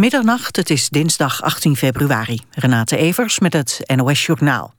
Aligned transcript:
Middernacht, 0.00 0.56
het 0.56 0.70
is 0.70 0.88
dinsdag 0.88 1.42
18 1.42 1.76
februari. 1.76 2.40
Renate 2.50 2.96
Evers 2.96 3.38
met 3.38 3.52
het 3.52 3.80
NOS 3.94 4.26
Journaal. 4.26 4.74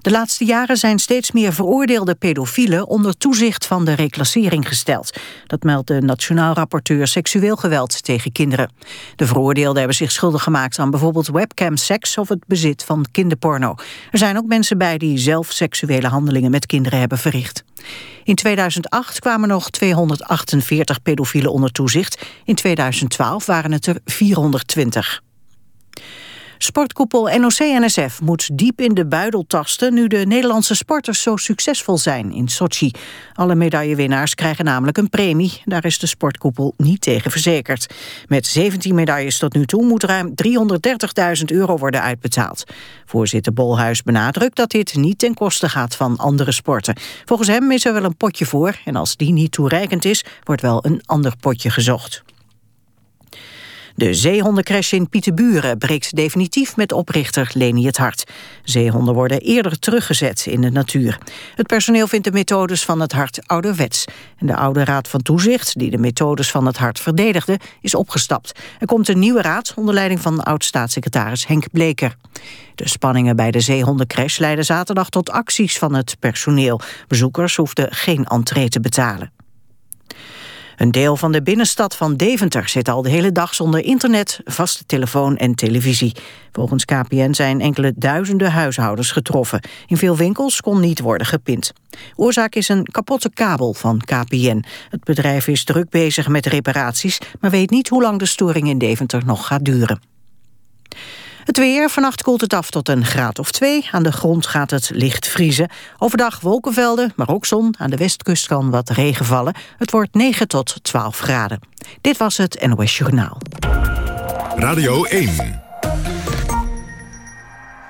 De 0.00 0.10
laatste 0.10 0.44
jaren 0.44 0.76
zijn 0.76 0.98
steeds 0.98 1.32
meer 1.32 1.52
veroordeelde 1.52 2.14
pedofielen 2.14 2.86
onder 2.86 3.16
toezicht 3.16 3.66
van 3.66 3.84
de 3.84 3.92
reclassering 3.92 4.68
gesteld. 4.68 5.18
Dat 5.46 5.62
meldt 5.62 5.88
de 5.88 6.00
Nationaal 6.00 6.54
Rapporteur 6.54 7.06
Seksueel 7.06 7.56
Geweld 7.56 8.04
tegen 8.04 8.32
kinderen. 8.32 8.72
De 9.16 9.26
veroordeelden 9.26 9.78
hebben 9.78 9.96
zich 9.96 10.12
schuldig 10.12 10.42
gemaakt 10.42 10.78
aan 10.78 10.90
bijvoorbeeld 10.90 11.28
webcam-seks 11.28 12.18
of 12.18 12.28
het 12.28 12.46
bezit 12.46 12.84
van 12.84 13.06
kinderporno. 13.10 13.74
Er 14.10 14.18
zijn 14.18 14.36
ook 14.36 14.46
mensen 14.46 14.78
bij 14.78 14.98
die 14.98 15.18
zelf 15.18 15.52
seksuele 15.52 16.08
handelingen 16.08 16.50
met 16.50 16.66
kinderen 16.66 16.98
hebben 16.98 17.18
verricht. 17.18 17.64
In 18.24 18.34
2008 18.34 19.18
kwamen 19.20 19.48
nog 19.48 19.70
248 19.70 21.02
pedofielen 21.02 21.52
onder 21.52 21.72
toezicht. 21.72 22.26
In 22.44 22.54
2012 22.54 23.46
waren 23.46 23.72
het 23.72 23.86
er 23.86 23.96
420. 24.04 25.22
Sportkoepel 26.62 27.38
NOC-NSF 27.38 28.20
moet 28.20 28.58
diep 28.58 28.80
in 28.80 28.94
de 28.94 29.06
buidel 29.06 29.44
tasten... 29.46 29.94
nu 29.94 30.06
de 30.06 30.26
Nederlandse 30.26 30.74
sporters 30.74 31.22
zo 31.22 31.36
succesvol 31.36 31.98
zijn 31.98 32.32
in 32.32 32.48
Sochi. 32.48 32.90
Alle 33.34 33.54
medaillewinnaars 33.54 34.34
krijgen 34.34 34.64
namelijk 34.64 34.98
een 34.98 35.08
premie. 35.08 35.62
Daar 35.64 35.84
is 35.84 35.98
de 35.98 36.06
sportkoepel 36.06 36.74
niet 36.76 37.00
tegen 37.00 37.30
verzekerd. 37.30 37.94
Met 38.28 38.46
17 38.46 38.94
medailles 38.94 39.38
tot 39.38 39.54
nu 39.54 39.66
toe 39.66 39.84
moet 39.84 40.02
ruim 40.02 40.34
330.000 41.38 41.44
euro 41.44 41.76
worden 41.76 42.02
uitbetaald. 42.02 42.64
Voorzitter 43.04 43.52
Bolhuis 43.52 44.02
benadrukt 44.02 44.56
dat 44.56 44.70
dit 44.70 44.94
niet 44.94 45.18
ten 45.18 45.34
koste 45.34 45.68
gaat 45.68 45.96
van 45.96 46.16
andere 46.16 46.52
sporten. 46.52 46.96
Volgens 47.24 47.48
hem 47.48 47.70
is 47.70 47.84
er 47.84 47.92
wel 47.92 48.04
een 48.04 48.16
potje 48.16 48.46
voor... 48.46 48.80
en 48.84 48.96
als 48.96 49.16
die 49.16 49.32
niet 49.32 49.52
toereikend 49.52 50.04
is, 50.04 50.24
wordt 50.44 50.62
wel 50.62 50.84
een 50.84 51.02
ander 51.04 51.32
potje 51.40 51.70
gezocht. 51.70 52.22
De 54.00 54.14
zeehondencrash 54.14 54.92
in 54.92 55.08
Pieterburen 55.08 55.78
breekt 55.78 56.16
definitief 56.16 56.76
met 56.76 56.92
oprichter 56.92 57.50
Leni 57.54 57.86
het 57.86 57.96
Hart. 57.96 58.30
Zeehonden 58.64 59.14
worden 59.14 59.40
eerder 59.40 59.78
teruggezet 59.78 60.46
in 60.46 60.60
de 60.60 60.70
natuur. 60.70 61.18
Het 61.54 61.66
personeel 61.66 62.06
vindt 62.06 62.24
de 62.24 62.32
methodes 62.32 62.84
van 62.84 63.00
het 63.00 63.12
hart 63.12 63.40
ouderwets. 63.46 64.04
En 64.38 64.46
de 64.46 64.56
oude 64.56 64.84
raad 64.84 65.08
van 65.08 65.22
toezicht, 65.22 65.78
die 65.78 65.90
de 65.90 65.98
methodes 65.98 66.50
van 66.50 66.66
het 66.66 66.76
hart 66.76 67.00
verdedigde, 67.00 67.58
is 67.80 67.94
opgestapt. 67.94 68.58
Er 68.78 68.86
komt 68.86 69.08
een 69.08 69.18
nieuwe 69.18 69.42
raad 69.42 69.72
onder 69.76 69.94
leiding 69.94 70.20
van 70.20 70.42
oud-staatssecretaris 70.42 71.46
Henk 71.46 71.70
Bleker. 71.72 72.16
De 72.74 72.88
spanningen 72.88 73.36
bij 73.36 73.50
de 73.50 73.60
zeehondencrash 73.60 74.38
leidden 74.38 74.64
zaterdag 74.64 75.08
tot 75.08 75.30
acties 75.30 75.78
van 75.78 75.94
het 75.94 76.16
personeel. 76.20 76.80
Bezoekers 77.08 77.56
hoefden 77.56 77.88
geen 77.90 78.24
entree 78.24 78.68
te 78.68 78.80
betalen. 78.80 79.39
Een 80.80 80.90
deel 80.90 81.16
van 81.16 81.32
de 81.32 81.42
binnenstad 81.42 81.96
van 81.96 82.16
Deventer 82.16 82.68
zit 82.68 82.88
al 82.88 83.02
de 83.02 83.10
hele 83.10 83.32
dag 83.32 83.54
zonder 83.54 83.84
internet, 83.84 84.40
vaste 84.44 84.84
telefoon 84.86 85.36
en 85.36 85.54
televisie. 85.54 86.14
Volgens 86.52 86.84
KPN 86.84 87.32
zijn 87.32 87.60
enkele 87.60 87.92
duizenden 87.96 88.52
huishoudens 88.52 89.12
getroffen. 89.12 89.60
In 89.86 89.96
veel 89.96 90.16
winkels 90.16 90.60
kon 90.60 90.80
niet 90.80 91.00
worden 91.00 91.26
gepind. 91.26 91.72
Oorzaak 92.16 92.54
is 92.54 92.68
een 92.68 92.84
kapotte 92.84 93.30
kabel 93.34 93.74
van 93.74 93.98
KPN. 93.98 94.64
Het 94.88 95.04
bedrijf 95.04 95.46
is 95.48 95.64
druk 95.64 95.90
bezig 95.90 96.28
met 96.28 96.46
reparaties, 96.46 97.18
maar 97.40 97.50
weet 97.50 97.70
niet 97.70 97.88
hoe 97.88 98.02
lang 98.02 98.18
de 98.18 98.26
storing 98.26 98.68
in 98.68 98.78
Deventer 98.78 99.24
nog 99.24 99.46
gaat 99.46 99.64
duren. 99.64 100.00
Het 101.50 101.58
weer, 101.58 101.90
vannacht 101.90 102.22
koelt 102.22 102.40
het 102.40 102.54
af 102.54 102.70
tot 102.70 102.88
een 102.88 103.04
graad 103.04 103.38
of 103.38 103.50
twee. 103.50 103.88
Aan 103.90 104.02
de 104.02 104.12
grond 104.12 104.46
gaat 104.46 104.70
het 104.70 104.90
licht 104.94 105.26
vriezen. 105.28 105.68
Overdag 105.98 106.40
wolkenvelden, 106.40 107.12
maar 107.16 107.28
ook 107.28 107.46
zon. 107.46 107.74
Aan 107.78 107.90
de 107.90 107.96
westkust 107.96 108.46
kan 108.46 108.70
wat 108.70 108.90
regen 108.90 109.24
vallen. 109.24 109.54
Het 109.78 109.90
wordt 109.90 110.14
9 110.14 110.48
tot 110.48 110.78
12 110.82 111.18
graden. 111.18 111.60
Dit 112.00 112.16
was 112.16 112.36
het 112.36 112.66
NOS 112.66 112.98
Journaal. 112.98 113.38
Radio 114.56 115.04
1. 115.04 115.62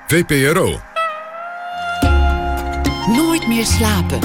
VPRO. 0.07 0.79
Nooit 3.07 3.47
meer 3.47 3.65
slapen. 3.65 4.19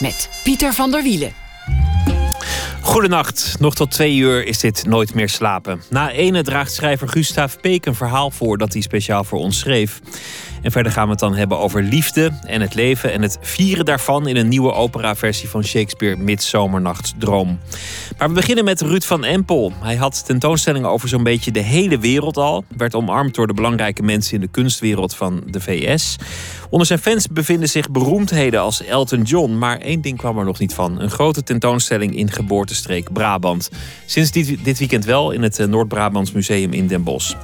Met 0.00 0.28
Pieter 0.42 0.72
van 0.72 0.90
der 0.90 1.02
Wielen. 1.02 1.43
Goedenacht. 2.84 3.56
Nog 3.58 3.74
tot 3.74 3.90
twee 3.90 4.16
uur 4.16 4.46
is 4.46 4.58
dit 4.58 4.86
Nooit 4.86 5.14
meer 5.14 5.28
slapen. 5.28 5.82
Na 5.90 6.10
ene 6.10 6.42
draagt 6.42 6.72
schrijver 6.72 7.08
Gustav 7.08 7.54
Peek 7.60 7.86
een 7.86 7.94
verhaal 7.94 8.30
voor 8.30 8.58
dat 8.58 8.72
hij 8.72 8.82
speciaal 8.82 9.24
voor 9.24 9.38
ons 9.38 9.58
schreef. 9.58 10.00
En 10.64 10.70
verder 10.70 10.92
gaan 10.92 11.04
we 11.04 11.10
het 11.10 11.20
dan 11.20 11.34
hebben 11.34 11.58
over 11.58 11.82
liefde 11.82 12.30
en 12.46 12.60
het 12.60 12.74
leven 12.74 13.12
en 13.12 13.22
het 13.22 13.38
vieren 13.40 13.84
daarvan 13.84 14.28
in 14.28 14.36
een 14.36 14.48
nieuwe 14.48 14.72
operaversie 14.72 15.48
van 15.48 15.64
Shakespeare 15.64 16.16
Midsomernachtsdroom. 16.16 17.58
Maar 18.18 18.28
we 18.28 18.34
beginnen 18.34 18.64
met 18.64 18.80
Ruud 18.80 19.02
van 19.02 19.24
Empel. 19.24 19.72
Hij 19.80 19.96
had 19.96 20.26
tentoonstellingen 20.26 20.88
over 20.88 21.08
zo'n 21.08 21.22
beetje 21.22 21.50
de 21.50 21.60
hele 21.60 21.98
wereld 21.98 22.36
al. 22.36 22.64
Werd 22.76 22.94
omarmd 22.94 23.34
door 23.34 23.46
de 23.46 23.54
belangrijke 23.54 24.02
mensen 24.02 24.34
in 24.34 24.40
de 24.40 24.48
kunstwereld 24.48 25.14
van 25.14 25.42
de 25.46 25.60
VS. 25.60 26.16
Onder 26.70 26.86
zijn 26.86 26.98
fans 26.98 27.28
bevinden 27.28 27.68
zich 27.68 27.90
beroemdheden 27.90 28.60
als 28.60 28.84
Elton 28.84 29.22
John. 29.22 29.58
Maar 29.58 29.78
één 29.78 30.00
ding 30.00 30.18
kwam 30.18 30.38
er 30.38 30.44
nog 30.44 30.58
niet 30.58 30.74
van. 30.74 31.00
Een 31.00 31.10
grote 31.10 31.42
tentoonstelling 31.42 32.16
in 32.16 32.30
geboortestreek 32.30 33.12
Brabant. 33.12 33.70
Sinds 34.06 34.30
dit, 34.30 34.64
dit 34.64 34.78
weekend 34.78 35.04
wel 35.04 35.30
in 35.30 35.42
het 35.42 35.58
eh, 35.58 35.66
Noord-Brabants 35.66 36.32
Museum 36.32 36.72
in 36.72 36.86
Den 36.86 37.02
Bosch. 37.02 37.34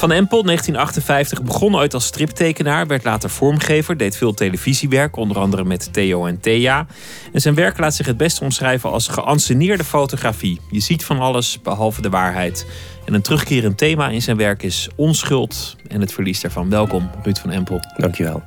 Van 0.00 0.12
Empel, 0.12 0.42
1958, 0.42 1.42
begon 1.42 1.76
ooit 1.76 1.94
als 1.94 2.04
striptekenaar, 2.04 2.86
werd 2.86 3.04
later 3.04 3.30
vormgever, 3.30 3.96
deed 3.96 4.16
veel 4.16 4.34
televisiewerk, 4.34 5.16
onder 5.16 5.38
andere 5.38 5.64
met 5.64 5.92
Theo 5.92 6.26
en 6.26 6.40
Thea. 6.40 6.86
En 7.32 7.40
zijn 7.40 7.54
werk 7.54 7.78
laat 7.78 7.94
zich 7.94 8.06
het 8.06 8.16
best 8.16 8.40
omschrijven 8.40 8.90
als 8.90 9.08
geanceneerde 9.08 9.84
fotografie. 9.84 10.60
Je 10.70 10.80
ziet 10.80 11.04
van 11.04 11.18
alles 11.18 11.62
behalve 11.62 12.02
de 12.02 12.08
waarheid. 12.10 12.66
En 13.04 13.14
een 13.14 13.22
terugkerend 13.22 13.78
thema 13.78 14.08
in 14.08 14.22
zijn 14.22 14.36
werk 14.36 14.62
is 14.62 14.88
onschuld 14.96 15.76
en 15.88 16.00
het 16.00 16.12
verlies 16.12 16.40
daarvan. 16.40 16.70
Welkom, 16.70 17.10
Ruud 17.22 17.38
van 17.38 17.50
Empel. 17.50 17.80
Dankjewel. 17.96 18.42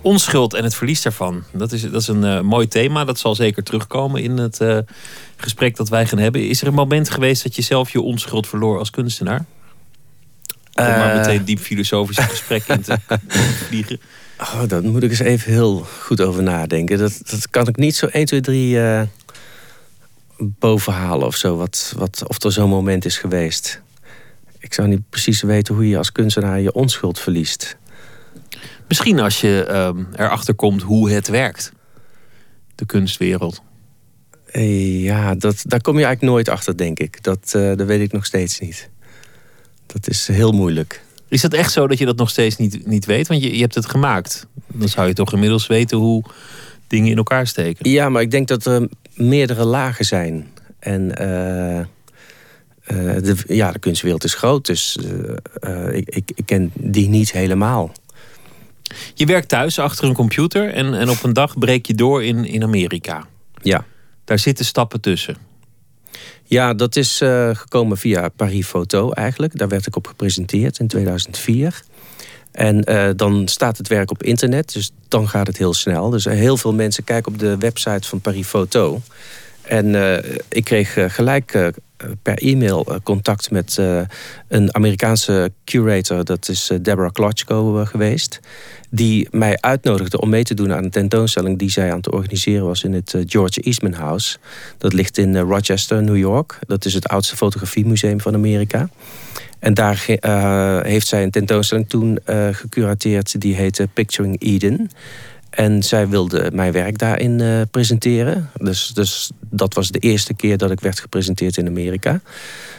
Onschuld 0.00 0.54
en 0.54 0.64
het 0.64 0.74
verlies 0.74 1.02
daarvan. 1.02 1.42
Dat 1.52 1.72
is, 1.72 1.82
dat 1.82 2.00
is 2.00 2.08
een 2.08 2.24
uh, 2.24 2.40
mooi 2.40 2.68
thema. 2.68 3.04
Dat 3.04 3.18
zal 3.18 3.34
zeker 3.34 3.62
terugkomen 3.62 4.22
in 4.22 4.38
het 4.38 4.60
uh, 4.60 4.78
gesprek 5.36 5.76
dat 5.76 5.88
wij 5.88 6.06
gaan 6.06 6.18
hebben. 6.18 6.48
Is 6.48 6.60
er 6.60 6.66
een 6.66 6.74
moment 6.74 7.10
geweest 7.10 7.42
dat 7.42 7.56
je 7.56 7.62
zelf 7.62 7.90
je 7.90 8.00
onschuld 8.00 8.46
verloor 8.46 8.78
als 8.78 8.90
kunstenaar? 8.90 9.44
Om 10.74 10.84
maar 10.84 11.16
meteen 11.16 11.40
eh. 11.40 11.46
diep 11.46 11.58
filosofische 11.58 12.22
gesprekken 12.22 12.74
in 12.74 12.82
te 12.82 12.98
vliegen. 13.66 14.00
Oh, 14.38 14.62
daar 14.66 14.82
moet 14.82 15.02
ik 15.02 15.10
eens 15.10 15.18
even 15.18 15.52
heel 15.52 15.86
goed 16.00 16.20
over 16.20 16.42
nadenken. 16.42 16.98
Dat, 16.98 17.20
dat 17.30 17.50
kan 17.50 17.68
ik 17.68 17.76
niet 17.76 17.96
zo 17.96 18.06
1, 18.06 18.24
2, 18.26 18.40
3 18.40 18.74
uh, 18.74 19.02
bovenhalen 20.36 21.26
of 21.26 21.36
zo. 21.36 21.56
Wat, 21.56 21.94
wat, 21.96 22.22
of 22.26 22.42
er 22.42 22.52
zo'n 22.52 22.68
moment 22.68 23.04
is 23.04 23.18
geweest. 23.18 23.80
Ik 24.58 24.74
zou 24.74 24.88
niet 24.88 25.10
precies 25.10 25.42
weten 25.42 25.74
hoe 25.74 25.88
je 25.88 25.96
als 25.96 26.12
kunstenaar 26.12 26.60
je 26.60 26.72
onschuld 26.72 27.18
verliest. 27.18 27.76
Misschien 28.88 29.20
als 29.20 29.40
je 29.40 29.66
uh, 29.68 30.04
erachter 30.16 30.54
komt 30.54 30.82
hoe 30.82 31.10
het 31.10 31.28
werkt. 31.28 31.72
De 32.74 32.86
kunstwereld. 32.86 33.62
Eh, 34.46 35.02
ja, 35.02 35.34
dat, 35.34 35.62
daar 35.66 35.80
kom 35.80 35.98
je 35.98 36.04
eigenlijk 36.04 36.34
nooit 36.34 36.48
achter, 36.48 36.76
denk 36.76 36.98
ik. 36.98 37.22
Dat, 37.22 37.52
uh, 37.56 37.76
dat 37.76 37.86
weet 37.86 38.00
ik 38.00 38.12
nog 38.12 38.24
steeds 38.24 38.58
niet. 38.58 38.90
Dat 39.92 40.08
is 40.08 40.26
heel 40.26 40.52
moeilijk. 40.52 41.04
Is 41.28 41.40
dat 41.40 41.52
echt 41.52 41.72
zo 41.72 41.86
dat 41.86 41.98
je 41.98 42.04
dat 42.04 42.16
nog 42.16 42.30
steeds 42.30 42.56
niet, 42.56 42.86
niet 42.86 43.04
weet? 43.04 43.28
Want 43.28 43.42
je, 43.42 43.54
je 43.54 43.60
hebt 43.60 43.74
het 43.74 43.86
gemaakt. 43.86 44.46
Dan 44.66 44.88
zou 44.88 45.06
je 45.08 45.14
toch 45.14 45.32
inmiddels 45.32 45.66
weten 45.66 45.98
hoe 45.98 46.24
dingen 46.86 47.10
in 47.10 47.16
elkaar 47.16 47.46
steken. 47.46 47.90
Ja, 47.90 48.08
maar 48.08 48.22
ik 48.22 48.30
denk 48.30 48.48
dat 48.48 48.66
er 48.66 48.88
meerdere 49.14 49.64
lagen 49.64 50.04
zijn. 50.04 50.50
En 50.78 51.02
uh, 51.02 51.80
de, 53.22 53.36
ja, 53.46 53.72
de 53.72 53.78
kunstwereld 53.78 54.24
is 54.24 54.34
groot, 54.34 54.66
dus 54.66 54.98
uh, 55.64 55.94
ik, 55.94 56.08
ik, 56.08 56.30
ik 56.34 56.46
ken 56.46 56.70
die 56.74 57.08
niet 57.08 57.32
helemaal. 57.32 57.92
Je 59.14 59.26
werkt 59.26 59.48
thuis 59.48 59.78
achter 59.78 60.04
een 60.04 60.14
computer 60.14 60.72
en, 60.74 60.94
en 60.94 61.10
op 61.10 61.22
een 61.22 61.32
dag 61.32 61.58
breek 61.58 61.86
je 61.86 61.94
door 61.94 62.24
in, 62.24 62.44
in 62.44 62.62
Amerika. 62.62 63.26
Ja. 63.62 63.84
Daar 64.24 64.38
zitten 64.38 64.64
stappen 64.64 65.00
tussen. 65.00 65.36
Ja, 66.44 66.74
dat 66.74 66.96
is 66.96 67.20
uh, 67.20 67.50
gekomen 67.52 67.96
via 67.96 68.28
Paris 68.28 68.66
Photo 68.66 69.10
eigenlijk. 69.10 69.58
Daar 69.58 69.68
werd 69.68 69.86
ik 69.86 69.96
op 69.96 70.06
gepresenteerd 70.06 70.78
in 70.78 70.86
2004. 70.86 71.82
En 72.52 72.90
uh, 72.90 73.08
dan 73.16 73.48
staat 73.48 73.78
het 73.78 73.88
werk 73.88 74.10
op 74.10 74.22
internet, 74.22 74.72
dus 74.72 74.90
dan 75.08 75.28
gaat 75.28 75.46
het 75.46 75.58
heel 75.58 75.74
snel. 75.74 76.10
Dus 76.10 76.24
heel 76.24 76.56
veel 76.56 76.74
mensen 76.74 77.04
kijken 77.04 77.32
op 77.32 77.38
de 77.38 77.56
website 77.58 78.08
van 78.08 78.20
Paris 78.20 78.46
Photo. 78.46 79.00
En 79.62 79.94
ik 80.48 80.64
kreeg 80.64 80.98
gelijk 81.06 81.72
per 82.22 82.38
e-mail 82.38 83.00
contact 83.02 83.50
met 83.50 83.76
een 84.48 84.74
Amerikaanse 84.74 85.52
curator. 85.64 86.24
Dat 86.24 86.48
is 86.48 86.70
Deborah 86.82 87.12
Klotchko 87.12 87.84
geweest 87.84 88.40
die 88.94 89.28
mij 89.30 89.56
uitnodigde 89.60 90.20
om 90.20 90.28
mee 90.28 90.42
te 90.42 90.54
doen 90.54 90.72
aan 90.72 90.84
een 90.84 90.90
tentoonstelling 90.90 91.58
die 91.58 91.70
zij 91.70 91.90
aan 91.90 91.96
het 91.96 92.12
organiseren 92.12 92.66
was 92.66 92.84
in 92.84 92.92
het 92.92 93.14
eh, 93.14 93.22
George 93.26 93.60
Eastman 93.60 93.92
House. 93.92 94.38
Dat 94.78 94.92
ligt 94.92 95.18
in 95.18 95.36
eh, 95.36 95.42
Rochester, 95.42 96.02
New 96.02 96.16
York. 96.16 96.58
Dat 96.66 96.84
is 96.84 96.94
het 96.94 97.08
oudste 97.08 97.36
fotografiemuseum 97.36 98.20
van 98.20 98.34
Amerika. 98.34 98.88
En 99.58 99.74
daar 99.74 100.04
heeft 100.82 101.06
zij 101.06 101.22
een 101.22 101.30
tentoonstelling 101.30 101.88
toen 101.88 102.18
gecurateerd 102.52 103.40
die 103.40 103.54
heette 103.54 103.88
Picturing 103.94 104.42
Eden. 104.42 104.90
En 105.52 105.82
zij 105.82 106.08
wilde 106.08 106.50
mijn 106.54 106.72
werk 106.72 106.98
daarin 106.98 107.38
uh, 107.38 107.60
presenteren. 107.70 108.50
Dus, 108.56 108.88
dus 108.88 109.30
dat 109.40 109.74
was 109.74 109.90
de 109.90 109.98
eerste 109.98 110.34
keer 110.34 110.56
dat 110.56 110.70
ik 110.70 110.80
werd 110.80 111.00
gepresenteerd 111.00 111.56
in 111.56 111.66
Amerika. 111.66 112.20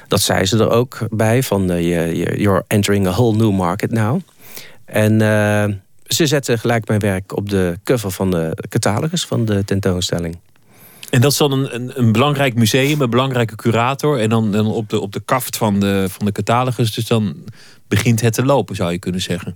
Dat 0.07 0.21
zei 0.21 0.45
ze 0.45 0.57
er 0.57 0.69
ook 0.69 0.97
bij, 1.09 1.43
van 1.43 1.71
uh, 1.71 2.13
you're 2.35 2.63
entering 2.67 3.07
a 3.07 3.11
whole 3.11 3.37
new 3.37 3.51
market 3.51 3.91
now. 3.91 4.21
En 4.85 5.13
uh, 5.13 5.65
ze 6.07 6.27
zette 6.27 6.57
gelijk 6.57 6.87
mijn 6.87 6.99
werk 6.99 7.37
op 7.37 7.49
de 7.49 7.79
cover 7.83 8.11
van 8.11 8.31
de 8.31 8.57
catalogus 8.69 9.25
van 9.25 9.45
de 9.45 9.65
tentoonstelling. 9.65 10.37
En 11.09 11.21
dat 11.21 11.31
is 11.31 11.37
dan 11.37 11.51
een, 11.51 11.75
een, 11.75 11.91
een, 11.95 12.11
belangrijk 12.11 12.55
museum, 12.55 13.01
een 13.01 13.09
belangrijke 13.09 13.55
curator. 13.55 14.19
En 14.19 14.29
dan, 14.29 14.51
dan 14.51 14.65
op, 14.65 14.89
de, 14.89 14.99
op 14.99 15.11
de 15.11 15.21
kaft 15.25 15.57
van 15.57 15.79
de, 15.79 16.05
van 16.09 16.25
de 16.25 16.31
catalogus. 16.31 16.93
Dus 16.93 17.07
dan 17.07 17.35
begint 17.87 18.21
het 18.21 18.33
te 18.33 18.45
lopen, 18.45 18.75
zou 18.75 18.91
je 18.91 18.99
kunnen 18.99 19.21
zeggen. 19.21 19.55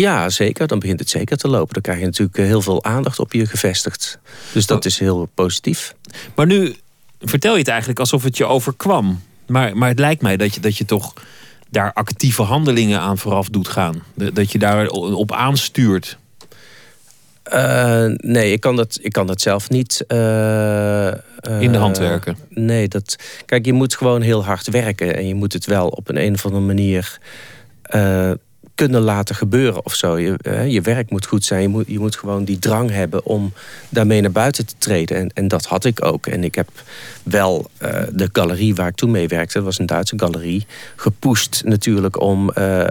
Ja, 0.00 0.28
zeker. 0.28 0.66
Dan 0.66 0.78
begint 0.78 1.00
het 1.00 1.10
zeker 1.10 1.36
te 1.36 1.48
lopen. 1.48 1.72
Dan 1.72 1.82
krijg 1.82 1.98
je 1.98 2.04
natuurlijk 2.04 2.36
heel 2.36 2.62
veel 2.62 2.84
aandacht 2.84 3.18
op 3.18 3.32
je 3.32 3.46
gevestigd. 3.46 4.18
Dus 4.52 4.66
dat 4.66 4.78
oh. 4.78 4.84
is 4.84 4.98
heel 4.98 5.28
positief. 5.34 5.94
Maar 6.34 6.46
nu 6.46 6.76
vertel 7.20 7.52
je 7.52 7.58
het 7.58 7.68
eigenlijk 7.68 7.98
alsof 7.98 8.22
het 8.22 8.36
je 8.36 8.44
overkwam. 8.44 9.22
Maar, 9.46 9.76
maar 9.76 9.88
het 9.88 9.98
lijkt 9.98 10.22
mij 10.22 10.36
dat 10.36 10.54
je, 10.54 10.60
dat 10.60 10.76
je 10.76 10.84
toch 10.84 11.12
daar 11.70 11.92
actieve 11.92 12.42
handelingen 12.42 13.00
aan 13.00 13.18
vooraf 13.18 13.48
doet 13.48 13.68
gaan. 13.68 14.02
Dat 14.14 14.52
je 14.52 14.58
daar 14.58 14.88
op 14.88 15.32
aanstuurt. 15.32 16.18
Uh, 17.52 18.04
nee, 18.16 18.52
ik 18.52 18.60
kan, 18.60 18.76
dat, 18.76 18.98
ik 19.02 19.12
kan 19.12 19.26
dat 19.26 19.40
zelf 19.40 19.70
niet. 19.70 20.04
Uh, 20.08 21.06
In 21.58 21.72
de 21.72 21.78
hand 21.78 21.98
werken? 21.98 22.36
Nee, 22.48 22.88
dat, 22.88 23.16
kijk, 23.46 23.64
je 23.64 23.72
moet 23.72 23.96
gewoon 23.96 24.20
heel 24.20 24.44
hard 24.44 24.70
werken. 24.70 25.16
En 25.16 25.26
je 25.26 25.34
moet 25.34 25.52
het 25.52 25.66
wel 25.66 25.88
op 25.88 26.08
een, 26.08 26.22
een 26.22 26.34
of 26.34 26.44
andere 26.44 26.64
manier 26.64 27.18
kunnen 28.74 29.00
laten 29.00 29.34
gebeuren 29.34 29.84
of 29.84 29.94
zo. 29.94 30.18
Je, 30.18 30.36
je 30.68 30.80
werk 30.80 31.10
moet 31.10 31.26
goed 31.26 31.44
zijn. 31.44 31.62
Je 31.62 31.68
moet, 31.68 31.84
je 31.86 31.98
moet 31.98 32.16
gewoon 32.16 32.44
die 32.44 32.58
drang 32.58 32.90
hebben 32.90 33.24
om 33.24 33.52
daarmee 33.88 34.20
naar 34.20 34.30
buiten 34.30 34.66
te 34.66 34.74
treden. 34.78 35.16
En, 35.16 35.30
en 35.34 35.48
dat 35.48 35.64
had 35.64 35.84
ik 35.84 36.04
ook. 36.04 36.26
En 36.26 36.44
ik 36.44 36.54
heb 36.54 36.68
wel 37.22 37.70
uh, 37.82 38.02
de 38.12 38.28
galerie 38.32 38.74
waar 38.74 38.88
ik 38.88 38.94
toen 38.94 39.10
mee 39.10 39.28
werkte, 39.28 39.54
dat 39.54 39.64
was 39.64 39.78
een 39.78 39.86
Duitse 39.86 40.18
galerie, 40.18 40.66
gepusht 40.96 41.62
natuurlijk 41.64 42.20
om 42.20 42.50
uh, 42.58 42.86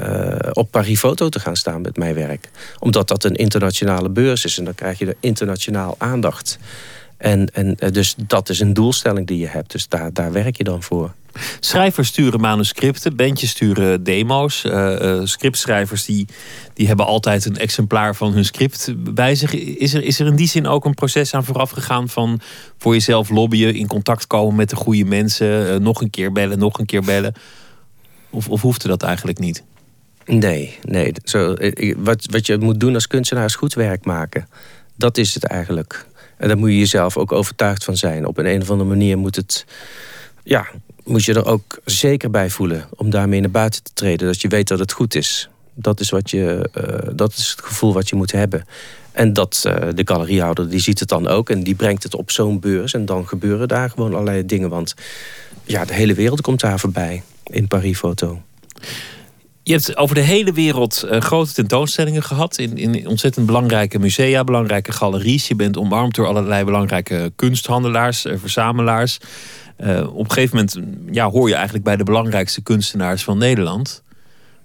uh, 0.00 0.36
op 0.52 0.70
Paris 0.70 0.98
Foto 0.98 1.28
te 1.28 1.40
gaan 1.40 1.56
staan 1.56 1.80
met 1.80 1.96
mijn 1.96 2.14
werk. 2.14 2.50
Omdat 2.78 3.08
dat 3.08 3.24
een 3.24 3.34
internationale 3.34 4.08
beurs 4.08 4.44
is 4.44 4.58
en 4.58 4.64
dan 4.64 4.74
krijg 4.74 4.98
je 4.98 5.06
er 5.06 5.16
internationaal 5.20 5.94
aandacht. 5.98 6.58
En, 7.16 7.48
en 7.52 7.76
dus 7.92 8.14
dat 8.26 8.48
is 8.48 8.60
een 8.60 8.74
doelstelling 8.74 9.26
die 9.26 9.38
je 9.38 9.48
hebt. 9.48 9.72
Dus 9.72 9.88
daar, 9.88 10.12
daar 10.12 10.32
werk 10.32 10.56
je 10.56 10.64
dan 10.64 10.82
voor. 10.82 11.12
Schrijvers 11.60 12.08
sturen 12.08 12.40
manuscripten, 12.40 13.16
bandjes 13.16 13.50
sturen 13.50 14.04
demo's. 14.04 14.64
Uh, 14.64 15.20
scriptschrijvers 15.24 16.04
die, 16.04 16.26
die 16.74 16.86
hebben 16.86 17.06
altijd 17.06 17.44
een 17.44 17.56
exemplaar 17.56 18.14
van 18.14 18.32
hun 18.32 18.44
script 18.44 18.94
bij 19.14 19.34
zich. 19.34 19.54
Is 19.54 19.94
er, 19.94 20.02
is 20.02 20.20
er 20.20 20.26
in 20.26 20.36
die 20.36 20.48
zin 20.48 20.66
ook 20.66 20.84
een 20.84 20.94
proces 20.94 21.34
aan 21.34 21.44
vooraf 21.44 21.70
gegaan 21.70 22.08
van 22.08 22.40
voor 22.78 22.92
jezelf 22.92 23.30
lobbyen, 23.30 23.74
in 23.74 23.86
contact 23.86 24.26
komen 24.26 24.54
met 24.54 24.70
de 24.70 24.76
goede 24.76 25.04
mensen, 25.04 25.74
uh, 25.74 25.76
nog 25.76 26.00
een 26.00 26.10
keer 26.10 26.32
bellen, 26.32 26.58
nog 26.58 26.78
een 26.78 26.86
keer 26.86 27.02
bellen? 27.02 27.34
Of, 28.30 28.48
of 28.48 28.60
hoefde 28.60 28.88
dat 28.88 29.02
eigenlijk 29.02 29.38
niet? 29.38 29.62
Nee, 30.24 30.78
nee. 30.82 31.12
Zo, 31.24 31.56
wat, 31.96 32.26
wat 32.30 32.46
je 32.46 32.58
moet 32.58 32.80
doen 32.80 32.94
als 32.94 33.06
kunstenaar 33.06 33.44
is 33.44 33.54
goed 33.54 33.74
werk 33.74 34.04
maken. 34.04 34.48
Dat 34.96 35.18
is 35.18 35.34
het 35.34 35.44
eigenlijk. 35.44 36.06
En 36.36 36.48
daar 36.48 36.58
moet 36.58 36.70
je 36.70 36.78
jezelf 36.78 37.16
ook 37.16 37.32
overtuigd 37.32 37.84
van 37.84 37.96
zijn. 37.96 38.26
Op 38.26 38.38
een, 38.38 38.46
een 38.46 38.62
of 38.62 38.70
andere 38.70 38.88
manier 38.88 39.18
moet 39.18 39.36
het 39.36 39.66
ja, 40.42 40.66
moet 41.04 41.24
je 41.24 41.34
er 41.34 41.46
ook 41.46 41.80
zeker 41.84 42.30
bij 42.30 42.50
voelen 42.50 42.88
om 42.96 43.10
daarmee 43.10 43.40
naar 43.40 43.50
buiten 43.50 43.82
te 43.82 43.90
treden. 43.94 44.26
Dat 44.26 44.40
je 44.40 44.48
weet 44.48 44.68
dat 44.68 44.78
het 44.78 44.92
goed 44.92 45.14
is. 45.14 45.48
Dat 45.74 46.00
is, 46.00 46.10
wat 46.10 46.30
je, 46.30 46.70
uh, 46.78 47.10
dat 47.16 47.32
is 47.32 47.50
het 47.50 47.64
gevoel 47.64 47.92
wat 47.92 48.08
je 48.08 48.16
moet 48.16 48.32
hebben. 48.32 48.64
En 49.12 49.32
dat 49.32 49.64
uh, 49.66 49.74
de 49.94 50.02
galeriehouder 50.04 50.70
die 50.70 50.80
ziet 50.80 51.00
het 51.00 51.08
dan 51.08 51.28
ook 51.28 51.50
en 51.50 51.62
die 51.62 51.74
brengt 51.74 52.02
het 52.02 52.14
op 52.14 52.30
zo'n 52.30 52.60
beurs. 52.60 52.94
En 52.94 53.04
dan 53.04 53.28
gebeuren 53.28 53.68
daar 53.68 53.90
gewoon 53.90 54.12
allerlei 54.12 54.46
dingen. 54.46 54.68
Want 54.68 54.94
ja, 55.64 55.84
de 55.84 55.94
hele 55.94 56.14
wereld 56.14 56.40
komt 56.40 56.60
daar 56.60 56.78
voorbij 56.78 57.22
in 57.44 57.68
Paris 57.68 57.98
Foto. 57.98 58.42
Je 59.62 59.72
hebt 59.72 59.96
over 59.96 60.14
de 60.14 60.20
hele 60.20 60.52
wereld 60.52 61.04
uh, 61.10 61.20
grote 61.20 61.52
tentoonstellingen 61.52 62.22
gehad. 62.22 62.58
In, 62.58 62.76
in 62.76 63.08
ontzettend 63.08 63.46
belangrijke 63.46 63.98
musea, 63.98 64.44
belangrijke 64.44 64.92
galeries. 64.92 65.48
Je 65.48 65.54
bent 65.54 65.76
omarmd 65.76 66.14
door 66.14 66.26
allerlei 66.26 66.64
belangrijke 66.64 67.32
kunsthandelaars, 67.36 68.26
verzamelaars. 68.34 69.18
Uh, 69.80 70.16
op 70.16 70.24
een 70.24 70.32
gegeven 70.32 70.56
moment 70.56 70.78
ja, 71.14 71.30
hoor 71.30 71.48
je 71.48 71.54
eigenlijk 71.54 71.84
bij 71.84 71.96
de 71.96 72.04
belangrijkste 72.04 72.62
kunstenaars 72.62 73.24
van 73.24 73.38
Nederland. 73.38 74.02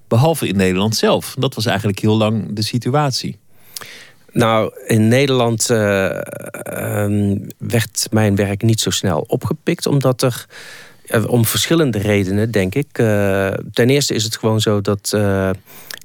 Behalve 0.07 0.47
in 0.47 0.55
Nederland 0.55 0.95
zelf. 0.95 1.35
Dat 1.39 1.55
was 1.55 1.65
eigenlijk 1.65 1.99
heel 1.99 2.17
lang 2.17 2.53
de 2.53 2.63
situatie. 2.63 3.37
Nou, 4.31 4.71
in 4.85 5.07
Nederland 5.07 5.69
uh, 5.69 5.77
werd 7.57 8.07
mijn 8.11 8.35
werk 8.35 8.61
niet 8.61 8.79
zo 8.79 8.89
snel 8.89 9.25
opgepikt, 9.27 9.85
omdat 9.85 10.21
er. 10.21 10.45
Om 11.27 11.45
verschillende 11.45 11.97
redenen, 11.97 12.51
denk 12.51 12.75
ik. 12.75 12.87
Ten 13.73 13.89
eerste 13.89 14.13
is 14.13 14.23
het 14.23 14.37
gewoon 14.37 14.61
zo 14.61 14.81
dat 14.81 15.17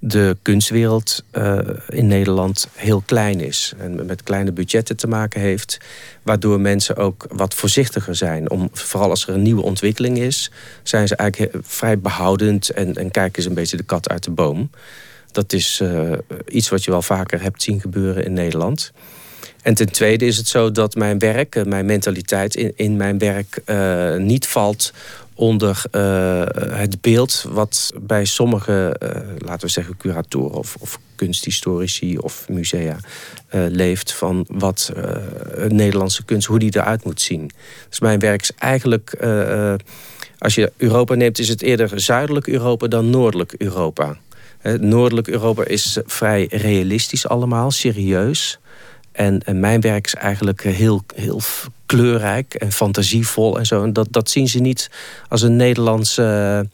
de 0.04 0.36
kunstwereld 0.42 1.24
uh, 1.32 1.58
in 1.88 2.06
Nederland 2.06 2.68
heel 2.74 3.02
klein 3.06 3.40
is. 3.40 3.72
En 3.78 4.06
met 4.06 4.22
kleine 4.22 4.52
budgetten 4.52 4.96
te 4.96 5.06
maken 5.06 5.40
heeft. 5.40 5.78
Waardoor 6.22 6.60
mensen 6.60 6.96
ook 6.96 7.26
wat 7.30 7.54
voorzichtiger 7.54 8.14
zijn. 8.14 8.50
Om, 8.50 8.68
vooral 8.72 9.10
als 9.10 9.26
er 9.26 9.34
een 9.34 9.42
nieuwe 9.42 9.62
ontwikkeling 9.62 10.18
is, 10.18 10.50
zijn 10.82 11.08
ze 11.08 11.16
eigenlijk 11.16 11.56
vrij 11.62 11.98
behoudend 11.98 12.70
en, 12.70 12.94
en 12.94 13.10
kijken 13.10 13.42
ze 13.42 13.48
een 13.48 13.54
beetje 13.54 13.76
de 13.76 13.82
kat 13.82 14.08
uit 14.08 14.24
de 14.24 14.30
boom. 14.30 14.70
Dat 15.30 15.52
is 15.52 15.80
uh, 15.82 16.12
iets 16.48 16.68
wat 16.68 16.84
je 16.84 16.90
wel 16.90 17.02
vaker 17.02 17.42
hebt 17.42 17.62
zien 17.62 17.80
gebeuren 17.80 18.24
in 18.24 18.32
Nederland. 18.32 18.92
En 19.62 19.74
ten 19.74 19.92
tweede 19.92 20.26
is 20.26 20.36
het 20.36 20.48
zo 20.48 20.70
dat 20.70 20.94
mijn 20.94 21.18
werk, 21.18 21.56
eh, 21.56 21.64
mijn 21.64 21.86
mentaliteit 21.86 22.54
in, 22.54 22.72
in 22.76 22.96
mijn 22.96 23.18
werk 23.18 23.62
niet 24.18 24.46
valt 24.46 24.92
onder 25.34 25.84
uh, 25.92 26.44
het 26.78 27.00
beeld 27.00 27.44
wat 27.48 27.92
bij 28.00 28.24
sommige, 28.24 28.96
uh, 29.02 29.08
laten 29.38 29.66
we 29.66 29.72
zeggen, 29.72 29.96
curatoren 29.96 30.58
of, 30.58 30.76
of 30.80 30.98
kunsthistorici 31.14 32.18
of 32.18 32.48
musea 32.48 32.96
uh, 33.54 33.64
leeft 33.68 34.12
van 34.12 34.46
wat 34.48 34.92
Nederlandse 35.68 36.24
kunst, 36.24 36.46
hoe 36.46 36.58
die 36.58 36.76
eruit 36.76 37.04
moet 37.04 37.20
zien. 37.20 37.50
Dus 37.88 38.00
mijn 38.00 38.18
werk 38.18 38.40
is 38.40 38.52
eigenlijk, 38.58 39.16
als 40.38 40.54
je 40.54 40.72
Europa 40.76 41.14
neemt, 41.14 41.38
is 41.38 41.48
het 41.48 41.62
eerder 41.62 42.00
zuidelijk 42.00 42.46
Europa 42.46 42.86
dan 42.86 43.10
noordelijk 43.10 43.54
Europa. 43.58 44.18
Noordelijk 44.80 45.28
Europa 45.28 45.64
is 45.64 45.98
vrij 46.06 46.46
realistisch 46.50 47.28
allemaal, 47.28 47.70
serieus. 47.70 48.58
En, 49.12 49.40
en, 49.40 49.60
mijn 49.60 49.80
werk 49.80 50.06
is 50.06 50.14
eigenlijk 50.14 50.62
heel, 50.62 51.04
heel 51.14 51.40
kleurrijk 51.86 52.54
en 52.54 52.72
fantasievol 52.72 53.58
en 53.58 53.66
zo. 53.66 53.82
En 53.82 53.92
dat, 53.92 54.08
dat 54.10 54.30
zien 54.30 54.48
ze 54.48 54.58
niet 54.58 54.90
als 55.28 55.42
een 55.42 55.56
Nederlandse 55.56 56.66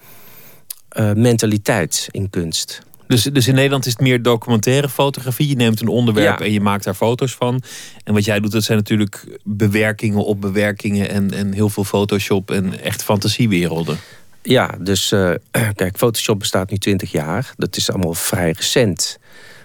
uh, 0.98 1.12
mentaliteit 1.12 2.08
in 2.10 2.30
kunst. 2.30 2.86
Dus, 3.08 3.22
dus 3.22 3.48
in 3.48 3.54
Nederland 3.54 3.86
is 3.86 3.92
het 3.92 4.00
meer 4.00 4.22
documentaire 4.22 4.88
fotografie. 4.88 5.48
Je 5.48 5.56
neemt 5.56 5.80
een 5.80 5.88
onderwerp 5.88 6.40
en 6.40 6.52
je 6.52 6.60
maakt 6.60 6.84
daar 6.84 6.94
foto's 6.94 7.34
van. 7.34 7.62
En 8.04 8.14
wat 8.14 8.24
jij 8.24 8.40
doet, 8.40 8.52
dat 8.52 8.64
zijn 8.64 8.78
natuurlijk 8.78 9.38
bewerkingen 9.44 10.24
op 10.24 10.40
bewerkingen 10.40 11.08
en, 11.10 11.30
en 11.30 11.52
heel 11.52 11.68
veel 11.68 11.84
Photoshop 11.84 12.50
en 12.50 12.80
echt 12.80 13.02
fantasiewerelden. 13.02 13.98
Ja, 14.42 14.74
dus 14.80 15.12
uh, 15.12 15.30
kijk, 15.74 15.96
Photoshop 15.96 16.38
bestaat 16.38 16.70
nu 16.70 16.76
20 16.76 17.10
jaar. 17.10 17.52
Dat 17.56 17.76
is 17.76 17.90
allemaal 17.90 18.14
vrij 18.14 18.50
recent. 18.52 19.18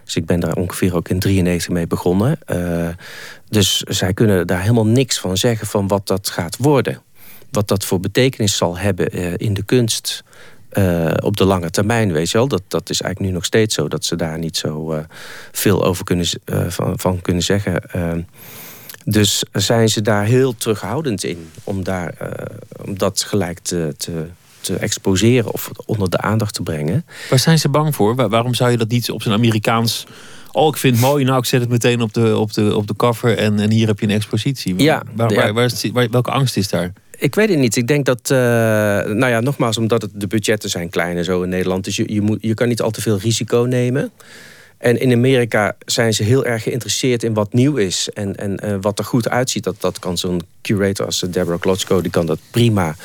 Dus 0.03 0.15
ik 0.15 0.25
ben 0.25 0.39
daar 0.39 0.55
ongeveer 0.55 0.95
ook 0.95 1.09
in 1.09 1.19
93 1.19 1.69
mee 1.69 1.87
begonnen. 1.87 2.39
Uh, 2.51 2.87
dus 3.49 3.79
zij 3.79 4.13
kunnen 4.13 4.47
daar 4.47 4.61
helemaal 4.61 4.87
niks 4.87 5.19
van 5.19 5.37
zeggen 5.37 5.67
van 5.67 5.87
wat 5.87 6.07
dat 6.07 6.29
gaat 6.29 6.57
worden. 6.57 7.01
Wat 7.51 7.67
dat 7.67 7.85
voor 7.85 7.99
betekenis 7.99 8.57
zal 8.57 8.77
hebben 8.77 9.17
uh, 9.17 9.33
in 9.37 9.53
de 9.53 9.63
kunst 9.63 10.23
uh, 10.73 11.11
op 11.19 11.37
de 11.37 11.45
lange 11.45 11.69
termijn, 11.69 12.11
weet 12.11 12.31
je 12.31 12.37
wel. 12.37 12.47
Dat, 12.47 12.61
dat 12.67 12.89
is 12.89 13.01
eigenlijk 13.01 13.31
nu 13.31 13.37
nog 13.37 13.45
steeds 13.45 13.75
zo, 13.75 13.87
dat 13.87 14.05
ze 14.05 14.15
daar 14.15 14.37
niet 14.37 14.57
zo 14.57 15.05
veel 15.51 15.85
over 15.85 16.03
kunnen, 16.03 16.25
van, 16.67 16.99
van, 16.99 17.21
kunnen 17.21 17.43
zeggen. 17.43 17.81
dus 19.05 19.43
zijn 19.51 19.89
ze 19.89 20.01
daar 20.01 20.25
heel 20.25 20.55
terughoudend 20.55 21.23
in 21.23 21.49
om, 21.63 21.83
daar, 21.83 22.13
om 22.85 22.97
dat 22.97 23.23
gelijk 23.23 23.59
te, 23.59 23.93
te 23.97 24.27
te 24.63 24.75
exposeren 24.75 25.53
of 25.53 25.71
onder 25.85 26.09
de 26.09 26.17
aandacht 26.17 26.53
te 26.53 26.63
brengen. 26.63 27.05
Waar 27.29 27.39
zijn 27.39 27.59
ze 27.59 27.69
bang 27.69 27.95
voor? 27.95 28.15
waarom 28.29 28.53
zou 28.53 28.71
je 28.71 28.77
dat 28.77 28.89
niet 28.89 29.11
op 29.11 29.21
zijn 29.21 29.35
Amerikaans 29.35 30.05
Oh, 30.55 30.67
ik 30.67 30.77
vind 30.77 30.95
het 30.95 31.05
mooi. 31.05 31.23
Nou, 31.23 31.37
ik 31.37 31.45
zet 31.45 31.61
het 31.61 31.69
meteen 31.69 32.01
op 32.01 32.13
de, 32.13 32.37
op 32.37 32.53
de, 32.53 32.75
op 32.75 32.87
de 32.87 32.95
cover 32.95 33.37
en, 33.37 33.59
en 33.59 33.71
hier 33.71 33.87
heb 33.87 33.99
je 33.99 34.05
een 34.05 34.11
expositie. 34.11 34.75
Ja, 34.77 35.03
waar, 35.15 35.33
waar, 35.33 35.53
waar, 35.53 35.65
is, 35.65 35.91
welke 35.91 36.31
angst 36.31 36.57
is 36.57 36.69
daar? 36.69 36.93
Ik 37.17 37.35
weet 37.35 37.49
het 37.49 37.57
niet. 37.57 37.75
Ik 37.75 37.87
denk 37.87 38.05
dat, 38.05 38.29
uh, 38.31 38.37
nou 38.37 39.27
ja, 39.27 39.39
nogmaals, 39.39 39.77
omdat 39.77 40.01
het, 40.01 40.11
de 40.13 40.27
budgetten 40.27 40.69
zijn 40.69 40.89
klein 40.89 41.17
en 41.17 41.23
zo 41.23 41.41
in 41.41 41.49
Nederland. 41.49 41.83
Dus 41.83 41.95
je, 41.95 42.13
je, 42.13 42.21
moet, 42.21 42.37
je 42.41 42.53
kan 42.53 42.67
niet 42.67 42.81
al 42.81 42.91
te 42.91 43.01
veel 43.01 43.17
risico 43.17 43.65
nemen. 43.69 44.11
En 44.83 44.99
in 44.99 45.11
Amerika 45.11 45.75
zijn 45.85 46.13
ze 46.13 46.23
heel 46.23 46.45
erg 46.45 46.63
geïnteresseerd 46.63 47.23
in 47.23 47.33
wat 47.33 47.53
nieuw 47.53 47.75
is 47.75 48.09
en, 48.13 48.35
en 48.35 48.59
uh, 48.63 48.75
wat 48.81 48.99
er 48.99 49.05
goed 49.05 49.29
uitziet. 49.29 49.63
Dat, 49.63 49.75
dat 49.79 49.99
kan 49.99 50.17
zo'n 50.17 50.41
curator 50.61 51.05
als 51.05 51.19
Deborah 51.19 51.59
Klotsko, 51.59 52.01
die 52.01 52.11
kan 52.11 52.25
dat 52.25 52.39
prima 52.51 52.95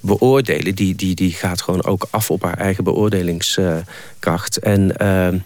beoordelen. 0.00 0.74
Die, 0.74 0.94
die, 0.94 1.14
die 1.14 1.32
gaat 1.32 1.62
gewoon 1.62 1.84
ook 1.84 2.06
af 2.10 2.30
op 2.30 2.42
haar 2.42 2.58
eigen 2.58 2.84
beoordelingskracht. 2.84 4.58
en 4.58 4.94
uh, 5.02 5.40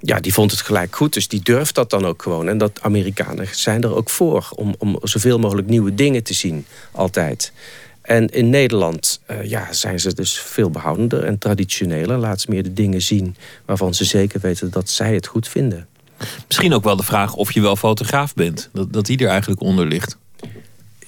ja, 0.00 0.20
die 0.20 0.32
vond 0.32 0.50
het 0.50 0.60
gelijk 0.60 0.96
goed. 0.96 1.12
Dus 1.12 1.28
die 1.28 1.42
durft 1.42 1.74
dat 1.74 1.90
dan 1.90 2.06
ook 2.06 2.22
gewoon. 2.22 2.48
En 2.48 2.58
dat 2.58 2.80
Amerikanen 2.80 3.48
zijn 3.50 3.82
er 3.82 3.94
ook 3.94 4.10
voor. 4.10 4.48
Om, 4.54 4.74
om 4.78 4.98
zoveel 5.02 5.38
mogelijk 5.38 5.68
nieuwe 5.68 5.94
dingen 5.94 6.22
te 6.22 6.34
zien. 6.34 6.66
Altijd. 6.92 7.52
En 8.02 8.28
in 8.28 8.50
Nederland 8.50 9.20
uh, 9.30 9.44
ja, 9.44 9.72
zijn 9.72 10.00
ze 10.00 10.14
dus 10.14 10.38
veel 10.38 10.70
behoudender 10.70 11.24
en 11.24 11.38
traditioneler. 11.38 12.18
Laat 12.18 12.40
ze 12.40 12.50
meer 12.50 12.62
de 12.62 12.72
dingen 12.72 13.02
zien 13.02 13.36
waarvan 13.64 13.94
ze 13.94 14.04
zeker 14.04 14.40
weten 14.40 14.70
dat 14.70 14.90
zij 14.90 15.14
het 15.14 15.26
goed 15.26 15.48
vinden. 15.48 15.86
Misschien 16.46 16.74
ook 16.74 16.84
wel 16.84 16.96
de 16.96 17.02
vraag 17.02 17.34
of 17.34 17.52
je 17.52 17.60
wel 17.60 17.76
fotograaf 17.76 18.34
bent. 18.34 18.68
Dat, 18.72 18.92
dat 18.92 19.06
die 19.06 19.18
er 19.18 19.28
eigenlijk 19.28 19.60
onder 19.60 19.86
ligt. 19.86 20.16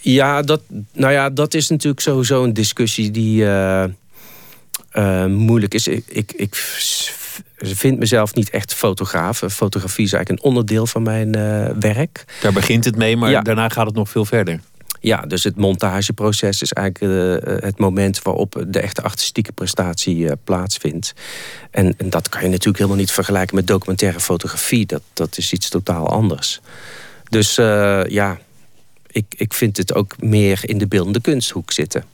Ja, 0.01 0.43
dat, 0.43 0.61
nou 0.93 1.13
ja, 1.13 1.31
dat 1.31 1.55
is 1.55 1.69
natuurlijk 1.69 2.03
sowieso 2.03 2.45
een 2.45 2.53
discussie 2.53 3.11
die 3.11 3.43
uh, 3.43 3.85
uh, 4.93 5.27
moeilijk 5.27 5.75
is. 5.75 5.89
Ik, 5.89 6.05
ik, 6.09 6.33
ik 6.33 6.55
vind 7.57 7.99
mezelf 7.99 8.35
niet 8.35 8.51
echt 8.51 8.75
fotograaf. 8.75 9.43
Fotografie 9.51 10.05
is 10.05 10.13
eigenlijk 10.13 10.43
een 10.43 10.51
onderdeel 10.51 10.87
van 10.87 11.03
mijn 11.03 11.31
werk. 11.81 12.25
Daar 12.43 12.53
begint 12.53 12.85
het 12.85 12.97
mee, 12.97 13.17
maar 13.17 13.31
ja. 13.31 13.41
daarna 13.41 13.69
gaat 13.69 13.87
het 13.87 13.95
nog 13.95 14.09
veel 14.09 14.25
verder. 14.25 14.61
Ja, 15.05 15.21
dus 15.21 15.45
het 15.45 15.57
montageproces 15.57 16.63
is 16.63 16.73
eigenlijk 16.73 17.15
uh, 17.15 17.57
het 17.63 17.79
moment 17.79 18.23
waarop 18.23 18.65
de 18.69 18.81
echte 18.81 19.03
artistieke 19.03 19.53
prestatie 19.53 20.17
uh, 20.17 20.33
plaatsvindt. 20.45 21.15
En, 21.71 21.95
en, 21.97 22.11
dat 22.11 22.29
kan 22.29 22.43
je 22.43 22.49
natuurlijk 22.49 22.77
helemaal 22.77 22.99
niet 22.99 23.11
vergelijken 23.11 23.57
met 23.57 23.67
documentaire 23.67 24.21
fotografie. 24.21 24.87
Dat, 24.87 25.03
dat 25.13 25.39
is 25.39 25.53
iets 25.53 25.69
totaal 25.69 26.09
anders. 26.09 26.61
Dus 27.29 27.59
uh, 27.59 28.05
ja, 28.07 28.39
ik, 29.07 29.25
ik 29.37 29.55
vind 29.55 29.77
het 29.77 29.95
ook 29.95 30.23
meer 30.23 30.61
in 30.63 30.79
de 30.79 30.87
beeldende 30.87 31.21
kunsthoek 31.21 31.73
zitten. 31.73 32.05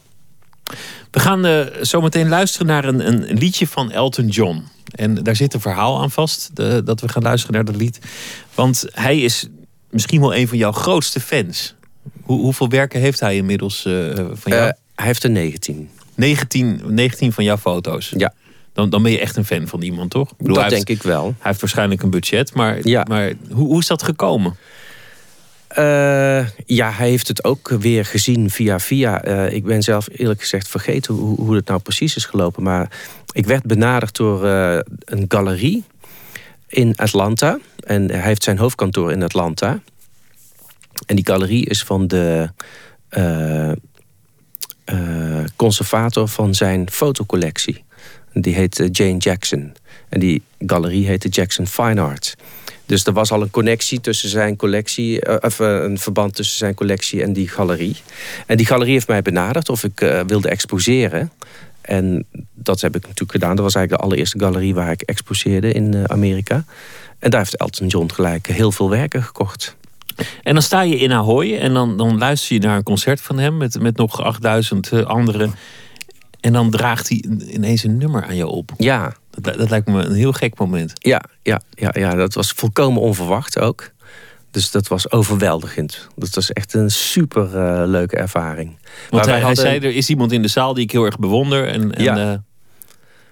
We 1.11 1.21
gaan 1.21 1.69
zo 1.83 2.01
meteen 2.01 2.29
luisteren 2.29 2.67
naar 2.67 2.85
een, 2.85 3.07
een 3.07 3.39
liedje 3.39 3.67
van 3.67 3.91
Elton 3.91 4.29
John. 4.29 4.65
En 4.95 5.15
daar 5.15 5.37
zit 5.37 5.55
een 5.55 5.61
verhaal 5.61 6.01
aan 6.03 6.11
vast, 6.11 6.51
de, 6.57 6.83
dat 6.85 7.01
we 7.01 7.09
gaan 7.09 7.23
luisteren 7.23 7.55
naar 7.55 7.65
dat 7.65 7.77
lied. 7.77 7.99
Want 8.55 8.85
hij 8.93 9.21
is 9.21 9.47
misschien 9.91 10.21
wel 10.21 10.35
een 10.35 10.49
van 10.49 10.59
jouw 10.59 10.73
grootste 10.73 11.21
fans. 11.21 11.75
Hoe, 12.31 12.41
hoeveel 12.41 12.69
werken 12.69 13.01
heeft 13.01 13.21
hij 13.21 13.37
inmiddels 13.37 13.85
uh, 13.85 14.15
van 14.15 14.53
jou? 14.53 14.67
Uh, 14.67 14.71
hij 14.95 15.07
heeft 15.07 15.23
er 15.23 15.31
19. 15.31 15.91
19. 16.15 16.81
19 16.87 17.33
van 17.33 17.45
jouw 17.45 17.57
foto's? 17.57 18.13
Ja. 18.17 18.35
Dan, 18.73 18.91
dan 18.91 19.03
ben 19.03 19.13
je 19.13 19.21
echt 19.21 19.37
een 19.37 19.45
fan 19.45 19.67
van 19.67 19.83
iemand, 19.83 20.11
toch? 20.11 20.31
Ik 20.31 20.37
bedoel, 20.37 20.55
dat 20.55 20.71
denk 20.71 20.89
ik 20.89 21.03
wel. 21.03 21.25
Hij 21.25 21.35
heeft 21.41 21.61
waarschijnlijk 21.61 22.03
een 22.03 22.11
budget, 22.11 22.55
maar, 22.55 22.89
ja. 22.89 23.05
maar 23.09 23.33
hoe, 23.51 23.67
hoe 23.67 23.79
is 23.79 23.87
dat 23.87 24.03
gekomen? 24.03 24.57
Uh, 25.79 26.47
ja, 26.67 26.91
hij 26.91 27.09
heeft 27.09 27.29
het 27.29 27.45
ook 27.45 27.69
weer 27.69 28.05
gezien 28.05 28.51
via 28.51 28.81
via. 28.81 29.27
Uh, 29.27 29.53
ik 29.53 29.65
ben 29.65 29.83
zelf 29.83 30.09
eerlijk 30.13 30.41
gezegd 30.41 30.69
vergeten 30.69 31.15
hoe, 31.15 31.41
hoe 31.41 31.55
het 31.55 31.67
nou 31.67 31.81
precies 31.81 32.17
is 32.17 32.25
gelopen. 32.25 32.63
Maar 32.63 32.91
ik 33.33 33.47
werd 33.47 33.63
benaderd 33.63 34.17
door 34.17 34.45
uh, 34.45 34.79
een 35.05 35.25
galerie 35.29 35.85
in 36.69 36.97
Atlanta. 36.97 37.59
En 37.81 38.11
hij 38.11 38.21
heeft 38.21 38.43
zijn 38.43 38.59
hoofdkantoor 38.59 39.13
in 39.13 39.23
Atlanta. 39.23 39.81
En 41.07 41.17
die 41.17 41.27
galerie 41.27 41.67
is 41.67 41.83
van 41.83 42.07
de 42.07 42.51
uh, 43.11 43.73
uh, 44.93 45.45
conservator 45.57 46.29
van 46.29 46.55
zijn 46.55 46.91
fotocollectie. 46.91 47.85
Die 48.33 48.55
heet 48.55 48.89
Jane 48.93 49.17
Jackson. 49.17 49.73
En 50.09 50.21
die 50.21 50.43
galerie 50.67 51.07
heette 51.07 51.29
Jackson 51.29 51.67
Fine 51.67 52.01
Art. 52.01 52.37
Dus 52.87 53.05
er 53.05 53.13
was 53.13 53.33
al 53.33 53.43
een 53.43 53.51
connectie 53.51 54.01
tussen 54.01 54.29
zijn 54.29 54.57
collectie, 54.57 55.43
of 55.43 55.59
een 55.59 55.99
verband 55.99 56.35
tussen 56.35 56.57
zijn 56.57 56.75
collectie 56.75 57.23
en 57.23 57.33
die 57.33 57.49
galerie. 57.49 57.97
En 58.47 58.57
die 58.57 58.67
galerie 58.67 58.93
heeft 58.93 59.09
mij 59.09 59.23
benaderd 59.23 59.69
of 59.69 59.85
ik 59.85 60.23
wilde 60.27 60.49
exposeren. 60.49 61.33
En 61.81 62.27
dat 62.55 62.81
heb 62.81 62.97
ik 62.97 63.03
natuurlijk 63.03 63.33
gedaan. 63.33 63.57
Dat 63.57 63.65
was 63.65 63.75
eigenlijk 63.75 64.03
de 64.03 64.09
allereerste 64.09 64.39
galerie 64.39 64.75
waar 64.75 64.91
ik 64.91 65.03
exposeerde 65.03 65.73
in 65.73 66.11
Amerika. 66.11 66.65
En 67.19 67.31
daar 67.31 67.41
heeft 67.41 67.57
Elton 67.57 67.87
John 67.87 68.11
gelijk 68.13 68.47
heel 68.47 68.73
veel 68.73 68.91
werken 68.91 69.23
gekocht. 69.23 69.77
En 70.43 70.53
dan 70.53 70.63
sta 70.63 70.81
je 70.81 70.99
in 70.99 71.13
Ahoy 71.13 71.57
en 71.57 71.73
dan, 71.73 71.97
dan 71.97 72.19
luister 72.19 72.55
je 72.55 72.61
naar 72.61 72.77
een 72.77 72.83
concert 72.83 73.21
van 73.21 73.39
hem 73.39 73.57
met, 73.57 73.81
met 73.81 73.97
nog 73.97 74.23
8000 74.23 75.05
anderen. 75.05 75.55
En 76.41 76.53
dan 76.53 76.71
draagt 76.71 77.09
hij 77.09 77.25
ineens 77.47 77.85
een 77.85 77.97
nummer 77.97 78.25
aan 78.25 78.37
je 78.37 78.47
op. 78.47 78.73
Ja. 78.77 79.15
Dat, 79.31 79.59
dat 79.59 79.71
lijkt 79.71 79.87
me 79.87 80.05
een 80.05 80.15
heel 80.15 80.33
gek 80.33 80.59
moment. 80.59 80.93
Ja, 80.95 81.23
ja, 81.43 81.61
ja, 81.71 81.95
ja, 81.99 82.15
dat 82.15 82.35
was 82.35 82.51
volkomen 82.51 83.03
onverwacht 83.03 83.59
ook. 83.59 83.91
Dus 84.51 84.71
dat 84.71 84.89
was 84.89 85.11
overweldigend. 85.11 86.09
Dat 86.17 86.35
was 86.35 86.53
echt 86.53 86.75
een 86.75 86.91
super 86.91 87.45
uh, 87.45 87.83
leuke 87.87 88.17
ervaring. 88.17 88.77
Want 89.11 89.25
hij, 89.25 89.41
hadden... 89.41 89.65
hij, 89.65 89.73
zei, 89.79 89.91
er 89.91 89.97
is 89.97 90.09
iemand 90.09 90.33
in 90.33 90.43
de 90.43 90.49
zaal 90.49 90.75
die 90.75 90.85
ik 90.85 90.91
heel 90.91 91.05
erg 91.05 91.19
bewonder. 91.19 91.67
En, 91.69 91.95
en, 91.95 92.05
ja. 92.05 92.33
Uh... 92.33 92.35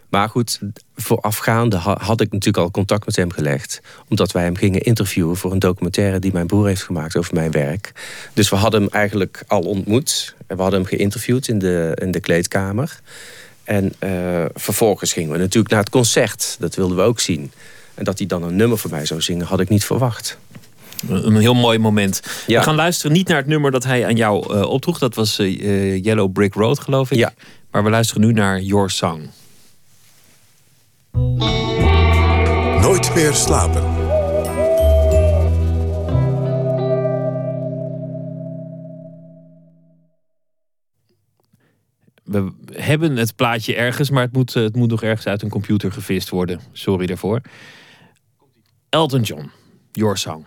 Maar 0.09 0.29
goed, 0.29 0.61
voorafgaande 0.97 1.77
had 1.77 2.21
ik 2.21 2.33
natuurlijk 2.33 2.65
al 2.65 2.71
contact 2.71 3.07
met 3.07 3.17
hem 3.17 3.31
gelegd. 3.31 3.81
Omdat 4.09 4.33
wij 4.33 4.43
hem 4.43 4.57
gingen 4.57 4.81
interviewen 4.81 5.37
voor 5.37 5.53
een 5.53 5.59
documentaire 5.59 6.19
die 6.19 6.33
mijn 6.33 6.47
broer 6.47 6.67
heeft 6.67 6.83
gemaakt 6.83 7.17
over 7.17 7.35
mijn 7.35 7.51
werk. 7.51 7.93
Dus 8.35 8.49
we 8.49 8.57
hadden 8.57 8.83
hem 8.83 8.91
eigenlijk 8.91 9.43
al 9.47 9.61
ontmoet. 9.61 10.35
En 10.47 10.57
we 10.57 10.63
hadden 10.63 10.81
hem 10.81 10.89
geïnterviewd 10.89 11.49
in 11.49 11.59
de, 11.59 11.99
in 12.03 12.11
de 12.11 12.21
kleedkamer. 12.21 13.01
En 13.65 13.95
uh, 14.01 14.45
vervolgens 14.55 15.13
gingen 15.13 15.33
we 15.33 15.39
natuurlijk 15.39 15.73
naar 15.73 15.81
het 15.81 15.91
concert. 15.91 16.57
Dat 16.59 16.75
wilden 16.75 16.97
we 16.97 17.03
ook 17.03 17.21
zien. 17.21 17.53
En 17.95 18.05
dat 18.05 18.19
hij 18.19 18.27
dan 18.27 18.43
een 18.43 18.57
nummer 18.57 18.79
voor 18.79 18.91
mij 18.91 19.07
zou 19.07 19.21
zingen, 19.21 19.47
had 19.47 19.61
ik 19.61 19.69
niet 19.69 19.85
verwacht. 19.85 20.39
Een 21.09 21.37
heel 21.37 21.55
mooi 21.55 21.79
moment. 21.79 22.23
Ja. 22.47 22.59
We 22.59 22.65
gaan 22.65 22.75
luisteren 22.75 23.13
niet 23.13 23.29
naar 23.29 23.37
het 23.37 23.47
nummer 23.47 23.71
dat 23.71 23.85
hij 23.85 24.07
aan 24.07 24.17
jou 24.17 24.55
uh, 24.55 24.63
opdroeg. 24.63 24.99
Dat 24.99 25.15
was 25.15 25.39
uh, 25.39 26.05
Yellow 26.05 26.33
Brick 26.33 26.55
Road, 26.55 26.79
geloof 26.79 27.11
ik. 27.11 27.19
Ja. 27.19 27.33
Maar 27.71 27.85
we 27.85 27.91
luisteren 27.91 28.23
nu 28.23 28.33
naar 28.33 28.61
Your 28.61 28.91
Song. 28.91 29.31
Nooit 32.81 33.15
meer 33.15 33.35
slapen. 33.35 33.83
We 42.25 42.53
hebben 42.69 43.17
het 43.17 43.37
plaatje 43.37 43.75
ergens, 43.75 44.11
maar 44.11 44.23
het 44.23 44.33
moet, 44.33 44.55
het 44.55 44.77
moet 44.77 44.91
nog 44.91 45.03
ergens 45.03 45.27
uit 45.27 45.43
een 45.43 45.49
computer 45.49 45.93
gevist 45.93 46.29
worden. 46.29 46.61
Sorry 46.73 47.07
daarvoor. 47.07 47.41
Elton 48.89 49.23
John, 49.23 49.51
Your 49.93 50.17
Song. 50.17 50.47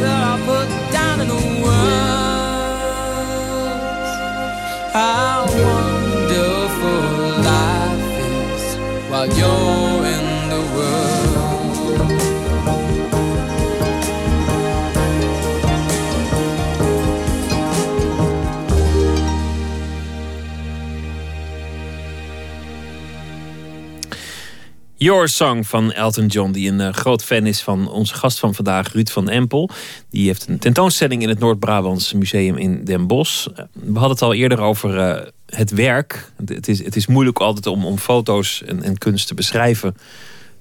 that 0.00 0.22
I 0.32 0.36
put 0.50 0.68
down 0.92 1.20
in 1.20 1.28
the 1.28 1.42
words 1.64 2.46
how 4.92 5.46
wonderful 5.66 7.02
life 7.50 8.16
is 8.24 8.64
while 9.10 9.28
you're 9.38 10.05
Your 25.06 25.28
Song 25.28 25.64
van 25.64 25.92
Elton 25.92 26.26
John, 26.26 26.50
die 26.50 26.70
een 26.70 26.80
eh, 26.80 26.92
groot 26.92 27.24
fan 27.24 27.46
is 27.46 27.62
van 27.62 27.90
onze 27.90 28.14
gast 28.14 28.38
van 28.38 28.54
vandaag, 28.54 28.92
Ruud 28.92 29.08
van 29.08 29.28
Empel. 29.28 29.70
Die 30.10 30.26
heeft 30.26 30.48
een 30.48 30.58
tentoonstelling 30.58 31.22
in 31.22 31.28
het 31.28 31.38
Noord-Brabants 31.38 32.12
Museum 32.12 32.56
in 32.56 32.84
Den 32.84 33.06
Bosch. 33.06 33.46
Eh, 33.46 33.64
we 33.72 33.92
hadden 33.92 34.10
het 34.10 34.22
al 34.22 34.34
eerder 34.34 34.60
over 34.60 34.98
eh, 34.98 35.26
het 35.46 35.70
werk. 35.70 36.32
Het 36.44 36.68
is, 36.68 36.84
het 36.84 36.96
is 36.96 37.06
moeilijk 37.06 37.38
altijd 37.38 37.66
om, 37.66 37.84
om 37.84 37.98
foto's 37.98 38.62
en, 38.62 38.82
en 38.82 38.98
kunst 38.98 39.26
te 39.26 39.34
beschrijven 39.34 39.96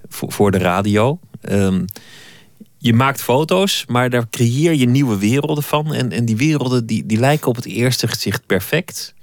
voor, 0.10 0.52
de 0.52 0.58
radio. 0.58 1.20
Ehm, 1.42 1.86
je 2.78 2.94
maakt 2.94 3.22
foto's, 3.22 3.86
maar 3.88 4.10
daar 4.10 4.30
creëer 4.30 4.74
je 4.74 4.88
nieuwe 4.88 5.18
werelden 5.18 5.64
van. 5.64 5.94
En, 5.94 6.12
en 6.12 6.26
die 6.26 6.38
werelden 6.38 6.86
die, 6.86 7.06
die 7.06 7.20
lijken 7.20 7.48
op 7.48 7.56
het 7.56 7.66
eerste 7.66 8.08
gezicht 8.08 8.46
perfect. 8.46 9.14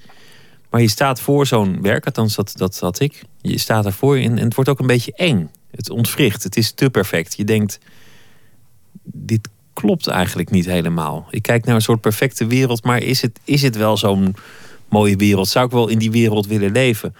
Maar 0.72 0.80
je 0.80 0.88
staat 0.88 1.20
voor 1.20 1.46
zo'n 1.46 1.82
werk, 1.82 2.06
althans 2.06 2.34
dat, 2.34 2.52
dat 2.56 2.78
had 2.78 3.00
ik. 3.00 3.22
Je 3.40 3.58
staat 3.58 3.86
ervoor 3.86 4.16
en, 4.16 4.38
en 4.38 4.44
het 4.44 4.54
wordt 4.54 4.70
ook 4.70 4.78
een 4.78 4.86
beetje 4.86 5.12
eng. 5.12 5.50
Het 5.70 5.90
ontwricht, 5.90 6.42
het 6.42 6.56
is 6.56 6.72
te 6.72 6.90
perfect. 6.90 7.36
Je 7.36 7.44
denkt, 7.44 7.78
dit 9.02 9.48
klopt 9.72 10.06
eigenlijk 10.06 10.50
niet 10.50 10.64
helemaal. 10.64 11.26
Ik 11.30 11.42
kijk 11.42 11.64
naar 11.64 11.74
een 11.74 11.80
soort 11.80 12.00
perfecte 12.00 12.46
wereld, 12.46 12.84
maar 12.84 13.02
is 13.02 13.22
het, 13.22 13.40
is 13.44 13.62
het 13.62 13.76
wel 13.76 13.96
zo'n 13.96 14.34
mooie 14.88 15.16
wereld? 15.16 15.48
Zou 15.48 15.66
ik 15.66 15.72
wel 15.72 15.88
in 15.88 15.98
die 15.98 16.10
wereld 16.10 16.46
willen 16.46 16.72
leven? 16.72 17.14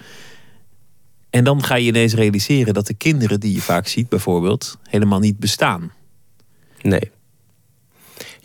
En 1.29 1.43
dan 1.43 1.63
ga 1.63 1.75
je 1.75 1.87
ineens 1.87 2.13
realiseren 2.13 2.73
dat 2.73 2.87
de 2.87 2.93
kinderen 2.93 3.39
die 3.39 3.53
je 3.53 3.61
vaak 3.61 3.87
ziet, 3.87 4.09
bijvoorbeeld, 4.09 4.77
helemaal 4.83 5.19
niet 5.19 5.39
bestaan. 5.39 5.91
Nee. 6.81 7.11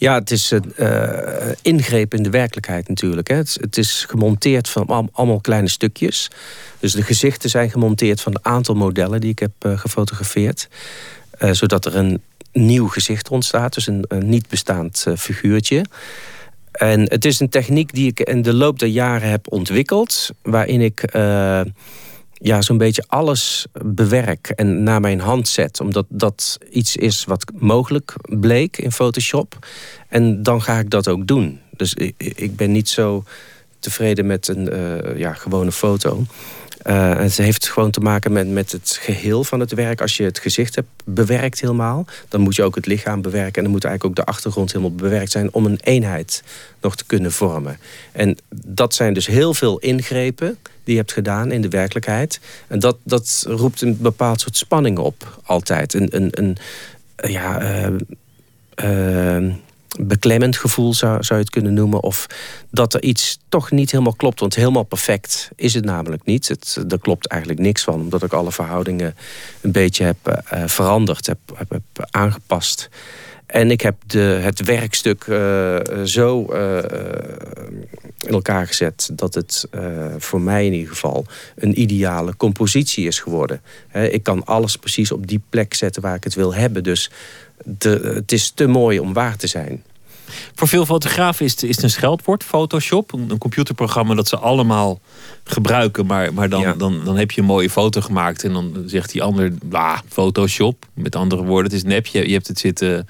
Ja, 0.01 0.15
het 0.15 0.31
is 0.31 0.51
een 0.51 0.73
uh, 0.77 1.49
ingreep 1.63 2.15
in 2.15 2.23
de 2.23 2.31
werkelijkheid 2.31 2.89
natuurlijk. 2.89 3.29
Hè. 3.29 3.37
Het, 3.37 3.77
is 3.77 4.05
gemonteerd 4.09 4.69
van 4.69 4.87
al, 4.87 5.09
allemaal 5.13 5.41
kleine 5.41 5.69
stukjes. 5.69 6.31
Dus 6.79 6.93
de 6.93 7.03
gezichten 7.03 7.51
zijn 7.51 7.71
gemonteerd 7.71 8.21
van 8.21 8.33
een 8.35 8.45
aantal 8.45 8.75
modellen 8.75 9.21
die 9.21 9.31
ik 9.31 9.39
heb 9.39 9.51
uh, 9.67 9.79
gefotografeerd. 9.79 10.69
Zodat 11.39 11.85
er 11.85 11.97
een 11.97 12.23
nieuw 12.53 12.89
gezicht 12.89 13.29
ontstaat, 13.29 13.75
dus 13.75 13.87
een, 13.87 14.05
een 14.09 14.29
niet 14.29 14.49
bestaand 14.49 15.07
figuurtje. 15.17 15.85
En 16.73 17.01
het 17.01 17.25
is 17.25 17.41
een 17.41 17.49
techniek 17.49 17.95
die 17.95 18.09
ik 18.09 18.21
in 18.21 18.43
de 18.43 18.55
loop 18.55 18.79
der 18.79 18.89
jaren 18.89 19.31
heb 19.31 19.53
ontwikkeld, 19.53 20.31
waarin 20.43 20.81
ik 20.81 21.03
ja, 22.41 22.63
zo'n 22.63 22.79
beetje 22.79 23.05
alles 23.07 23.67
bewerk 23.83 24.49
en 24.49 24.83
naar 24.83 25.01
mijn 25.01 25.21
hand 25.21 25.49
zet. 25.49 25.81
Omdat 25.81 26.07
dat 26.09 26.59
iets 26.71 26.97
is 26.97 27.25
wat 27.25 27.53
mogelijk 27.55 28.15
bleek 28.23 28.79
in 28.79 28.93
Photoshop. 28.93 29.67
En 30.09 30.43
dan 30.43 30.63
ga 30.63 30.79
ik 30.79 30.91
dat 30.91 31.09
ook 31.09 31.27
doen. 31.27 31.61
Dus 31.77 31.95
ik, 32.17 32.57
ben 32.57 32.73
niet 32.73 32.89
zo 32.89 33.25
tevreden 33.79 34.27
met 34.27 34.49
een 34.49 34.75
uh, 34.75 35.19
ja, 35.19 35.33
gewone 35.33 35.73
foto. 35.73 36.25
Uh, 36.87 37.19
het 37.19 37.37
heeft 37.37 37.69
gewoon 37.69 37.91
te 37.91 38.01
maken 38.01 38.33
met, 38.33 38.49
met 38.49 38.73
het 38.73 38.99
geheel 39.01 39.45
van 39.45 39.61
het 39.61 39.73
werk. 39.73 40.01
Als 40.01 40.17
je 40.17 40.23
het 40.23 40.39
gezicht 40.39 40.75
hebt 40.75 40.89
bewerkt 41.05 41.61
helemaal... 41.61 42.07
dan 42.29 42.41
moet 42.41 42.57
je 42.57 42.63
ook 42.63 42.75
het 42.75 42.87
lichaam 42.87 43.23
bewerken. 43.23 43.55
En 43.55 43.63
dan 43.63 43.71
moet 43.71 43.85
eigenlijk 43.85 44.19
ook 44.19 44.27
de 44.27 44.33
achtergrond 44.33 44.73
helemaal 44.73 44.95
bewerkt 44.95 45.31
zijn... 45.31 45.53
om 45.53 45.67
een 45.67 45.79
eenheid 45.83 46.43
nog 46.81 46.97
te 46.97 47.05
kunnen 47.07 47.33
vormen. 47.33 47.79
En 48.13 48.37
dat 48.67 48.95
zijn 48.95 49.15
dus 49.15 49.27
heel 49.27 49.55
veel 49.55 49.79
ingrepen 49.79 50.59
die 50.85 50.95
je 50.95 51.01
hebt 51.01 51.13
gedaan 51.13 51.53
in 51.53 51.61
de 51.61 51.69
werkelijkheid. 51.69 52.41
En 52.67 52.79
dat, 52.79 52.97
dat 53.03 53.45
roept 53.49 53.81
een 53.81 53.99
bepaald 54.01 54.41
soort 54.41 54.57
spanning 54.57 54.99
op, 54.99 55.41
altijd. 55.45 55.95
Een, 55.95 56.17
een, 56.17 56.29
een 56.31 56.57
ja, 57.31 57.63
uh, 57.63 57.97
uh, 58.85 59.55
beklemmend 60.01 60.57
gevoel 60.57 60.95
zou, 60.95 61.23
zou 61.23 61.39
je 61.39 61.45
het 61.45 61.55
kunnen 61.55 61.75
noemen. 61.75 62.03
Of 62.03 62.27
dat 62.71 62.95
er 62.95 63.03
iets 63.03 63.39
toch 63.49 63.71
niet 63.71 63.91
helemaal 63.91 64.15
klopt. 64.15 64.41
Want 64.41 64.55
helemaal 64.55 64.83
perfect 64.83 65.51
is 65.57 65.75
het 65.75 65.85
namelijk 65.85 66.25
niet. 66.25 66.49
Het, 66.49 66.85
er 66.89 67.01
klopt 67.01 67.27
eigenlijk 67.27 67.61
niks 67.61 67.85
van. 67.85 67.95
Omdat 67.95 68.23
ik 68.23 68.33
alle 68.33 68.53
verhoudingen 68.53 69.17
een 69.61 69.73
beetje 69.73 70.05
heb 70.05 70.45
uh, 70.53 70.63
veranderd, 70.67 71.27
heb, 71.27 71.39
heb, 71.69 72.09
aangepast. 72.11 72.89
En 73.47 73.71
ik 73.71 73.81
heb 73.81 73.97
de, 74.07 74.19
het 74.19 74.65
werkstuk 74.65 75.27
uh, 75.27 75.79
zo 76.05 76.47
uh, 76.53 76.77
in 78.19 78.33
elkaar 78.33 78.67
gezet 78.67 79.11
dat 79.13 79.35
het 79.35 79.65
voor 80.19 80.41
mij 80.41 80.67
in 80.67 80.73
ieder 80.73 80.89
geval 80.89 81.27
een 81.57 81.81
ideale 81.81 82.37
compositie 82.37 83.07
is 83.07 83.21
geworden. 83.21 83.63
Ik 83.93 84.23
kan 84.23 84.45
alles 84.45 84.77
precies 84.77 85.13
op 85.13 85.27
die 85.27 85.43
plek 85.51 85.75
zetten 85.75 86.03
waar 86.03 86.15
ik 86.15 86.25
het 86.25 86.35
wil 86.35 86.55
hebben. 86.55 86.83
Dus 86.83 87.11
de, 87.65 88.13
het 88.15 88.33
is 88.33 88.51
te 88.51 88.67
mooi 88.67 88.99
om 88.99 89.13
waar 89.13 89.37
te 89.37 89.47
zijn. 89.47 89.83
Voor 90.55 90.69
veel 90.69 90.87
fotografen 90.87 91.45
is 91.45 91.51
het, 91.51 91.63
is 91.63 91.75
het 91.75 91.85
een 91.85 91.91
scheldwoord, 91.91 92.45
Photoshop. 92.45 93.13
Een, 93.13 93.31
een, 93.31 93.39
computerprogramma 93.39 94.15
dat 94.15 94.29
ze 94.29 94.39
allemaal 94.39 95.01
gebruiken. 95.45 96.07
Maar, 96.07 96.35
maar 96.35 96.49
dan, 96.49 96.61
ja. 96.61 96.73
dan, 96.73 97.01
dan 97.05 97.17
heb 97.17 97.31
je 97.31 97.41
een 97.41 97.47
mooie 97.47 97.71
foto 97.71 98.01
gemaakt. 98.01 98.45
En 98.45 98.53
dan 98.53 98.83
zegt 98.87 99.13
die 99.13 99.23
ander, 99.23 99.53
bah, 99.65 99.99
Photoshop. 100.09 100.87
Met 100.95 101.17
andere 101.17 101.43
woorden, 101.43 101.73
het 101.73 101.85
is 101.85 101.91
nep. 101.91 102.07
Je, 102.07 102.27
je 102.27 102.33
hebt 102.33 102.49
het 102.49 102.59
zitten 102.59 103.07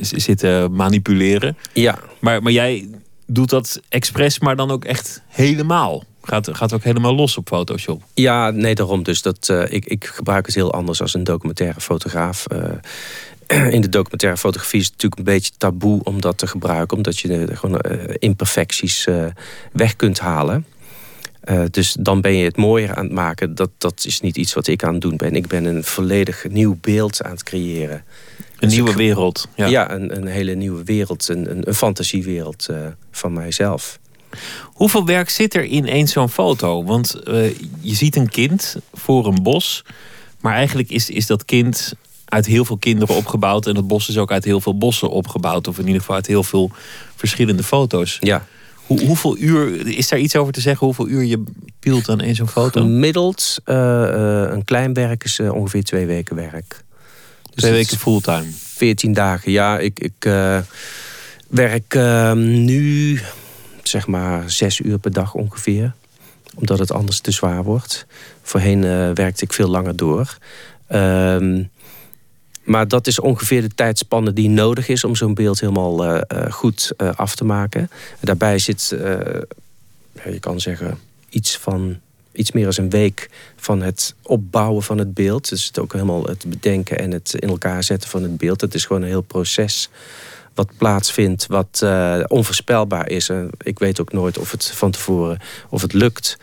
zitten 0.00 0.72
manipuleren. 0.72 1.56
Ja. 1.72 1.98
Maar, 2.18 2.42
maar 2.42 2.52
jij 2.52 2.88
doet 3.26 3.50
dat 3.50 3.80
expres, 3.88 4.38
maar 4.38 4.56
dan 4.56 4.70
ook 4.70 4.84
echt 4.84 5.22
helemaal. 5.28 6.04
Gaat, 6.22 6.48
gaat 6.52 6.72
ook 6.72 6.84
helemaal 6.84 7.14
los 7.14 7.36
op 7.36 7.46
Photoshop. 7.46 8.02
Ja, 8.14 8.50
nee, 8.50 8.74
daarom. 8.74 9.02
Dus 9.02 9.22
dat, 9.22 9.48
uh, 9.50 9.72
ik, 9.72 9.84
ik 9.84 10.04
gebruik 10.04 10.46
het 10.46 10.54
heel 10.54 10.72
anders 10.72 11.00
als 11.00 11.14
een 11.14 11.24
documentaire 11.24 11.80
fotograaf. 11.80 12.44
Uh, 12.52 12.64
in 13.76 13.80
de 13.80 13.88
documentaire 13.88 14.38
fotografie 14.38 14.80
is 14.80 14.84
het 14.84 14.94
natuurlijk 14.94 15.20
een 15.20 15.34
beetje 15.34 15.52
taboe 15.56 16.00
om 16.04 16.20
dat 16.20 16.38
te 16.38 16.46
gebruiken. 16.46 16.96
Omdat 16.96 17.18
je 17.18 17.28
de, 17.28 17.56
gewoon 17.56 17.80
uh, 17.90 18.14
imperfecties 18.18 19.06
weg 19.72 19.96
kunt 19.96 20.18
halen. 20.18 20.66
Uh, 21.44 21.62
dus 21.70 21.96
dan 22.00 22.20
ben 22.20 22.34
je 22.34 22.44
het 22.44 22.56
mooier 22.56 22.94
aan 22.94 23.04
het 23.04 23.12
maken. 23.12 23.54
Dat, 23.54 23.70
dat 23.78 24.04
is 24.04 24.20
niet 24.20 24.36
iets 24.36 24.54
wat 24.54 24.66
ik 24.66 24.84
aan 24.84 24.92
het 24.92 25.02
doen 25.02 25.16
ben. 25.16 25.36
Ik 25.36 25.46
ben 25.46 25.64
een 25.64 25.84
volledig 25.84 26.46
nieuw 26.48 26.78
beeld 26.80 27.22
aan 27.22 27.30
het 27.30 27.42
creëren. 27.42 28.04
Een 28.36 28.68
dus 28.68 28.72
nieuwe 28.72 28.94
wereld. 28.94 29.48
Ja, 29.54 29.66
ja 29.66 29.90
een, 29.90 30.16
een, 30.16 30.26
hele 30.26 30.54
nieuwe 30.54 30.84
wereld. 30.84 31.28
Een, 31.28 31.50
een, 31.50 31.68
een 31.68 31.74
fantasiewereld 31.74 32.66
uh, 32.70 32.76
van 33.10 33.32
mijzelf. 33.32 33.98
Hoeveel 34.64 35.06
werk 35.06 35.30
zit 35.30 35.54
er 35.54 35.64
in 35.64 35.86
één 35.86 36.08
zo'n 36.08 36.28
foto? 36.28 36.84
Want 36.84 37.20
uh, 37.28 37.50
je 37.80 37.94
ziet 37.94 38.16
een 38.16 38.28
kind 38.28 38.76
voor 38.92 39.26
een 39.26 39.42
bos. 39.42 39.84
Maar 40.40 40.54
eigenlijk 40.54 40.90
is, 40.90 41.10
is 41.10 41.26
dat 41.26 41.44
kind 41.44 41.94
uit 42.30 42.46
heel 42.46 42.64
veel 42.64 42.76
kinderen 42.76 43.16
opgebouwd. 43.16 43.66
En 43.66 43.76
het 43.76 43.86
bos 43.86 44.08
is 44.08 44.18
ook 44.18 44.30
uit 44.30 44.44
heel 44.44 44.60
veel 44.60 44.78
bossen 44.78 45.10
opgebouwd. 45.10 45.68
Of 45.68 45.78
in 45.78 45.84
ieder 45.84 46.00
geval 46.00 46.14
uit 46.14 46.26
heel 46.26 46.42
veel 46.42 46.70
verschillende 47.16 47.62
foto's. 47.62 48.16
Ja. 48.20 48.46
Hoe, 48.74 49.04
hoeveel 49.04 49.38
uur, 49.38 49.86
is 49.86 50.08
daar 50.08 50.18
iets 50.18 50.36
over 50.36 50.52
te 50.52 50.60
zeggen? 50.60 50.86
Hoeveel 50.86 51.08
uur 51.08 51.24
je 51.24 51.44
pielt 51.78 52.08
aan 52.08 52.20
één 52.20 52.34
zo'n 52.34 52.48
foto? 52.48 52.80
Gemiddeld 52.80 53.58
uh, 53.66 53.76
een 54.50 54.64
klein 54.64 54.94
werk 54.94 55.24
is 55.24 55.38
uh, 55.38 55.52
ongeveer 55.52 55.84
twee 55.84 56.06
weken 56.06 56.36
werk. 56.36 56.84
Dus 57.54 57.62
twee 57.62 57.72
weken 57.72 57.98
fulltime? 57.98 58.46
Veertien 58.56 59.12
dagen, 59.12 59.52
ja. 59.52 59.78
Ik, 59.78 60.00
ik 60.00 60.24
uh, 60.26 60.58
werk 61.48 61.94
ehm, 61.94 62.64
nu 62.64 63.20
zeg 63.82 64.06
maar 64.06 64.50
zes 64.50 64.80
uur 64.80 64.98
per 64.98 65.12
dag 65.12 65.34
ongeveer. 65.34 65.94
Omdat 66.54 66.78
het 66.78 66.92
anders 66.92 67.20
te 67.20 67.30
zwaar 67.30 67.64
wordt. 67.64 68.06
Voorheen 68.42 68.80
werkte 69.14 69.44
ik 69.44 69.52
veel 69.52 69.68
langer 69.68 69.96
door. 69.96 70.38
Ehm 70.88 71.62
maar 72.70 72.88
dat 72.88 73.06
is 73.06 73.20
ongeveer 73.20 73.62
de 73.62 73.74
tijdspanne 73.74 74.32
die 74.32 74.48
nodig 74.48 74.88
is 74.88 75.04
om 75.04 75.16
zo'n 75.16 75.34
beeld 75.34 75.60
helemaal 75.60 76.04
uh, 76.06 76.20
goed 76.50 76.92
uh, 76.96 77.10
af 77.14 77.34
te 77.34 77.44
maken. 77.44 77.90
Daarbij 78.20 78.58
zit, 78.58 78.88
je 80.24 80.38
kan 80.40 80.60
zeggen, 80.60 80.98
iets 81.28 81.56
van 81.56 81.98
iets 82.32 82.52
meer 82.52 82.64
dan 82.64 82.84
een 82.84 82.90
week 82.90 83.30
van 83.56 83.82
het 83.82 84.14
opbouwen 84.22 84.82
van 84.82 84.98
het 84.98 85.14
beeld. 85.14 85.48
Dus 85.48 85.66
het 85.66 85.78
ook 85.78 85.92
helemaal 85.92 86.24
het 86.24 86.44
bedenken 86.48 86.98
en 86.98 87.10
het 87.10 87.34
in 87.34 87.48
elkaar 87.48 87.84
zetten 87.84 88.10
van 88.10 88.22
het 88.22 88.36
beeld. 88.36 88.60
Het 88.60 88.74
is 88.74 88.84
gewoon 88.84 89.02
een 89.02 89.08
heel 89.08 89.20
proces 89.20 89.88
wat 90.54 90.70
plaatsvindt, 90.76 91.46
wat 91.46 91.86
onvoorspelbaar 92.26 93.08
is. 93.08 93.30
Ik 93.62 93.78
weet 93.78 94.00
ook 94.00 94.12
nooit 94.12 94.38
of 94.38 94.50
het 94.50 94.66
van 94.66 94.90
tevoren 94.90 95.38
of 95.68 95.82
het 95.82 95.92
lukt. 95.92 96.36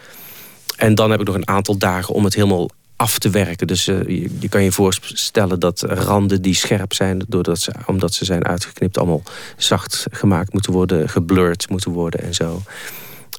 En 0.78 0.96
dan 0.96 1.12
heb 1.12 1.20
ik 1.20 1.26
nog 1.28 1.36
een 1.36 1.48
aantal 1.48 1.78
dagen 1.78 2.14
om 2.14 2.24
het 2.24 2.36
helemaal 2.36 2.70
af 2.98 3.20
te 3.20 3.30
werken. 3.30 3.68
Dus 3.68 3.88
uh, 3.88 4.04
je, 4.08 4.30
je, 4.40 4.50
kan 4.50 4.64
je 4.64 4.72
voorstellen 4.72 5.60
dat 5.60 5.82
randen 5.82 6.42
die 6.42 6.56
scherp 6.56 6.94
zijn... 6.94 7.24
Doordat 7.28 7.60
ze, 7.60 7.72
omdat 7.86 8.14
ze 8.14 8.26
zijn 8.26 8.46
uitgeknipt... 8.46 8.98
allemaal 8.98 9.24
zacht 9.58 10.06
gemaakt 10.12 10.54
moeten 10.54 10.72
worden, 10.72 11.10
geblurred 11.10 11.70
moeten 11.70 11.92
worden 11.92 12.22
en 12.22 12.34
zo. 12.34 12.62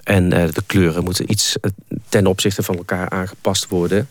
En 0.05 0.25
uh, 0.25 0.45
de 0.53 0.63
kleuren 0.67 1.05
moeten 1.05 1.31
iets 1.31 1.57
uh, 1.61 1.71
ten 2.09 2.27
opzichte 2.27 2.63
van 2.63 2.77
elkaar 2.77 3.09
aangepast 3.09 3.69
worden. 3.69 4.09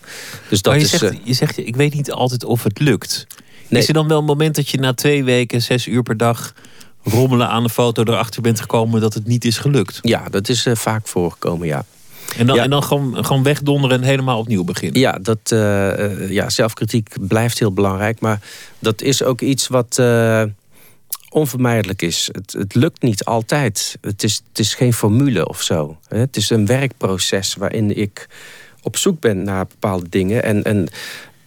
Dus 0.49 0.61
dat 0.61 0.73
je, 0.73 0.79
is, 0.79 0.89
zegt, 0.89 1.17
je 1.23 1.33
zegt, 1.33 1.57
ik 1.57 1.75
weet 1.75 1.93
niet 1.93 2.11
altijd 2.11 2.43
of 2.43 2.63
het 2.63 2.79
lukt. 2.79 3.27
Nee. 3.67 3.81
Is 3.81 3.87
er 3.87 3.93
dan 3.93 4.07
wel 4.07 4.19
een 4.19 4.25
moment 4.25 4.55
dat 4.55 4.69
je 4.69 4.79
na 4.79 4.93
twee 4.93 5.23
weken, 5.23 5.61
zes 5.61 5.87
uur 5.87 6.03
per 6.03 6.17
dag 6.17 6.53
rommelen 7.03 7.49
aan 7.49 7.63
de 7.63 7.69
foto 7.69 8.03
erachter 8.03 8.41
bent 8.41 8.59
gekomen 8.59 9.01
dat 9.01 9.13
het 9.13 9.27
niet 9.27 9.45
is 9.45 9.57
gelukt? 9.57 9.99
Ja, 10.01 10.29
dat 10.29 10.49
is 10.49 10.67
vaak 10.73 11.07
voorgekomen, 11.07 11.67
ja. 11.67 11.85
En 12.37 12.47
dan, 12.47 12.59
en 12.59 12.69
dan 12.69 12.83
gewoon, 12.83 13.25
gewoon 13.25 13.43
wegdonderen 13.43 13.97
en 14.01 14.07
helemaal 14.07 14.39
opnieuw 14.39 14.63
beginnen. 14.63 14.99
Ja, 14.99 15.11
dat, 15.21 15.51
uh, 15.53 16.29
ja, 16.29 16.49
zelfkritiek 16.49 17.09
blijft 17.19 17.59
heel 17.59 17.73
belangrijk. 17.73 18.19
Maar 18.19 18.41
dat 18.79 19.01
is 19.01 19.23
ook 19.23 19.41
iets 19.41 19.67
wat 19.67 19.97
uh, 19.99 20.43
onvermijdelijk 21.29 22.01
is. 22.01 22.29
Het, 22.31 22.55
het, 22.57 22.75
lukt 22.75 23.01
niet 23.01 23.25
altijd. 23.25 23.97
Het 24.01 24.23
is, 24.23 24.41
het 24.49 24.59
is 24.59 24.75
geen 24.75 24.93
formule 24.93 25.47
of 25.47 25.61
zo. 25.61 25.97
Het 26.07 26.37
is 26.37 26.49
een 26.49 26.65
werkproces 26.65 27.55
waarin 27.55 27.97
ik 27.97 28.27
op 28.81 28.97
zoek 28.97 29.19
ben 29.19 29.43
naar 29.43 29.67
bepaalde 29.67 30.09
dingen. 30.09 30.43
En, 30.43 30.63
en 30.63 30.87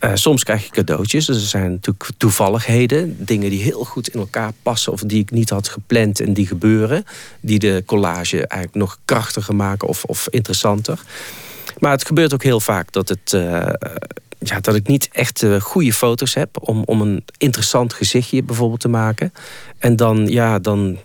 uh, 0.01 0.11
soms 0.15 0.45
krijg 0.45 0.65
je 0.65 0.71
cadeautjes. 0.71 1.27
Dus 1.27 1.37
er 1.37 1.49
zijn 1.49 1.71
natuurlijk 1.71 2.09
toevalligheden. 2.17 3.25
Dingen 3.25 3.51
die 3.51 3.63
heel 3.63 3.85
goed 3.85 4.09
in 4.09 4.21
elkaar 4.21 4.53
passen. 4.63 4.93
Of 4.93 5.01
die 5.01 5.21
ik 5.21 5.31
niet 5.31 5.51
had 5.51 5.69
gepland 5.69 6.21
en 6.21 6.33
die 6.33 6.47
gebeuren. 6.47 7.05
Die 7.41 7.59
de 7.59 7.83
collage 7.87 8.37
eigenlijk 8.37 8.75
nog 8.75 8.99
krachtiger 9.05 9.55
maken 9.55 9.89
of, 9.89 10.05
of 10.05 10.29
interessanter. 10.31 11.01
Maar 11.79 11.91
het 11.91 12.07
gebeurt 12.07 12.35
ook 12.35 12.43
heel 12.43 12.61
vaak 12.61 12.93
dat, 12.93 13.09
het, 13.09 13.33
uh, 13.33 13.67
ja, 14.39 14.61
dat 14.61 14.75
ik 14.75 14.87
niet 14.87 15.09
echt 15.13 15.43
uh, 15.43 15.61
goede 15.61 15.93
foto's 15.93 16.35
heb. 16.35 16.69
Om, 16.69 16.83
om 16.85 17.01
een 17.01 17.25
interessant 17.39 17.93
gezichtje 17.93 18.43
bijvoorbeeld 18.43 18.81
te 18.81 18.89
maken. 18.89 19.33
En 19.79 19.97
dan, 19.97 20.27
ja, 20.27 20.59
dan 20.59 20.99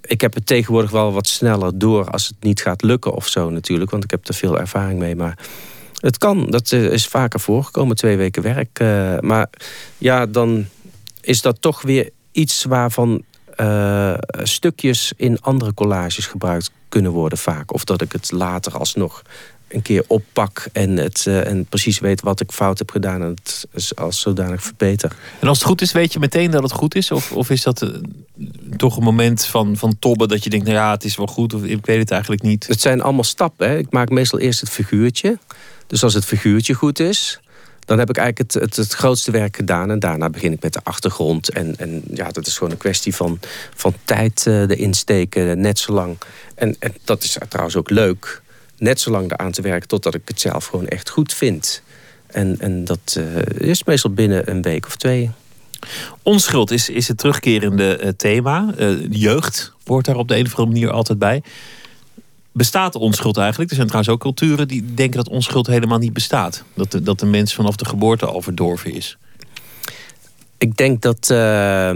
ik 0.00 0.20
heb 0.20 0.34
het 0.34 0.46
tegenwoordig 0.46 0.90
wel 0.90 1.12
wat 1.12 1.28
sneller 1.28 1.78
door 1.78 2.10
als 2.10 2.26
het 2.26 2.36
niet 2.40 2.62
gaat 2.62 2.82
lukken 2.82 3.12
of 3.12 3.28
zo 3.28 3.50
natuurlijk. 3.50 3.90
Want 3.90 4.04
ik 4.04 4.10
heb 4.10 4.28
er 4.28 4.34
veel 4.34 4.58
ervaring 4.58 4.98
mee. 4.98 5.16
Maar 5.16 5.38
het 5.96 6.18
kan, 6.18 6.50
dat 6.50 6.72
eh, 6.72 6.84
is 6.84 7.06
vaker 7.06 7.40
voorgekomen, 7.40 7.96
twee 7.96 8.16
weken 8.16 8.42
werk. 8.42 8.80
Uh, 8.80 9.18
maar 9.18 9.48
ja, 9.98 10.26
dan 10.26 10.66
is 11.20 11.42
dat 11.42 11.60
toch 11.60 11.82
weer 11.82 12.10
iets 12.32 12.64
waarvan 12.64 13.22
uh, 13.60 14.14
stukjes 14.42 15.12
in 15.16 15.40
andere 15.40 15.74
collages 15.74 16.26
gebruikt 16.26 16.70
kunnen 16.88 17.10
worden 17.12 17.38
vaak. 17.38 17.72
Of 17.72 17.84
dat 17.84 18.00
ik 18.00 18.12
het 18.12 18.32
later 18.32 18.78
alsnog 18.78 19.22
een 19.68 19.82
keer 19.82 20.04
oppak 20.06 20.68
en, 20.72 20.96
het, 20.96 21.24
uh, 21.28 21.46
en 21.46 21.64
precies 21.64 21.98
weet 21.98 22.20
wat 22.20 22.40
ik 22.40 22.52
fout 22.52 22.78
heb 22.78 22.90
gedaan 22.90 23.22
en 23.22 23.28
het 23.28 23.66
als 23.96 24.20
zodanig 24.20 24.62
verbeter. 24.62 25.16
En 25.40 25.48
als 25.48 25.58
het 25.58 25.66
goed 25.66 25.80
is, 25.80 25.92
weet 25.92 26.12
je 26.12 26.18
meteen 26.18 26.50
dat 26.50 26.62
het 26.62 26.72
goed 26.72 26.94
is? 26.94 27.10
Of, 27.10 27.32
of 27.32 27.50
is 27.50 27.62
dat 27.62 27.82
uh, 27.82 27.90
toch 28.76 28.96
een 28.96 29.02
moment 29.02 29.44
van, 29.44 29.76
van 29.76 29.98
tobben 29.98 30.28
dat 30.28 30.44
je 30.44 30.50
denkt, 30.50 30.66
nou 30.66 30.78
ja, 30.78 30.90
het 30.90 31.04
is 31.04 31.16
wel 31.16 31.26
goed 31.26 31.54
of 31.54 31.64
ik 31.64 31.86
weet 31.86 31.98
het 31.98 32.10
eigenlijk 32.10 32.42
niet? 32.42 32.66
Het 32.66 32.80
zijn 32.80 33.02
allemaal 33.02 33.24
stappen. 33.24 33.68
Hè. 33.68 33.76
Ik 33.78 33.90
maak 33.90 34.10
meestal 34.10 34.38
eerst 34.38 34.60
het 34.60 34.70
figuurtje. 34.70 35.38
Dus 35.86 36.02
als 36.02 36.14
het 36.14 36.24
figuurtje 36.24 36.74
goed 36.74 36.98
is, 36.98 37.40
dan 37.86 37.98
heb 37.98 38.08
ik 38.08 38.16
eigenlijk 38.16 38.52
het, 38.52 38.76
het, 38.76 38.92
grootste 38.92 39.30
werk 39.30 39.56
gedaan. 39.56 39.90
En 39.90 39.98
daarna 39.98 40.30
begin 40.30 40.52
ik 40.52 40.62
met 40.62 40.72
de 40.72 40.80
achtergrond. 40.82 41.50
En, 41.50 41.76
en 41.76 42.02
ja, 42.14 42.30
dat 42.30 42.46
is 42.46 42.56
gewoon 42.56 42.72
een 42.72 42.78
kwestie 42.78 43.14
van, 43.14 43.40
van 43.74 43.94
tijd 44.04 44.44
uh, 44.48 44.60
erin 44.60 44.94
steken, 44.94 45.60
net 45.60 45.78
zo 45.78 45.92
lang. 45.92 46.18
En, 46.54 46.76
en 46.78 46.94
dat 47.04 47.22
is 47.22 47.38
trouwens 47.48 47.76
ook 47.76 47.90
leuk, 47.90 48.42
net 48.78 49.00
zo 49.00 49.10
lang 49.10 49.32
eraan 49.32 49.52
te 49.52 49.62
werken... 49.62 49.88
totdat 49.88 50.14
ik 50.14 50.22
het 50.24 50.40
zelf 50.40 50.66
gewoon 50.66 50.86
echt 50.86 51.08
goed 51.08 51.34
vind. 51.34 51.82
En, 52.26 52.56
en 52.58 52.84
dat 52.84 53.16
uh, 53.18 53.68
is 53.68 53.84
meestal 53.84 54.10
binnen 54.10 54.50
een 54.50 54.62
week 54.62 54.86
of 54.86 54.96
twee. 54.96 55.30
Onschuld 56.22 56.70
is, 56.70 56.88
is 56.88 57.08
het 57.08 57.18
terugkerende 57.18 58.00
uh, 58.02 58.08
thema. 58.08 58.74
jeugd 59.10 59.72
wordt 59.84 60.06
daar 60.06 60.16
op 60.16 60.28
de 60.28 60.36
een 60.36 60.46
of 60.46 60.54
andere 60.54 60.78
manier 60.78 60.90
altijd 60.90 61.18
bij 61.18 61.42
bestaat 62.56 62.94
onschuld 62.94 63.36
eigenlijk? 63.36 63.70
Er 63.70 63.76
zijn 63.76 63.88
trouwens 63.88 64.14
ook 64.14 64.20
culturen 64.20 64.68
die 64.68 64.94
denken 64.94 65.16
dat 65.16 65.28
onschuld 65.28 65.66
helemaal 65.66 65.98
niet 65.98 66.12
bestaat. 66.12 66.64
Dat 66.74 66.90
de, 66.92 67.02
dat 67.02 67.18
de 67.18 67.26
mens 67.26 67.54
vanaf 67.54 67.76
de 67.76 67.84
geboorte 67.84 68.26
al 68.26 68.42
verdorven 68.42 68.92
is. 68.94 69.18
Ik 70.58 70.76
denk 70.76 71.02
dat 71.02 71.28
uh, 71.32 71.90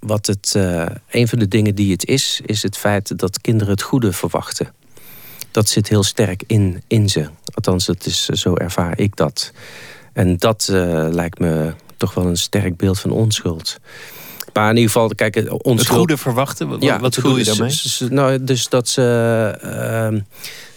wat 0.00 0.26
het, 0.26 0.54
uh, 0.56 0.86
een 1.10 1.28
van 1.28 1.38
de 1.38 1.48
dingen 1.48 1.74
die 1.74 1.92
het 1.92 2.06
is, 2.06 2.40
is 2.44 2.62
het 2.62 2.76
feit 2.76 3.18
dat 3.18 3.40
kinderen 3.40 3.72
het 3.72 3.82
goede 3.82 4.12
verwachten. 4.12 4.72
Dat 5.50 5.68
zit 5.68 5.88
heel 5.88 6.02
sterk 6.02 6.42
in, 6.46 6.82
in 6.86 7.08
ze. 7.08 7.28
Althans, 7.54 7.86
dat 7.86 8.06
is, 8.06 8.24
zo 8.24 8.54
ervaar 8.54 8.98
ik 8.98 9.16
dat. 9.16 9.52
En 10.12 10.36
dat 10.36 10.66
lijkt 11.10 11.38
me 11.38 11.74
toch 11.96 12.14
wel 12.14 12.26
een 12.26 12.36
sterk 12.36 12.76
beeld 12.76 13.00
van 13.00 13.10
onschuld. 13.10 13.78
Maar 14.54 14.70
in 14.70 14.76
ieder 14.76 14.90
geval, 14.90 15.08
kijk, 15.08 15.36
onschuld... 15.36 15.78
Het 15.78 15.88
goede 15.88 16.16
verwachten? 16.16 16.68
Wat, 16.68 16.82
ja, 16.82 17.00
wat 17.00 17.14
bedoel 17.14 17.36
je 17.36 17.44
daarmee? 17.44 17.76
Nou, 18.10 18.44
dus 18.44 18.68
dat 18.68 18.88
ze... 18.88 20.12
Uh, 20.12 20.20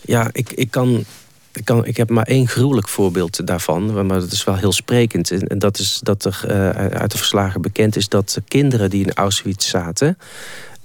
ja, 0.01 0.29
ik, 0.31 0.51
ik 0.51 0.71
kan... 0.71 1.05
Ik, 1.51 1.65
kan, 1.65 1.85
ik 1.85 1.97
heb 1.97 2.09
maar 2.09 2.25
één 2.25 2.47
gruwelijk 2.47 2.87
voorbeeld 2.87 3.47
daarvan, 3.47 4.07
maar 4.07 4.19
dat 4.19 4.31
is 4.31 4.43
wel 4.43 4.55
heel 4.55 4.71
sprekend. 4.71 5.31
En 5.31 5.59
dat 5.59 5.79
is 5.79 5.99
dat 6.03 6.25
er 6.25 6.41
uh, 6.47 6.69
uit 6.97 7.11
de 7.11 7.17
verslagen 7.17 7.61
bekend 7.61 7.95
is 7.95 8.09
dat 8.09 8.39
kinderen 8.47 8.89
die 8.89 9.05
in 9.05 9.13
Auschwitz 9.13 9.69
zaten. 9.69 10.17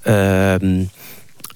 Uh, 0.06 0.54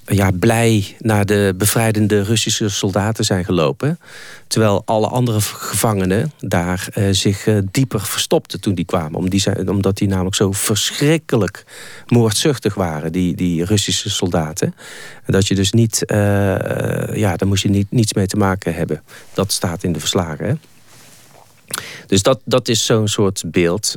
ja, 0.06 0.30
blij 0.30 0.96
naar 0.98 1.26
de 1.26 1.54
bevrijdende 1.56 2.22
Russische 2.22 2.68
soldaten 2.68 3.24
zijn 3.24 3.44
gelopen. 3.44 3.98
Terwijl 4.46 4.82
alle 4.84 5.06
andere 5.06 5.40
gevangenen 5.40 6.32
daar 6.38 6.88
uh, 6.94 7.08
zich 7.10 7.46
uh, 7.46 7.58
dieper 7.70 8.00
verstopten 8.00 8.60
toen 8.60 8.74
die 8.74 8.84
kwamen. 8.84 9.18
Om 9.18 9.30
die 9.30 9.40
zijn, 9.40 9.68
omdat 9.68 9.96
die 9.96 10.08
namelijk 10.08 10.36
zo 10.36 10.52
verschrikkelijk 10.52 11.64
moordzuchtig 12.06 12.74
waren, 12.74 13.12
die, 13.12 13.36
die 13.36 13.64
Russische 13.64 14.10
soldaten. 14.10 14.74
Dat 15.26 15.46
je 15.46 15.54
dus 15.54 15.72
niet, 15.72 16.02
uh, 16.06 16.16
ja, 17.14 17.36
daar 17.36 17.48
moest 17.48 17.62
je 17.62 17.68
niet, 17.70 17.86
niets 17.90 18.12
mee 18.12 18.26
te 18.26 18.36
maken 18.36 18.74
hebben. 18.74 19.02
Dat 19.34 19.52
staat 19.52 19.82
in 19.82 19.92
de 19.92 20.00
verslagen. 20.00 20.46
Hè? 20.46 20.54
Dus 22.06 22.22
dat, 22.22 22.40
dat 22.44 22.68
is 22.68 22.86
zo'n 22.86 23.08
soort 23.08 23.42
beeld. 23.46 23.94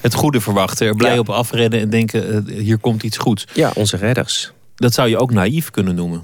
Het 0.00 0.14
goede 0.14 0.40
verwachten, 0.40 0.86
er 0.86 0.96
blij 0.96 1.18
op 1.18 1.28
afrennen 1.28 1.80
en 1.80 1.90
denken: 1.90 2.48
hier 2.48 2.78
komt 2.78 3.02
iets 3.02 3.16
goeds. 3.16 3.46
Ja, 3.52 3.70
onze 3.74 3.96
redders. 3.96 4.52
Dat 4.82 4.92
zou 4.92 5.08
je 5.08 5.18
ook 5.18 5.32
naïef 5.32 5.70
kunnen 5.70 5.94
noemen. 5.94 6.22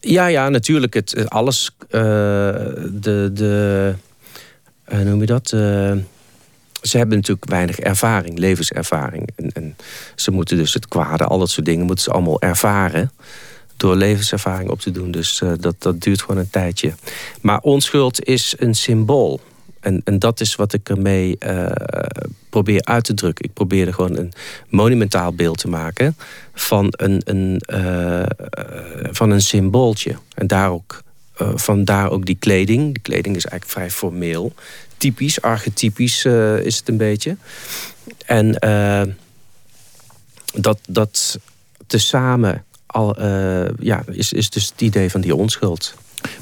Ja, 0.00 0.26
ja, 0.26 0.48
natuurlijk. 0.48 0.94
Het, 0.94 1.14
eh, 1.14 1.24
alles. 1.24 1.70
Uh, 1.80 1.90
de. 2.92 3.30
de 3.32 3.94
uh, 4.88 4.98
noem 4.98 5.20
je 5.20 5.26
dat? 5.26 5.48
Ze 6.82 6.96
hebben 6.96 7.16
natuurlijk 7.16 7.50
weinig 7.50 7.78
ervaring, 7.78 8.38
levenservaring. 8.38 9.28
En, 9.36 9.52
en, 9.52 9.76
ze 10.14 10.30
moeten 10.30 10.56
dus 10.56 10.74
het 10.74 10.88
kwade, 10.88 11.24
al 11.24 11.38
dat 11.38 11.50
soort 11.50 11.66
dingen, 11.66 11.86
moeten 11.86 12.04
ze 12.04 12.10
allemaal 12.10 12.40
ervaren. 12.40 13.10
door 13.76 13.96
levenservaring 13.96 14.70
op 14.70 14.80
te 14.80 14.90
doen. 14.90 15.10
Dus 15.10 15.42
dat, 15.60 15.74
dat 15.78 16.00
duurt 16.00 16.20
gewoon 16.20 16.40
een 16.40 16.50
tijdje. 16.50 16.94
Maar 17.40 17.60
onschuld 17.60 18.24
is 18.24 18.54
een 18.58 18.74
symbool. 18.74 19.40
En, 19.86 20.00
en 20.04 20.18
dat 20.18 20.40
is 20.40 20.54
wat 20.54 20.72
ik 20.72 20.88
ermee 20.88 21.36
uh, 21.46 21.66
probeer 22.50 22.84
uit 22.84 23.04
te 23.04 23.14
drukken. 23.14 23.44
Ik 23.44 23.52
probeer 23.52 23.86
er 23.86 23.94
gewoon 23.94 24.16
een 24.16 24.32
monumentaal 24.68 25.32
beeld 25.32 25.58
te 25.58 25.68
maken 25.68 26.16
van 26.54 26.86
een, 26.90 27.22
een, 27.24 27.62
uh, 27.66 28.26
van 29.10 29.30
een 29.30 29.40
symbooltje. 29.40 30.16
En 30.34 30.46
daar 30.46 30.70
ook, 30.70 31.02
uh, 31.42 31.48
vandaar 31.54 32.10
ook 32.10 32.26
die 32.26 32.36
kleding. 32.38 32.92
Die 32.92 33.02
kleding 33.02 33.36
is 33.36 33.44
eigenlijk 33.44 33.72
vrij 33.78 33.90
formeel. 33.90 34.52
Typisch, 34.96 35.40
archetypisch 35.40 36.24
is 36.62 36.76
het 36.76 36.88
een 36.88 36.96
beetje. 36.96 37.36
En 38.26 38.58
dat, 40.54 40.78
dat 40.88 41.38
tezamen 41.86 42.64
al, 42.86 43.22
ja, 43.78 44.02
is, 44.06 44.32
is 44.32 44.50
dus 44.50 44.68
het 44.68 44.80
idee 44.80 45.10
van 45.10 45.20
die 45.20 45.34
onschuld. 45.34 45.94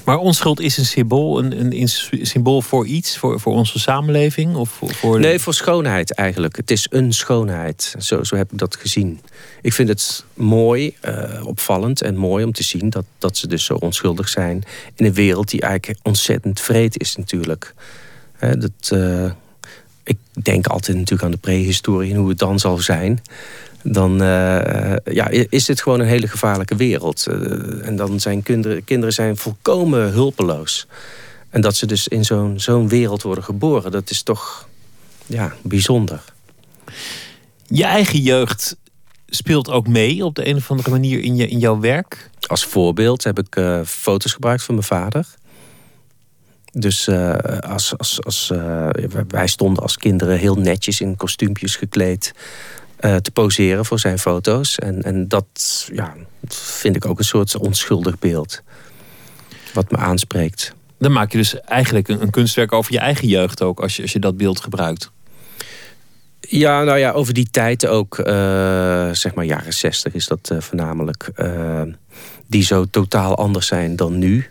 Maar 0.05 0.19
onschuld 0.19 0.61
is 0.61 0.77
een 0.77 0.85
symbool, 0.85 1.39
een, 1.39 1.81
een, 1.81 1.89
symbool 2.27 2.63
voor 2.63 2.87
iets, 2.87 3.19
voor, 3.19 3.41
voor 3.41 3.53
onze 3.53 3.79
samenleving? 3.79 4.57
Of 4.57 4.81
voor, 4.93 5.21
Nee, 5.21 5.39
voor 5.39 5.55
schoonheid 5.55 6.13
eigenlijk. 6.13 6.57
Het 6.57 6.71
is 6.71 6.87
een 6.91 7.13
schoonheid. 7.13 7.95
Zo, 7.99 8.23
zo 8.23 8.37
heb 8.37 8.53
ik 8.53 8.59
dat 8.59 8.77
gezien. 8.77 9.21
Ik 9.63 9.73
vind 9.73 9.89
het 9.89 10.25
mooi, 10.35 10.97
uh, 11.05 11.47
opvallend 11.47 12.03
en 12.03 12.17
mooi 12.17 12.45
om 12.45 12.53
te 12.53 12.63
zien 12.63 12.91
dat, 12.91 13.05
dat 13.19 13.37
ze 13.37 13.47
dus 13.47 13.65
zo 13.65 13.75
onschuldig 13.75 14.29
zijn. 14.29 14.63
In 14.95 15.07
een 15.07 15.15
wereld 15.15 15.51
die 15.51 15.61
eigenlijk 15.61 16.01
ontzettend 16.03 16.61
vreed 16.61 17.01
is 17.01 17.17
natuurlijk. 17.17 17.75
dat, 18.39 18.91
uh, 18.93 19.31
ik 20.05 20.19
denk 20.43 20.67
altijd 20.67 20.97
natuurlijk 20.97 21.23
aan 21.23 21.31
de 21.31 21.37
prehistorie 21.37 22.13
en 22.13 22.19
hoe 22.19 22.29
het 22.29 22.39
dan 22.39 22.59
zal 22.59 22.79
zijn 22.79 23.21
dan 23.85 24.23
uh, 24.23 24.97
ja, 25.05 25.29
is 25.29 25.65
dit 25.65 25.83
gewoon 25.83 26.01
een 26.01 26.07
hele 26.07 26.29
gevaarlijke 26.29 26.77
wereld. 26.77 27.27
Uh, 27.29 27.87
en 27.87 27.97
dan 27.97 28.21
zijn 28.21 28.43
kinderen, 28.43 28.85
kinderen 28.85 29.15
zijn 29.15 29.37
volkomen 29.37 30.13
hulpeloos. 30.13 30.87
En 31.51 31.61
dat 31.61 31.77
ze 31.77 31.87
dus 31.87 32.09
in 32.09 32.25
zo'n 32.25 32.61
zo'n 32.61 32.89
wereld 32.89 33.23
worden 33.23 33.45
geboren, 33.45 33.91
dat 33.91 34.11
is 34.11 34.23
toch 34.23 34.69
ja, 35.27 35.53
bijzonder. 35.63 36.25
Je 37.67 37.85
eigen 37.85 38.19
jeugd 38.19 38.77
speelt 39.27 39.71
ook 39.71 39.89
mee 39.89 40.25
op 40.25 40.35
de 40.35 40.49
een 40.49 40.57
of 40.57 40.71
andere 40.71 40.91
manier 40.91 41.21
in, 41.21 41.37
je, 41.37 41.49
in 41.49 41.59
jouw 41.59 41.81
werk? 41.81 42.31
Als 42.41 42.65
voorbeeld 42.65 43.25
heb 43.25 43.39
ik 43.39 43.57
uh, 43.57 43.81
foto's 43.85 44.33
gebruikt 44.33 44.63
van 44.63 44.75
mijn 44.75 44.87
vader. 44.87 45.27
Dus 46.73 47.09
uh, 47.09 47.35
als, 47.61 47.99
als, 47.99 48.25
als, 48.25 48.51
uh, 48.53 48.89
wij 49.29 49.47
stonden 49.47 49.83
als 49.83 49.97
kinderen 49.97 50.39
heel 50.39 50.55
netjes 50.55 51.01
in 51.01 51.17
kostuumpjes 51.17 51.77
gekleed. 51.77 52.33
Uh, 53.01 53.17
te 53.17 53.31
poseren 53.31 53.85
voor 53.85 53.99
zijn 53.99 54.19
foto's. 54.19 54.79
En, 54.79 55.03
en 55.03 55.29
dat 55.29 55.89
ja, 55.93 56.15
vind 56.49 56.97
ik 56.97 57.07
ook 57.07 57.19
een 57.19 57.25
soort 57.25 57.57
onschuldig 57.57 58.19
beeld. 58.19 58.63
Wat 59.73 59.91
me 59.91 59.97
aanspreekt. 59.97 60.75
Dan 60.99 61.13
maak 61.13 61.33
je 61.33 61.39
dus 61.39 61.61
eigenlijk 61.61 62.09
een, 62.09 62.23
een 62.23 62.31
kunstwerk 62.31 62.73
over 62.73 62.93
je 62.93 62.99
eigen 62.99 63.29
jeugd 63.29 63.63
ook, 63.63 63.81
als 63.81 63.97
je, 63.97 64.03
als 64.03 64.13
je 64.13 64.19
dat 64.19 64.37
beeld 64.37 64.61
gebruikt. 64.61 65.11
Ja, 66.41 66.83
nou 66.83 66.99
ja, 66.99 67.11
over 67.11 67.35
die 67.35 67.51
tijd 67.51 67.87
ook, 67.87 68.19
uh, 68.19 68.25
zeg 69.13 69.35
maar 69.35 69.45
jaren 69.45 69.73
zestig 69.73 70.15
is 70.15 70.27
dat 70.27 70.51
uh, 70.53 70.61
voornamelijk. 70.61 71.31
die 72.47 72.63
zo 72.63 72.85
totaal 72.91 73.37
anders 73.37 73.67
zijn 73.67 73.97
dan 73.97 74.19
nu. 74.19 74.51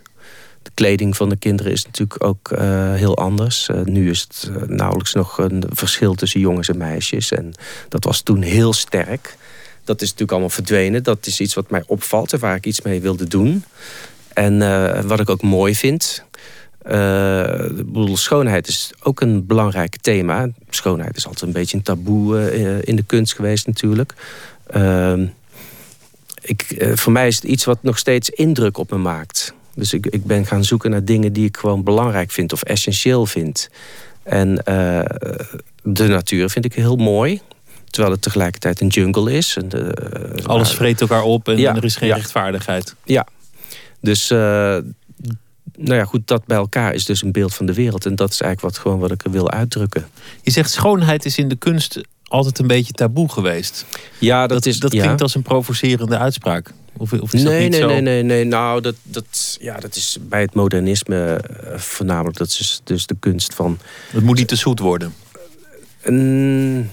De 0.64 0.70
kleding 0.74 1.16
van 1.16 1.28
de 1.28 1.36
kinderen 1.36 1.72
is 1.72 1.84
natuurlijk 1.84 2.24
ook 2.24 2.50
uh, 2.52 2.58
heel 2.94 3.16
anders. 3.16 3.68
Uh, 3.68 3.80
nu 3.80 4.10
is 4.10 4.20
het 4.20 4.50
uh, 4.50 4.62
nauwelijks 4.66 5.12
nog 5.12 5.38
een 5.38 5.64
verschil 5.68 6.14
tussen 6.14 6.40
jongens 6.40 6.68
en 6.68 6.76
meisjes. 6.76 7.32
En 7.32 7.54
dat 7.88 8.04
was 8.04 8.20
toen 8.20 8.42
heel 8.42 8.72
sterk. 8.72 9.36
Dat 9.84 9.96
is 9.96 10.02
natuurlijk 10.02 10.30
allemaal 10.30 10.50
verdwenen. 10.50 11.02
Dat 11.02 11.26
is 11.26 11.40
iets 11.40 11.54
wat 11.54 11.70
mij 11.70 11.82
opvalt 11.86 12.32
en 12.32 12.38
waar 12.38 12.54
ik 12.56 12.66
iets 12.66 12.82
mee 12.82 13.00
wilde 13.00 13.28
doen. 13.28 13.64
En 14.32 14.58
wat 15.06 15.20
ik 15.20 15.30
ook 15.30 15.42
mooi 15.42 15.74
vind. 15.74 16.24
bedoel, 16.82 18.16
schoonheid 18.16 18.68
is 18.68 18.92
ook 19.02 19.20
een 19.20 19.46
belangrijk 19.46 19.96
thema. 19.96 20.48
Schoonheid 20.70 21.16
is 21.16 21.26
altijd 21.26 21.42
een 21.42 21.52
beetje 21.52 21.76
een 21.76 21.82
taboe 21.82 22.52
in 22.84 22.96
de 22.96 23.04
kunst 23.06 23.34
geweest 23.34 23.66
natuurlijk. 23.66 24.14
Ehm, 24.66 25.26
ik, 26.40 26.90
voor 26.94 27.12
mij 27.12 27.26
is 27.26 27.36
het 27.36 27.44
iets 27.44 27.64
wat 27.64 27.82
nog 27.82 27.98
steeds 27.98 28.30
indruk 28.30 28.78
op 28.78 28.90
me 28.90 28.98
maakt. 28.98 29.54
Dus 29.74 29.92
ik, 29.92 30.06
ik 30.06 30.24
ben 30.24 30.46
gaan 30.46 30.64
zoeken 30.64 30.90
naar 30.90 31.04
dingen 31.04 31.32
die 31.32 31.46
ik 31.46 31.56
gewoon 31.56 31.82
belangrijk 31.82 32.30
vind 32.30 32.52
of 32.52 32.62
essentieel 32.62 33.26
vind. 33.26 33.68
En 34.22 34.48
uh, 34.48 35.00
de 35.82 36.06
natuur 36.06 36.50
vind 36.50 36.64
ik 36.64 36.74
heel 36.74 36.96
mooi. 36.96 37.40
Terwijl 37.90 38.14
het 38.14 38.22
tegelijkertijd 38.22 38.80
een 38.80 38.88
jungle 38.88 39.32
is. 39.32 39.56
En 39.56 39.68
de, 39.68 39.94
Alles 40.44 40.72
vreet 40.72 41.00
elkaar 41.00 41.22
op 41.22 41.48
en, 41.48 41.56
ja, 41.56 41.70
en 41.70 41.76
er 41.76 41.84
is 41.84 41.96
geen 41.96 42.08
ja. 42.08 42.14
rechtvaardigheid. 42.14 42.94
Ja, 43.04 43.26
dus 44.00 44.30
uh, 44.30 44.38
nou 45.76 45.94
ja, 45.94 46.04
goed, 46.04 46.26
dat 46.26 46.46
bij 46.46 46.56
elkaar 46.56 46.94
is 46.94 47.04
dus 47.04 47.22
een 47.22 47.32
beeld 47.32 47.54
van 47.54 47.66
de 47.66 47.74
wereld. 47.74 48.06
En 48.06 48.14
dat 48.14 48.30
is 48.30 48.40
eigenlijk 48.40 48.74
wat, 48.74 48.82
gewoon 48.82 48.98
wat 48.98 49.10
ik 49.10 49.24
er 49.24 49.30
wil 49.30 49.50
uitdrukken. 49.50 50.06
Je 50.42 50.50
zegt 50.50 50.70
schoonheid 50.70 51.24
is 51.24 51.38
in 51.38 51.48
de 51.48 51.56
kunst 51.56 52.00
altijd 52.24 52.58
een 52.58 52.66
beetje 52.66 52.92
taboe 52.92 53.28
geweest. 53.28 53.86
Ja, 54.18 54.40
dat, 54.40 54.48
dat 54.48 54.66
is. 54.66 54.78
Dat 54.78 54.90
klinkt 54.90 55.22
als 55.22 55.34
een 55.34 55.42
provocerende 55.42 56.18
uitspraak. 56.18 56.72
Of, 56.96 57.12
of 57.12 57.32
is 57.32 57.42
nee, 57.42 57.52
dat 57.52 57.60
niet 57.60 57.70
nee, 57.70 57.80
zo? 57.80 57.86
nee, 57.86 58.00
nee, 58.00 58.22
nee. 58.22 58.44
Nou, 58.44 58.80
dat, 58.80 58.94
dat, 59.02 59.56
ja, 59.60 59.76
dat 59.76 59.96
is 59.96 60.18
bij 60.20 60.40
het 60.40 60.54
modernisme 60.54 61.40
uh, 61.64 61.78
voornamelijk. 61.78 62.36
Dat 62.36 62.48
is 62.48 62.80
dus 62.84 63.06
de 63.06 63.16
kunst 63.20 63.54
van. 63.54 63.78
Het 64.10 64.24
moet 64.24 64.36
niet 64.36 64.48
te 64.48 64.56
zoet 64.56 64.78
worden. 64.78 65.14
Mm, 66.04 66.90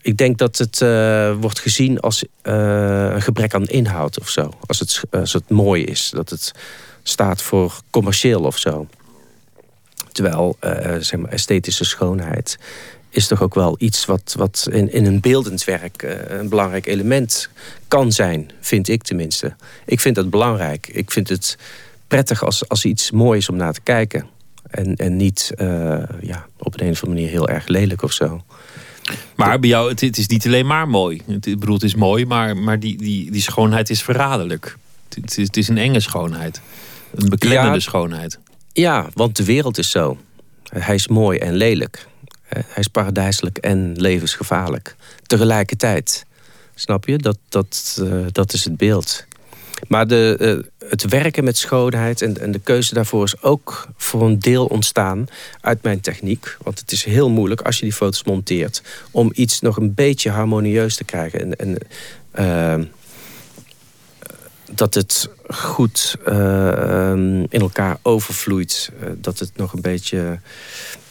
ik 0.00 0.16
denk 0.16 0.38
dat 0.38 0.58
het 0.58 0.80
uh, 0.80 1.34
wordt 1.40 1.58
gezien 1.58 2.00
als 2.00 2.24
uh, 2.42 3.10
een 3.14 3.22
gebrek 3.22 3.54
aan 3.54 3.66
inhoud 3.66 4.20
of 4.20 4.28
zo. 4.28 4.52
Als 4.66 4.78
het, 4.78 5.00
als 5.10 5.32
het 5.32 5.50
mooi 5.50 5.84
is. 5.84 6.10
Dat 6.14 6.30
het 6.30 6.52
staat 7.02 7.42
voor 7.42 7.80
commercieel 7.90 8.42
of 8.42 8.58
zo. 8.58 8.86
Terwijl 10.12 10.56
zeg 11.00 11.16
maar, 11.16 11.30
esthetische 11.30 11.84
schoonheid 11.84 12.58
is 13.16 13.26
toch 13.26 13.42
ook 13.42 13.54
wel 13.54 13.76
iets 13.78 14.04
wat, 14.04 14.34
wat 14.38 14.68
in, 14.70 14.92
in 14.92 15.06
een 15.06 15.20
beeldend 15.20 15.64
werk 15.64 16.02
uh, 16.02 16.10
een 16.26 16.48
belangrijk 16.48 16.86
element 16.86 17.48
kan 17.88 18.12
zijn, 18.12 18.50
vind 18.60 18.88
ik 18.88 19.02
tenminste. 19.02 19.56
Ik 19.86 20.00
vind 20.00 20.14
dat 20.14 20.30
belangrijk. 20.30 20.88
Ik 20.88 21.10
vind 21.10 21.28
het 21.28 21.58
prettig 22.08 22.44
als, 22.44 22.68
als 22.68 22.84
iets 22.84 23.10
mooi 23.10 23.38
is 23.38 23.48
om 23.48 23.56
naar 23.56 23.72
te 23.72 23.80
kijken. 23.80 24.26
En, 24.70 24.96
en 24.96 25.16
niet 25.16 25.52
uh, 25.56 26.02
ja, 26.20 26.46
op 26.58 26.80
een 26.80 26.90
of 26.90 27.02
andere 27.02 27.06
manier 27.06 27.28
heel 27.28 27.48
erg 27.48 27.66
lelijk 27.66 28.02
of 28.02 28.12
zo. 28.12 28.44
Maar 29.36 29.58
bij 29.58 29.68
jou, 29.68 29.90
het, 29.90 30.00
het 30.00 30.18
is 30.18 30.26
niet 30.26 30.46
alleen 30.46 30.66
maar 30.66 30.88
mooi. 30.88 31.22
Het, 31.26 31.46
ik 31.46 31.58
bedoel, 31.58 31.74
het 31.74 31.84
is 31.84 31.94
mooi, 31.94 32.26
maar, 32.26 32.56
maar 32.56 32.80
die, 32.80 32.96
die, 32.96 33.30
die 33.30 33.42
schoonheid 33.42 33.90
is 33.90 34.02
verraderlijk. 34.02 34.76
Het, 35.14 35.38
is, 35.38 35.46
het 35.46 35.56
is 35.56 35.68
een 35.68 35.78
enge 35.78 36.00
schoonheid. 36.00 36.60
Een 37.14 37.28
beklemmende 37.28 37.74
ja, 37.74 37.80
schoonheid. 37.80 38.38
Ja, 38.72 39.08
want 39.14 39.36
de 39.36 39.44
wereld 39.44 39.78
is 39.78 39.90
zo. 39.90 40.18
Hij 40.68 40.94
is 40.94 41.08
mooi 41.08 41.38
en 41.38 41.54
lelijk. 41.54 42.06
Hij 42.54 42.82
is 42.82 42.88
paradijselijk 42.88 43.58
en 43.58 43.92
levensgevaarlijk. 43.96 44.96
Tegelijkertijd. 45.26 46.26
Snap 46.74 47.06
je? 47.06 47.18
Dat, 47.18 47.38
dat, 47.48 47.98
uh, 48.00 48.26
dat 48.32 48.52
is 48.52 48.64
het 48.64 48.76
beeld. 48.76 49.26
Maar 49.88 50.06
de, 50.06 50.36
uh, 50.40 50.88
het 50.88 51.08
werken 51.08 51.44
met 51.44 51.56
schoonheid 51.56 52.22
en, 52.22 52.40
en 52.40 52.52
de 52.52 52.58
keuze 52.58 52.94
daarvoor 52.94 53.24
is 53.24 53.42
ook 53.42 53.88
voor 53.96 54.22
een 54.22 54.38
deel 54.38 54.66
ontstaan 54.66 55.26
uit 55.60 55.82
mijn 55.82 56.00
techniek. 56.00 56.56
Want 56.62 56.78
het 56.78 56.92
is 56.92 57.04
heel 57.04 57.30
moeilijk 57.30 57.60
als 57.60 57.78
je 57.78 57.84
die 57.84 57.92
foto's 57.92 58.24
monteert 58.24 58.82
om 59.10 59.30
iets 59.34 59.60
nog 59.60 59.76
een 59.76 59.94
beetje 59.94 60.30
harmonieus 60.30 60.96
te 60.96 61.04
krijgen. 61.04 61.40
En, 61.40 61.56
en 61.56 62.92
dat 64.72 64.94
het 64.94 65.28
goed 65.48 66.16
uh, 66.28 67.12
in 67.48 67.60
elkaar 67.60 67.98
overvloeit. 68.02 68.90
dat 69.16 69.38
het 69.38 69.50
nog 69.56 69.72
een 69.72 69.82
beetje 69.82 70.38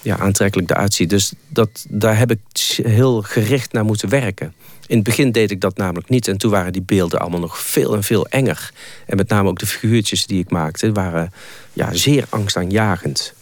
ja, 0.03 0.17
aantrekkelijk 0.17 0.69
eruit 0.69 0.93
ziet. 0.93 1.09
Dus 1.09 1.33
dat, 1.47 1.85
daar 1.89 2.17
heb 2.17 2.31
ik 2.31 2.39
heel 2.83 3.21
gericht 3.21 3.71
naar 3.71 3.85
moeten 3.85 4.09
werken. 4.09 4.53
In 4.87 4.95
het 4.95 5.03
begin 5.03 5.31
deed 5.31 5.51
ik 5.51 5.61
dat 5.61 5.77
namelijk 5.77 6.09
niet. 6.09 6.27
En 6.27 6.37
toen 6.37 6.51
waren 6.51 6.73
die 6.73 6.81
beelden 6.81 7.19
allemaal 7.19 7.39
nog 7.39 7.59
veel 7.59 7.95
en 7.95 8.03
veel 8.03 8.27
enger. 8.27 8.71
En 9.05 9.17
met 9.17 9.29
name 9.29 9.49
ook 9.49 9.59
de 9.59 9.65
figuurtjes 9.65 10.25
die 10.25 10.39
ik 10.39 10.49
maakte... 10.49 10.91
waren 10.91 11.33
ja, 11.73 11.93
zeer 11.93 12.25
angstaanjagend. 12.29 13.33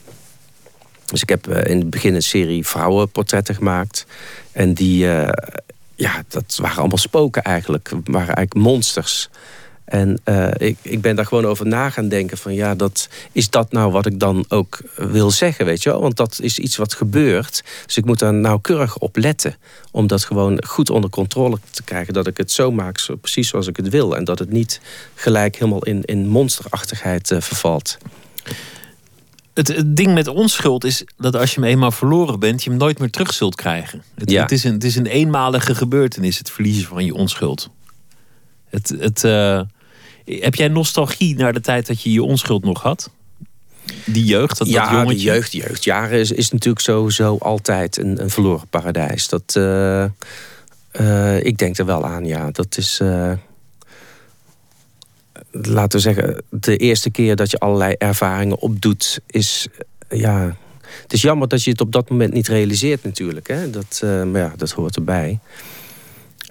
Dus 1.05 1.21
ik 1.21 1.29
heb 1.29 1.47
in 1.47 1.79
het 1.79 1.89
begin 1.89 2.15
een 2.15 2.23
serie 2.23 2.67
vrouwenportretten 2.67 3.55
gemaakt. 3.55 4.05
En 4.51 4.73
die, 4.73 5.05
uh, 5.05 5.29
ja, 5.95 6.23
dat 6.27 6.57
waren 6.61 6.77
allemaal 6.77 6.97
spoken 6.97 7.41
eigenlijk. 7.41 7.89
waren 7.89 8.35
eigenlijk 8.35 8.53
monsters. 8.53 9.29
En 9.91 10.19
uh, 10.25 10.47
ik, 10.57 10.77
ik 10.81 11.01
ben 11.01 11.15
daar 11.15 11.25
gewoon 11.25 11.45
over 11.45 11.67
na 11.67 11.89
gaan 11.89 12.07
denken 12.07 12.37
van 12.37 12.53
ja, 12.53 12.75
dat, 12.75 13.09
is 13.31 13.49
dat 13.49 13.71
nou 13.71 13.91
wat 13.91 14.05
ik 14.05 14.19
dan 14.19 14.45
ook 14.47 14.79
wil 14.95 15.31
zeggen, 15.31 15.65
weet 15.65 15.83
je 15.83 15.89
wel? 15.89 16.01
Want 16.01 16.15
dat 16.15 16.39
is 16.41 16.59
iets 16.59 16.77
wat 16.77 16.93
gebeurt. 16.93 17.63
Dus 17.85 17.97
ik 17.97 18.05
moet 18.05 18.19
daar 18.19 18.33
nauwkeurig 18.33 18.97
op 18.97 19.17
letten. 19.17 19.55
Om 19.91 20.07
dat 20.07 20.23
gewoon 20.23 20.63
goed 20.65 20.89
onder 20.89 21.09
controle 21.09 21.59
te 21.69 21.83
krijgen. 21.83 22.13
Dat 22.13 22.27
ik 22.27 22.37
het 22.37 22.51
zo 22.51 22.71
maak, 22.71 22.97
zo, 22.97 23.15
precies 23.15 23.49
zoals 23.49 23.67
ik 23.67 23.75
het 23.75 23.89
wil. 23.89 24.15
En 24.15 24.23
dat 24.23 24.39
het 24.39 24.51
niet 24.51 24.81
gelijk 25.15 25.55
helemaal 25.55 25.83
in, 25.83 26.03
in 26.05 26.27
monsterachtigheid 26.27 27.31
uh, 27.31 27.41
vervalt. 27.41 27.97
Het, 29.53 29.67
het, 29.67 29.95
ding 29.95 30.13
met 30.13 30.27
onschuld 30.27 30.83
is 30.83 31.03
dat 31.17 31.35
als 31.35 31.53
je 31.53 31.59
hem 31.59 31.69
eenmaal 31.69 31.91
verloren 31.91 32.39
bent, 32.39 32.63
je 32.63 32.69
hem 32.69 32.79
nooit 32.79 32.99
meer 32.99 33.09
terug 33.09 33.33
zult 33.33 33.55
krijgen. 33.55 34.03
Het, 34.15 34.31
ja. 34.31 34.41
het, 34.41 34.51
is, 34.51 34.63
een, 34.63 34.73
het 34.73 34.83
is 34.83 34.95
een 34.95 35.05
eenmalige 35.05 35.75
gebeurtenis, 35.75 36.37
het 36.37 36.49
verliezen 36.51 36.87
van 36.87 37.05
je 37.05 37.13
onschuld. 37.13 37.69
Het, 38.69 38.95
het, 38.99 39.23
eh, 39.23 39.61
heb 40.25 40.55
jij 40.55 40.67
nostalgie 40.67 41.35
naar 41.35 41.53
de 41.53 41.61
tijd 41.61 41.87
dat 41.87 42.01
je 42.01 42.11
je 42.11 42.23
onschuld 42.23 42.63
nog 42.63 42.81
had? 42.81 43.09
Die 44.05 44.25
jeugd, 44.25 44.57
dat, 44.57 44.67
ja, 44.67 44.83
dat 44.83 44.91
jongetje? 44.91 45.17
de 45.17 45.23
jeugd, 45.23 45.51
jeugdjaren 45.51 46.19
is, 46.19 46.31
is 46.31 46.51
natuurlijk 46.51 46.81
sowieso 46.81 47.37
altijd 47.37 47.97
een, 47.97 48.21
een 48.21 48.29
verloren 48.29 48.67
paradijs. 48.67 49.27
Dat, 49.27 49.55
eh, 49.55 50.03
eh, 50.91 51.43
ik 51.43 51.57
denk 51.57 51.77
er 51.77 51.85
wel 51.85 52.05
aan, 52.05 52.25
ja. 52.25 52.51
Dat 52.51 52.77
is, 52.77 52.99
eh, 52.99 53.31
laten 55.51 55.99
we 55.99 56.03
zeggen, 56.03 56.43
de 56.49 56.77
eerste 56.77 57.09
keer 57.09 57.35
dat 57.35 57.51
je 57.51 57.59
allerlei 57.59 57.95
ervaringen 57.97 58.59
opdoet, 58.59 59.19
is, 59.27 59.67
ja... 60.09 60.55
Het 61.01 61.13
is 61.13 61.21
jammer 61.21 61.47
dat 61.47 61.63
je 61.63 61.71
het 61.71 61.81
op 61.81 61.91
dat 61.91 62.09
moment 62.09 62.33
niet 62.33 62.47
realiseert 62.47 63.03
natuurlijk. 63.03 63.47
Hè? 63.47 63.69
Dat, 63.69 63.99
maar 64.03 64.41
ja, 64.41 64.53
dat 64.57 64.71
hoort 64.71 64.95
erbij. 64.95 65.39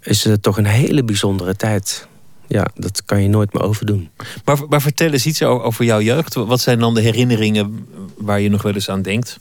Is 0.02 0.24
het 0.24 0.42
toch 0.42 0.56
een 0.58 0.66
hele 0.66 1.04
bijzondere 1.04 1.56
tijd. 1.56 2.08
Ja, 2.52 2.66
dat 2.74 3.04
kan 3.04 3.22
je 3.22 3.28
nooit 3.28 3.52
meer 3.52 3.62
overdoen. 3.62 4.10
Maar, 4.44 4.58
maar 4.68 4.80
vertel 4.82 5.12
eens 5.12 5.26
iets 5.26 5.42
over 5.42 5.84
jouw 5.84 6.00
jeugd. 6.00 6.34
Wat 6.34 6.60
zijn 6.60 6.78
dan 6.78 6.94
de 6.94 7.00
herinneringen 7.00 7.86
waar 8.16 8.40
je 8.40 8.48
nog 8.50 8.62
wel 8.62 8.74
eens 8.74 8.88
aan 8.88 9.02
denkt? 9.02 9.38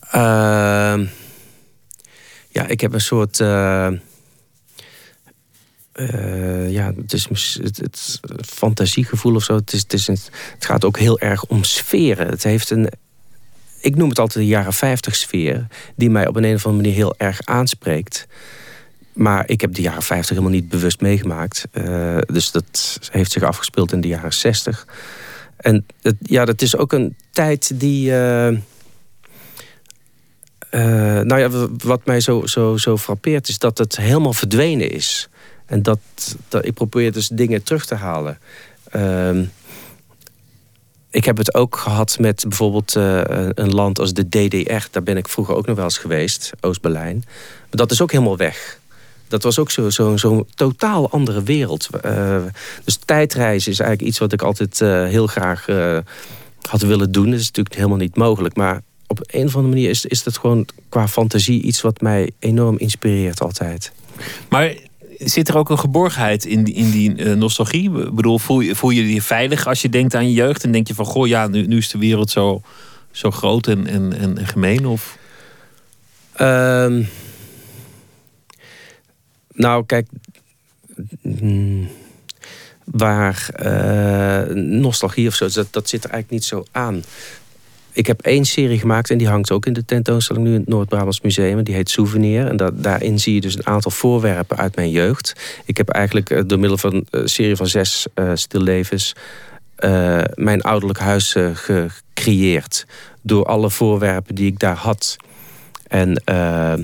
Ehm, 0.00 1.06
ja, 2.48 2.66
ik 2.66 2.80
heb 2.80 2.92
een 2.92 3.00
soort. 3.00 3.40
eh, 3.40 3.86
eh, 5.92 6.70
ja, 6.70 6.92
het 6.96 7.12
is 7.12 7.28
het, 7.62 7.76
het 7.76 8.20
fantasiegevoel 8.46 9.34
of 9.34 9.42
zo. 9.44 9.54
Het, 9.54 9.72
is, 9.72 9.80
het, 9.82 9.92
is 9.92 10.08
een- 10.08 10.18
het 10.54 10.64
gaat 10.64 10.84
ook 10.84 10.98
heel 10.98 11.18
erg 11.18 11.44
om 11.44 11.64
sferen. 11.64 12.26
Het 12.28 12.42
heeft 12.42 12.70
een. 12.70 12.88
Ik 13.80 13.96
noem 13.96 14.08
het 14.08 14.18
altijd 14.18 14.44
de 14.44 14.50
jaren 14.50 14.72
50 14.72 15.16
sfeer, 15.16 15.66
die 15.96 16.10
mij 16.10 16.26
op 16.28 16.36
een, 16.36 16.44
een 16.44 16.54
of 16.54 16.66
andere 16.66 16.82
manier 16.82 16.98
heel 16.98 17.14
erg 17.18 17.40
aanspreekt. 17.44 18.26
Maar 19.18 19.48
ik 19.48 19.60
heb 19.60 19.74
de 19.74 19.82
jaren 19.82 20.02
50 20.02 20.28
helemaal 20.36 20.58
niet 20.58 20.68
bewust 20.68 21.00
meegemaakt. 21.00 21.64
Eh, 21.70 22.18
dus 22.26 22.50
dat 22.50 22.98
heeft 23.10 23.32
zich 23.32 23.42
afgespeeld 23.42 23.92
in 23.92 24.00
de 24.00 24.08
jaren 24.08 24.32
60. 24.32 24.86
En 25.56 25.86
het, 26.02 26.16
ja, 26.22 26.44
dat 26.44 26.62
is 26.62 26.76
ook 26.76 26.92
een 26.92 27.16
tijd 27.30 27.80
die. 27.80 28.10
eh, 28.10 28.48
eh, 28.48 28.54
nou 31.24 31.38
ja, 31.38 31.68
wat 31.84 32.06
mij 32.06 32.20
zo, 32.20 32.46
zo, 32.46 32.76
zo 32.76 32.96
frappeert 32.96 33.48
is 33.48 33.58
dat 33.58 33.78
het 33.78 33.96
helemaal 33.96 34.32
verdwenen 34.32 34.90
is. 34.90 35.28
En 35.66 35.82
dat, 35.82 35.98
dat 36.48 36.64
ik 36.64 36.74
probeer 36.74 37.12
dus 37.12 37.28
dingen 37.28 37.62
terug 37.62 37.86
te 37.86 37.94
halen. 37.94 38.38
Ehm, 38.90 39.44
ik 41.10 41.24
heb 41.24 41.36
het 41.36 41.54
ook 41.54 41.76
gehad 41.76 42.18
met 42.18 42.44
bijvoorbeeld 42.48 42.94
een- 42.94 43.74
land 43.74 43.98
als 43.98 44.12
de 44.12 44.28
DDR. 44.28 44.86
Daar 44.90 45.02
ben 45.02 45.16
ik 45.16 45.28
vroeger 45.28 45.54
ook 45.54 45.66
nog 45.66 45.76
wel 45.76 45.84
eens 45.84 45.98
geweest, 45.98 46.50
Oost-Berlijn. 46.60 47.24
Dat 47.70 47.90
is 47.90 48.02
ook 48.02 48.12
helemaal 48.12 48.36
weg. 48.36 48.78
Dat 49.28 49.42
was 49.42 49.58
ook 49.58 49.70
zo'n 49.70 49.90
zo, 49.90 50.16
zo 50.16 50.46
totaal 50.54 51.10
andere 51.10 51.42
wereld. 51.42 51.88
Eh, 52.02 52.42
dus 52.84 52.98
tijdreizen 53.04 53.72
is 53.72 53.80
eigenlijk 53.80 54.10
iets 54.10 54.18
wat 54.18 54.32
ik 54.32 54.42
altijd 54.42 54.80
eh, 54.80 55.04
heel 55.04 55.26
graag 55.26 55.68
eh, 55.68 55.98
had 56.68 56.82
willen 56.82 57.12
doen. 57.12 57.30
Dat 57.30 57.40
is 57.40 57.46
natuurlijk 57.46 57.74
helemaal 57.74 57.96
niet 57.96 58.16
mogelijk. 58.16 58.56
Maar 58.56 58.80
op 59.06 59.20
een 59.26 59.46
of 59.46 59.54
andere 59.54 59.74
manier 59.74 59.90
is, 59.90 60.06
is 60.06 60.22
dat 60.22 60.38
gewoon 60.38 60.66
qua 60.88 61.08
fantasie 61.08 61.62
iets 61.62 61.80
wat 61.80 62.00
mij 62.00 62.30
enorm 62.38 62.78
inspireert 62.78 63.40
altijd. 63.40 63.92
Maar 64.48 64.74
zit 65.18 65.48
er 65.48 65.56
ook 65.56 65.70
een 65.70 65.78
geborgenheid 65.78 66.44
in 66.44 66.64
die, 66.64 66.74
in 66.74 66.90
die 66.90 67.24
nostalgie? 67.24 67.98
Ik 67.98 68.14
bedoel, 68.14 68.38
voel 68.38 68.60
je, 68.60 68.74
voel 68.74 68.90
je 68.90 69.14
je 69.14 69.22
veilig 69.22 69.66
als 69.66 69.82
je 69.82 69.88
denkt 69.88 70.14
aan 70.14 70.26
je 70.26 70.32
jeugd? 70.32 70.64
En 70.64 70.72
denk 70.72 70.86
je 70.86 70.94
van, 70.94 71.04
goh, 71.04 71.26
ja, 71.26 71.46
nu, 71.46 71.66
nu 71.66 71.76
is 71.76 71.88
de 71.88 71.98
wereld 71.98 72.30
zo, 72.30 72.62
zo 73.10 73.30
groot 73.30 73.66
en, 73.66 73.86
en, 73.86 74.12
en 74.18 74.46
gemeen? 74.46 74.86
Of... 74.86 75.18
Ehm, 76.32 77.02
nou, 79.58 79.86
kijk. 79.86 80.06
mm, 81.22 81.88
Waar 82.84 83.48
eh, 83.54 84.54
nostalgie 84.54 85.28
of 85.28 85.34
zo, 85.34 85.48
dat, 85.48 85.66
dat 85.70 85.88
zit 85.88 86.04
er 86.04 86.10
eigenlijk 86.10 86.30
niet 86.30 86.44
zo 86.44 86.64
aan. 86.72 87.02
Ik 87.92 88.06
heb 88.06 88.20
één 88.20 88.44
serie 88.44 88.78
gemaakt 88.78 89.10
en 89.10 89.18
die 89.18 89.28
hangt 89.28 89.50
ook 89.50 89.66
in 89.66 89.72
de 89.72 89.84
tentoonstelling 89.84 90.44
nu 90.46 90.52
in 90.54 90.60
het 90.60 90.68
Noord-Brabants 90.68 91.20
Museum. 91.20 91.62
Die 91.64 91.74
heet 91.74 91.90
Souvenir. 91.90 92.46
En 92.46 92.56
da- 92.56 92.70
daarin 92.74 93.18
zie 93.20 93.34
je 93.34 93.40
dus 93.40 93.54
een 93.58 93.66
aantal 93.66 93.90
voorwerpen 93.90 94.56
uit 94.56 94.76
mijn 94.76 94.90
jeugd. 94.90 95.32
Ik 95.64 95.76
heb 95.76 95.88
eigenlijk 95.88 96.30
eh, 96.30 96.42
door 96.46 96.58
middel 96.58 96.78
van 96.78 97.04
een 97.10 97.28
serie 97.28 97.56
van 97.56 97.66
zes 97.66 98.06
eh 98.14 98.30
stillevens 98.34 99.14
eh, 99.76 100.20
mijn 100.34 100.62
ouderlijk 100.62 100.98
huis 100.98 101.34
eh, 101.34 101.50
gecreëerd. 101.54 102.86
Door 103.22 103.44
alle 103.44 103.70
voorwerpen 103.70 104.34
die 104.34 104.46
ik 104.46 104.58
daar 104.58 104.76
had. 104.76 105.16
En, 105.86 106.14
eh, 106.24 106.74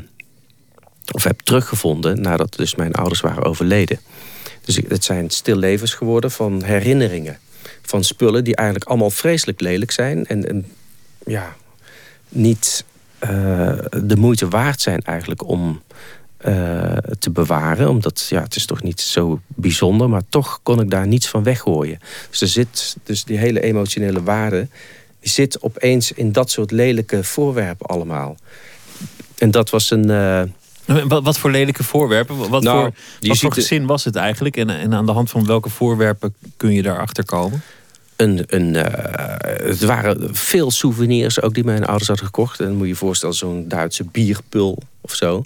of 1.12 1.24
heb 1.24 1.40
teruggevonden 1.40 2.20
nadat 2.20 2.56
dus 2.56 2.74
mijn 2.74 2.92
ouders 2.92 3.20
waren 3.20 3.42
overleden. 3.42 4.00
Dus 4.64 4.80
het 4.88 5.04
zijn 5.04 5.30
stillevens 5.30 5.94
geworden 5.94 6.30
van 6.30 6.62
herinneringen. 6.62 7.38
Van 7.82 8.04
spullen 8.04 8.44
die 8.44 8.56
eigenlijk 8.56 8.88
allemaal 8.88 9.10
vreselijk 9.10 9.60
lelijk 9.60 9.90
zijn. 9.90 10.26
En, 10.26 10.48
en 10.48 10.66
ja, 11.26 11.56
niet 12.28 12.84
eh, 13.18 13.78
de 14.02 14.16
moeite 14.16 14.48
waard 14.48 14.80
zijn 14.80 15.00
eigenlijk 15.00 15.48
om 15.48 15.82
eh, 16.36 16.96
te 17.18 17.30
bewaren. 17.30 17.88
Omdat 17.88 18.26
ja, 18.28 18.42
het 18.42 18.56
is 18.56 18.66
toch 18.66 18.82
niet 18.82 19.00
zo 19.00 19.40
bijzonder. 19.46 20.08
Maar 20.08 20.22
toch 20.28 20.60
kon 20.62 20.80
ik 20.80 20.90
daar 20.90 21.06
niets 21.06 21.28
van 21.28 21.42
weggooien. 21.42 21.98
Dus 22.30 22.40
er 22.40 22.48
zit 22.48 22.96
dus 23.02 23.24
die 23.24 23.38
hele 23.38 23.60
emotionele 23.60 24.22
waarde... 24.22 24.68
zit 25.20 25.62
opeens 25.62 26.12
in 26.12 26.32
dat 26.32 26.50
soort 26.50 26.70
lelijke 26.70 27.24
voorwerpen 27.24 27.86
allemaal. 27.86 28.36
En 29.38 29.50
dat 29.50 29.70
was 29.70 29.90
een... 29.90 30.10
eh, 30.10 30.42
Wat, 30.86 31.24
wat 31.24 31.38
voor 31.38 31.50
lelijke 31.50 31.84
voorwerpen? 31.84 32.36
Wat 32.48 32.62
Nou, 32.62 32.78
voor, 32.80 32.92
wat 33.28 33.38
voor 33.38 33.54
de- 33.54 33.60
gezin 33.60 33.86
was 33.86 34.04
het 34.04 34.16
eigenlijk? 34.16 34.56
En, 34.56 34.70
en 34.70 34.94
aan 34.94 35.06
de 35.06 35.12
hand 35.12 35.30
van 35.30 35.46
welke 35.46 35.68
voorwerpen 35.70 36.34
kun 36.56 36.72
je 36.72 36.82
daarachter 36.82 37.24
komen? 37.24 37.62
een, 38.16 38.44
een, 38.46 38.76
eh, 38.76 39.66
het 39.66 39.80
waren 39.80 40.34
veel 40.34 40.70
souvenirs 40.70 41.40
ook 41.42 41.54
die 41.54 41.64
mijn 41.64 41.84
ouders 41.84 42.08
hadden 42.08 42.26
gekocht. 42.26 42.60
En 42.60 42.66
dan 42.66 42.74
moet 42.74 42.82
je 42.82 42.92
je 42.92 42.98
voorstellen, 42.98 43.34
zo'n 43.34 43.68
Duitse 43.68 44.04
bierpul 44.04 44.78
of 45.00 45.14
zo. 45.14 45.44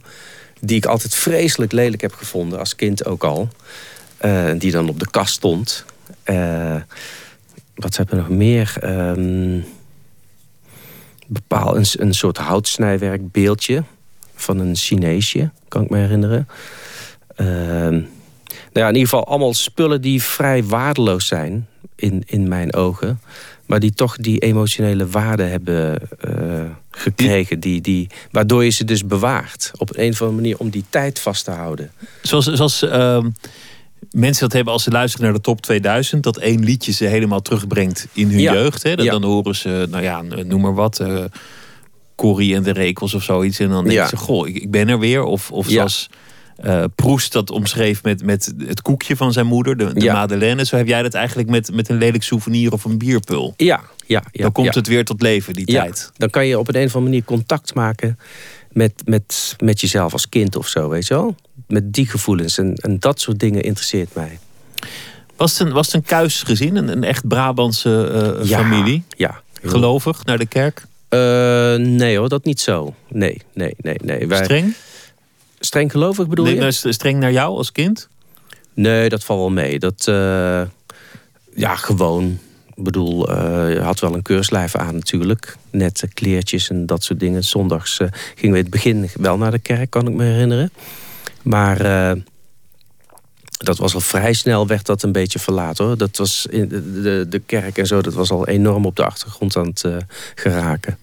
Die 0.60 0.76
ik 0.76 0.86
altijd 0.86 1.14
vreselijk 1.14 1.72
lelijk 1.72 2.02
heb 2.02 2.14
gevonden, 2.14 2.58
als 2.58 2.76
kind 2.76 3.04
ook 3.04 3.24
al. 3.24 3.48
Eh, 4.16 4.50
die 4.58 4.70
dan 4.70 4.88
op 4.88 5.00
de 5.00 5.10
kast 5.10 5.34
stond. 5.34 5.84
Eh, 6.22 6.76
wat 7.74 7.96
hebben 7.96 8.14
we 8.16 8.20
nog 8.20 8.30
meer? 8.30 8.76
Ehm, 8.80 9.60
bepaal 11.26 11.76
een, 11.76 11.86
een 11.92 12.14
soort 12.14 12.36
houtsnijwerk 12.36 13.32
beeldje 13.32 13.82
van 14.40 14.58
een 14.58 14.76
Chineesje, 14.76 15.50
kan 15.68 15.82
ik 15.82 15.90
me 15.90 15.98
herinneren. 15.98 16.48
Ehm, 17.36 17.92
nou 18.72 18.72
ja, 18.72 18.88
in 18.88 18.94
ieder 18.94 19.08
geval 19.08 19.26
allemaal 19.26 19.54
spullen 19.54 20.00
die 20.00 20.22
vrij 20.22 20.64
waardeloos 20.64 21.26
zijn 21.26 21.66
in, 21.96 22.22
in 22.26 22.48
mijn 22.48 22.74
ogen. 22.74 23.20
Maar 23.66 23.80
die 23.80 23.92
toch 23.94 24.16
die 24.16 24.38
emotionele 24.38 25.06
waarde 25.06 25.42
hebben 25.42 25.98
eh, 26.20 26.64
gekregen. 26.90 27.60
Die, 27.60 27.80
die, 27.80 28.08
waardoor 28.30 28.64
je 28.64 28.70
ze 28.70 28.84
dus 28.84 29.06
bewaart. 29.06 29.70
Op 29.76 29.96
een 29.96 30.10
of 30.12 30.20
andere 30.22 30.40
manier 30.40 30.58
om 30.58 30.70
die 30.70 30.84
tijd 30.88 31.18
vast 31.18 31.44
te 31.44 31.50
houden. 31.50 31.90
Zoals, 32.22 32.44
zoals 32.46 32.82
ehm, 32.82 33.28
mensen 34.10 34.42
dat 34.42 34.52
hebben 34.52 34.72
als 34.72 34.82
ze 34.82 34.90
luisteren 34.90 35.26
naar 35.26 35.34
de 35.34 35.40
top 35.40 35.60
2000. 35.60 36.22
Dat 36.22 36.36
één 36.38 36.64
liedje 36.64 36.92
ze 36.92 37.04
helemaal 37.04 37.42
terugbrengt 37.42 38.06
in 38.12 38.30
hun 38.30 38.40
Ja. 38.40 38.52
jeugd. 38.52 38.82
Hè? 38.82 38.90
Ja. 38.90 39.10
dan 39.10 39.22
horen 39.24 39.54
ze, 39.56 39.86
nou 39.90 40.02
ja, 40.02 40.22
noem 40.22 40.60
maar 40.60 40.74
wat. 40.74 41.00
eh 41.00 41.24
Corrie 42.18 42.54
en 42.54 42.62
de 42.62 42.70
Rekels 42.72 43.14
of 43.14 43.22
zoiets. 43.22 43.58
En 43.58 43.68
dan 43.68 43.84
denken 43.84 44.02
Ja. 44.02 44.08
ze, 44.08 44.16
goh, 44.16 44.48
ik, 44.48 44.56
ik 44.56 44.70
ben 44.70 44.88
er 44.88 44.98
weer. 44.98 45.22
Of, 45.22 45.50
of 45.52 45.66
Ja. 45.68 45.72
zoals 45.74 46.08
eh 46.56 46.84
Proest 46.94 47.32
dat 47.32 47.50
omschreef 47.50 48.02
met, 48.02 48.22
met 48.24 48.54
het 48.66 48.82
koekje 48.82 49.16
van 49.16 49.32
zijn 49.32 49.46
moeder. 49.46 49.76
De, 49.76 49.92
de 49.92 50.00
Ja. 50.00 50.12
Madeleine. 50.12 50.64
Zo 50.64 50.76
heb 50.76 50.86
jij 50.86 51.02
dat 51.02 51.14
eigenlijk 51.14 51.48
met, 51.48 51.72
met 51.72 51.88
een 51.88 51.98
lelijk 51.98 52.22
souvenir 52.22 52.72
of 52.72 52.84
een 52.84 52.98
bierpul. 52.98 53.54
Ja, 53.56 53.80
ja, 54.06 54.22
ja. 54.32 54.42
dan 54.42 54.52
komt 54.52 54.74
het 54.74 54.86
weer 54.86 55.04
tot 55.04 55.22
leven, 55.22 55.52
die 55.54 55.66
tijd. 55.66 56.10
dan 56.16 56.30
kan 56.30 56.46
je 56.46 56.58
op 56.58 56.68
een, 56.68 56.74
een 56.76 56.86
of 56.86 56.94
andere 56.94 57.04
manier 57.10 57.24
contact 57.24 57.74
maken 57.74 58.18
met, 58.72 58.92
met, 59.04 59.56
met 59.64 59.80
jezelf 59.80 60.12
als 60.12 60.28
kind 60.28 60.56
of 60.56 60.68
zo, 60.68 60.88
weet 60.88 61.06
je 61.06 61.14
wel? 61.14 61.34
Met 61.66 61.92
die 61.92 62.06
gevoelens. 62.06 62.58
En, 62.58 62.74
en 62.74 62.98
dat 62.98 63.20
soort 63.20 63.38
dingen 63.38 63.62
interesseert 63.62 64.14
mij. 64.14 64.38
Was 65.36 65.58
het 65.58 65.68
een, 65.68 65.74
was 65.74 65.86
het 65.86 65.94
een 65.94 66.02
kuis 66.02 66.42
gezin? 66.42 66.76
Een, 66.76 66.88
een 66.88 67.04
echt 67.04 67.28
Brabantse 67.28 68.06
eh, 68.40 68.48
Ja, 68.48 68.58
familie? 68.58 69.04
Ja. 69.16 69.40
Gelovig 69.62 70.24
naar 70.24 70.38
de 70.38 70.46
kerk? 70.46 70.86
Eh, 71.08 71.74
nee 71.76 72.18
hoor, 72.18 72.28
dat 72.28 72.44
niet 72.44 72.60
zo. 72.60 72.94
Nee, 73.08 73.40
nee, 73.54 73.74
nee. 73.80 73.96
nee. 74.04 74.26
Wij, 74.26 74.44
Streng? 74.44 74.74
streng 75.60 75.90
gelovig 75.90 76.26
bedoel 76.28 76.44
Nee, 76.44 76.54
je? 76.60 76.70
st- 76.70 76.86
streng 76.94 77.18
naar 77.20 77.32
jou 77.32 77.56
als 77.56 77.72
kind? 77.72 78.08
Nee, 78.74 79.08
dat 79.08 79.24
valt 79.24 79.38
wel 79.40 79.50
mee. 79.50 79.78
Dat, 79.78 80.06
eh, 80.08 80.62
ja, 81.54 81.74
gewoon. 81.76 82.38
Ik 82.74 82.84
bedoel, 82.84 83.28
eh, 83.30 83.72
je 83.72 83.80
had 83.80 84.00
wel 84.00 84.14
een 84.14 84.22
keurslijf 84.22 84.74
aan 84.76 84.94
natuurlijk. 84.94 85.56
Nette 85.70 86.08
kleertjes 86.08 86.70
en 86.70 86.86
dat 86.86 87.02
soort 87.04 87.20
dingen. 87.20 87.44
Zondags 87.44 87.96
gingen 87.96 88.10
we 88.40 88.46
in 88.46 88.54
het 88.54 88.70
begin 88.70 89.08
wel 89.14 89.36
naar 89.38 89.50
de 89.50 89.58
kerk, 89.58 89.90
kan 89.90 90.08
ik 90.08 90.14
me 90.14 90.24
herinneren. 90.24 90.70
Maar 91.42 91.80
dat 93.58 93.78
was 93.78 93.94
al 93.94 94.00
vrij 94.00 94.32
snel, 94.32 94.66
werd 94.66 94.86
dat 94.86 95.02
een 95.02 95.12
beetje 95.12 95.38
verlaten 95.38 95.84
hoor. 95.84 95.96
Dat 95.96 96.16
was 96.16 96.46
in 96.50 96.68
de, 96.68 97.02
de, 97.02 97.26
de 97.28 97.38
kerk 97.38 97.78
en 97.78 97.86
zo, 97.86 98.00
dat 98.00 98.14
was 98.14 98.30
al 98.30 98.46
enorm 98.46 98.86
op 98.86 98.96
de 98.96 99.04
achtergrond 99.04 99.56
aan 99.56 99.66
het 99.66 99.84
eh, 99.84 99.96
geraken. 100.34 100.98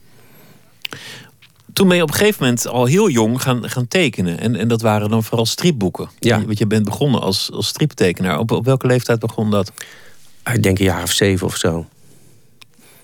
Toen 1.73 1.87
ben 1.87 1.97
je 1.97 2.03
op 2.03 2.09
een 2.09 2.15
gegeven 2.15 2.43
moment 2.43 2.67
al 2.67 2.85
heel 2.85 3.09
jong 3.09 3.41
gaan, 3.41 3.69
gaan 3.69 3.87
tekenen. 3.87 4.39
En, 4.39 4.55
en 4.55 4.67
dat 4.67 4.81
waren 4.81 5.09
dan 5.09 5.23
vooral 5.23 5.45
stripboeken. 5.45 6.09
Ja. 6.19 6.45
Want 6.45 6.57
je 6.57 6.67
bent 6.67 6.85
begonnen 6.85 7.21
als, 7.21 7.51
als 7.51 7.67
striptekenaar. 7.67 8.39
Op, 8.39 8.51
op 8.51 8.65
welke 8.65 8.87
leeftijd 8.87 9.19
begon 9.19 9.51
dat? 9.51 9.71
Ik 10.53 10.63
denk 10.63 10.79
een 10.79 10.85
jaar 10.85 11.03
of 11.03 11.11
zeven 11.11 11.47
of 11.47 11.57
zo. 11.57 11.85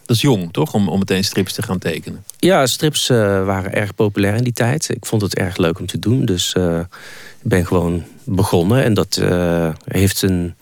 Dat 0.05 0.15
is 0.15 0.21
jong, 0.21 0.53
toch? 0.53 0.73
Om, 0.73 0.89
om 0.89 0.99
meteen 0.99 1.23
strips 1.23 1.53
te 1.53 1.61
gaan 1.61 1.79
tekenen. 1.79 2.23
Ja, 2.39 2.67
strips 2.67 3.09
uh, 3.09 3.17
waren 3.45 3.73
erg 3.73 3.95
populair 3.95 4.35
in 4.35 4.43
die 4.43 4.53
tijd. 4.53 4.89
Ik 4.89 5.05
vond 5.05 5.21
het 5.21 5.35
erg 5.35 5.57
leuk 5.57 5.79
om 5.79 5.85
te 5.85 5.99
doen. 5.99 6.25
Dus 6.25 6.53
uh, 6.57 6.79
ik 7.41 7.49
ben 7.49 7.65
gewoon 7.65 8.03
begonnen. 8.23 8.83
En 8.83 8.93
dat 8.93 9.17
uh, 9.21 9.69
heeft 9.85 10.21
een... 10.21 10.55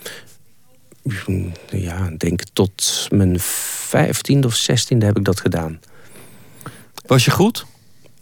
Ja, 1.70 2.10
denk 2.18 2.42
tot 2.54 3.08
mijn 3.12 3.40
vijftiende 3.40 4.48
of 4.48 4.56
zestiende 4.56 5.06
heb 5.06 5.18
ik 5.18 5.26
dat 5.26 5.40
gedaan. 5.40 5.80
Was 7.06 7.26
je 7.26 7.32
goed? 7.32 7.66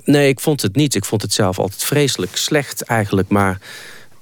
Nee, 0.03 0.27
ik 0.27 0.39
vond 0.39 0.61
het 0.61 0.75
niet. 0.75 0.95
Ik 0.95 1.05
vond 1.05 1.21
het 1.21 1.33
zelf 1.33 1.59
altijd 1.59 1.83
vreselijk 1.83 2.35
slecht 2.35 2.81
eigenlijk. 2.81 3.29
Maar 3.29 3.59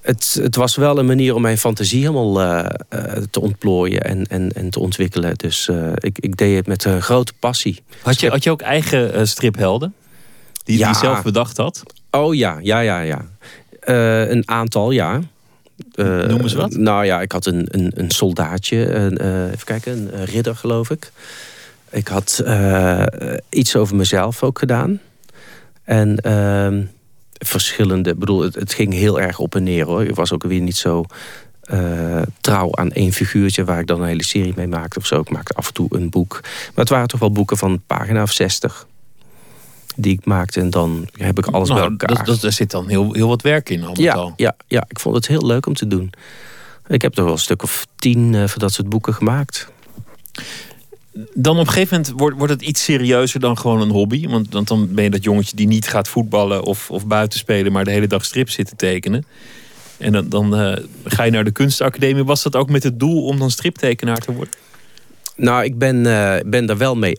het, 0.01 0.39
het 0.41 0.55
was 0.55 0.75
wel 0.75 0.97
een 0.97 1.05
manier 1.05 1.35
om 1.35 1.41
mijn 1.41 1.57
fantasie 1.57 1.99
helemaal 1.99 2.41
uh, 2.41 2.65
uh, 2.89 3.01
te 3.29 3.39
ontplooien 3.39 4.01
en, 4.01 4.25
en, 4.25 4.51
en 4.51 4.69
te 4.69 4.79
ontwikkelen. 4.79 5.35
Dus 5.35 5.67
uh, 5.67 5.91
ik, 5.95 6.19
ik 6.19 6.37
deed 6.37 6.55
het 6.55 6.67
met 6.67 6.85
een 6.85 7.01
grote 7.01 7.33
passie. 7.39 7.83
Had 8.01 8.19
je, 8.19 8.29
had 8.29 8.43
je 8.43 8.51
ook 8.51 8.61
eigen 8.61 9.27
striphelden? 9.27 9.93
Die, 10.63 10.77
ja. 10.77 10.85
die 10.85 10.93
je 10.93 11.05
zelf 11.05 11.23
bedacht 11.23 11.57
had? 11.57 11.83
Oh 12.11 12.35
ja, 12.35 12.59
ja, 12.61 12.79
ja, 12.79 12.99
ja. 12.99 13.25
Een 13.85 14.43
aantal, 14.49 14.91
ja. 14.91 15.19
Noem 15.95 16.41
eens 16.41 16.53
wat. 16.53 16.75
Nou 16.75 17.05
ja, 17.05 17.21
ik 17.21 17.31
had 17.31 17.45
een, 17.45 17.67
een, 17.71 17.91
een 17.95 18.11
soldaatje, 18.11 18.93
een, 18.93 19.47
even 19.51 19.65
kijken, 19.65 20.09
een 20.19 20.25
ridder 20.25 20.55
geloof 20.55 20.89
ik. 20.89 21.11
Ik 21.89 22.07
had 22.07 22.43
iets 23.49 23.75
over 23.75 23.95
mezelf 23.95 24.43
ook 24.43 24.59
gedaan. 24.59 24.99
En 25.83 26.17
ehm, 26.17 26.83
verschillende. 27.33 28.15
bedoel, 28.15 28.41
het, 28.41 28.55
het, 28.55 28.73
ging 28.73 28.93
heel 28.93 29.19
erg 29.19 29.39
op 29.39 29.55
en 29.55 29.63
neer 29.63 29.85
hoor. 29.85 30.03
Ik 30.03 30.15
was 30.15 30.31
ook 30.31 30.43
weer 30.43 30.61
niet 30.61 30.77
zo 30.77 31.05
uh, 31.71 32.21
trouw 32.41 32.69
aan 32.71 32.91
één 32.91 33.13
figuurtje 33.13 33.63
waar 33.63 33.79
ik 33.79 33.87
dan 33.87 34.01
een 34.01 34.07
hele 34.07 34.23
serie 34.23 34.53
mee 34.55 34.67
maakte 34.67 34.99
of 34.99 35.05
zo. 35.05 35.19
Ik 35.19 35.29
maakte 35.29 35.53
af 35.53 35.67
en 35.67 35.73
toe 35.73 35.87
een 35.95 36.09
boek. 36.09 36.39
Maar 36.41 36.71
het 36.75 36.89
waren 36.89 37.07
toch 37.07 37.19
wel 37.19 37.31
boeken 37.31 37.57
van 37.57 37.81
pagina 37.87 38.21
of 38.21 38.31
60 38.31 38.87
die 39.95 40.13
ik 40.13 40.25
maakte. 40.25 40.59
En 40.59 40.69
dan 40.69 41.07
heb 41.11 41.37
ik 41.37 41.45
alles 41.45 41.69
nou, 41.69 41.79
bij 41.81 41.89
elkaar. 41.89 42.15
Dat, 42.17 42.25
dat, 42.25 42.41
daar 42.41 42.51
zit 42.51 42.71
dan 42.71 42.87
heel, 42.87 43.13
heel 43.13 43.27
wat 43.27 43.41
werk 43.41 43.69
in. 43.69 43.83
Al 43.83 44.01
ja, 44.01 44.13
al. 44.13 44.33
ja, 44.35 44.55
ja, 44.67 44.85
ik 44.87 44.99
vond 44.99 45.15
het 45.15 45.27
heel 45.27 45.45
leuk 45.45 45.65
om 45.65 45.73
te 45.73 45.87
doen. 45.87 46.11
Ik 46.87 47.01
heb 47.01 47.13
toch 47.13 47.25
wel 47.25 47.33
een 47.33 47.39
stuk 47.39 47.63
of 47.63 47.87
tien 47.95 48.33
uh, 48.33 48.47
van 48.47 48.59
dat 48.59 48.73
soort 48.73 48.89
boeken 48.89 49.13
gemaakt. 49.13 49.67
Dan 51.33 51.59
op 51.59 51.67
een 51.67 51.73
gegeven 51.73 51.97
moment 51.97 52.13
wordt, 52.17 52.37
wordt 52.37 52.53
het 52.53 52.61
iets 52.61 52.83
serieuzer 52.83 53.39
dan 53.39 53.57
gewoon 53.57 53.81
een 53.81 53.89
hobby. 53.89 54.27
Want, 54.27 54.53
want 54.53 54.67
dan 54.67 54.93
ben 54.93 55.03
je 55.03 55.09
dat 55.09 55.23
jongetje 55.23 55.55
die 55.55 55.67
niet 55.67 55.87
gaat 55.87 56.07
voetballen 56.07 56.63
of, 56.63 56.91
of 56.91 57.07
buiten 57.07 57.39
spelen, 57.39 57.71
maar 57.71 57.83
de 57.83 57.91
hele 57.91 58.07
dag 58.07 58.25
strips 58.25 58.53
zit 58.53 58.67
te 58.67 58.75
tekenen. 58.75 59.25
En 59.97 60.11
dan, 60.11 60.29
dan 60.29 60.61
uh, 60.61 60.75
ga 61.03 61.23
je 61.23 61.31
naar 61.31 61.43
de 61.43 61.51
kunstacademie. 61.51 62.23
Was 62.23 62.43
dat 62.43 62.55
ook 62.55 62.69
met 62.69 62.83
het 62.83 62.99
doel 62.99 63.25
om 63.25 63.39
dan 63.39 63.51
striptekenaar 63.51 64.17
te 64.17 64.33
worden? 64.33 64.53
Nou, 65.35 65.63
ik 65.63 65.77
ben, 65.77 65.95
uh, 65.95 66.35
ben 66.45 66.65
daar 66.65 66.77
wel 66.77 66.95
mee 66.95 67.17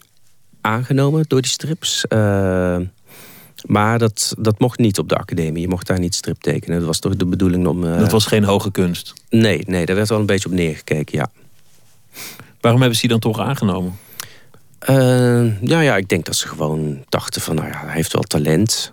aangenomen 0.67 1.25
door 1.29 1.43
die 1.43 1.51
strips. 1.51 2.05
Uh, 2.09 2.79
maar 3.64 3.99
dat, 3.99 4.35
dat 4.39 4.59
mocht 4.59 4.79
niet 4.79 4.99
op 4.99 5.09
de 5.09 5.17
academie. 5.17 5.61
Je 5.61 5.69
mocht 5.69 5.87
daar 5.87 5.99
niet 5.99 6.14
strip 6.14 6.41
tekenen. 6.41 6.79
Dat 6.79 6.87
was 6.87 6.99
toch 6.99 7.17
de 7.17 7.27
bedoeling 7.27 7.67
om... 7.67 7.81
dat 7.81 8.12
was 8.12 8.27
geen 8.27 8.45
hoge 8.45 8.71
kunst? 8.71 9.12
Nee, 9.31 9.62
nee, 9.67 9.87
daar 9.87 9.97
werd 9.97 10.09
wel 10.09 10.19
een 10.19 10.27
beetje 10.27 10.49
op 10.49 10.55
neergekeken, 10.55 11.19
ja. 11.19 11.31
Waarom 12.61 12.81
hebben 12.81 12.99
ze 13.01 13.07
die 13.07 13.19
dan 13.19 13.33
toch 13.33 13.41
aangenomen? 13.41 13.99
Uh, 14.89 15.62
ja, 15.62 15.81
ja, 15.81 15.97
ik 15.97 16.09
denk 16.09 16.25
dat 16.25 16.37
ze 16.37 16.49
gewoon 16.49 17.05
dachten 17.09 17.41
van, 17.41 17.55
nou 17.55 17.69
ja, 17.69 17.81
hij 17.85 17.95
heeft 17.95 18.12
wel 18.12 18.23
talent. 18.23 18.91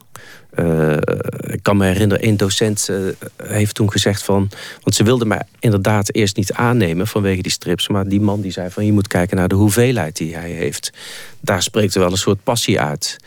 Uh, 0.60 0.98
ik 1.42 1.60
kan 1.62 1.78
me 1.78 1.86
herinneren, 1.86 2.24
één 2.24 2.38
docent 2.38 2.88
uh, 2.90 2.98
heeft 3.44 3.76
toen 3.76 3.92
gezegd 3.92 4.24
van... 4.24 4.50
want 4.82 4.96
ze 4.96 5.04
wilde 5.04 5.26
mij 5.26 5.42
inderdaad 5.60 6.16
eerst 6.16 6.36
niet 6.36 6.54
aannemen 6.54 7.08
vanwege 7.08 7.42
die 7.42 7.52
strips... 7.52 7.88
maar 7.88 8.08
die 8.08 8.22
man 8.22 8.42
die 8.42 8.52
zei 8.52 8.70
van, 8.70 8.86
je 8.86 8.94
moet 8.94 9.08
kijken 9.08 9.38
naar 9.38 9.48
de 9.48 9.56
hoeveelheid 9.56 10.18
die 10.18 10.36
hij 10.36 10.50
heeft. 10.50 10.92
Daar 11.40 11.64
spreekt 11.64 11.94
er 11.94 12.00
wel 12.00 12.12
een 12.12 12.18
soort 12.18 12.44
passie 12.44 12.80
uit. 12.80 13.18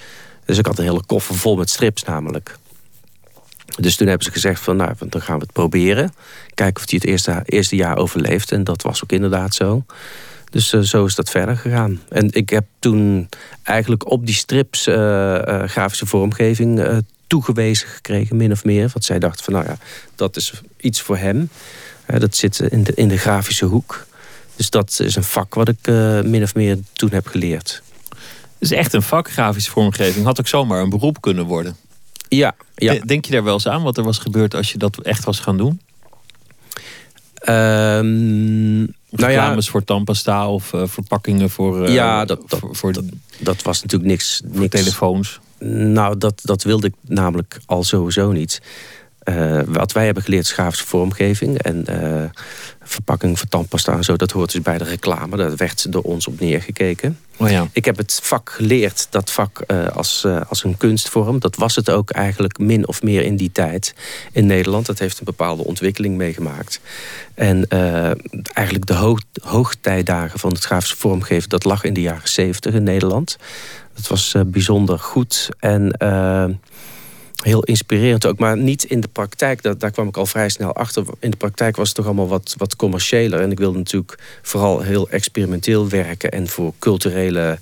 Dus 0.45 0.59
ik 0.59 0.67
had 0.67 0.79
een 0.79 0.85
hele 0.85 1.05
koffer 1.07 1.35
vol 1.35 1.57
met 1.57 1.71
strips 1.71 2.03
namelijk. 2.05 2.57
Dus 3.77 3.97
toen 3.97 4.07
hebben 4.07 4.27
ze 4.27 4.33
gezegd 4.33 4.61
van, 4.61 4.77
nou, 4.77 4.93
dan 5.09 5.23
gaan 5.23 5.39
we 5.39 5.43
het 5.43 5.53
proberen. 5.53 6.13
Kijken 6.55 6.83
of 6.83 6.91
hij 6.91 6.99
het 7.01 7.09
eerste, 7.09 7.43
eerste 7.45 7.77
jaar 7.77 7.97
overleeft. 7.97 8.53
En 8.53 8.65
dat 8.65 8.83
was 8.83 9.03
ook 9.03 9.13
inderdaad 9.13 9.55
zo. 9.55 9.85
Dus 10.51 10.73
uh, 10.73 10.81
zo 10.81 11.05
is 11.05 11.15
dat 11.15 11.31
verder 11.31 11.57
gegaan. 11.57 12.01
En 12.09 12.29
ik 12.33 12.49
heb 12.49 12.65
toen 12.79 13.29
eigenlijk 13.63 14.11
op 14.11 14.27
die 14.27 14.35
strips 14.35 14.83
grafische 15.67 16.07
vormgeving 16.07 17.03
toegewezen 17.27 17.89
gekregen, 17.89 18.37
min 18.37 18.53
of 18.53 18.65
meer. 18.65 18.89
Want 18.93 19.05
zij 19.05 19.19
dachten 19.19 19.45
van, 19.45 19.53
nou 19.53 19.67
ja, 19.67 19.79
dat 20.15 20.37
is 20.37 20.53
iets 20.81 21.01
voor 21.01 21.17
hem. 21.17 21.49
dat 22.07 22.35
zit 22.35 22.59
in 22.61 22.83
de, 22.83 22.93
in 22.95 23.09
de 23.09 23.19
grafische 23.19 23.65
hoek. 23.65 24.07
Dus 24.57 24.71
dat 24.71 25.01
is 25.01 25.17
een 25.17 25.25
vak 25.25 25.55
wat 25.55 25.69
ik 25.69 25.87
min 26.25 26.43
of 26.43 26.55
meer 26.55 26.79
toen 26.93 27.11
heb 27.11 27.27
geleerd. 27.27 27.83
Het 28.59 28.71
is 28.71 28.71
echt 28.71 28.93
een 28.93 29.03
vak, 29.03 29.31
grafische 29.31 29.71
vormgeving. 29.71 30.25
Had 30.25 30.41
ook 30.41 30.49
zomaar 30.49 30.83
een 30.83 30.91
beroep 30.91 31.21
kunnen 31.21 31.45
worden. 31.45 31.77
Ja, 32.29 32.55
ja. 32.75 32.95
Denk 33.05 33.25
je 33.25 33.33
daar 33.33 33.45
wel 33.45 33.55
eens 33.55 33.69
aan 33.69 33.83
wat 33.83 33.97
er 33.97 34.05
was 34.05 34.19
gebeurd 34.19 34.55
als 34.55 34.73
je 34.73 34.79
dat 34.79 35.03
echt 35.03 35.25
was 35.25 35.41
gaan 35.41 35.57
doen? 35.57 35.81
Um, 37.49 38.95
nou 39.11 39.33
ja, 39.33 39.61
voor 39.61 39.85
tandpasta 39.85 40.51
of 40.51 40.73
uh, 40.73 40.83
verpakkingen 40.87 41.51
voor, 41.51 41.89
uh, 41.89 41.95
ja, 41.95 42.25
dat, 42.25 42.51
dat, 42.51 42.59
voor, 42.59 42.77
voor 42.77 42.93
dat, 42.93 43.05
dat, 43.39 43.63
was 43.63 43.83
natuurlijk 43.83 44.11
niks. 44.11 44.43
Voor 44.51 44.61
niks. 44.61 44.77
telefoons. 44.77 45.41
Nou, 45.59 46.19
dat, 46.19 46.41
dat 46.45 46.63
wilde 46.63 46.87
ik 46.87 46.95
namelijk 47.03 47.59
al 47.67 47.85
sowieso 47.85 48.33
niet. 48.33 48.63
Uh, 49.29 49.61
wat 49.67 49.93
wij 49.93 50.05
hebben 50.05 50.23
geleerd 50.23 50.45
is 50.45 50.53
grafische 50.53 50.87
vormgeving. 50.87 51.63
En 51.63 51.85
verpakking 52.83 53.39
van 53.39 53.49
tandpasta 53.49 53.93
en 53.93 54.05
zo, 54.05 54.17
dat 54.17 54.31
hoort 54.31 54.53
dus 54.53 54.63
bij 54.63 54.79
de 54.79 54.85
reclame. 54.85 55.37
Daar 55.37 55.57
werd 55.57 55.93
door 55.93 56.03
ons 56.03 56.27
op 56.27 56.41
neergekeken. 56.41 57.19
Oh 57.37 57.51
ja. 57.51 57.69
Ik 57.73 57.85
heb 57.85 57.97
het 57.97 58.21
vak 58.23 58.51
geleerd, 58.51 59.07
dat 59.11 59.31
vak 59.31 59.65
uh, 59.67 59.89
als, 59.89 60.27
als 60.49 60.65
een 60.65 60.77
kunstvorm. 60.77 61.39
Dat 61.39 61.57
was 61.57 61.77
het 61.77 61.91
ook 61.91 62.11
eigenlijk 62.11 62.59
min 62.59 62.89
of 62.89 63.03
meer 63.03 63.23
in 63.23 63.37
die 63.37 63.53
tijd 63.53 63.95
in 64.33 64.47
Nederland. 64.47 64.87
Dat 64.87 64.99
heeft 64.99 65.19
een 65.19 65.25
bepaalde 65.25 65.65
ontwikkeling 65.65 66.17
meegemaakt. 66.17 66.81
En 67.35 67.69
eigenlijk 68.53 68.87
de 68.87 68.95
hoog, 68.95 69.21
hoogtijdagen 69.43 70.39
van 70.39 70.53
het 70.53 70.65
grafische 70.65 70.97
vormgeven... 70.97 71.49
dat 71.49 71.65
lag 71.65 71.85
in 71.85 71.95
de 71.95 72.01
jaren 72.01 72.29
zeventig 72.29 72.75
in 72.75 72.83
Nederland. 72.83 73.37
Dat 73.97 74.07
was 74.07 74.35
bijzonder 74.47 74.99
goed 74.99 75.49
en 75.59 75.97
heel 77.43 77.63
inspirerend 77.63 78.27
ook. 78.27 78.39
Maar 78.39 78.57
niet 78.57 78.85
in 78.85 79.01
de 79.01 79.09
praktijk, 79.09 79.63
dat, 79.63 79.81
daar 79.81 79.91
kwam 79.91 80.09
ik 80.09 80.17
al 80.17 80.27
vrij 80.27 80.49
snel 80.49 80.75
achter. 80.75 81.05
In 81.19 81.31
de 81.31 81.37
praktijk 81.37 81.77
was 81.77 81.87
het 81.87 81.97
toch 81.97 82.07
allemaal 82.07 82.29
wat, 82.29 82.55
wat 82.59 82.77
commerciëler. 82.77 83.41
En 83.41 83.51
ik 83.51 83.59
wilde 83.59 83.79
natuurlijk 83.79 84.19
vooral 84.43 84.81
heel 84.81 85.09
experimenteel 85.09 85.89
werken... 85.89 86.31
en 86.31 86.49
voor 86.49 86.73
culturele 86.79 87.59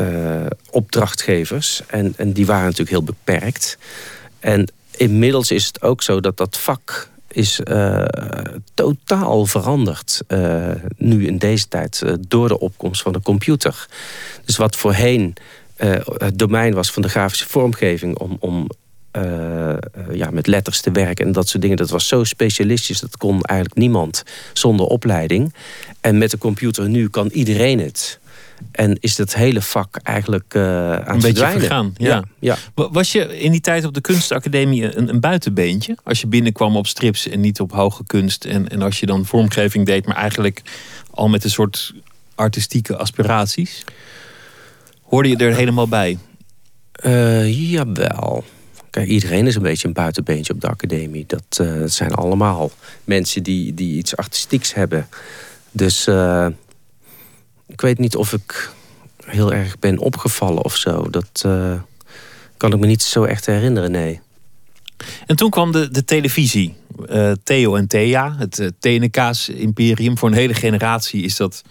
uh, 0.00 0.46
opdrachtgevers. 0.70 1.82
En, 1.86 2.14
en 2.16 2.32
die 2.32 2.46
waren 2.46 2.64
natuurlijk 2.64 2.90
heel 2.90 3.02
beperkt. 3.02 3.78
En 4.40 4.72
inmiddels 4.96 5.50
is 5.50 5.66
het 5.66 5.82
ook 5.82 6.02
zo 6.02 6.20
dat 6.20 6.36
dat 6.36 6.58
vak 6.58 7.08
is 7.28 7.60
uh, 7.64 8.04
totaal 8.74 9.46
veranderd. 9.46 10.22
Uh, 10.28 10.70
nu 10.96 11.26
in 11.26 11.38
deze 11.38 11.68
tijd 11.68 12.02
door 12.28 12.48
de 12.48 12.58
opkomst 12.58 13.02
van 13.02 13.12
de 13.12 13.20
computer. 13.20 13.88
Dus 14.44 14.56
wat 14.56 14.76
voorheen 14.76 15.34
het 16.16 16.38
domein 16.38 16.74
was 16.74 16.90
van 16.90 17.02
de 17.02 17.08
grafische 17.08 17.48
vormgeving... 17.48 18.18
om, 18.18 18.36
om 18.40 18.68
ja, 20.12 20.30
met 20.30 20.46
letters 20.46 20.80
te 20.80 20.90
werken 20.90 21.26
en 21.26 21.32
dat 21.32 21.48
soort 21.48 21.62
dingen. 21.62 21.76
Dat 21.76 21.90
was 21.90 22.08
zo 22.08 22.24
specialistisch, 22.24 23.00
dat 23.00 23.16
kon 23.16 23.42
eigenlijk 23.42 23.80
niemand 23.80 24.22
zonder 24.52 24.86
opleiding. 24.86 25.54
En 26.00 26.18
met 26.18 26.30
de 26.30 26.38
computer 26.38 26.88
nu 26.88 27.08
kan 27.08 27.26
iedereen 27.26 27.80
het. 27.80 28.18
En 28.70 28.96
is 29.00 29.16
dat 29.16 29.34
hele 29.34 29.62
vak 29.62 29.96
eigenlijk 29.96 30.54
uh, 30.54 30.62
aan 30.62 30.98
een 30.98 31.04
beetje 31.04 31.22
verdwijnen. 31.22 31.60
vergaan. 31.60 31.94
Ja. 31.96 32.24
Ja, 32.40 32.56
ja. 32.74 32.88
Was 32.90 33.12
je 33.12 33.38
in 33.38 33.50
die 33.50 33.60
tijd 33.60 33.84
op 33.84 33.94
de 33.94 34.00
kunstacademie 34.00 34.96
een, 34.96 35.08
een 35.08 35.20
buitenbeentje? 35.20 35.96
Als 36.04 36.20
je 36.20 36.26
binnenkwam 36.26 36.76
op 36.76 36.86
strips 36.86 37.28
en 37.28 37.40
niet 37.40 37.60
op 37.60 37.72
hoge 37.72 38.04
kunst. 38.06 38.44
En, 38.44 38.68
en 38.68 38.82
als 38.82 39.00
je 39.00 39.06
dan 39.06 39.24
vormgeving 39.24 39.86
deed, 39.86 40.06
maar 40.06 40.16
eigenlijk 40.16 40.62
al 41.10 41.28
met 41.28 41.44
een 41.44 41.50
soort 41.50 41.94
artistieke 42.34 42.96
aspiraties. 42.96 43.84
Hoorde 45.02 45.28
je 45.28 45.36
er 45.36 45.54
helemaal 45.54 45.88
bij? 45.88 46.18
Uh, 47.04 47.70
jawel. 47.70 48.44
Kijk, 48.90 49.08
iedereen 49.08 49.46
is 49.46 49.54
een 49.54 49.62
beetje 49.62 49.88
een 49.88 49.94
buitenbeentje 49.94 50.52
op 50.52 50.60
de 50.60 50.68
academie. 50.68 51.24
Dat, 51.26 51.44
dat 51.48 51.92
zijn 51.92 52.14
allemaal 52.14 52.70
mensen 53.04 53.42
die, 53.42 53.74
die 53.74 53.96
iets 53.96 54.16
artistieks 54.16 54.74
hebben. 54.74 55.08
Dus 55.70 56.06
ik 57.68 57.80
weet 57.80 57.98
niet 57.98 58.16
of 58.16 58.32
ik 58.32 58.70
heel 59.24 59.52
erg 59.52 59.78
ben 59.78 59.98
opgevallen 59.98 60.64
of 60.64 60.76
zo. 60.76 61.10
Dat 61.10 61.42
uh, 61.46 61.72
kan 62.56 62.72
ik 62.72 62.78
me 62.78 62.86
niet 62.86 63.02
zo 63.02 63.24
echt 63.24 63.46
herinneren, 63.46 63.90
nee. 63.90 64.20
En 65.26 65.36
toen 65.36 65.50
kwam 65.50 65.72
de, 65.72 65.90
de 65.90 66.04
televisie. 66.04 66.74
Theo 67.42 67.74
en 67.74 67.86
Thea, 67.86 68.34
het 68.38 68.58
uh, 68.58 68.68
Tenekaas-imperium. 68.78 70.18
Voor 70.18 70.28
een 70.28 70.34
hele 70.34 70.54
generatie 70.54 71.22
is 71.22 71.36
dat 71.36 71.62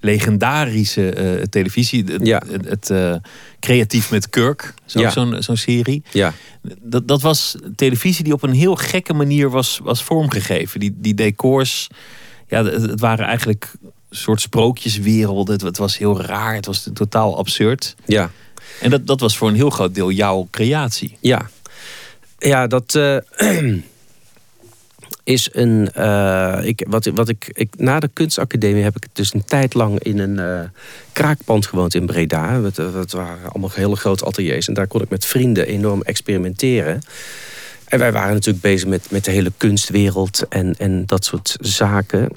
legendarische 0.00 1.10
eh, 1.10 1.42
televisie. 1.42 2.04
Het, 2.04 2.26
Ja. 2.26 2.42
het, 2.62 2.90
eh, 2.90 3.14
Creatief 3.60 4.10
met 4.10 4.30
Kirk, 4.30 4.74
zo, 4.84 5.00
Ja. 5.00 5.10
zo'n 5.10 5.42
zo'n 5.42 5.56
serie. 5.56 6.02
Ja, 6.12 6.32
Dat, 6.80 7.08
dat 7.08 7.22
was 7.22 7.56
televisie 7.76 8.24
die 8.24 8.32
op 8.32 8.42
een 8.42 8.52
heel 8.52 8.76
gekke 8.76 9.12
manier 9.12 9.50
was, 9.50 9.80
was 9.82 10.02
vormgegeven. 10.02 10.80
Die, 10.80 10.94
die 10.96 11.14
decors, 11.14 11.88
ja, 12.48 12.64
het, 12.64 12.82
het 12.90 13.00
waren 13.00 13.26
eigenlijk 13.26 13.72
soort 14.10 14.40
sprookjeswerelden. 14.40 15.54
Het, 15.54 15.62
het 15.62 15.78
was 15.78 15.98
heel 15.98 16.20
raar, 16.20 16.54
het 16.54 16.66
was 16.66 16.88
totaal 16.94 17.36
absurd. 17.38 17.94
ja. 18.06 18.30
En 18.80 18.90
dat, 18.90 19.06
dat 19.06 19.20
was 19.20 19.36
voor 19.36 19.48
een 19.48 19.54
heel 19.54 19.70
groot 19.70 19.94
deel 19.94 20.10
jouw 20.10 20.48
creatie. 20.50 21.16
Ja, 21.20 21.50
ja 22.38 22.66
dat 22.66 22.94
eh, 22.94 23.16
is 25.24 25.48
een. 25.52 25.92
eh, 25.92 26.58
ik, 26.62 26.86
wat, 26.88 27.04
wat 27.14 27.28
ik, 27.28 27.50
ik, 27.52 27.68
na 27.76 28.00
de 28.00 28.10
kunstacademie 28.12 28.82
heb 28.82 28.96
ik 28.96 29.06
dus 29.12 29.34
een 29.34 29.44
tijd 29.44 29.74
lang 29.74 29.98
in 30.02 30.18
een 30.18 30.38
eh, 30.38 30.68
kraakpand 31.12 31.66
gewoond 31.66 31.94
in 31.94 32.06
Breda. 32.06 32.60
Dat, 32.60 32.74
dat 32.74 33.12
waren 33.12 33.50
allemaal 33.50 33.70
hele 33.74 33.96
grote 33.96 34.24
ateliers. 34.24 34.68
En 34.68 34.74
daar 34.74 34.86
kon 34.86 35.02
ik 35.02 35.08
met 35.10 35.24
vrienden 35.26 35.66
enorm 35.66 36.02
experimenteren. 36.02 37.00
En 37.84 37.98
wij 37.98 38.12
waren 38.12 38.34
natuurlijk 38.34 38.64
bezig 38.64 38.88
met, 38.88 39.10
met 39.10 39.24
de 39.24 39.30
hele 39.30 39.52
kunstwereld 39.56 40.48
en, 40.48 40.74
en 40.78 41.06
dat 41.06 41.24
soort 41.24 41.56
zaken. 41.60 42.28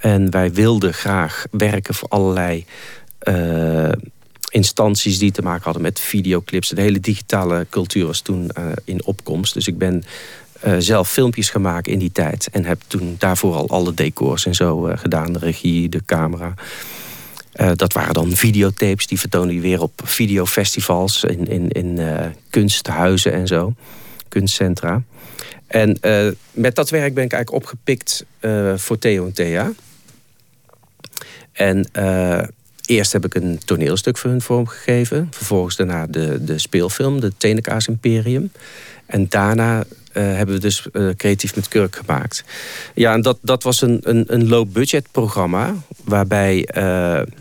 En 0.00 0.30
wij 0.30 0.52
wilden 0.52 0.94
graag 0.94 1.46
werken 1.50 1.94
voor 1.94 2.08
allerlei 2.08 2.64
eh, 3.18 3.92
instanties 4.48 5.18
die 5.18 5.32
te 5.32 5.42
maken 5.42 5.64
hadden 5.64 5.82
met 5.82 6.00
videoclips. 6.00 6.68
De 6.68 6.80
hele 6.80 7.00
digitale 7.00 7.66
cultuur 7.70 8.06
was 8.06 8.20
toen 8.20 8.50
eh, 8.50 8.64
in 8.84 9.04
opkomst. 9.04 9.54
Dus 9.54 9.66
ik 9.66 9.78
ben 9.78 10.02
eh, 10.60 10.74
zelf 10.78 11.10
filmpjes 11.10 11.50
gemaakt 11.50 11.88
in 11.88 11.98
die 11.98 12.12
tijd. 12.12 12.48
En 12.52 12.64
heb 12.64 12.80
toen 12.86 13.16
daarvoor 13.18 13.54
al 13.54 13.68
alle 13.68 13.94
decors 13.94 14.46
en 14.46 14.54
zo 14.54 14.90
gedaan. 14.94 15.32
De 15.32 15.38
regie, 15.38 15.88
de 15.88 16.02
camera. 16.04 16.54
Dat 17.74 17.92
waren 17.92 18.14
dan 18.14 18.36
videotapes. 18.36 19.06
Die 19.06 19.18
vertoonden 19.18 19.54
je 19.54 19.60
weer 19.60 19.82
op 19.82 20.00
videofestivals. 20.04 21.24
In, 21.24 21.46
in, 21.46 21.68
in 21.68 21.98
kunsthuizen 22.50 23.32
en 23.32 23.46
zo. 23.46 23.74
Kunstcentra. 24.28 25.02
En 25.66 25.98
met 26.50 26.74
dat 26.74 26.90
werk 26.90 27.14
ben 27.14 27.24
ik 27.24 27.32
eigenlijk 27.32 27.64
opgepikt 27.64 28.24
voor 28.76 28.98
Theo 28.98 29.26
en 29.26 29.32
Thea. 29.32 29.72
En 31.60 31.88
eh, 31.92 32.42
eerst 32.84 33.12
heb 33.12 33.24
ik 33.24 33.34
een 33.34 33.58
toneelstuk 33.64 34.18
voor 34.18 34.30
hun 34.30 34.40
vormgegeven. 34.40 35.28
Vervolgens 35.30 35.76
daarna 35.76 36.06
de, 36.06 36.44
de 36.44 36.58
speelfilm, 36.58 37.20
de 37.20 37.32
Tenekaas 37.36 37.86
Imperium. 37.86 38.52
En 39.06 39.26
daarna 39.28 39.84
eh, 40.12 40.22
hebben 40.22 40.54
we 40.54 40.60
dus 40.60 40.90
eh, 40.92 41.08
Creatief 41.16 41.54
met 41.54 41.68
Kurk 41.68 41.96
gemaakt. 41.96 42.44
Ja, 42.94 43.12
en 43.12 43.22
dat, 43.22 43.38
dat 43.42 43.62
was 43.62 43.80
een, 43.80 44.00
een, 44.02 44.24
een 44.26 44.48
low-budget 44.48 45.06
programma... 45.10 45.74
waarbij 46.04 46.68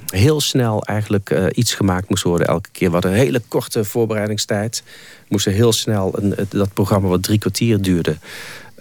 heel 0.05 0.41
snel 0.41 0.83
eigenlijk 0.83 1.49
iets 1.53 1.73
gemaakt 1.73 2.09
moest 2.09 2.23
worden 2.23 2.47
elke 2.47 2.69
keer. 2.71 2.87
We 2.87 2.93
hadden 2.93 3.11
een 3.11 3.17
hele 3.17 3.41
korte 3.47 3.83
voorbereidingstijd. 3.83 4.83
We 4.85 5.25
moesten 5.27 5.53
heel 5.53 5.73
snel 5.73 6.13
een, 6.17 6.35
dat 6.49 6.73
programma 6.73 7.07
wat 7.07 7.23
drie 7.23 7.39
kwartier 7.39 7.81
duurde... 7.81 8.17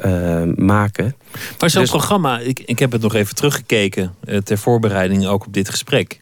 eh, 0.01 0.43
maken. 0.55 1.17
Maar 1.59 1.71
zo'n 1.71 1.81
Dus- 1.81 1.91
programma, 1.91 2.39
ik, 2.39 2.61
ik 2.61 2.79
heb 2.79 2.93
het 2.93 3.03
nog 3.03 3.15
even 3.15 3.35
teruggekeken 3.35 4.15
eh, 4.25 4.39
ter 4.39 4.59
voorbereiding 4.59 5.27
ook 5.27 5.47
op 5.47 5.53
dit 5.53 5.69
gesprek. 5.69 6.21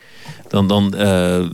Dan, 0.48 0.68
dan 0.68 0.94
eh, 0.94 1.46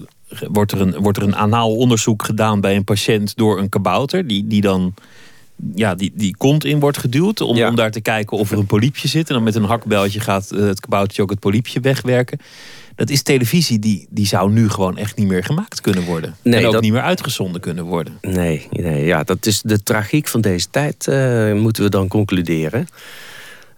wordt, 0.49 0.73
er 0.73 0.81
een, 0.81 0.95
wordt 0.99 1.18
er 1.18 1.25
een 1.25 1.37
anaal 1.37 1.77
onderzoek 1.77 2.25
gedaan 2.25 2.61
bij 2.61 2.77
een 2.77 2.85
patiënt 2.85 3.37
door 3.37 3.59
een 3.59 3.68
kabouter, 3.68 4.27
die, 4.27 4.47
die 4.47 4.61
dan 4.61 4.95
ja, 5.75 5.95
die, 5.95 6.12
die 6.14 6.37
kont 6.37 6.64
in 6.64 6.81
wordt 6.81 6.99
geduwd 6.99 7.41
om, 7.41 7.57
Ja. 7.57 7.68
om 7.68 7.77
daar 7.77 7.91
te 7.91 8.01
kijken 8.01 8.37
of 8.39 8.51
er 8.51 8.59
een 8.59 8.66
poliepje 8.66 9.09
zit. 9.09 9.29
En 9.29 9.35
dan 9.35 9.43
met 9.43 9.55
een 9.55 9.64
hakbeltje 9.64 10.20
gaat 10.20 10.49
het 10.49 10.81
kaboutertje 10.81 11.23
ook 11.23 11.31
het 11.31 11.41
poliepje 11.41 11.81
wegwerken. 11.81 12.39
Dat 12.95 13.11
is 13.11 13.22
televisie 13.22 13.78
die, 13.78 14.07
die 14.11 14.26
zou 14.26 14.51
nu 14.51 14.68
gewoon 14.68 14.97
echt 14.97 15.16
niet 15.16 15.28
meer 15.28 15.45
gemaakt 15.45 15.80
kunnen 15.80 16.05
worden. 16.05 16.34
Nee, 16.43 16.61
en 16.61 16.66
ook 16.66 16.72
dat- 16.72 16.82
niet 16.82 16.93
meer 16.93 17.01
uitgezonden 17.03 17.61
kunnen 17.61 17.84
worden. 17.84 18.18
Nee, 18.20 18.66
nee 18.70 19.05
ja, 19.05 19.22
dat 19.22 19.47
is 19.47 19.61
de 19.64 19.82
tragiek 19.82 20.28
van 20.28 20.40
deze 20.40 20.66
tijd, 20.70 21.07
eh, 21.09 21.53
moeten 21.53 21.82
we 21.82 21.88
dan 21.90 22.09
concluderen. 22.09 22.86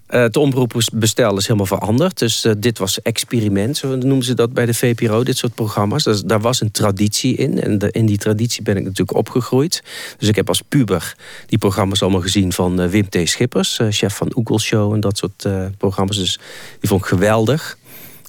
Eh, 0.06 0.20
het 0.20 0.36
omroepbestel 0.36 1.36
is 1.36 1.46
helemaal 1.46 1.66
veranderd. 1.66 2.18
Dus 2.18 2.44
eh, 2.44 2.52
dit 2.58 2.78
was 2.78 3.02
experiment, 3.02 3.76
zo 3.76 3.96
noemen 3.96 4.22
ze 4.24 4.34
dat 4.34 4.52
bij 4.52 4.66
de 4.66 4.74
VPRO, 4.74 5.22
dit 5.24 5.36
soort 5.36 5.54
programma's. 5.54 6.02
Dus, 6.04 6.22
daar 6.22 6.40
was 6.40 6.60
een 6.60 6.70
traditie 6.70 7.36
in. 7.36 7.60
En 7.60 7.78
de- 7.78 7.90
in 7.90 8.06
die 8.06 8.18
traditie 8.18 8.62
ben 8.62 8.76
ik 8.76 8.82
natuurlijk 8.82 9.18
opgegroeid. 9.18 9.82
Dus 10.18 10.28
ik 10.28 10.36
heb 10.36 10.48
als 10.48 10.60
puber 10.68 11.14
die 11.46 11.58
programma's 11.58 12.02
allemaal 12.02 12.20
gezien 12.20 12.52
van 12.52 12.88
Wim 12.88 13.08
T. 13.08 13.18
Schippers, 13.24 13.78
chef 13.90 14.16
van 14.16 14.32
Oekel 14.36 14.58
Show 14.60 14.92
en 14.92 15.00
dat 15.00 15.18
soort 15.18 15.46
programma's. 15.78 16.16
Dus 16.16 16.38
die 16.80 16.88
vond 16.88 17.00
ik 17.00 17.06
geweldig. 17.06 17.78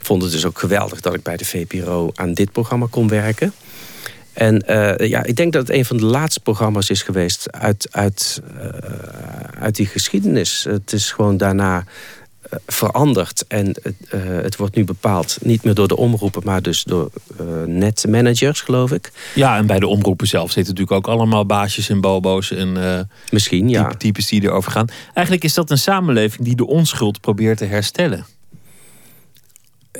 Vond 0.05 0.21
het 0.21 0.31
dus 0.31 0.45
ook 0.45 0.59
geweldig 0.59 1.01
dat 1.01 1.13
ik 1.13 1.23
bij 1.23 1.37
de 1.37 1.45
VPRO 1.45 2.11
aan 2.15 2.33
dit 2.33 2.51
programma 2.51 2.87
kon 2.89 3.07
werken. 3.07 3.53
En 4.33 4.61
eh, 4.61 5.07
ja, 5.09 5.23
ik 5.23 5.35
denk 5.35 5.53
dat 5.53 5.67
het 5.67 5.77
een 5.77 5.85
van 5.85 5.97
de 5.97 6.05
laatste 6.05 6.39
programma's 6.39 6.89
is 6.89 7.01
geweest 7.01 7.51
uit, 7.51 7.87
uit, 7.91 8.41
eh, 8.59 8.67
uit 9.59 9.75
die 9.75 9.85
geschiedenis. 9.85 10.65
Het 10.69 10.93
is 10.93 11.11
gewoon 11.11 11.37
daarna 11.37 11.83
eh, 12.41 12.59
veranderd. 12.67 13.45
En 13.47 13.75
het, 13.81 13.95
het 14.43 14.55
wordt 14.55 14.75
nu 14.75 14.83
bepaald 14.83 15.37
niet 15.41 15.63
meer 15.63 15.73
door 15.73 15.87
de 15.87 15.97
omroepen, 15.97 16.41
maar 16.45 16.61
dus 16.61 16.83
door 16.83 17.11
netmanagers, 17.65 18.61
geloof 18.61 18.91
ik. 18.91 19.11
Ja, 19.35 19.57
en 19.57 19.65
bij 19.65 19.79
de 19.79 19.87
omroepen 19.87 20.27
zelf 20.27 20.51
zitten 20.51 20.73
natuurlijk 20.73 21.07
ook 21.07 21.13
allemaal 21.13 21.45
baasjes 21.45 21.89
en 21.89 22.01
bobo's 22.01 22.51
en 22.51 23.07
Misschien, 23.31 23.69
ja. 23.69 23.83
type, 23.83 23.97
types 23.97 24.27
die 24.27 24.43
erover 24.43 24.71
gaan. 24.71 24.87
Eigenlijk 25.13 25.45
is 25.45 25.53
dat 25.53 25.69
een 25.69 25.77
samenleving 25.77 26.43
die 26.43 26.55
de 26.55 26.67
onschuld 26.67 27.21
probeert 27.21 27.57
te 27.57 27.65
herstellen. 27.65 28.25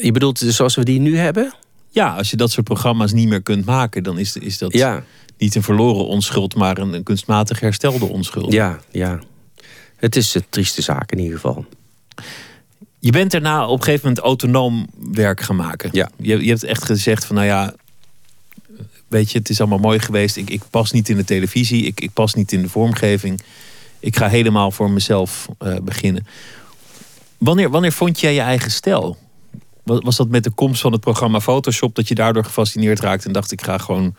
Je 0.01 0.11
bedoelt 0.11 0.39
dus 0.39 0.55
zoals 0.55 0.75
we 0.75 0.83
die 0.83 0.99
nu 0.99 1.17
hebben? 1.17 1.53
Ja, 1.89 2.15
als 2.15 2.29
je 2.29 2.37
dat 2.37 2.51
soort 2.51 2.65
programma's 2.65 3.11
niet 3.13 3.27
meer 3.27 3.41
kunt 3.41 3.65
maken, 3.65 4.03
dan 4.03 4.17
is, 4.17 4.37
is 4.37 4.57
dat 4.57 4.73
Ja, 4.73 5.03
niet 5.37 5.55
een 5.55 5.63
verloren 5.63 6.05
onschuld, 6.07 6.55
maar 6.55 6.77
een, 6.77 6.93
een 6.93 7.03
kunstmatig 7.03 7.59
herstelde 7.59 8.05
onschuld. 8.05 8.51
ja, 8.51 8.79
ja. 8.91 9.19
Het 9.95 10.15
is 10.15 10.35
een 10.35 10.45
trieste 10.49 10.81
zaak 10.81 11.11
in 11.11 11.17
ieder 11.19 11.33
geval. 11.35 11.65
Je 12.99 13.11
bent 13.11 13.31
daarna 13.31 13.67
op 13.67 13.77
een 13.77 13.83
gegeven 13.83 14.07
moment 14.07 14.25
autonoom 14.25 14.87
werk 15.11 15.41
gaan 15.41 15.55
maken. 15.55 15.89
Ja. 15.93 16.09
Je, 16.17 16.43
je 16.43 16.49
hebt 16.49 16.63
echt 16.63 16.83
gezegd 16.85 17.25
van 17.25 17.35
nou 17.35 17.47
ja, 17.47 17.73
weet 19.07 19.31
je, 19.31 19.37
het 19.37 19.49
is 19.49 19.59
allemaal 19.59 19.79
mooi 19.79 19.99
geweest. 19.99 20.35
Ik, 20.35 20.49
ik 20.49 20.61
pas 20.69 20.91
niet 20.91 21.09
in 21.09 21.15
de 21.17 21.23
televisie, 21.23 21.85
ik, 21.85 22.01
ik 22.01 22.13
pas 22.13 22.33
niet 22.33 22.51
in 22.51 22.61
de 22.61 22.69
vormgeving. 22.69 23.41
Ik 23.99 24.15
ga 24.17 24.27
helemaal 24.27 24.71
voor 24.71 24.89
mezelf 24.91 25.47
eh, 25.57 25.75
beginnen. 25.83 26.27
Wanneer, 27.37 27.69
wanneer 27.69 27.91
vond 27.91 28.19
jij 28.19 28.33
je 28.33 28.41
eigen 28.41 28.71
stijl? 28.71 29.17
Was, 29.85 30.15
dat 30.15 30.29
met 30.29 30.43
de 30.43 30.49
komst 30.49 30.81
van 30.81 30.91
het 30.91 31.01
programma 31.01 31.39
Photoshop 31.39 31.95
dat 31.95 32.07
je 32.07 32.15
daardoor 32.15 32.43
gefascineerd 32.43 32.99
raakte 32.99 33.27
en 33.27 33.33
dacht 33.33 33.51
ik 33.51 33.61
ga 33.61 33.77
gewoon 33.77 34.15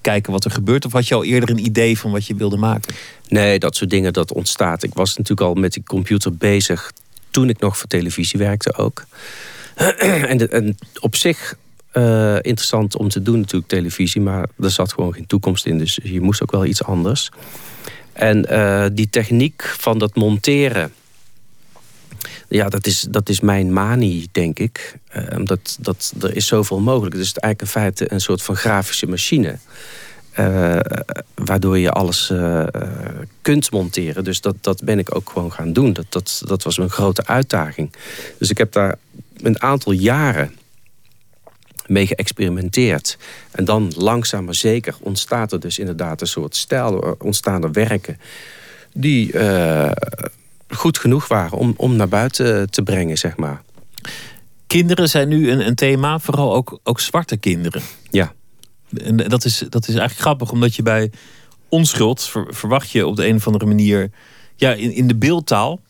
kijken 0.00 0.32
wat 0.32 0.44
er 0.44 0.50
gebeurt? 0.50 0.84
Of 0.84 0.92
had 0.92 1.08
je 1.08 1.14
al 1.14 1.24
eerder 1.24 1.50
een 1.50 1.64
idee 1.64 1.98
van 1.98 2.10
wat 2.10 2.26
je 2.26 2.34
wilde 2.34 2.56
maken? 2.56 2.94
Nee, 3.28 3.58
dat 3.58 3.76
soort 3.76 3.90
dingen, 3.90 4.12
dat 4.12 4.32
ontstaat. 4.32 4.82
Ik 4.82 4.94
was 4.94 5.16
natuurlijk 5.16 5.48
al 5.48 5.54
met 5.54 5.72
die 5.72 5.82
computer 5.82 6.36
bezig 6.36 6.92
toen 7.30 7.48
ik 7.48 7.60
nog 7.60 7.78
voor 7.78 7.88
televisie 7.88 8.38
werkte 8.38 8.74
ook. 8.74 9.04
en 10.30 10.76
op 11.00 11.16
zich 11.16 11.56
eh, 11.90 12.34
interessant 12.34 12.96
om 12.96 13.08
te 13.08 13.22
doen 13.22 13.38
natuurlijk 13.38 13.70
televisie, 13.70 14.20
maar 14.20 14.48
er 14.60 14.70
zat 14.70 14.92
gewoon 14.92 15.14
geen 15.14 15.26
toekomst 15.26 15.66
in. 15.66 15.78
Dus 15.78 15.98
je 16.02 16.20
moest 16.20 16.42
ook 16.42 16.50
wel 16.50 16.64
iets 16.64 16.84
anders. 16.84 17.30
En 18.12 18.44
eh, 18.46 18.86
die 18.92 19.10
techniek 19.10 19.62
van 19.78 19.98
dat 19.98 20.14
monteren, 20.14 20.92
ja, 22.50 22.68
dat 22.68 22.86
is, 22.86 23.06
dat 23.10 23.28
is 23.28 23.40
mijn 23.40 23.72
manie, 23.72 24.28
denk 24.32 24.58
ik. 24.58 24.98
Eh, 25.08 25.36
omdat 25.36 25.76
dat, 25.80 26.12
er 26.20 26.36
is 26.36 26.46
zoveel 26.46 26.80
mogelijk. 26.80 27.14
Het 27.14 27.24
is 27.24 27.32
eigenlijk 27.32 27.60
in 27.60 27.80
feite 27.80 28.12
een 28.12 28.20
soort 28.20 28.42
van 28.42 28.56
grafische 28.56 29.06
machine. 29.06 29.58
Eh, 30.30 30.78
waardoor 31.34 31.78
je 31.78 31.90
alles 31.90 32.30
eh, 32.30 32.66
kunt 33.42 33.70
monteren. 33.70 34.24
Dus 34.24 34.40
dat, 34.40 34.54
dat 34.60 34.84
ben 34.84 34.98
ik 34.98 35.14
ook 35.14 35.30
gewoon 35.30 35.52
gaan 35.52 35.72
doen. 35.72 35.92
Dat, 35.92 36.06
dat, 36.08 36.42
dat 36.44 36.62
was 36.62 36.78
een 36.78 36.90
grote 36.90 37.26
uitdaging. 37.26 37.92
Dus 38.38 38.50
ik 38.50 38.58
heb 38.58 38.72
daar 38.72 38.96
een 39.42 39.62
aantal 39.62 39.92
jaren 39.92 40.54
mee 41.86 42.06
geëxperimenteerd. 42.06 43.18
En 43.50 43.64
dan 43.64 43.92
langzaam 43.96 44.44
maar 44.44 44.54
zeker 44.54 44.94
ontstaat 45.00 45.52
er 45.52 45.60
dus 45.60 45.78
inderdaad 45.78 46.20
een 46.20 46.26
soort 46.26 46.56
stijl. 46.56 47.16
Ontstaan 47.18 47.62
er 47.62 47.72
werken 47.72 48.20
die 48.92 49.32
goed 50.70 50.98
genoeg 50.98 51.28
waren 51.28 51.58
om, 51.58 51.74
om 51.76 51.96
naar 51.96 52.08
buiten 52.08 52.70
te 52.70 52.82
brengen, 52.82 53.18
zeg 53.18 53.36
maar. 53.36 53.62
Kinderen 54.66 55.08
zijn 55.08 55.28
nu 55.28 55.50
een, 55.50 55.66
een 55.66 55.74
thema, 55.74 56.18
vooral 56.18 56.54
ook, 56.54 56.78
ook 56.82 57.00
zwarte 57.00 57.36
kinderen. 57.36 57.82
Ja, 58.10 58.32
En 59.04 59.16
dat 59.16 59.44
is, 59.44 59.58
dat 59.68 59.82
is 59.82 59.88
eigenlijk 59.94 60.20
grappig, 60.20 60.50
omdat 60.50 60.74
je 60.74 60.82
bij 60.82 61.10
onschuld 61.68 62.22
ver- 62.24 62.54
verwacht 62.54 62.90
je 62.90 63.06
op 63.06 63.16
de 63.16 63.26
een 63.26 63.36
of 63.36 63.46
andere 63.46 63.66
manier. 63.66 64.10
Ja, 64.56 64.72
in, 64.72 64.92
in 64.92 65.06
de 65.08 65.16
beeldtaal. 65.16 65.80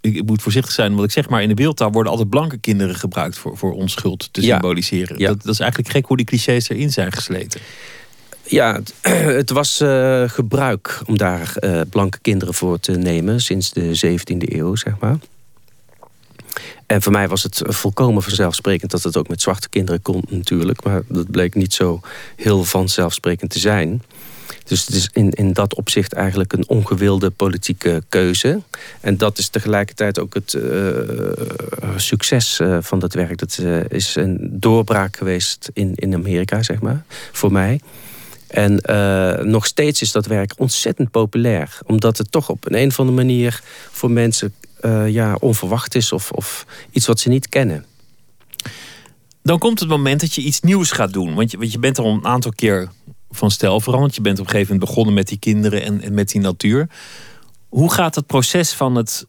Ik, 0.00 0.14
ik 0.14 0.26
moet 0.26 0.42
voorzichtig 0.42 0.72
zijn 0.72 0.94
wat 0.94 1.04
ik 1.04 1.10
zeg, 1.10 1.28
maar 1.28 1.42
in 1.42 1.48
de 1.48 1.54
beeldtaal 1.54 1.90
worden 1.92 2.10
altijd 2.12 2.30
blanke 2.30 2.58
kinderen 2.58 2.94
gebruikt 2.94 3.38
voor, 3.38 3.56
voor 3.58 3.72
onschuld 3.72 4.28
te 4.32 4.40
Ja. 4.40 4.46
symboliseren. 4.52 5.18
Ja. 5.18 5.26
Dat, 5.28 5.42
dat 5.42 5.52
is 5.52 5.60
eigenlijk 5.60 5.90
gek 5.90 6.06
hoe 6.06 6.16
die 6.16 6.26
clichés 6.26 6.68
erin 6.68 6.92
zijn 6.92 7.12
gesleten. 7.12 7.60
Ja, 8.44 8.80
het, 9.40 9.50
was 9.50 9.80
eh, 9.80 10.22
gebruik 10.26 11.00
om 11.06 11.16
daar 11.16 11.56
eh, 11.56 11.80
blanke 11.90 12.18
kinderen 12.18 12.54
voor 12.54 12.80
te 12.80 12.92
nemen 12.92 13.40
sinds 13.40 13.70
de 13.70 14.16
17e 14.18 14.36
eeuw, 14.36 14.76
zeg 14.76 14.98
maar. 15.00 15.18
En 16.86 17.02
voor 17.02 17.12
mij 17.12 17.28
was 17.28 17.42
het 17.42 17.62
volkomen 17.64 18.22
vanzelfsprekend 18.22 18.90
dat 18.90 19.02
het 19.02 19.16
ook 19.16 19.28
met 19.28 19.42
zwarte 19.42 19.68
kinderen 19.68 20.02
kon 20.02 20.22
natuurlijk. 20.28 20.84
Maar 20.84 21.02
dat 21.08 21.30
bleek 21.30 21.54
niet 21.54 21.74
zo 21.74 22.00
heel 22.36 22.64
vanzelfsprekend 22.64 23.50
te 23.50 23.58
zijn. 23.58 24.02
Dus 24.64 24.86
het 24.86 24.94
is 24.94 25.08
in, 25.12 25.30
in 25.30 25.52
dat 25.52 25.74
opzicht 25.74 26.12
eigenlijk 26.12 26.52
een 26.52 26.68
ongewilde 26.68 27.30
politieke 27.30 28.02
keuze. 28.08 28.60
En 29.00 29.16
dat 29.16 29.38
is 29.38 29.48
tegelijkertijd 29.48 30.18
ook 30.18 30.34
het 30.34 30.52
uh, 30.52 30.62
succes 31.96 32.60
van 32.80 32.98
dat 32.98 33.14
werk. 33.14 33.38
Dat 33.38 33.58
is 33.88 34.14
een 34.14 34.38
doorbraak 34.52 35.16
geweest 35.16 35.70
in, 35.72 35.92
in 35.94 36.14
Amerika, 36.14 36.62
zeg 36.62 36.80
maar, 36.80 37.04
voor 37.32 37.52
mij. 37.52 37.80
En 38.52 38.80
nog 39.50 39.66
steeds 39.66 40.02
is 40.02 40.12
dat 40.12 40.26
werk 40.26 40.52
ontzettend 40.56 41.10
populair. 41.10 41.78
Omdat 41.86 42.18
het 42.18 42.32
toch 42.32 42.48
op 42.48 42.66
een, 42.66 42.78
een 42.78 42.88
of 42.88 42.98
andere 43.00 43.16
manier 43.16 43.62
voor 43.90 44.10
mensen 44.10 44.54
ja, 45.06 45.34
onverwacht 45.40 45.94
is. 45.94 46.12
Of, 46.12 46.30
of 46.30 46.66
iets 46.90 47.06
wat 47.06 47.20
ze 47.20 47.28
niet 47.28 47.48
kennen. 47.48 47.84
Dan 49.42 49.58
komt 49.58 49.80
het 49.80 49.88
moment 49.88 50.20
dat 50.20 50.34
je 50.34 50.42
iets 50.42 50.60
nieuws 50.60 50.90
gaat 50.90 51.12
doen. 51.12 51.34
Want 51.34 51.50
je, 51.50 51.58
want 51.58 51.72
je 51.72 51.78
bent 51.78 51.98
al 51.98 52.06
een 52.06 52.24
aantal 52.24 52.52
keer 52.54 52.90
van 53.30 53.50
stijl 53.50 53.80
veranderd. 53.80 54.14
Je 54.14 54.20
bent 54.20 54.38
op 54.38 54.44
een 54.44 54.50
gegeven 54.50 54.72
moment 54.72 54.90
begonnen 54.90 55.14
met 55.14 55.28
die 55.28 55.38
kinderen 55.38 55.82
en, 55.82 56.00
en 56.00 56.14
met 56.14 56.28
die 56.28 56.40
natuur. 56.40 56.88
Hoe 57.68 57.92
gaat 57.92 58.14
het 58.14 58.26
proces 58.26 58.72
van 58.72 58.94
het 58.94 59.26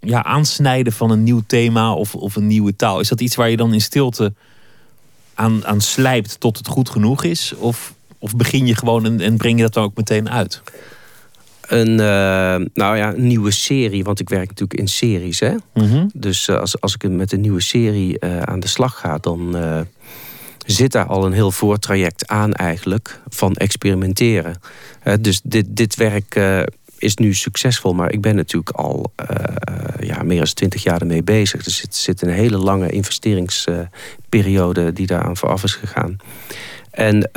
ja, 0.00 0.24
aansnijden 0.24 0.92
van 0.92 1.10
een 1.10 1.22
nieuw 1.22 1.42
thema 1.46 1.94
of, 1.94 2.14
of 2.14 2.36
een 2.36 2.46
nieuwe 2.46 2.76
taal? 2.76 3.00
Is 3.00 3.08
dat 3.08 3.20
iets 3.20 3.34
waar 3.34 3.50
je 3.50 3.56
dan 3.56 3.72
in 3.72 3.80
stilte 3.80 4.34
aan, 5.34 5.66
aan 5.66 5.80
slijpt 5.80 6.40
tot 6.40 6.56
het 6.56 6.66
goed 6.66 6.90
genoeg 6.90 7.24
is? 7.24 7.54
Of, 7.56 7.94
of 8.22 8.36
begin 8.36 8.66
je 8.66 8.76
gewoon 8.76 9.04
en, 9.04 9.20
en 9.20 9.36
breng 9.36 9.56
je 9.56 9.62
dat 9.62 9.74
dan 9.74 9.84
ook 9.84 9.96
meteen 9.96 10.30
uit? 10.30 10.62
Een, 11.60 11.90
uh, 11.90 11.96
nou 12.74 12.96
ja, 12.96 13.14
een 13.14 13.26
nieuwe 13.26 13.50
serie, 13.50 14.04
want 14.04 14.20
ik 14.20 14.28
werk 14.28 14.48
natuurlijk 14.48 14.80
in 14.80 14.88
series. 14.88 15.40
Hè? 15.40 15.54
Mhm. 15.74 16.06
Dus 16.14 16.48
uh, 16.48 16.58
als, 16.58 16.80
als 16.80 16.94
ik 16.94 17.10
met 17.10 17.32
een 17.32 17.40
nieuwe 17.40 17.60
serie 17.60 18.16
uh, 18.20 18.40
aan 18.40 18.60
de 18.60 18.68
slag 18.68 18.98
ga, 18.98 19.18
dan 19.18 19.56
zit 20.66 20.92
daar 20.92 21.06
al 21.06 21.26
een 21.26 21.32
heel 21.32 21.50
voortraject 21.50 22.28
aan 22.28 22.52
eigenlijk 22.52 23.20
van 23.28 23.54
experimenteren. 23.54 24.60
dus 25.20 25.40
dit, 25.44 25.66
dit 25.68 25.96
werk 25.96 26.40
is 26.98 27.16
nu 27.16 27.34
succesvol, 27.34 27.94
maar 27.94 28.12
ik 28.12 28.20
ben 28.20 28.36
natuurlijk 28.36 28.76
al 28.76 29.12
ja, 30.00 30.22
meer 30.22 30.36
dan 30.36 30.46
twintig 30.54 30.82
jaar 30.82 31.00
ermee 31.00 31.22
bezig. 31.22 31.62
Dus 31.62 31.82
er 31.82 31.88
zit, 31.90 32.22
een 32.22 32.28
hele 32.28 32.58
lange 32.58 32.90
investeringsperiode 32.90 34.92
die 34.92 35.06
daaraan 35.06 35.36
vooraf 35.36 35.62
is 35.62 35.74
gegaan. 35.74 36.16
En 36.90 37.30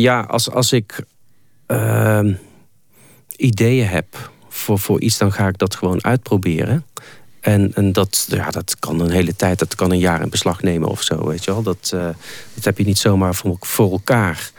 ja, 0.00 0.20
als, 0.20 0.50
als 0.50 0.72
ik 0.72 1.04
ehm, 1.66 2.34
ideeën 3.36 3.88
heb 3.88 4.30
voor, 4.48 4.78
voor 4.78 5.00
iets, 5.00 5.18
dan 5.18 5.32
ga 5.32 5.48
ik 5.48 5.58
dat 5.58 5.74
gewoon 5.74 6.04
uitproberen. 6.04 6.86
En, 7.40 7.74
en 7.74 7.92
dat, 7.92 8.26
ja, 8.28 8.50
dat 8.50 8.78
kan 8.78 9.00
een 9.00 9.10
hele 9.10 9.36
tijd, 9.36 9.58
dat 9.58 9.74
kan 9.74 9.90
een 9.90 9.98
jaar 9.98 10.22
in 10.22 10.28
beslag 10.28 10.62
nemen 10.62 10.88
of 10.88 11.02
zo, 11.02 11.26
weet 11.26 11.44
je 11.44 11.52
wel. 11.52 11.62
Dat, 11.62 11.90
uh, 11.94 12.08
dat 12.54 12.64
heb 12.64 12.78
je 12.78 12.84
niet 12.84 12.98
zomaar 12.98 13.34
voor, 13.34 13.56
voor 13.60 13.90
elkaar. 13.90 14.50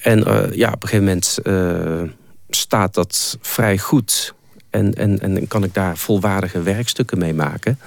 En 0.00 0.18
uh, 0.18 0.52
ja, 0.52 0.72
op 0.72 0.82
een 0.82 0.88
gegeven 0.88 1.04
moment 1.04 1.38
uh, 1.44 2.10
staat 2.48 2.94
dat 2.94 3.38
vrij 3.40 3.78
goed. 3.78 4.34
En, 4.70 4.94
en, 4.94 5.20
en 5.20 5.48
kan 5.48 5.64
ik 5.64 5.74
daar 5.74 5.96
volwaardige 5.96 6.62
werkstukken 6.62 7.18
mee 7.18 7.34
maken. 7.34 7.78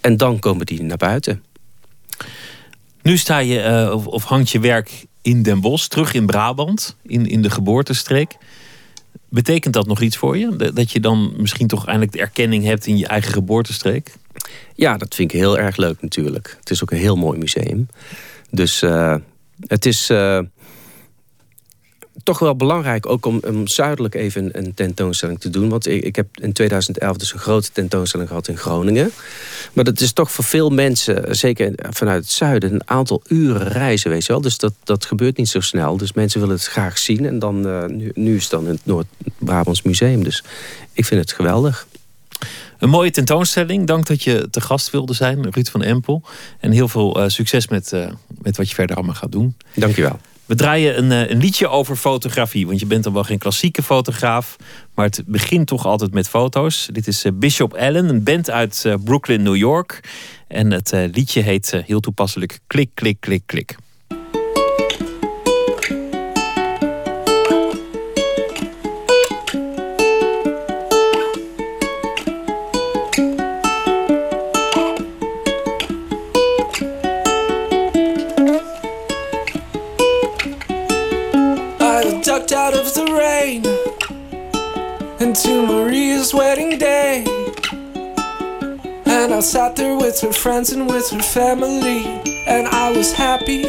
En 0.00 0.16
dan 0.16 0.38
komen 0.38 0.66
die 0.66 0.82
naar 0.82 0.96
buiten. 0.96 1.42
Nu 3.02 3.16
sta 3.16 3.38
je, 3.38 3.92
of 4.04 4.24
hangt 4.24 4.50
je 4.50 4.60
werk 4.60 5.06
in 5.22 5.42
Den 5.42 5.60
Bosch, 5.60 5.86
terug 5.86 6.12
in 6.12 6.26
Brabant, 6.26 6.96
in, 7.02 7.26
in 7.26 7.42
de 7.42 7.50
geboortestreek. 7.50 8.36
Betekent 9.28 9.74
dat 9.74 9.86
nog 9.86 10.00
iets 10.00 10.16
voor 10.16 10.38
je? 10.38 10.72
Dat 10.74 10.90
je 10.92 11.00
dan 11.00 11.32
misschien 11.36 11.66
toch 11.66 11.86
eindelijk 11.86 12.12
de 12.12 12.20
erkenning 12.20 12.64
hebt 12.64 12.86
in 12.86 12.96
je 12.96 13.06
eigen 13.06 13.32
geboortestreek? 13.32 14.14
Ja, 14.74 14.96
dat 14.96 15.14
vind 15.14 15.32
ik 15.32 15.38
heel 15.38 15.58
erg 15.58 15.76
leuk 15.76 16.02
natuurlijk. 16.02 16.56
Het 16.58 16.70
is 16.70 16.82
ook 16.82 16.90
een 16.90 16.98
heel 16.98 17.16
mooi 17.16 17.38
museum. 17.38 17.88
Dus 18.50 18.82
uh, 18.82 19.14
het 19.66 19.86
is 19.86 20.10
uh, 20.10 20.40
toch 22.28 22.38
wel 22.38 22.56
belangrijk 22.56 23.06
ook 23.06 23.26
om, 23.26 23.40
om 23.46 23.66
zuidelijk 23.66 24.14
even 24.14 24.58
een, 24.58 24.74
tentoonstelling 24.74 25.40
te 25.40 25.50
doen. 25.50 25.68
Want 25.68 25.86
ik, 25.86 26.04
ik, 26.04 26.16
heb 26.16 26.26
in 26.40 26.52
2011 26.52 27.16
dus 27.16 27.32
een 27.32 27.38
grote 27.38 27.72
tentoonstelling 27.72 28.28
gehad 28.28 28.48
in 28.48 28.56
Groningen. 28.56 29.10
Maar 29.72 29.84
dat 29.84 30.00
is 30.00 30.12
toch 30.12 30.30
voor 30.30 30.44
veel 30.44 30.70
mensen, 30.70 31.36
zeker 31.36 31.72
vanuit 31.90 32.22
het 32.22 32.32
zuiden, 32.32 32.72
een 32.72 32.88
aantal 32.88 33.22
uren 33.28 33.68
reizen, 33.68 34.10
weet 34.10 34.26
je 34.26 34.32
wel. 34.32 34.40
Dus 34.40 34.58
dat, 34.58 34.72
dat 34.84 35.04
gebeurt 35.04 35.36
niet 35.36 35.48
zo 35.48 35.60
snel. 35.60 35.96
Dus 35.96 36.12
mensen 36.12 36.40
willen 36.40 36.54
het 36.54 36.64
graag 36.64 36.98
zien. 36.98 37.26
En 37.26 37.38
dan, 37.38 37.66
uh, 37.66 37.84
nu, 37.84 38.10
nu 38.14 38.36
is 38.36 38.42
het 38.42 38.50
dan 38.50 38.64
in 38.64 38.70
het 38.70 38.86
Noord-Brabants 38.86 39.82
Museum. 39.82 40.24
Dus 40.24 40.44
ik 40.92 41.04
vind 41.04 41.20
het 41.20 41.32
geweldig. 41.32 41.86
Een 42.78 42.90
mooie 42.90 43.10
tentoonstelling. 43.10 43.86
Dank 43.86 44.06
dat 44.06 44.22
je 44.22 44.48
te 44.50 44.60
gast 44.60 44.90
wilde 44.90 45.14
zijn, 45.14 45.50
Ruud 45.50 45.68
van 45.68 45.82
Empel. 45.82 46.22
En 46.60 46.70
heel 46.70 46.88
veel 46.88 47.22
uh, 47.22 47.28
succes 47.28 47.68
met, 47.68 47.92
uh, 47.92 48.08
met 48.42 48.56
wat 48.56 48.68
je 48.68 48.74
verder 48.74 48.96
allemaal 48.96 49.14
gaat 49.14 49.32
doen. 49.32 49.56
Dank 49.74 49.96
je 49.96 50.02
wel. 50.02 50.18
We 50.48 50.54
draaien 50.54 50.98
een, 50.98 51.10
een, 51.10 51.38
liedje 51.38 51.68
over 51.68 51.96
fotografie. 51.96 52.66
Want 52.66 52.80
je 52.80 52.86
bent 52.86 53.04
dan 53.04 53.12
wel 53.12 53.24
geen 53.24 53.38
klassieke 53.38 53.82
fotograaf. 53.82 54.56
Maar 54.94 55.04
het 55.04 55.22
begint 55.26 55.66
toch 55.66 55.86
altijd 55.86 56.12
met 56.12 56.28
foto's. 56.28 56.88
Dit 56.92 57.06
is 57.06 57.24
Bishop 57.34 57.74
Allen, 57.74 58.08
een 58.08 58.22
band 58.22 58.50
uit 58.50 58.86
Brooklyn, 59.04 59.42
New 59.42 59.56
York. 59.56 60.00
En 60.48 60.70
het 60.70 60.92
liedje 61.12 61.40
heet 61.40 61.82
heel 61.86 62.00
toepasselijk 62.00 62.58
Klik, 62.66 62.90
klik, 62.94 63.16
klik, 63.20 63.42
klik. 63.46 63.76
Into 85.28 85.66
Maria's 85.66 86.32
wedding 86.32 86.78
day. 86.78 87.22
And 89.04 89.34
I 89.34 89.40
sat 89.40 89.76
there 89.76 89.94
with 89.94 90.18
her 90.22 90.32
friends 90.32 90.72
and 90.72 90.86
with 90.86 91.10
her 91.10 91.20
family, 91.20 92.00
and 92.46 92.66
I 92.66 92.90
was 92.96 93.12
happy. 93.12 93.66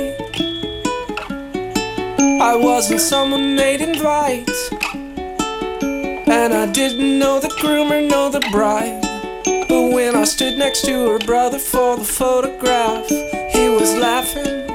I 2.40 2.56
wasn't 2.56 3.02
someone 3.02 3.58
they'd 3.58 3.82
invite, 3.82 4.50
and 6.30 6.54
I 6.54 6.72
didn't 6.72 7.20
know 7.20 7.42
the 7.42 7.54
groom 7.60 7.92
or 7.92 8.02
know 8.04 8.30
the 8.30 8.40
bride. 8.54 9.02
But 9.68 9.92
when 9.92 10.16
I 10.16 10.24
stood 10.24 10.58
next 10.58 10.86
to 10.86 10.94
her 11.10 11.20
brother 11.20 11.60
for 11.60 11.98
the 11.98 12.06
photograph, 12.06 13.06
he 13.10 13.68
was 13.68 13.94
laughing. 13.98 14.66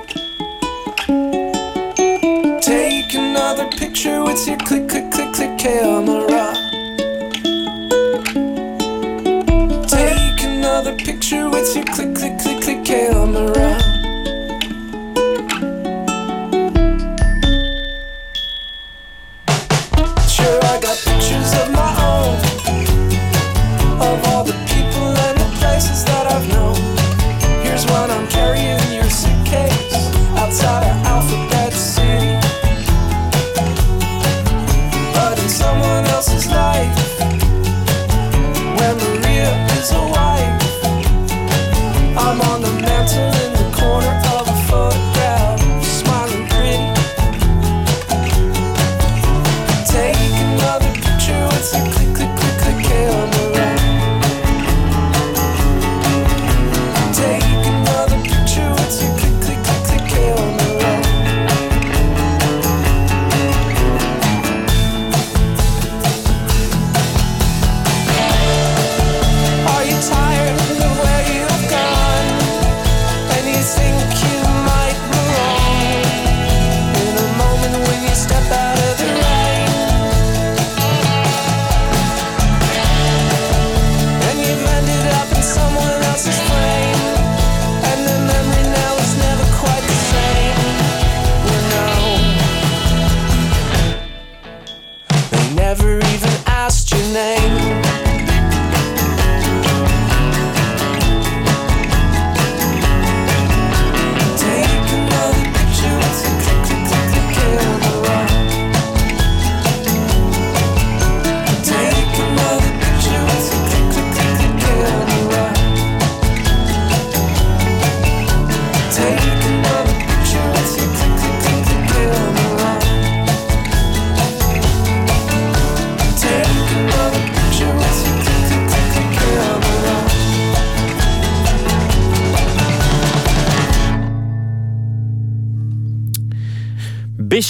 Take 2.61 3.14
another 3.14 3.70
picture 3.70 4.22
with 4.22 4.47
your 4.47 4.59
click, 4.59 4.87
click, 4.87 5.11
click, 5.11 5.32
click 5.32 5.59
camera. 5.59 6.34
Another 10.87 11.03
picture 11.03 11.49
with 11.49 11.74
your 11.74 11.85
click, 11.85 12.14
click, 12.14 12.39
click, 12.39 12.61
click 12.61 12.85
camera. 12.85 13.78
Sure, 20.28 20.61
I 20.62 20.78
got 20.82 20.97
pictures 21.05 21.55
of 21.55 21.70
my 21.72 21.91
own, 22.05 22.37
of 24.01 24.28
all 24.28 24.45
the 24.45 24.53
people 24.68 25.09
and 25.26 25.39
the 25.39 25.57
places 25.59 26.05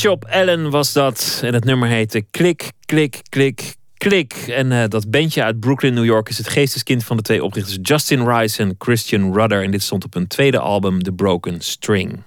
Bishop 0.05 0.25
Allen 0.31 0.71
was 0.71 0.93
dat. 0.93 1.41
En 1.45 1.55
het 1.55 1.65
nummer 1.65 1.89
heette 1.89 2.25
Klik, 2.31 2.71
Klik, 2.85 3.21
Klik, 3.29 3.75
Klik. 3.97 4.33
En 4.33 4.71
uh, 4.71 4.85
dat 4.89 5.11
bandje 5.11 5.43
uit 5.43 5.61
Brooklyn, 5.61 5.95
New 5.95 6.05
York 6.05 6.29
is 6.29 6.39
het 6.39 6.49
geesteskind 6.49 7.05
van 7.05 7.17
de 7.17 7.23
twee 7.23 7.45
oprichters 7.45 7.79
Justin 7.83 8.29
Rice 8.29 8.63
en 8.63 8.75
Christian 8.79 9.35
Rudder. 9.35 9.63
En 9.63 9.71
dit 9.71 9.83
stond 9.83 10.05
op 10.05 10.15
hun 10.15 10.27
tweede 10.27 10.59
album, 10.59 11.03
The 11.03 11.13
Broken 11.13 11.61
String. 11.61 12.23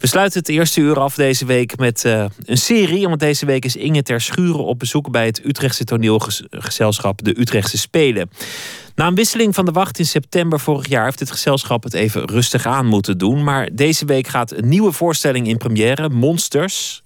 We 0.00 0.06
sluiten 0.06 0.38
het 0.38 0.48
eerste 0.48 0.80
uur 0.80 1.00
af 1.00 1.14
deze 1.14 1.44
week 1.44 1.78
met 1.78 2.04
uh, 2.04 2.24
een 2.44 2.58
serie. 2.58 3.08
Want 3.08 3.20
deze 3.20 3.46
week 3.46 3.64
is 3.64 3.76
Inge 3.76 4.02
ter 4.02 4.20
Schuren 4.20 4.64
op 4.64 4.78
bezoek 4.78 5.10
bij 5.10 5.26
het 5.26 5.44
Utrechtse 5.44 5.84
toneelgezelschap 5.84 7.24
De 7.24 7.40
Utrechtse 7.40 7.78
Spelen. 7.78 8.30
Na 8.94 9.06
een 9.06 9.14
wisseling 9.14 9.54
van 9.54 9.64
de 9.64 9.70
wacht 9.70 9.98
in 9.98 10.06
september 10.06 10.60
vorig 10.60 10.88
jaar 10.88 11.04
heeft 11.04 11.20
het 11.20 11.30
gezelschap 11.30 11.82
het 11.82 11.94
even 11.94 12.24
rustig 12.28 12.66
aan 12.66 12.86
moeten 12.86 13.18
doen. 13.18 13.44
Maar 13.44 13.68
deze 13.72 14.04
week 14.04 14.26
gaat 14.26 14.52
een 14.52 14.68
nieuwe 14.68 14.92
voorstelling 14.92 15.48
in 15.48 15.56
première, 15.56 16.08
Monsters. 16.08 17.02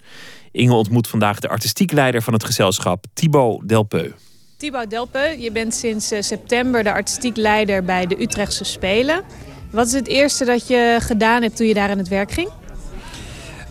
Inge 0.51 0.73
ontmoet 0.73 1.07
vandaag 1.07 1.39
de 1.39 1.47
artistiek 1.47 1.91
leider 1.91 2.21
van 2.21 2.33
het 2.33 2.43
gezelschap, 2.43 3.05
Thibaut 3.13 3.67
Delpeu. 3.69 4.11
Thibaut 4.57 4.89
Delpeu, 4.89 5.39
je 5.39 5.51
bent 5.51 5.73
sinds 5.73 6.11
eh, 6.11 6.21
september 6.21 6.83
de 6.83 6.91
artistiek 6.91 7.37
leider 7.37 7.83
bij 7.83 8.07
de 8.07 8.21
Utrechtse 8.21 8.63
Spelen. 8.63 9.23
Wat 9.71 9.87
is 9.87 9.93
het 9.93 10.07
eerste 10.07 10.45
dat 10.45 10.67
je 10.67 10.97
gedaan 11.01 11.41
hebt 11.41 11.55
toen 11.55 11.67
je 11.67 11.73
daar 11.73 11.89
aan 11.89 11.97
het 11.97 12.07
werk 12.07 12.31
ging? 12.31 12.49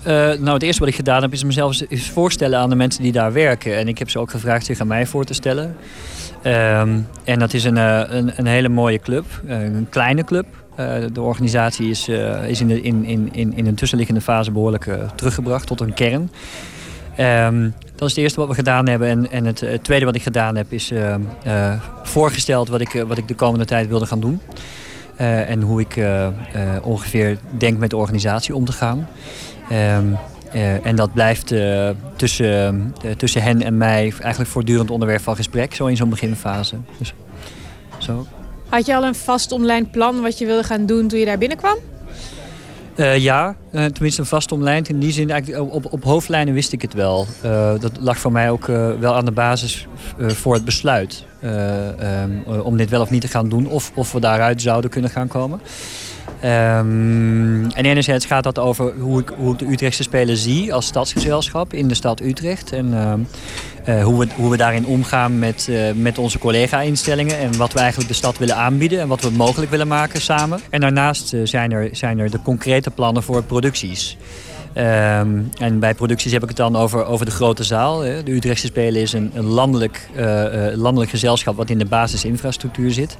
Uh, 0.07 0.13
nou, 0.13 0.53
het 0.53 0.63
eerste 0.63 0.81
wat 0.81 0.89
ik 0.89 0.95
gedaan 0.95 1.23
heb 1.23 1.33
is 1.33 1.45
mezelf 1.45 1.81
eens 1.89 2.11
voorstellen 2.11 2.59
aan 2.59 2.69
de 2.69 2.75
mensen 2.75 3.03
die 3.03 3.13
daar 3.13 3.33
werken. 3.33 3.77
En 3.77 3.89
ik 3.89 3.99
heb 3.99 4.11
ze 4.11 4.19
ook 4.19 4.31
gevraagd 4.31 4.67
zich 4.67 4.81
aan 4.81 4.87
mij 4.87 5.07
voor 5.07 5.25
te 5.25 5.35
stellen. 5.35 5.77
Ehm, 6.43 6.99
en 7.25 7.39
dat 7.39 7.55
is 7.55 7.65
een, 7.65 7.77
uh, 7.77 8.03
een, 8.09 8.33
een, 8.37 8.47
hele 8.47 8.69
mooie 8.69 8.99
club, 8.99 9.25
een 9.47 9.87
kleine 9.91 10.25
club. 10.25 10.47
de 11.13 11.21
organisatie 11.21 11.91
is, 11.91 12.09
is 12.47 12.61
in, 12.61 12.67
de, 12.67 12.81
in, 12.83 13.05
in, 13.33 13.57
in 13.57 13.67
een 13.67 13.75
tussenliggende 13.75 14.21
fase 14.21 14.51
behoorlijk 14.51 14.89
teruggebracht 15.15 15.67
tot 15.67 15.81
een 15.81 15.95
kern. 15.95 16.31
Um, 17.21 17.75
dat 17.95 18.09
is 18.09 18.15
het 18.15 18.23
eerste 18.23 18.41
wat 18.41 18.49
we 18.49 18.55
gedaan 18.55 18.89
hebben. 18.89 19.09
En, 19.09 19.31
en 19.31 19.45
het, 19.45 19.61
het, 19.61 19.85
tweede 19.85 20.05
wat 20.05 20.15
ik 20.15 20.23
gedaan 20.23 20.57
heb 20.57 20.73
is 20.73 20.93
voorgesteld 22.03 22.69
wat 22.69 22.81
ik, 22.81 23.05
wat 23.07 23.19
ik 23.19 23.29
de 23.29 23.35
komende 23.35 23.65
tijd 23.65 23.89
wilde 23.89 24.07
gaan 24.07 24.21
doen. 24.21 24.41
en 25.17 25.61
hoe 25.63 25.81
ik 25.81 26.05
ongeveer 26.83 27.39
denk 27.59 27.79
met 27.79 27.91
de 27.91 27.97
organisatie 27.97 28.55
om 28.55 28.65
te 28.65 28.73
gaan. 28.73 29.09
Um, 29.73 30.19
uh, 30.55 30.87
en 30.87 30.97
dat 30.97 31.13
blijft 31.13 31.53
uh, 31.53 31.89
tussen, 32.17 32.95
uh, 33.05 33.11
tussen 33.11 33.43
hen 33.43 33.63
en 33.63 33.77
mij 33.77 34.13
eigenlijk 34.21 34.51
voortdurend 34.51 34.91
onderwerp 34.91 35.23
van 35.23 35.37
gesprek, 35.37 35.75
zo 35.75 35.87
in 35.87 35.97
zo'n 35.97 36.09
beginfase. 36.09 36.77
Dus, 36.99 37.15
zo. 37.99 38.27
Had 38.69 38.87
je 38.87 38.97
al 38.97 39.05
een 39.05 39.15
vast 39.15 39.53
online 39.53 39.87
plan 39.87 40.21
wat 40.21 40.39
je 40.39 40.47
wilde 40.47 40.63
gaan 40.63 40.87
doen 40.87 41.09
toen 41.09 41.19
je 41.19 41.25
daar 41.25 41.39
binnenkwam? 41.39 41.77
ja, 43.17 43.57
tenminste 43.71 44.21
een 44.21 44.27
vast 44.27 44.53
online. 44.53 44.87
In 44.89 44.99
die 44.99 45.13
zin, 45.13 45.31
eigenlijk 45.31 45.73
op, 45.73 45.93
op 45.93 46.05
hoofdlijnen 46.05 46.55
wist 46.55 46.73
ik 46.73 46.83
het 46.83 46.95
wel. 46.95 47.27
dat 47.81 47.93
lag 48.01 48.19
voor 48.19 48.33
mij 48.33 48.51
ook 48.51 48.67
wel 49.01 49.15
aan 49.15 49.25
de 49.25 49.33
basis 49.33 49.87
voor 50.19 50.55
het 50.55 50.65
besluit. 50.65 51.25
Um, 51.45 52.61
om 52.63 52.77
dit 52.77 52.91
wel 52.91 53.01
of 53.01 53.11
niet 53.11 53.21
te 53.21 53.29
gaan 53.29 53.49
doen. 53.49 53.67
Of, 53.67 53.93
of 53.95 54.13
we 54.13 54.21
daaruit 54.21 54.63
zouden 54.63 54.91
kunnen 54.91 55.11
gaan 55.11 55.29
komen. 55.29 55.61
Um, 56.45 57.71
en 57.71 57.85
enerzijds 57.85 58.27
gaat 58.27 58.45
dat 58.45 58.59
over 58.59 58.93
hoe 58.99 59.21
ik, 59.21 59.33
hoe 59.37 59.57
de 59.57 59.67
Utrechtse 59.67 60.03
Spelen 60.03 60.37
zie 60.37 60.75
als 60.75 60.87
stadsgezelschap 60.87 61.73
in 61.73 61.89
de 61.89 61.95
stad 61.95 62.21
Utrecht. 62.21 62.73
En 62.73 62.87
uh, 63.89 64.05
hoe, 64.05 64.19
we, 64.19 64.27
hoe 64.37 64.51
we 64.51 64.57
daarin 64.57 64.87
omgaan 64.87 65.39
met, 65.39 65.67
uh, 65.71 65.93
met 65.95 66.19
onze 66.19 66.39
collega-instellingen. 66.39 67.39
En 67.39 67.57
wat 67.57 67.73
we 67.73 67.79
eigenlijk 67.79 68.09
de 68.09 68.15
stad 68.15 68.39
willen 68.39 68.57
aanbieden 68.57 69.01
en 69.01 69.09
wat 69.09 69.21
we 69.21 69.31
mogelijk 69.31 69.71
willen 69.71 69.89
maken 69.89 70.21
samen. 70.21 70.61
En 70.71 70.81
daarnaast 70.81 71.33
uh, 71.33 71.47
zijn, 71.47 71.73
er, 71.73 71.89
zijn 71.93 72.19
er 72.19 72.31
de 72.31 72.43
concrete 72.43 72.91
plannen 72.91 73.23
voor 73.23 73.43
producties. 73.43 74.17
Um, 74.77 75.49
en 75.59 75.79
bij 75.79 75.95
producties 75.95 76.33
heb 76.33 76.43
ik 76.43 76.49
het 76.49 76.57
dan 76.57 76.77
over, 76.77 77.05
over 77.05 77.27
de 77.27 77.33
grote 77.33 77.65
zaal. 77.65 77.99
De 77.99 78.33
Utrechtse 78.33 78.67
Spelen 78.67 79.01
is 79.01 79.13
een, 79.13 79.31
een 79.35 79.45
landelijk, 79.45 80.09
landelijk 80.75 81.11
gezelschap 81.11 81.57
wat 81.57 81.71
in 81.71 81.79
de 81.79 81.85
basisinfrastructuur 81.85 82.91
zit. 82.91 83.17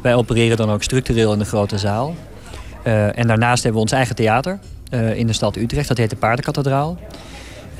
Wij 0.00 0.14
opereren 0.14 0.56
dan 0.56 0.70
ook 0.70 0.82
structureel 0.82 1.32
in 1.32 1.38
de 1.38 1.44
grote 1.44 1.78
zaal. 1.78 2.14
Uh, 2.86 3.18
en 3.18 3.26
daarnaast 3.26 3.62
hebben 3.62 3.80
we 3.80 3.88
ons 3.88 3.96
eigen 3.96 4.16
theater 4.16 4.58
uh, 4.90 5.18
in 5.18 5.26
de 5.26 5.32
stad 5.32 5.56
Utrecht. 5.56 5.88
Dat 5.88 5.96
heet 5.96 6.10
de 6.10 6.16
Paardenkathedraal. 6.16 6.98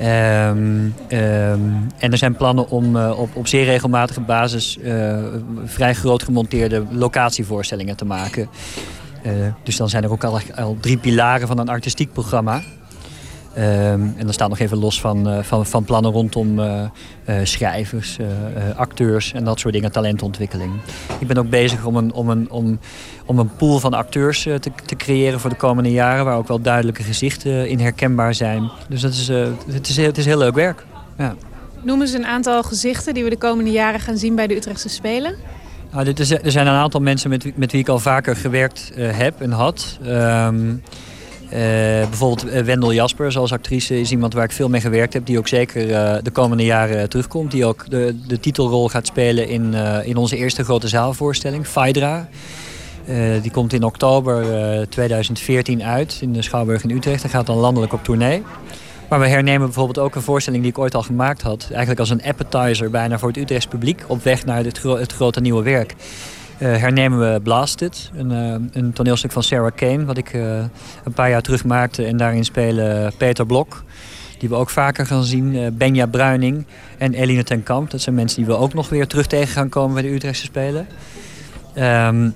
Um, 0.01 0.05
um, 0.05 0.93
en 1.97 2.11
er 2.11 2.17
zijn 2.17 2.35
plannen 2.35 2.69
om 2.69 2.95
uh, 2.95 3.19
op, 3.19 3.35
op 3.35 3.47
zeer 3.47 3.63
regelmatige 3.63 4.21
basis 4.21 4.77
vrij 5.65 5.93
groot 5.93 6.23
gemonteerde 6.23 6.83
locatievoorstellingen 6.91 7.95
te 7.95 8.05
maken. 8.05 8.49
dus 9.63 9.77
dan 9.77 9.89
zijn 9.89 10.03
er 10.03 10.11
ook 10.11 10.23
al, 10.23 10.39
al 10.55 10.77
drie 10.81 10.97
pilaren 10.97 11.47
van 11.47 11.57
een 11.57 11.69
artistiek 11.69 12.13
programma. 12.13 12.61
Um, 13.57 13.63
en 13.63 14.23
dan 14.23 14.33
staat 14.33 14.49
nog 14.49 14.59
even 14.59 14.77
los 14.77 15.01
van, 15.01 15.27
uh, 15.27 15.43
van, 15.43 15.65
van 15.65 15.83
plannen 15.83 16.11
rondom 16.11 16.59
uh, 16.59 16.81
uh, 17.29 17.35
schrijvers, 17.43 18.17
acteurs 18.75 19.33
en 19.33 19.43
dat 19.43 19.59
soort 19.59 19.73
dingen, 19.73 19.91
talentontwikkeling. 19.91 20.71
Ik 21.19 21.27
ben 21.27 21.37
ook 21.37 21.49
bezig 21.49 21.85
om 21.85 21.95
een, 21.95 22.13
om 22.13 22.29
een, 22.29 22.51
om, 22.51 22.79
om 23.25 23.39
een 23.39 23.55
pool 23.55 23.79
van 23.79 23.93
acteurs 23.93 24.41
te, 24.43 24.59
te 24.85 24.95
creëren 24.95 25.39
voor 25.39 25.49
de 25.49 25.55
komende 25.55 25.91
jaren, 25.91 26.25
waar 26.25 26.37
ook 26.37 26.47
wel 26.47 26.61
duidelijke 26.61 27.03
gezichten 27.03 27.69
in 27.69 27.79
herkenbaar 27.79 28.33
zijn. 28.33 28.71
Dus 28.89 29.01
dat 29.01 29.11
is, 29.11 29.27
het, 29.27 29.87
is, 29.87 29.97
het 29.97 30.17
is 30.17 30.25
heel 30.25 30.37
leuk 30.37 30.55
werk. 30.55 30.85
Ja. 31.17 31.35
Noemen 31.81 32.07
ze 32.07 32.17
een 32.17 32.25
aantal 32.25 32.63
gezichten 32.63 33.13
die 33.13 33.23
we 33.23 33.29
de 33.29 33.37
komende 33.37 33.71
jaren 33.71 33.99
gaan 33.99 34.17
zien 34.17 34.35
bij 34.35 34.47
de 34.47 34.55
Utrechtse 34.55 34.89
Spelen? 34.89 35.35
Nou, 35.91 36.03
dit 36.03 36.19
is, 36.19 36.31
er 36.31 36.51
zijn 36.51 36.67
een 36.67 36.73
aantal 36.73 37.01
mensen 37.01 37.29
met, 37.29 37.57
met 37.57 37.71
wie 37.71 37.81
ik 37.81 37.87
al 37.87 37.99
vaker 37.99 38.35
gewerkt 38.35 38.91
heb 38.95 39.41
en 39.41 39.51
had. 39.51 39.99
Um, 40.05 40.83
uh, 41.53 41.59
bijvoorbeeld 42.07 42.49
eh, 42.49 42.63
Wendel 42.63 42.93
Jasper 42.93 43.37
als 43.37 43.51
actrice 43.51 43.99
is 43.99 44.11
iemand 44.11 44.33
waar 44.33 44.43
ik 44.43 44.51
veel 44.51 44.69
mee 44.69 44.81
gewerkt 44.81 45.13
heb. 45.13 45.25
Die 45.25 45.37
ook 45.37 45.47
zeker 45.47 45.89
uh, 45.89 46.15
de 46.23 46.31
komende 46.31 46.65
jaren 46.65 47.09
terugkomt. 47.09 47.51
Die 47.51 47.65
ook 47.65 47.89
de, 47.89 48.15
de 48.27 48.39
titelrol 48.39 48.89
gaat 48.89 49.07
spelen 49.07 49.47
in, 49.47 49.73
in 50.03 50.17
onze 50.17 50.37
eerste 50.37 50.63
grote 50.63 50.87
zaalvoorstelling, 50.87 51.67
Phaedra. 51.67 52.27
die 53.41 53.51
komt 53.51 53.73
in 53.73 53.83
oktober 53.83 54.45
2014 54.89 55.83
uit 55.83 56.17
in 56.21 56.33
de 56.33 56.41
Schouwburg 56.41 56.83
in 56.83 56.89
Utrecht. 56.89 57.23
En 57.23 57.29
gaat 57.29 57.45
dan 57.45 57.57
landelijk 57.57 57.93
op 57.93 58.03
tournee. 58.03 58.43
Maar 59.09 59.19
we 59.19 59.27
hernemen 59.27 59.65
bijvoorbeeld 59.65 59.99
ook 59.99 60.15
een 60.15 60.21
voorstelling 60.21 60.63
die 60.63 60.71
ik 60.71 60.77
ooit 60.77 60.95
al 60.95 61.03
gemaakt 61.03 61.41
had. 61.41 61.67
Eigenlijk 61.69 61.99
als 61.99 62.09
een 62.09 62.23
appetizer 62.23 62.89
bijna 62.89 63.19
voor 63.19 63.27
het 63.27 63.37
Utrechts 63.37 63.67
publiek. 63.67 64.03
Op 64.07 64.23
weg 64.23 64.45
naar 64.45 64.63
het 64.63 65.13
grote 65.13 65.41
nieuwe 65.41 65.63
werk. 65.63 65.95
Uh, 66.59 66.75
hernemen 66.75 67.33
we 67.33 67.39
Blasted, 67.41 68.11
een, 68.15 68.31
uh, 68.31 68.55
een, 68.71 68.93
toneelstuk 68.93 69.31
van 69.31 69.43
Sarah 69.43 69.75
Kane... 69.75 70.05
wat 70.05 70.17
ik 70.17 70.33
uh, 70.33 70.59
een 71.03 71.13
paar 71.13 71.29
jaar 71.29 71.41
terug 71.41 71.65
maakte. 71.65 72.05
En 72.05 72.17
daarin 72.17 72.45
spelen 72.45 73.13
Peter 73.17 73.45
Blok, 73.45 73.83
die 74.37 74.49
we 74.49 74.55
ook 74.55 74.69
vaker 74.69 75.05
gaan 75.05 75.23
zien... 75.23 75.75
Benja 75.77 76.05
Bruining 76.05 76.65
en 76.97 77.13
Eline 77.13 77.43
ten 77.43 77.63
Kamp. 77.63 77.91
Dat 77.91 78.01
zijn 78.01 78.15
mensen 78.15 78.37
die 78.37 78.45
we 78.45 78.57
ook 78.57 78.73
nog 78.73 78.89
weer 78.89 79.07
terug 79.07 79.27
tegen 79.27 79.47
gaan 79.47 79.69
komen 79.69 79.93
bij 79.93 80.03
de 80.03 80.13
Utrechtse 80.13 80.45
Spelen. 80.45 80.87
Um, 81.75 82.33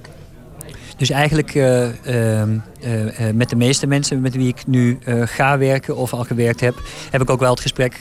dus 0.98 1.10
eigenlijk 1.10 1.56
ehm, 1.56 2.58
met 3.34 3.50
de 3.50 3.56
meeste 3.56 3.88
mensen 3.88 4.22
met 4.22 4.36
wie 4.36 4.48
ik 4.48 4.68
nu 4.68 5.00
ga 5.26 5.58
werken 5.58 5.96
of 5.96 6.14
al 6.14 6.24
gewerkt 6.24 6.60
heb... 6.60 6.82
heb 7.12 7.22
ik 7.22 7.30
ook 7.30 7.40
wel 7.40 7.52
het 7.52 7.60
gesprek 7.60 7.96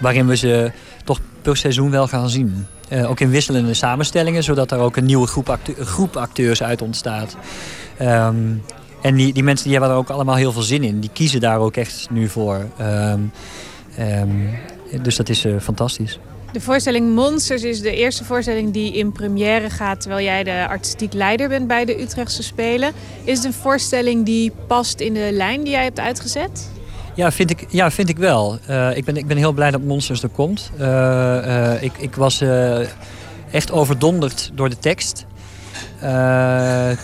waarin 0.00 0.26
we 0.26 0.36
ze 0.36 0.70
toch 1.04 1.20
per 1.42 1.56
seizoen 1.56 1.90
wel 1.90 2.08
gaan 2.08 2.28
zien. 2.30 2.66
Uh, 2.94 3.10
ook 3.10 3.20
in 3.20 3.30
wisselende 3.30 3.74
samenstellingen, 3.74 4.42
zodat 4.42 4.70
er 4.70 4.78
ook 4.78 4.96
een 4.96 5.04
nieuwe 5.04 5.26
groep, 5.26 5.48
acte 5.48 5.74
groep 5.84 6.16
acteurs 6.16 6.62
uit 6.62 6.82
ontstaat. 6.82 7.36
Um, 8.00 8.62
en 9.02 9.14
die, 9.14 9.32
die 9.32 9.42
mensen 9.42 9.64
die 9.64 9.72
hebben 9.72 9.90
er 9.90 9.96
ook 9.96 10.10
allemaal 10.10 10.34
heel 10.34 10.52
veel 10.52 10.62
zin 10.62 10.82
in. 10.82 11.00
Die 11.00 11.10
kiezen 11.12 11.40
daar 11.40 11.58
ook 11.58 11.76
echt 11.76 12.06
nu 12.10 12.28
voor. 12.28 12.66
Um, 12.80 13.32
um, 14.00 14.50
dus 15.02 15.16
dat 15.16 15.28
is 15.28 15.44
uh, 15.44 15.54
fantastisch. 15.60 16.18
De 16.52 16.60
voorstelling 16.60 17.14
Monsters 17.14 17.62
is 17.62 17.80
de 17.80 17.96
eerste 17.96 18.24
voorstelling 18.24 18.72
die 18.72 18.92
in 18.92 19.12
première 19.12 19.70
gaat... 19.70 20.00
terwijl 20.00 20.24
jij 20.24 20.44
de 20.44 20.66
artistiek 20.68 21.12
leider 21.12 21.48
bent 21.48 21.66
bij 21.66 21.84
de 21.84 22.00
Utrechtse 22.00 22.42
Spelen. 22.42 22.92
Is 23.24 23.36
het 23.36 23.46
een 23.46 23.52
voorstelling 23.52 24.24
die 24.24 24.52
past 24.66 25.00
in 25.00 25.14
de 25.14 25.28
lijn 25.32 25.62
die 25.62 25.72
jij 25.72 25.82
hebt 25.82 26.00
uitgezet? 26.00 26.70
Ja, 27.14 27.32
vind 27.32 27.50
ik, 27.50 27.66
ja, 27.68 27.90
vind 27.90 28.08
ik 28.08 28.16
wel. 28.16 28.58
Uh, 28.70 28.96
ik, 28.96 29.04
ben, 29.04 29.16
ik 29.16 29.26
ben 29.26 29.36
heel 29.36 29.52
blij 29.52 29.70
dat 29.70 29.82
Monsters 29.82 30.22
er 30.22 30.28
komt. 30.28 30.70
Uh, 30.80 30.86
uh, 30.86 31.82
ik, 31.82 31.92
ik 31.98 32.14
was 32.14 32.44
echt 33.50 33.72
overdonderd 33.72 34.50
door 34.54 34.68
de 34.68 34.78
tekst. 34.78 35.26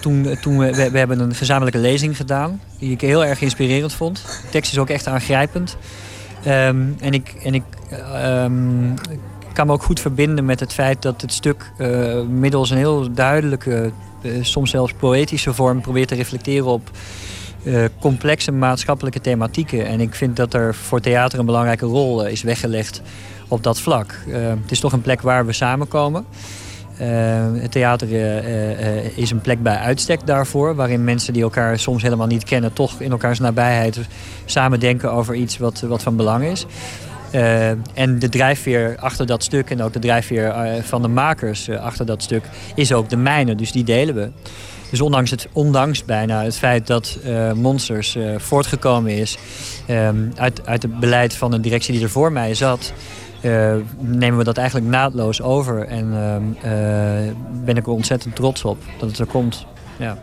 toen 0.01 0.37
toen 0.41 0.59
we, 0.59 0.91
we, 0.91 0.99
hebben 0.99 1.21
een 1.21 1.35
gezamenlijke 1.35 1.79
lezing 1.79 2.17
gedaan, 2.17 2.61
die 2.79 2.93
ik 2.93 3.01
heel 3.01 3.25
erg 3.25 3.41
inspirerend 3.41 3.93
vond. 3.93 4.17
De 4.17 4.49
tekst 4.51 4.73
is 4.73 4.79
ook 4.79 4.91
echt 4.91 5.07
aangrijpend. 5.07 5.77
Um, 6.47 6.97
en 7.01 7.13
ik, 7.13 7.35
en 7.43 7.55
ik 7.55 7.63
um, 8.25 8.95
kan 9.53 9.67
me 9.67 9.73
ook 9.73 9.83
goed 9.83 10.01
verbinden 10.01 10.45
met 10.45 10.61
het 10.61 10.73
feit 10.73 11.03
dat 11.03 11.21
het 11.21 11.33
stuk 11.33 11.73
middels 12.29 12.71
een 12.71 12.77
heel 12.77 13.13
duidelijke, 13.13 13.93
soms 14.41 14.71
zelfs 14.71 14.93
poëtische 14.93 15.55
vorm 15.55 15.81
probeert 15.81 16.09
te 16.09 16.15
reflecteren 16.15 16.67
op 16.67 16.91
uh, 17.63 17.85
complexe 18.01 18.53
maatschappelijke 18.53 19.21
thematieken. 19.21 19.87
En 19.87 20.01
ik 20.01 20.15
vind 20.15 20.37
dat 20.37 20.55
er 20.55 20.75
voor 20.75 21.01
theater 21.01 21.39
een 21.39 21.47
belangrijke 21.47 21.87
rol 21.87 22.27
uh, 22.27 22.33
is 22.33 22.43
weggelegd 22.43 23.03
op 23.49 23.63
dat 23.63 23.81
vlak. 23.81 24.15
Uh, 24.29 24.35
het 24.49 24.71
is 24.71 24.81
toch 24.81 24.93
een 24.93 25.01
plek 25.01 25.21
waar 25.21 25.47
we 25.47 25.53
samenkomen. 25.53 26.25
het 27.61 27.73
theater 27.73 28.09
is 29.17 29.31
een 29.31 29.41
plek 29.41 29.63
bij 29.63 29.77
uitstek 29.77 30.27
daarvoor, 30.27 30.75
waarin 30.75 31.05
mensen 31.05 31.33
die 31.33 31.43
elkaar 31.43 31.79
soms 31.79 32.03
helemaal 32.03 32.27
niet 32.27 32.45
kennen, 32.45 32.73
toch 32.73 33.01
in 33.01 33.11
elkaars 33.11 33.39
nabijheid 33.39 34.01
samen 34.45 34.81
denken 34.81 35.13
over 35.13 35.35
iets 35.35 35.59
wat, 35.59 35.81
wat 35.81 36.03
van 36.03 36.17
belang 36.17 36.45
is. 36.45 36.67
en 37.95 38.19
de 38.19 38.29
drijfveer 38.29 38.97
achter 38.99 39.27
dat 39.27 39.43
stuk 39.43 39.71
en 39.71 39.83
ook 39.83 39.93
de 39.93 39.99
drijfveer 39.99 40.55
van 40.83 41.03
de 41.03 41.09
makers 41.09 41.71
achter 41.71 42.07
dat 42.07 42.23
stuk 42.23 42.45
is 42.75 42.93
ook 42.93 43.09
de 43.09 43.17
mijne, 43.17 43.55
dus 43.55 43.73
die 43.73 43.85
delen 43.85 44.15
we. 44.15 44.31
Dus 44.91 45.01
ondanks, 45.01 45.31
het, 45.31 45.49
ondanks 45.53 46.05
bijna 46.05 46.43
het 46.43 46.57
feit 46.57 46.87
dat 46.87 47.19
uh, 47.25 47.53
Monsters 47.53 48.17
uh, 48.17 48.39
voortgekomen 48.39 49.13
is 49.13 49.39
um, 49.91 50.33
uit, 50.37 50.67
uit 50.67 50.83
het 50.83 51.01
beleid 51.01 51.35
van 51.35 51.53
een 51.53 51.63
directie 51.63 51.95
die 51.95 52.03
er 52.03 52.11
voor 52.11 52.33
mij 52.33 52.55
zat, 52.55 52.93
uh, 53.43 53.75
nemen 53.99 54.39
we 54.39 54.45
dat 54.45 54.57
eigenlijk 54.57 54.89
naadloos 54.89 55.43
over. 55.43 55.87
En 55.87 56.13
ehm, 56.63 57.33
ben 57.65 57.77
ik 57.77 57.87
er 57.87 57.93
ontzettend 57.93 58.37
trots 58.37 58.65
op 58.65 58.79
dat 58.99 59.09
het 59.09 59.19
er 59.19 59.27
komt. 59.27 59.67
Ja. 59.97 60.19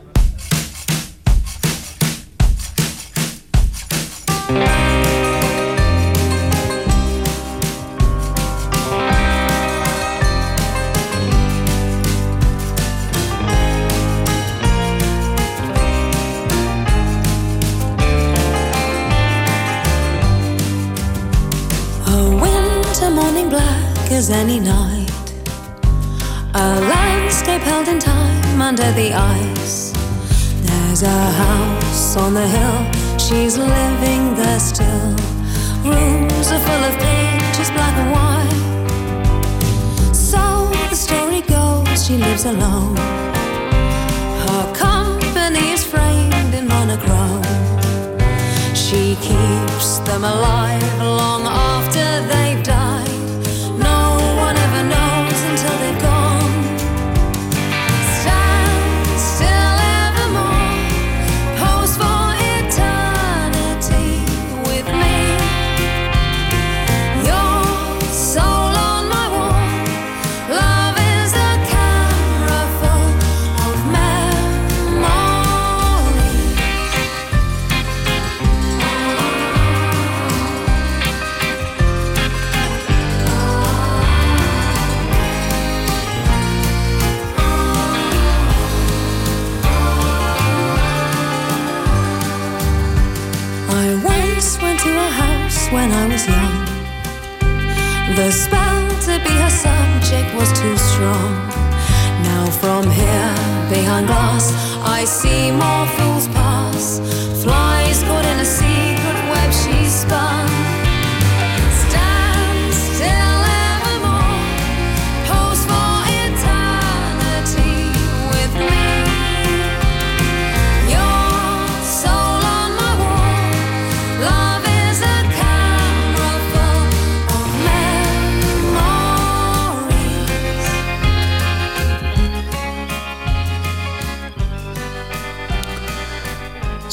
Night. 24.68 25.28
A 26.54 26.68
landscape 26.94 27.62
held 27.62 27.88
in 27.88 28.00
time 28.00 28.62
under 28.62 28.92
the 29.00 29.14
ice. 29.14 29.94
There's 30.68 31.04
a 31.04 31.20
house 31.44 32.18
on 32.18 32.34
the 32.34 32.48
hill, 32.56 32.80
she's 33.26 33.58
living 33.58 34.36
there 34.36 34.60
still. 34.60 35.12
Rooms 35.92 36.48
are 36.56 36.64
full 36.68 36.84
of 36.90 36.96
pictures, 37.08 37.72
black 37.78 37.96
and 38.02 38.10
white. 38.18 38.64
So 40.32 40.44
the 40.92 40.96
story 40.96 41.42
goes, 41.42 42.06
she 42.06 42.18
lives 42.18 42.46
alone. 42.46 42.98
Her 44.46 44.66
company 44.88 45.66
is 45.76 45.84
framed 45.94 46.54
in 46.60 46.68
monochrome. 46.68 47.44
She 48.76 49.16
keeps 49.30 50.00
them 50.08 50.24
alive 50.24 51.00
long 51.20 51.44
after 51.46 52.06
they've 52.30 52.47
was 100.38 100.52
too 100.54 100.78
strong. 100.78 101.32
Now 102.22 102.46
from 102.62 102.84
here, 102.90 103.34
behind 103.70 104.08
glass, 104.08 104.54
I 104.84 105.04
see 105.04 105.52
more 105.52 105.86
fools 105.98 106.28
pass. 106.28 107.17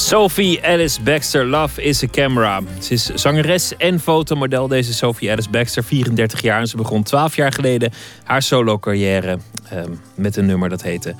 Sophie 0.05 0.63
Alice 0.63 1.01
Baxter, 1.03 1.47
Love 1.47 1.83
is 1.83 2.03
a 2.03 2.07
Camera. 2.07 2.61
Ze 2.81 2.93
is 2.93 3.07
zangeres 3.15 3.77
en 3.77 4.01
fotomodel, 4.01 4.69
deze 4.69 4.95
Sophie 4.95 5.31
Alice 5.31 5.51
Baxter, 5.51 5.85
34 5.85 6.43
jaar. 6.43 6.61
En 6.61 6.67
ze 6.67 6.77
begon 6.77 7.03
12 7.03 7.37
jaar 7.37 7.53
geleden 7.53 7.93
haar 8.25 8.43
solo-carrière 8.43 9.39
ehm, 9.71 9.91
met 10.15 10.37
een 10.37 10.47
nummer 10.47 10.69
dat 10.69 10.83
heette... 10.83 11.15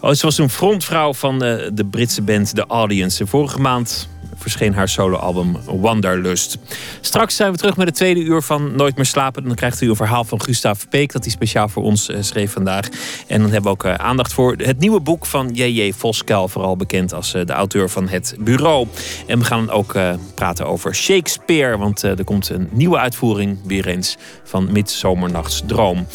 Oh, 0.00 0.12
ze 0.12 0.26
was 0.26 0.38
een 0.38 0.50
frontvrouw 0.50 1.14
van 1.14 1.44
eh, 1.44 1.68
de 1.72 1.84
Britse 1.84 2.22
band 2.22 2.54
The 2.54 2.64
Audience. 2.66 3.26
Vorige 3.26 3.60
maand 3.60 4.08
verscheen 4.36 4.74
haar 4.74 4.88
soloalbum 4.88 5.56
Wanderlust. 5.64 6.58
Straks 7.00 7.36
zijn 7.36 7.52
we 7.52 7.58
terug 7.58 7.76
met 7.76 7.86
het 7.86 7.96
tweede 7.96 8.20
uur 8.20 8.42
van 8.42 8.76
Nooit 8.76 8.96
meer 8.96 9.04
slapen. 9.04 9.44
Dan 9.44 9.54
krijgt 9.54 9.80
u 9.80 9.88
een 9.88 9.96
verhaal 9.96 10.24
van 10.24 10.42
Gustav 10.42 10.82
Peek 10.88 11.12
dat 11.12 11.22
hij 11.22 11.32
speciaal 11.32 11.68
voor 11.68 11.82
ons 11.82 12.08
eh, 12.08 12.22
schreef 12.22 12.52
vandaag. 12.52 12.88
En 13.26 13.40
dan 13.40 13.50
hebben 13.50 13.62
we 13.62 13.68
ook 13.68 13.84
eh, 13.84 13.94
aandacht 13.94 14.32
voor 14.32 14.54
het 14.56 14.78
nieuwe 14.78 15.00
boek 15.00 15.26
van 15.26 15.50
J.J. 15.52 15.92
Voskuil, 15.92 16.48
vooral 16.48 16.76
bekend 16.76 17.12
als 17.12 17.34
eh, 17.34 17.44
de 17.44 17.52
auteur 17.52 17.90
van 17.90 18.08
Het 18.08 18.36
Bureau. 18.38 18.86
En 19.26 19.38
we 19.38 19.44
gaan 19.44 19.70
ook 19.70 19.94
praten 20.34 20.66
over 20.66 20.94
Shakespeare, 20.94 21.78
want 21.78 22.02
er 22.02 22.24
komt 22.24 22.48
een 22.48 22.68
nieuwe 22.72 22.98
uitvoering 22.98 23.58
weer 23.64 23.86
eens 23.86 24.16
van 24.44 24.72
Midsomernachtsdroom. 24.72 26.06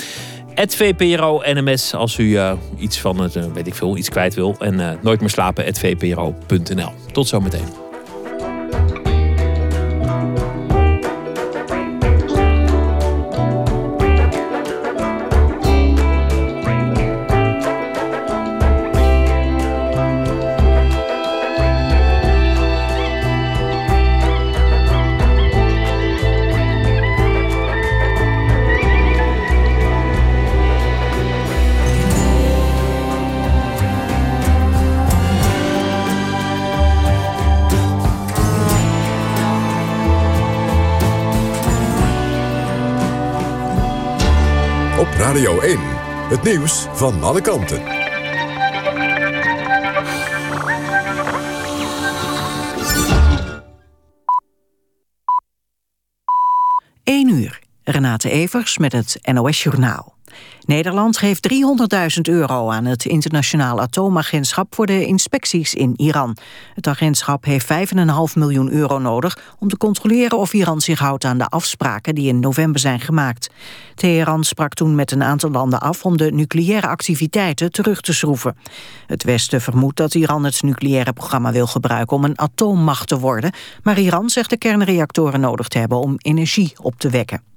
Het 0.53 0.75
VPRO 0.75 1.41
NMS 1.45 1.93
als 1.93 2.17
u 2.17 2.39
iets 2.77 2.99
van 2.99 3.19
het, 3.19 3.53
weet 3.53 3.67
ik 3.67 3.75
veel, 3.75 3.97
iets 3.97 4.09
kwijt 4.09 4.33
wil. 4.33 4.55
En 4.59 4.99
nooit 5.01 5.19
meer 5.19 5.29
slapen, 5.29 5.75
vpro.nl. 5.75 6.93
Tot 7.11 7.27
zometeen. 7.27 7.90
Het 46.31 46.43
nieuws 46.43 46.87
van 46.93 47.23
alle 47.23 47.41
kanten. 47.41 47.81
1 57.03 57.29
uur. 57.29 57.59
Renate 57.83 58.29
Evers 58.29 58.77
met 58.77 58.91
het 58.91 59.19
NOS 59.21 59.63
Journaal. 59.63 60.15
Nederland 60.65 61.17
geeft 61.17 61.49
300.000 61.53 62.21
euro 62.21 62.69
aan 62.69 62.85
het 62.85 63.05
internationaal 63.05 63.81
atoomagentschap 63.81 64.75
voor 64.75 64.85
de 64.85 65.05
inspecties 65.05 65.73
in 65.73 65.93
Iran. 65.95 66.37
Het 66.75 66.87
agentschap 66.87 67.45
heeft 67.45 67.67
5,5 67.73 67.73
miljoen 68.33 68.71
euro 68.71 68.99
nodig 68.99 69.37
om 69.59 69.67
te 69.67 69.77
controleren 69.77 70.37
of 70.37 70.53
Iran 70.53 70.81
zich 70.81 70.99
houdt 70.99 71.23
aan 71.23 71.37
de 71.37 71.47
afspraken 71.47 72.15
die 72.15 72.27
in 72.27 72.39
november 72.39 72.79
zijn 72.79 72.99
gemaakt. 72.99 73.49
Teheran 73.95 74.43
sprak 74.43 74.73
toen 74.73 74.95
met 74.95 75.11
een 75.11 75.23
aantal 75.23 75.51
landen 75.51 75.79
af 75.79 76.05
om 76.05 76.17
de 76.17 76.31
nucleaire 76.31 76.87
activiteiten 76.87 77.71
terug 77.71 78.01
te 78.01 78.13
schroeven. 78.13 78.57
Het 79.07 79.23
Westen 79.23 79.61
vermoedt 79.61 79.97
dat 79.97 80.15
Iran 80.15 80.43
het 80.43 80.61
nucleaire 80.61 81.13
programma 81.13 81.51
wil 81.51 81.67
gebruiken 81.67 82.17
om 82.17 82.23
een 82.23 82.39
atoommacht 82.39 83.07
te 83.07 83.19
worden, 83.19 83.51
maar 83.83 83.99
Iran 83.99 84.29
zegt 84.29 84.49
de 84.49 84.57
kernreactoren 84.57 85.39
nodig 85.39 85.67
te 85.67 85.77
hebben 85.77 85.99
om 85.99 86.15
energie 86.17 86.73
op 86.81 86.93
te 86.97 87.09
wekken. 87.09 87.50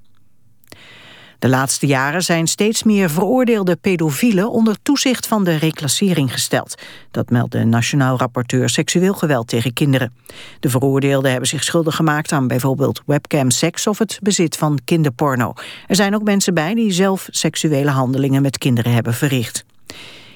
De 1.45 1.51
laatste 1.51 1.85
jaren 1.85 2.23
zijn 2.23 2.47
steeds 2.47 2.83
meer 2.83 3.09
veroordeelde 3.09 3.75
pedofielen 3.75 4.51
onder 4.51 4.75
toezicht 4.81 5.27
van 5.27 5.43
de 5.43 5.55
reclassering 5.55 6.31
gesteld. 6.31 6.75
Dat 7.11 7.29
meldt 7.29 7.51
de 7.51 7.63
Nationaal 7.63 8.17
Rapporteur 8.17 8.69
Seksueel 8.69 9.13
Geweld 9.13 9.47
tegen 9.47 9.73
Kinderen. 9.73 10.13
De 10.59 10.69
veroordeelden 10.69 11.31
hebben 11.31 11.49
zich 11.49 11.63
schuldig 11.63 11.95
gemaakt 11.95 12.31
aan 12.31 12.47
bijvoorbeeld 12.47 13.01
webcam-seks 13.05 13.87
of 13.87 13.97
het 13.97 14.19
bezit 14.21 14.57
van 14.57 14.79
kinderporno. 14.85 15.53
Er 15.87 15.95
zijn 15.95 16.15
ook 16.15 16.23
mensen 16.23 16.53
bij 16.53 16.73
die 16.73 16.91
zelf 16.91 17.27
seksuele 17.31 17.91
handelingen 17.91 18.41
met 18.41 18.57
kinderen 18.57 18.93
hebben 18.93 19.13
verricht. 19.13 19.65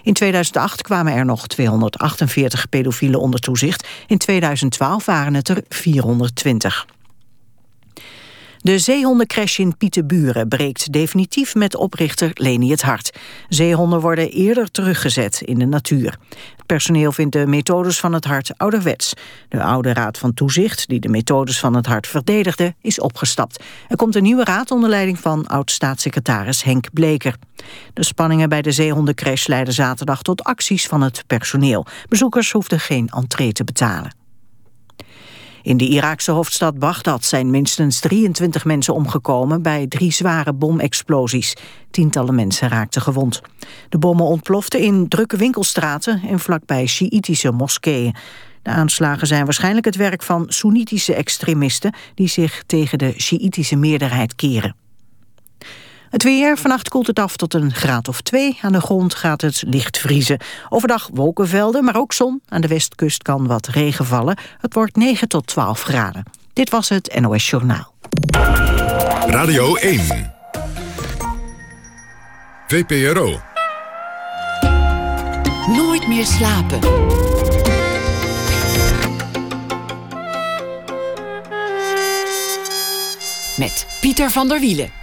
In 0.03 0.13
2008 0.13 0.81
kwamen 0.81 1.13
er 1.13 1.25
nog 1.25 1.47
248 1.47 2.69
pedofielen 2.69 3.19
onder 3.19 3.39
toezicht. 3.39 3.87
In 4.07 4.17
2012 4.17 5.05
waren 5.05 5.33
het 5.33 5.49
er 5.49 5.63
420. 5.69 6.85
De 8.61 8.79
zeehondencrash 8.79 9.59
in 9.59 9.77
Pieterburen 9.77 10.47
breekt 10.47 10.91
definitief 10.91 11.55
met 11.55 11.75
oprichter 11.75 12.31
Leni 12.33 12.71
het 12.71 12.81
Hart. 12.81 13.17
Zeehonden 13.49 13.99
worden 14.01 14.29
eerder 14.31 14.71
teruggezet 14.71 15.41
in 15.41 15.59
de 15.59 15.65
natuur. 15.65 16.17
Het 16.29 16.65
personeel 16.65 17.11
vindt 17.11 17.33
de 17.33 17.47
methodes 17.47 17.99
van 17.99 18.13
het 18.13 18.25
hart 18.25 18.51
ouderwets. 18.57 19.13
De 19.49 19.63
oude 19.63 19.93
raad 19.93 20.17
van 20.17 20.33
toezicht, 20.33 20.87
die 20.87 20.99
de 20.99 21.09
methodes 21.09 21.59
van 21.59 21.75
het 21.75 21.85
hart 21.85 22.07
verdedigde, 22.07 22.75
is 22.81 22.99
opgestapt. 22.99 23.63
Er 23.87 23.97
komt 23.97 24.15
een 24.15 24.23
nieuwe 24.23 24.43
raad 24.43 24.71
onder 24.71 24.89
leiding 24.89 25.19
van 25.19 25.47
oud-staatssecretaris 25.47 26.63
Henk 26.63 26.93
Bleker. 26.93 27.35
De 27.93 28.03
spanningen 28.03 28.49
bij 28.49 28.61
de 28.61 28.71
zeehondencrash 28.71 29.47
leidden 29.47 29.73
zaterdag 29.73 30.21
tot 30.21 30.43
acties 30.43 30.87
van 30.87 31.01
het 31.01 31.23
personeel. 31.27 31.85
Bezoekers 32.09 32.51
hoefden 32.51 32.79
geen 32.79 33.07
entree 33.07 33.51
te 33.51 33.63
betalen. 33.63 34.18
In 35.69 35.77
de 35.77 35.87
Iraakse 35.87 36.31
hoofdstad 36.31 36.79
Bagdad 36.79 37.25
zijn 37.25 37.49
minstens 37.49 37.99
23 37.99 38.65
mensen 38.65 38.93
omgekomen 38.93 39.61
bij 39.61 39.87
drie 39.87 40.11
zware 40.11 40.53
bomexplosies. 40.53 41.55
Tientallen 41.91 42.35
mensen 42.35 42.69
raakten 42.69 43.01
gewond. 43.01 43.41
De 43.89 43.97
bommen 43.97 44.25
ontploften 44.25 44.79
in 44.79 45.07
drukke 45.07 45.37
winkelstraten 45.37 46.21
en 46.27 46.39
vlakbij 46.39 46.85
Sjiïtische 46.85 47.51
moskeeën. 47.51 48.15
De 48.61 48.69
aanslagen 48.69 49.27
zijn 49.27 49.43
waarschijnlijk 49.43 49.85
het 49.85 49.95
werk 49.95 50.23
van 50.23 50.45
Soenitische 50.47 51.13
extremisten 51.13 51.93
die 52.15 52.27
zich 52.27 52.63
tegen 52.65 52.97
de 52.97 53.13
Sjiïtische 53.17 53.75
meerderheid 53.75 54.35
keren. 54.35 54.75
Het 56.09 56.23
weer, 56.23 56.57
vannacht 56.57 56.89
koelt 56.89 57.07
het 57.07 57.19
af 57.19 57.35
tot 57.35 57.53
een 57.53 57.73
graad 57.73 58.07
of 58.07 58.21
twee. 58.21 58.57
Aan 58.61 58.71
de 58.71 58.81
grond 58.81 59.15
gaat 59.15 59.41
het 59.41 59.63
licht 59.67 59.97
vriezen. 59.97 60.39
Overdag 60.69 61.09
wolkenvelden, 61.13 61.83
maar 61.83 61.95
ook 61.95 62.13
zon. 62.13 62.41
Aan 62.47 62.61
de 62.61 62.67
westkust 62.67 63.23
kan 63.23 63.47
wat 63.47 63.67
regen 63.67 64.05
vallen. 64.05 64.37
Het 64.59 64.73
wordt 64.73 64.95
9 64.95 65.27
tot 65.27 65.47
12 65.47 65.81
graden. 65.81 66.23
Dit 66.53 66.69
was 66.69 66.89
het 66.89 67.19
NOS 67.19 67.49
Journaal. 67.49 67.93
Radio 69.27 69.75
1. 69.75 70.33
VPRO. 72.67 73.39
Nooit 75.67 76.07
meer 76.07 76.25
slapen. 76.25 76.79
Met 83.57 83.87
Pieter 84.01 84.29
van 84.29 84.47
der 84.47 84.59
Wielen. 84.59 84.98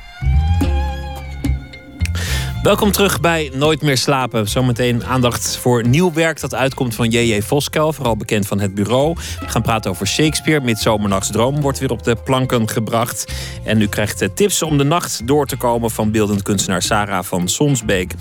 Welkom 2.66 2.92
terug 2.92 3.20
bij 3.20 3.50
Nooit 3.54 3.82
meer 3.82 3.96
slapen. 3.96 4.48
Zometeen 4.48 5.04
aandacht 5.04 5.56
voor 5.56 5.86
nieuw 5.88 6.12
werk 6.12 6.40
dat 6.40 6.54
uitkomt 6.54 6.94
van 6.94 7.08
J.J. 7.08 7.40
Voskel, 7.40 7.92
vooral 7.92 8.16
bekend 8.16 8.46
van 8.46 8.60
het 8.60 8.74
bureau. 8.74 9.14
We 9.40 9.48
gaan 9.48 9.62
praten 9.62 9.90
over 9.90 10.06
Shakespeare. 10.06 10.64
Midsomernachtsdroom 10.64 11.60
wordt 11.60 11.78
weer 11.78 11.90
op 11.90 12.02
de 12.02 12.16
planken 12.24 12.68
gebracht. 12.68 13.32
En 13.64 13.80
u 13.80 13.86
krijgt 13.88 14.36
tips 14.36 14.62
om 14.62 14.78
de 14.78 14.84
nacht 14.84 15.26
door 15.26 15.46
te 15.46 15.56
komen 15.56 15.90
van 15.90 16.10
beeldend 16.10 16.42
kunstenaar 16.42 16.82
Sarah 16.82 17.24
van 17.24 17.48
Sonsbeek. 17.48 18.12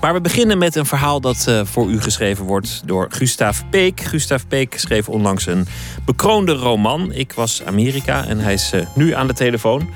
Maar 0.00 0.12
we 0.12 0.20
beginnen 0.20 0.58
met 0.58 0.74
een 0.74 0.86
verhaal 0.86 1.20
dat 1.20 1.46
uh, 1.48 1.60
voor 1.64 1.88
u 1.88 2.00
geschreven 2.00 2.44
wordt 2.44 2.82
door 2.86 3.06
Gustav 3.10 3.60
Peek. 3.70 4.00
Gustav 4.00 4.42
Peek 4.48 4.78
schreef 4.78 5.08
onlangs 5.08 5.46
een 5.46 5.66
bekroonde 6.04 6.52
roman. 6.52 7.12
Ik 7.12 7.32
was 7.32 7.62
Amerika 7.64 8.24
en 8.26 8.38
hij 8.38 8.52
is 8.52 8.72
uh, 8.74 8.86
nu 8.94 9.14
aan 9.14 9.26
de 9.26 9.34
telefoon. 9.34 9.88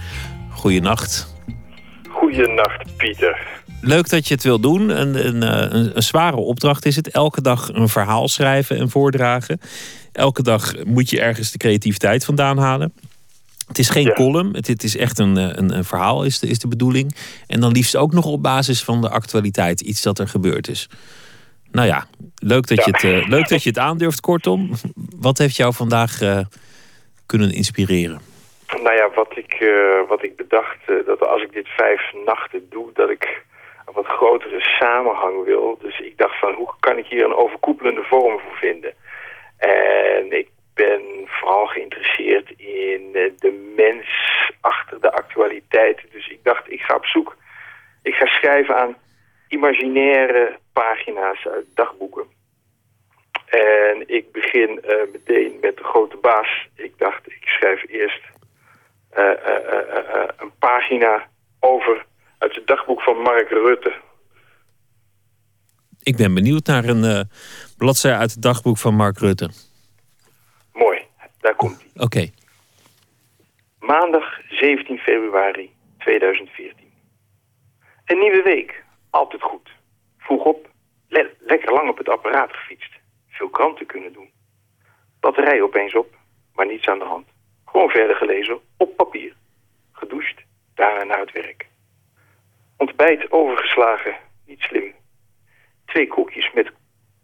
Goeienacht. 0.51 1.37
Goeienacht, 2.09 2.97
Pieter. 2.97 3.58
Leuk 3.83 4.09
dat 4.09 4.29
je 4.29 4.35
het 4.35 4.43
wil 4.43 4.61
doen. 4.61 4.89
Een, 4.89 5.27
een, 5.27 5.43
een, 5.43 5.97
een, 5.97 6.03
zware 6.03 6.37
opdracht 6.37 6.87
is 6.87 6.97
het. 6.97 7.11
Elke 7.11 7.43
dag 7.43 7.69
een 7.73 7.89
verhaal 7.89 8.29
schrijven 8.29 8.77
en 8.77 8.91
voordragen. 8.91 9.61
Elke 10.13 10.43
dag 10.43 10.85
moet 10.85 11.11
je 11.11 11.21
ergens 11.21 11.51
de 11.53 11.59
creativiteit 11.59 12.25
vandaan 12.25 12.59
halen. 12.59 12.93
Het 13.69 13.79
is 13.79 13.91
geen 13.91 14.05
ja. 14.05 14.13
column, 14.13 14.55
het, 14.55 14.67
het, 14.67 14.83
is 14.83 14.97
echt 14.97 15.19
een, 15.19 15.37
een, 15.37 15.77
een, 15.77 15.85
verhaal, 15.85 16.25
is 16.25 16.39
de, 16.39 16.47
is 16.47 16.59
de 16.59 16.69
bedoeling. 16.69 17.15
En 17.47 17.61
dan 17.61 17.73
liefst 17.73 17.97
ook 17.97 18.13
nog 18.13 18.25
op 18.25 18.43
basis 18.43 18.85
van 18.85 19.01
de 19.01 19.09
actualiteit, 19.09 19.81
iets 19.81 20.03
dat 20.03 20.19
er 20.19 20.29
gebeurd 20.29 20.69
is. 20.69 20.89
Nou 21.71 21.87
ja, 21.87 22.07
leuk 22.37 22.67
dat, 22.67 22.79
ja. 22.79 22.85
Je, 22.87 22.91
het, 22.91 23.23
uh, 23.23 23.29
leuk 23.29 23.49
dat 23.49 23.63
je 23.63 23.69
het 23.69 23.79
aandurft. 23.79 24.21
Kortom, 24.21 24.71
wat 25.17 25.39
heeft 25.39 25.57
jou 25.57 25.75
vandaag 25.75 26.23
uh, 26.23 26.41
kunnen 27.27 27.53
inspireren? 27.53 28.21
Nou 28.83 28.95
ja, 28.95 29.11
wat 29.15 29.37
ik, 29.37 29.61
uh, 29.61 30.09
wat 30.09 30.23
ik 30.23 30.37
bedacht, 30.37 30.79
dat 31.07 31.27
als 31.27 31.43
ik 31.43 31.53
dit 31.53 31.69
vijf 31.69 32.01
nachten 32.25 32.67
doe, 32.71 32.91
dat 32.95 33.11
ik 33.11 33.43
wat 33.99 34.07
grotere 34.07 34.61
samenhang 34.61 35.45
wil. 35.45 35.79
Dus 35.81 35.99
ik 35.99 36.19
dacht 36.19 36.39
van, 36.39 36.53
hoe 36.55 36.75
kan 36.81 36.99
ik 36.99 37.07
hier 37.07 37.25
een 37.25 37.35
overkoepelende 37.35 38.03
vorm 38.03 38.39
voor 38.41 38.57
vinden? 38.57 38.95
En 39.59 40.33
ik 40.33 40.49
ben 40.75 41.03
vooral 41.27 41.67
geïnteresseerd 41.67 42.51
in 42.57 43.13
de 43.13 43.73
mens 43.77 44.09
achter 44.61 45.01
de 45.01 45.13
actualiteit. 45.13 46.01
Dus 46.11 46.29
ik 46.29 46.45
dacht, 46.45 46.73
ik 46.73 46.81
ga 46.81 46.95
op 46.95 47.07
zoek. 47.07 47.37
Ik 48.03 48.15
ga 48.15 48.27
schrijven 48.27 48.77
aan 48.77 48.97
imaginaire 49.49 50.59
pagina's 50.73 51.47
uit 51.47 51.67
dagboeken. 51.75 52.27
En 53.47 54.05
ik 54.07 54.33
begin 54.33 54.71
uh, 54.85 55.13
meteen 55.13 55.59
met 55.61 55.77
de 55.77 55.85
grote 55.85 56.17
baas. 56.17 56.69
Ik 56.77 56.99
dacht, 56.99 57.27
ik 57.27 57.49
schrijf 57.49 57.85
eerst 57.89 58.23
uh, 59.17 59.33
een 60.37 60.53
pagina 60.59 61.27
over 61.61 62.07
uit 62.39 62.55
het 62.55 62.67
dagboek 62.67 63.03
van 63.03 63.17
Mark 63.17 63.49
Rutte. 63.49 63.95
Ik 66.03 66.17
ben 66.17 66.35
benieuwd 66.35 66.67
naar 66.67 66.85
een 66.85 67.05
uh, 67.05 67.21
bladzij 67.77 68.17
uit 68.17 68.31
het 68.31 68.43
dagboek 68.43 68.79
van 68.79 68.95
Mark 68.95 69.19
Rutte. 69.19 69.51
Mooi, 70.73 71.03
daar 71.41 71.55
komt 71.55 71.77
hij. 71.77 71.91
Oké. 71.95 72.05
Okay. 72.05 72.33
Maandag 73.79 74.41
17 74.49 74.99
februari 74.99 75.71
2014. 75.99 76.93
Een 78.05 78.19
nieuwe 78.19 78.43
week, 78.43 78.85
altijd 79.11 79.43
goed. 79.43 79.71
Vroeg 80.19 80.45
op, 80.45 80.69
le 81.09 81.35
lekker 81.39 81.73
lang 81.73 81.89
op 81.89 81.99
het 81.99 82.09
apparaat 82.09 82.53
gefietst. 82.53 82.93
Veel 83.29 83.49
kranten 83.49 83.87
kunnen 83.87 84.13
doen. 84.13 84.31
Batterij 85.21 85.63
opeens 85.63 85.95
op, 85.95 86.15
maar 86.55 86.67
niets 86.67 86.87
aan 86.87 86.99
de 86.99 87.05
hand. 87.05 87.27
Gewoon 87.65 87.89
verder 87.89 88.17
gelezen, 88.17 88.59
op 88.77 88.97
papier. 88.97 89.35
Gedoucht, 89.93 90.43
daarna 90.75 91.05
naar 91.05 91.21
het 91.21 91.33
werk. 91.33 91.68
Ontbijt 92.79 93.31
overgeslagen, 93.33 94.17
niet 94.47 94.61
slim. 94.61 94.95
Twee 95.87 96.07
koekjes 96.07 96.53
met 96.53 96.73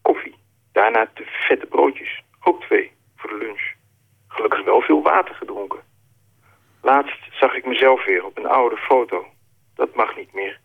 koffie. 0.03 0.35
Daarna 0.73 1.07
te 1.15 1.25
vette 1.27 1.67
broodjes, 1.67 2.23
ook 2.41 2.63
twee, 2.63 2.93
voor 3.17 3.31
de 3.31 3.37
lunch. 3.37 3.73
Gelukkig 4.29 4.65
wel 4.65 4.81
veel 4.81 5.03
water 5.03 5.35
gedronken. 5.35 5.81
Laatst 6.83 7.19
zag 7.31 7.55
ik 7.55 7.67
mezelf 7.67 8.05
weer 8.05 8.25
op 8.25 8.39
een 8.39 8.47
oude 8.47 8.77
foto. 8.77 9.27
Dat 9.75 9.95
mag 9.95 10.17
niet 10.17 10.33
meer. 10.33 10.61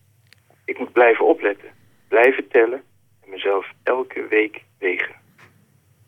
Ik 0.66 0.80
moet 0.80 0.92
blijven 0.92 1.26
opletten, 1.26 1.74
blijven 2.08 2.48
tellen 2.48 2.84
en 3.24 3.30
mezelf 3.30 3.72
elke 3.84 4.28
week 4.28 4.64
wegen. 4.80 5.16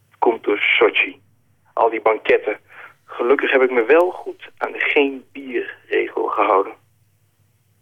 Het 0.10 0.20
komt 0.20 0.44
door 0.44 0.60
Sochi. 0.60 1.22
Al 1.74 1.90
die 1.90 2.02
banketten. 2.02 2.60
Gelukkig 3.06 3.52
heb 3.52 3.62
ik 3.62 3.72
me 3.72 3.84
wel 3.84 4.12
goed 4.12 4.50
aan 4.58 4.72
de 4.72 4.80
geen 4.80 5.26
bierregel 5.32 6.28
gehouden. 6.28 6.74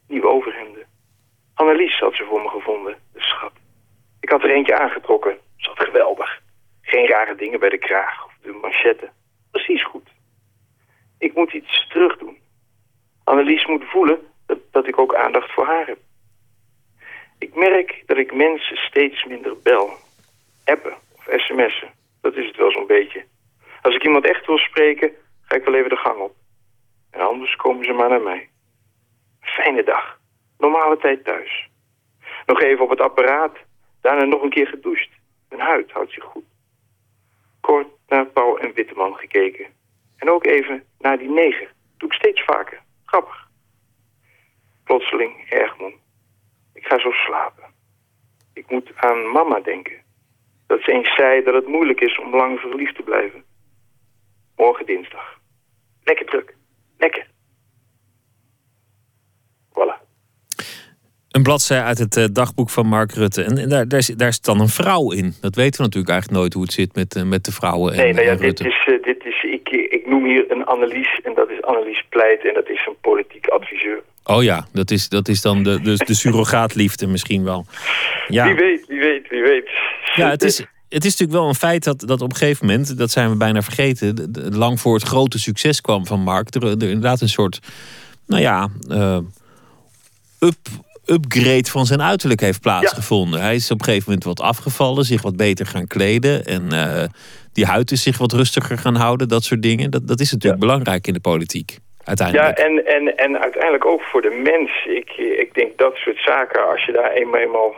Nieuwe 0.07 0.27
overhemden. 0.27 0.88
Annelies 1.59 1.99
had 1.99 2.15
ze 2.15 2.25
voor 2.25 2.41
me 2.41 2.49
gevonden, 2.49 2.97
de 3.13 3.21
schat. 3.21 3.51
Ik 4.19 4.29
had 4.29 4.43
er 4.43 4.49
eentje 4.49 4.77
aangetrokken. 4.77 5.37
Zat 5.57 5.79
geweldig. 5.79 6.41
Geen 6.81 7.07
rare 7.07 7.35
dingen 7.35 7.59
bij 7.59 7.69
de 7.69 7.77
kraag 7.77 8.25
of 8.25 8.33
de 8.41 8.51
manchetten. 8.51 9.11
Precies 9.51 9.83
goed. 9.83 10.09
Ik 11.17 11.33
moet 11.33 11.53
iets 11.53 11.87
terug 11.89 12.17
doen. 12.17 12.37
Annelies 13.23 13.65
moet 13.65 13.83
voelen 13.83 14.19
dat, 14.45 14.57
dat 14.71 14.87
ik 14.87 14.99
ook 14.99 15.15
aandacht 15.15 15.51
voor 15.51 15.65
haar 15.65 15.87
heb. 15.87 15.97
Ik 17.39 17.55
merk 17.55 18.03
dat 18.05 18.17
ik 18.17 18.33
mensen 18.33 18.77
steeds 18.77 19.25
minder 19.25 19.61
bel. 19.61 19.89
Appen 20.65 20.93
of 21.15 21.27
sms'en. 21.35 21.89
Dat 22.21 22.35
is 22.35 22.45
het 22.45 22.55
wel 22.55 22.71
zo'n 22.71 22.87
beetje. 22.87 23.25
Als 23.81 23.95
ik 23.95 24.03
iemand 24.03 24.25
echt 24.25 24.45
wil 24.45 24.57
spreken, 24.57 25.11
ga 25.41 25.55
ik 25.55 25.63
wel 25.63 25.75
even 25.75 25.89
de 25.89 25.95
gang 25.95 26.19
op. 26.19 26.35
En 27.11 27.21
anders 27.21 27.55
komen 27.55 27.85
ze 27.85 27.93
maar 27.93 28.09
naar 28.09 28.21
mij. 28.21 28.49
Fijne 29.41 29.83
dag. 29.83 30.18
Normale 30.59 30.97
tijd 30.97 31.23
thuis. 31.23 31.69
Nog 32.45 32.61
even 32.61 32.83
op 32.83 32.89
het 32.89 33.01
apparaat. 33.01 33.57
Daarna 34.01 34.23
nog 34.23 34.41
een 34.41 34.49
keer 34.49 34.67
gedoucht. 34.67 35.09
Mijn 35.49 35.61
huid 35.61 35.91
houdt 35.91 36.11
zich 36.11 36.23
goed. 36.23 36.45
Kort 37.59 37.87
naar 38.07 38.25
Paul 38.25 38.59
en 38.59 38.73
Witteman 38.73 39.15
gekeken. 39.15 39.67
En 40.17 40.29
ook 40.29 40.45
even 40.45 40.83
naar 40.99 41.17
die 41.17 41.29
neger. 41.29 41.73
Doe 41.97 42.09
ik 42.09 42.15
steeds 42.15 42.43
vaker. 42.43 42.81
Grappig. 43.05 43.47
Plotseling 44.83 45.49
erg 45.49 45.77
moe. 45.77 45.93
Ik 46.73 46.85
ga 46.85 46.99
zo 46.99 47.11
slapen. 47.11 47.63
Ik 48.53 48.69
moet 48.69 48.91
aan 48.95 49.31
mama 49.31 49.59
denken. 49.59 50.01
Dat 50.67 50.81
ze 50.81 50.91
eens 50.91 51.15
zei 51.15 51.43
dat 51.43 51.53
het 51.53 51.67
moeilijk 51.67 52.01
is 52.01 52.19
om 52.19 52.35
lang 52.35 52.59
verliefd 52.59 52.95
te 52.95 53.01
blijven. 53.01 53.43
Morgen 54.55 54.85
dinsdag. 54.85 55.39
Lekker 56.03 56.25
druk. 56.25 56.55
Lekker. 56.97 57.27
Een 61.29 61.43
bladzij 61.43 61.81
uit 61.81 61.97
het 61.97 62.17
eh, 62.17 62.25
dagboek 62.31 62.69
van 62.69 62.85
Mark 62.87 63.11
Rutte. 63.13 63.43
En, 63.43 63.57
en 63.57 63.69
daar, 63.69 63.87
daar, 63.87 64.09
daar 64.17 64.33
zit 64.33 64.45
dan 64.45 64.59
een 64.59 64.69
vrouw 64.69 65.11
in. 65.11 65.33
Dat 65.41 65.55
weten 65.55 65.77
we 65.77 65.83
natuurlijk 65.83 66.11
eigenlijk 66.11 66.39
nooit 66.39 66.53
hoe 66.53 66.63
het 66.63 66.73
zit 66.73 66.95
met, 66.95 67.15
eh, 67.15 67.23
met 67.23 67.45
de 67.45 67.51
vrouwen. 67.51 67.93
En, 67.93 67.97
Nee, 67.99 68.13
nou 68.13 68.25
ja, 68.25 68.35
dit 68.35 68.59
is, 68.59 68.87
eh, 68.87 69.03
dit 69.03 69.25
is 69.25 69.43
ik, 69.43 69.69
ik 69.69 70.07
noem 70.07 70.25
hier 70.25 70.45
een 70.51 70.65
Annelies 70.65 71.19
en 71.23 71.33
dat 71.35 71.49
is 71.49 71.61
Annelies 71.61 72.03
Pleit 72.09 72.47
en 72.47 72.53
dat 72.53 72.69
is 72.69 72.85
een 72.87 72.95
politiek 73.01 73.47
adviseur. 73.47 74.01
Oh 74.23 74.43
ja, 74.43 74.67
dat 74.73 74.91
is, 74.91 75.09
dat 75.09 75.27
is 75.27 75.41
dan 75.41 75.63
de, 75.63 75.81
de, 75.81 75.95
de 76.05 76.13
surrogaatliefde 76.13 77.07
misschien 77.07 77.43
wel. 77.43 77.65
Ja. 78.27 78.45
Wie 78.45 78.55
weet, 78.55 78.85
wie 78.87 78.99
weet, 78.99 79.29
wie 79.29 79.41
weet. 79.41 79.69
Ja, 80.15 80.29
het 80.29 80.43
is, 80.43 80.57
het 80.89 81.05
is 81.05 81.11
natuurlijk 81.11 81.39
wel 81.39 81.47
een 81.47 81.55
feit 81.55 81.83
dat, 81.83 81.99
dat 81.99 82.21
op 82.21 82.29
een 82.29 82.35
gegeven 82.37 82.65
moment, 82.65 82.97
dat 82.97 83.11
zijn 83.11 83.29
we 83.29 83.35
bijna 83.35 83.61
vergeten, 83.61 84.15
de- 84.15 84.31
de- 84.31 84.51
lang 84.57 84.79
voor 84.79 84.93
het 84.93 85.03
grote 85.03 85.39
succes 85.39 85.81
kwam 85.81 86.05
van 86.05 86.19
Mark, 86.19 86.55
er, 86.55 86.63
er 86.63 86.71
inderdaad 86.71 87.21
een 87.21 87.29
soort, 87.29 87.59
nou 88.27 88.41
ja, 88.41 88.67
up, 90.39 90.55
upgrade 91.09 91.69
van 91.69 91.85
zijn 91.85 92.01
uiterlijk 92.01 92.41
heeft 92.41 92.61
plaatsgevonden. 92.61 93.41
Hij 93.41 93.55
is 93.55 93.71
op 93.71 93.79
een 93.79 93.85
gegeven 93.85 94.05
moment 94.07 94.27
wat 94.27 94.41
afgevallen, 94.41 95.03
zich 95.03 95.21
wat 95.21 95.35
beter 95.35 95.65
gaan 95.65 95.87
kleden 95.87 96.45
en 96.45 96.71
eh, 96.71 97.03
die 97.53 97.65
huid 97.65 97.91
is 97.91 98.03
zich 98.03 98.17
wat 98.17 98.31
rustiger 98.31 98.77
gaan 98.77 98.95
houden, 98.95 99.27
dat 99.27 99.43
soort 99.43 99.61
dingen. 99.61 99.91
Dat, 99.91 100.07
dat 100.07 100.19
is 100.19 100.31
natuurlijk 100.31 100.61
belangrijk 100.61 101.07
in 101.07 101.13
de 101.13 101.21
politiek, 101.21 101.77
Ja, 102.31 102.53
en, 102.53 102.85
en, 102.85 103.17
en 103.17 103.39
uiteindelijk 103.39 103.85
ook 103.85 104.01
voor 104.01 104.21
de 104.21 104.41
mens. 104.43 104.85
Ik, 104.85 105.09
ik 105.17 105.53
denk 105.53 105.77
dat 105.77 105.95
soort 105.95 106.21
zaken, 106.21 106.69
als 106.69 106.85
je 106.85 106.91
daar 106.91 107.11
eenmaal 107.11 107.75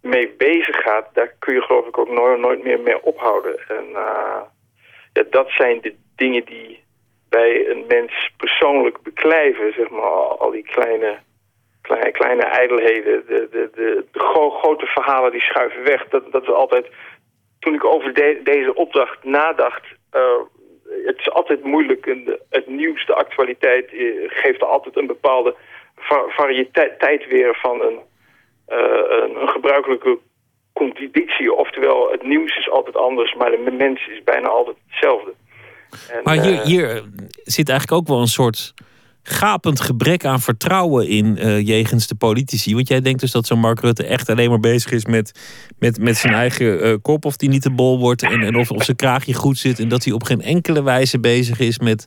mee 0.00 0.34
bezig 0.38 0.76
gaat, 0.76 1.06
daar 1.12 1.34
kun 1.38 1.54
je 1.54 1.60
geloof 1.60 1.86
ik 1.86 1.98
ook 1.98 2.10
nooit, 2.10 2.40
nooit 2.40 2.64
meer 2.64 2.80
mee 2.80 3.02
ophouden. 3.02 3.58
En 3.68 3.84
eh, 3.94 4.40
ja, 5.12 5.24
dat 5.30 5.50
zijn 5.50 5.78
de 5.80 5.94
dingen 6.16 6.44
die 6.44 6.82
bij 7.28 7.68
een 7.68 7.84
mens 7.88 8.30
persoonlijk 8.36 9.02
beklijven, 9.02 9.72
zeg 9.72 9.90
maar, 9.90 10.38
al 10.42 10.50
die 10.50 10.64
kleine, 10.64 11.18
kleine, 11.96 12.10
kleine 12.10 12.42
ijdelheden, 12.42 13.24
de, 13.26 13.48
de, 13.50 13.70
de, 13.74 14.04
de 14.12 14.18
gro- 14.20 14.50
grote 14.50 14.86
verhalen 14.86 15.30
die 15.32 15.40
schuiven 15.40 15.82
weg. 15.84 16.08
Dat, 16.08 16.32
dat 16.32 16.46
we 16.46 16.52
altijd, 16.52 16.86
toen 17.58 17.74
ik 17.74 17.84
over 17.84 18.14
de- 18.14 18.40
deze 18.44 18.74
opdracht 18.74 19.24
nadacht, 19.24 19.84
eh, 20.10 20.20
het 21.06 21.18
is 21.18 21.30
altijd 21.30 21.64
moeilijk. 21.64 22.06
En 22.06 22.38
het 22.50 22.66
nieuws, 22.66 23.06
de 23.06 23.14
actualiteit 23.14 23.92
eh, 23.92 24.06
geeft 24.26 24.62
altijd 24.64 24.96
een 24.96 25.06
bepaalde 25.06 25.54
va- 25.96 26.28
variëteit 26.28 27.26
weer 27.28 27.58
van 27.62 27.82
een, 27.82 27.98
eh, 28.66 29.40
een, 29.40 29.48
gebruikelijke 29.48 30.18
conditie. 30.72 31.52
Oftewel, 31.54 32.10
het 32.10 32.22
nieuws 32.22 32.56
is 32.56 32.70
altijd 32.70 32.96
anders, 32.96 33.34
maar 33.34 33.50
de 33.50 33.70
mens 33.78 34.06
is 34.08 34.24
bijna 34.24 34.48
altijd 34.48 34.76
hetzelfde. 34.88 35.32
En, 36.10 36.20
Maar 36.22 36.34
hier, 36.42 36.60
hier 36.62 37.02
zit 37.44 37.68
eigenlijk 37.68 38.00
ook 38.00 38.08
wel 38.08 38.20
een 38.20 38.26
soort 38.26 38.74
gapend 39.22 39.80
gebrek 39.80 40.24
aan 40.24 40.40
vertrouwen 40.40 41.08
in 41.08 41.36
eh, 41.36 41.66
jegens 41.66 42.06
de 42.06 42.14
politici. 42.14 42.74
Want 42.74 42.88
jij 42.88 43.00
denkt 43.00 43.20
dus 43.20 43.32
dat 43.32 43.46
zo'n 43.46 43.58
Mark 43.58 43.80
Rutte 43.80 44.06
echt 44.06 44.28
alleen 44.28 44.50
maar 44.50 44.60
bezig 44.60 44.92
is 44.92 45.06
met, 45.06 45.40
met, 45.78 45.98
met 45.98 46.16
zijn 46.16 46.34
eigen 46.34 46.82
eh, 46.82 46.94
kop, 47.02 47.24
of 47.24 47.36
die 47.36 47.48
niet 47.48 47.62
te 47.62 47.70
bol 47.70 47.98
wordt 47.98 48.22
en, 48.22 48.42
en 48.42 48.56
of, 48.56 48.70
of 48.70 48.82
zijn 48.82 48.96
kraagje 48.96 49.34
goed 49.34 49.58
zit. 49.58 49.78
En 49.78 49.88
dat 49.88 50.04
hij 50.04 50.12
op 50.12 50.22
geen 50.22 50.42
enkele 50.42 50.82
wijze 50.82 51.20
bezig 51.20 51.60
is 51.60 51.78
met, 51.78 52.06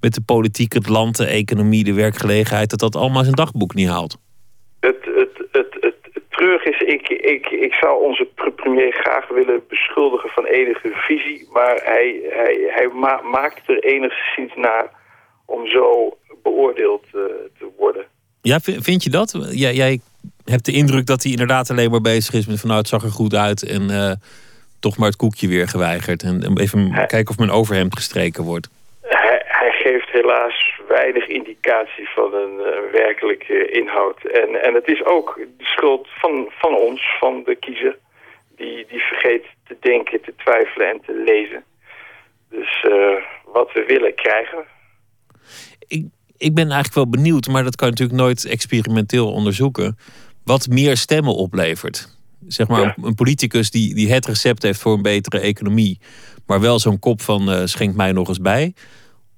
met 0.00 0.14
de 0.14 0.22
politiek, 0.26 0.72
het 0.72 0.88
land, 0.88 1.16
de 1.16 1.26
economie, 1.26 1.84
de 1.84 1.94
werkgelegenheid. 1.94 2.70
Dat 2.70 2.80
dat 2.80 2.96
allemaal 2.96 3.22
zijn 3.22 3.34
dagboek 3.34 3.74
niet 3.74 3.88
haalt. 3.88 4.18
Het, 4.80 5.04
het, 5.04 5.38
het, 5.52 5.76
het, 5.80 5.94
treurig 6.28 6.64
is, 6.64 6.80
ik, 6.80 7.08
ik, 7.08 7.46
ik 7.46 7.72
zou 7.74 8.02
onze 8.02 8.28
pr- 8.34 8.50
premier 8.50 8.92
graag 8.92 9.28
willen 9.28 9.62
beschuldigen 9.68 10.30
van 10.30 10.44
enige 10.44 10.90
visie. 10.94 11.48
Maar 11.52 11.80
hij, 11.84 12.20
hij, 12.28 12.56
hij 12.68 12.88
ma- 12.94 13.22
maakt 13.22 13.68
er 13.68 13.78
enigszins 13.78 14.52
naar 14.54 14.90
om 15.46 15.66
zo 15.66 16.16
beoordeeld 16.48 17.04
eh, 17.06 17.20
te 17.58 17.66
worden. 17.78 18.04
Ja, 18.42 18.58
vi- 18.60 18.80
vind 18.82 19.02
je 19.02 19.10
dat? 19.10 19.28
Jij, 19.50 19.74
jij 19.74 20.00
hebt 20.44 20.64
de 20.64 20.72
indruk 20.72 21.06
dat 21.06 21.22
hij 21.22 21.32
inderdaad 21.32 21.70
alleen 21.70 21.90
maar 21.90 22.00
bezig 22.14 22.34
is 22.34 22.46
met 22.46 22.58
van 22.60 22.68
nou 22.68 22.80
het 22.80 22.88
zag 22.88 23.02
er 23.02 23.10
goed 23.10 23.34
uit 23.34 23.62
en 23.68 23.90
eh, 23.90 24.12
toch 24.80 24.96
maar 24.96 25.08
het 25.08 25.16
koekje 25.16 25.48
weer 25.48 25.68
geweigerd. 25.68 26.22
En 26.22 26.42
en 26.42 26.58
even 26.58 26.92
kijken 27.06 27.28
of 27.28 27.38
mijn 27.38 27.50
overhemd 27.50 27.96
gestreken 27.96 28.44
wordt. 28.44 28.68
Hij, 29.00 29.42
hij 29.46 29.70
geeft 29.70 30.08
helaas 30.10 30.80
weinig 30.88 31.26
indicatie 31.26 32.08
van 32.14 32.34
een 32.34 32.58
eh, 32.60 32.92
werkelijke 32.92 33.70
inhoud. 33.70 34.24
En, 34.24 34.62
en 34.62 34.74
het 34.74 34.88
is 34.88 35.04
ook 35.04 35.40
de 35.58 35.64
schuld 35.64 36.08
van, 36.20 36.48
van 36.50 36.74
ons, 36.74 37.16
van 37.20 37.42
de 37.44 37.56
kiezer, 37.56 37.98
die, 38.56 38.86
die 38.88 39.00
vergeet 39.02 39.44
te 39.66 39.76
denken, 39.80 40.20
te 40.22 40.34
twijfelen 40.36 40.88
en 40.90 41.00
te 41.06 41.22
lezen. 41.24 41.64
Dus 42.50 42.86
wat 43.44 43.72
we 43.72 43.84
willen 43.86 44.14
krijgen 44.14 44.58
we. 44.58 44.64
Ik, 45.86 46.04
ik 46.44 46.54
ben 46.54 46.64
eigenlijk 46.64 46.94
wel 46.94 47.08
benieuwd, 47.08 47.48
maar 47.48 47.64
dat 47.64 47.76
kan 47.76 47.86
je 47.86 47.92
natuurlijk 47.92 48.20
nooit 48.20 48.44
experimenteel 48.44 49.32
onderzoeken. 49.32 49.98
Wat 50.44 50.68
meer 50.68 50.96
stemmen 50.96 51.34
oplevert. 51.34 52.08
Zeg 52.46 52.68
maar 52.68 52.82
een, 52.96 53.04
een 53.04 53.14
politicus 53.14 53.70
die, 53.70 53.94
die 53.94 54.12
het 54.12 54.26
recept 54.26 54.62
heeft 54.62 54.80
voor 54.80 54.94
een 54.94 55.02
betere 55.02 55.38
economie, 55.38 55.98
maar 56.46 56.60
wel 56.60 56.78
zo'n 56.78 56.98
kop 56.98 57.22
van 57.22 57.50
eh, 57.50 57.60
schenk 57.64 57.94
mij 57.94 58.12
nog 58.12 58.28
eens 58.28 58.40
bij. 58.40 58.74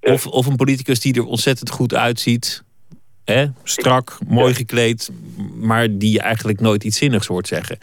Of, 0.00 0.26
of 0.26 0.46
een 0.46 0.56
politicus 0.56 1.00
die 1.00 1.14
er 1.14 1.24
ontzettend 1.24 1.70
goed 1.70 1.94
uitziet. 1.94 2.62
Hè? 3.24 3.46
Strak, 3.62 4.18
mooi 4.28 4.54
gekleed, 4.54 5.10
maar 5.54 5.98
die 5.98 6.20
eigenlijk 6.20 6.60
nooit 6.60 6.84
iets 6.84 6.98
zinnigs 6.98 7.26
hoort 7.26 7.46
zeggen. 7.48 7.78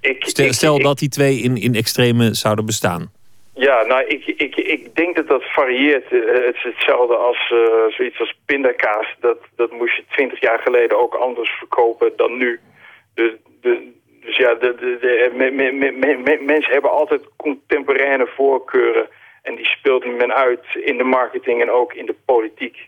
Ik, 0.00 0.24
Stel, 0.26 0.46
ik- 0.46 0.52
stel 0.52 0.78
dat 0.78 0.98
die 0.98 1.08
twee 1.08 1.40
in, 1.40 1.56
in 1.56 1.74
extreme 1.74 2.34
zouden 2.34 2.66
bestaan. 2.66 3.10
Ja, 3.58 3.82
nou, 3.82 4.04
ik, 4.06 4.26
ik, 4.26 4.56
ik 4.56 4.94
denk 4.94 5.16
dat 5.16 5.28
dat 5.28 5.44
varieert. 5.44 6.12
Eh, 6.12 6.44
Het 6.44 6.54
is 6.54 6.62
hetzelfde 6.62 7.16
als 7.16 7.50
eh, 7.52 7.86
zoiets 7.88 8.20
als 8.20 8.38
pindakaas. 8.46 9.16
Dat, 9.20 9.38
dat 9.56 9.70
moest 9.70 9.96
je 9.96 10.04
twintig 10.10 10.40
jaar 10.40 10.58
geleden 10.58 10.98
ook 10.98 11.14
anders 11.14 11.50
verkopen 11.50 12.12
dan 12.16 12.36
nu. 12.36 12.60
Dus, 13.14 13.32
de, 13.60 13.92
dus 14.20 14.36
ja, 14.36 14.54
de, 14.54 14.74
de, 14.74 14.98
de, 15.00 15.30
me- 15.34 15.50
me- 15.50 15.72
me- 15.72 15.90
me- 15.90 16.16
me- 16.16 16.40
mensen 16.40 16.72
hebben 16.72 16.90
altijd 16.90 17.28
contemporaine 17.36 18.26
voorkeuren. 18.26 19.08
En 19.42 19.54
die 19.54 19.66
speelt 19.66 20.16
men 20.16 20.34
uit 20.34 20.64
in 20.74 20.96
de 20.96 21.04
marketing 21.04 21.60
en 21.62 21.70
ook 21.70 21.94
in 21.94 22.06
de 22.06 22.16
politiek. 22.24 22.78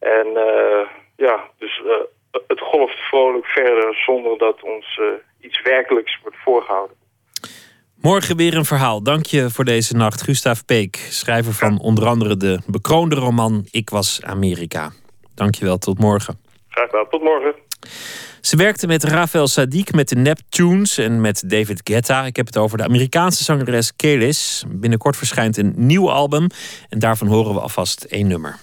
En 0.00 0.26
eh, 0.36 0.86
ja, 1.16 1.50
dus 1.58 1.82
het 2.46 2.60
golft 2.60 2.98
vrolijk 2.98 3.46
verder 3.46 3.94
zonder 3.94 4.38
dat 4.38 4.62
ons 4.62 5.00
iets 5.40 5.62
werkelijks 5.62 6.18
wordt 6.22 6.36
voorgehouden. 6.44 6.96
Morgen 8.02 8.36
weer 8.36 8.56
een 8.56 8.64
verhaal. 8.64 9.02
Dank 9.02 9.26
je 9.26 9.50
voor 9.50 9.64
deze 9.64 9.96
nacht. 9.96 10.22
Gustav 10.22 10.60
Peek, 10.66 11.06
schrijver 11.10 11.52
van 11.52 11.80
onder 11.80 12.06
andere 12.06 12.36
de 12.36 12.60
bekroonde 12.66 13.14
roman 13.14 13.66
Ik 13.70 13.90
was 13.90 14.20
Amerika. 14.22 14.92
Dank 15.34 15.54
je 15.54 15.64
wel, 15.64 15.78
tot 15.78 15.98
morgen. 15.98 16.38
Graag 16.68 16.90
gedaan, 16.90 17.06
tot 17.10 17.22
morgen. 17.22 17.54
Ze 18.40 18.56
werkte 18.56 18.86
met 18.86 19.04
Rafael 19.04 19.48
Sadiq, 19.48 19.94
met 19.94 20.08
de 20.08 20.16
Neptunes 20.16 20.98
en 20.98 21.20
met 21.20 21.42
David 21.46 21.80
Guetta. 21.84 22.24
Ik 22.24 22.36
heb 22.36 22.46
het 22.46 22.56
over 22.56 22.78
de 22.78 22.84
Amerikaanse 22.84 23.44
zangeres 23.44 23.96
Kelis. 23.96 24.64
Binnenkort 24.68 25.16
verschijnt 25.16 25.56
een 25.56 25.72
nieuw 25.76 26.10
album 26.10 26.46
en 26.88 26.98
daarvan 26.98 27.26
horen 27.26 27.54
we 27.54 27.60
alvast 27.60 28.04
één 28.04 28.26
nummer. 28.26 28.58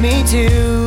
Me 0.00 0.24
too. 0.24 0.86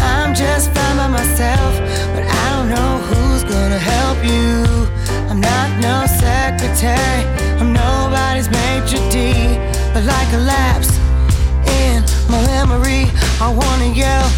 I'm 0.00 0.32
just 0.32 0.70
fine 0.70 0.96
by 0.96 1.08
myself, 1.08 1.74
but 2.14 2.22
I 2.22 2.44
don't 2.54 2.68
know 2.70 2.98
who's 3.08 3.42
gonna 3.42 3.78
help 3.78 4.18
you. 4.24 4.86
I'm 5.28 5.40
not 5.40 5.68
no 5.82 6.06
secretary, 6.06 7.24
I'm 7.58 7.72
nobody's 7.72 8.48
maitre 8.50 9.02
d', 9.10 9.58
but 9.92 10.04
like 10.04 10.32
a 10.32 10.38
lapse 10.38 10.96
in 11.82 12.04
my 12.30 12.40
memory, 12.46 13.10
I 13.40 13.48
wanna 13.50 13.90
yell, 13.92 14.30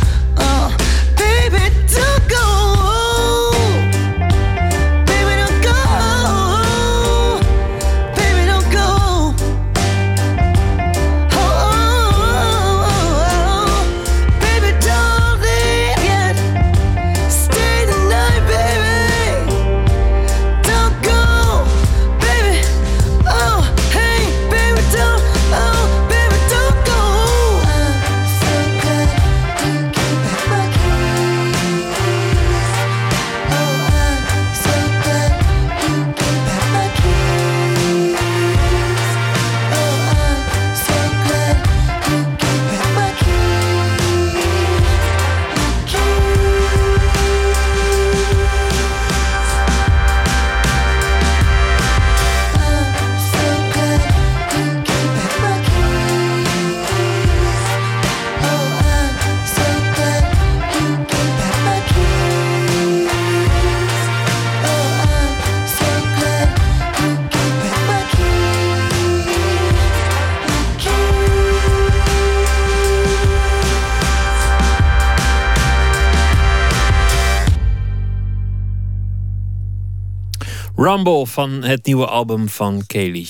Rumble 80.90 81.26
van 81.26 81.50
het 81.62 81.86
nieuwe 81.86 82.06
album 82.06 82.48
van 82.48 82.82
Kelly. 82.86 83.28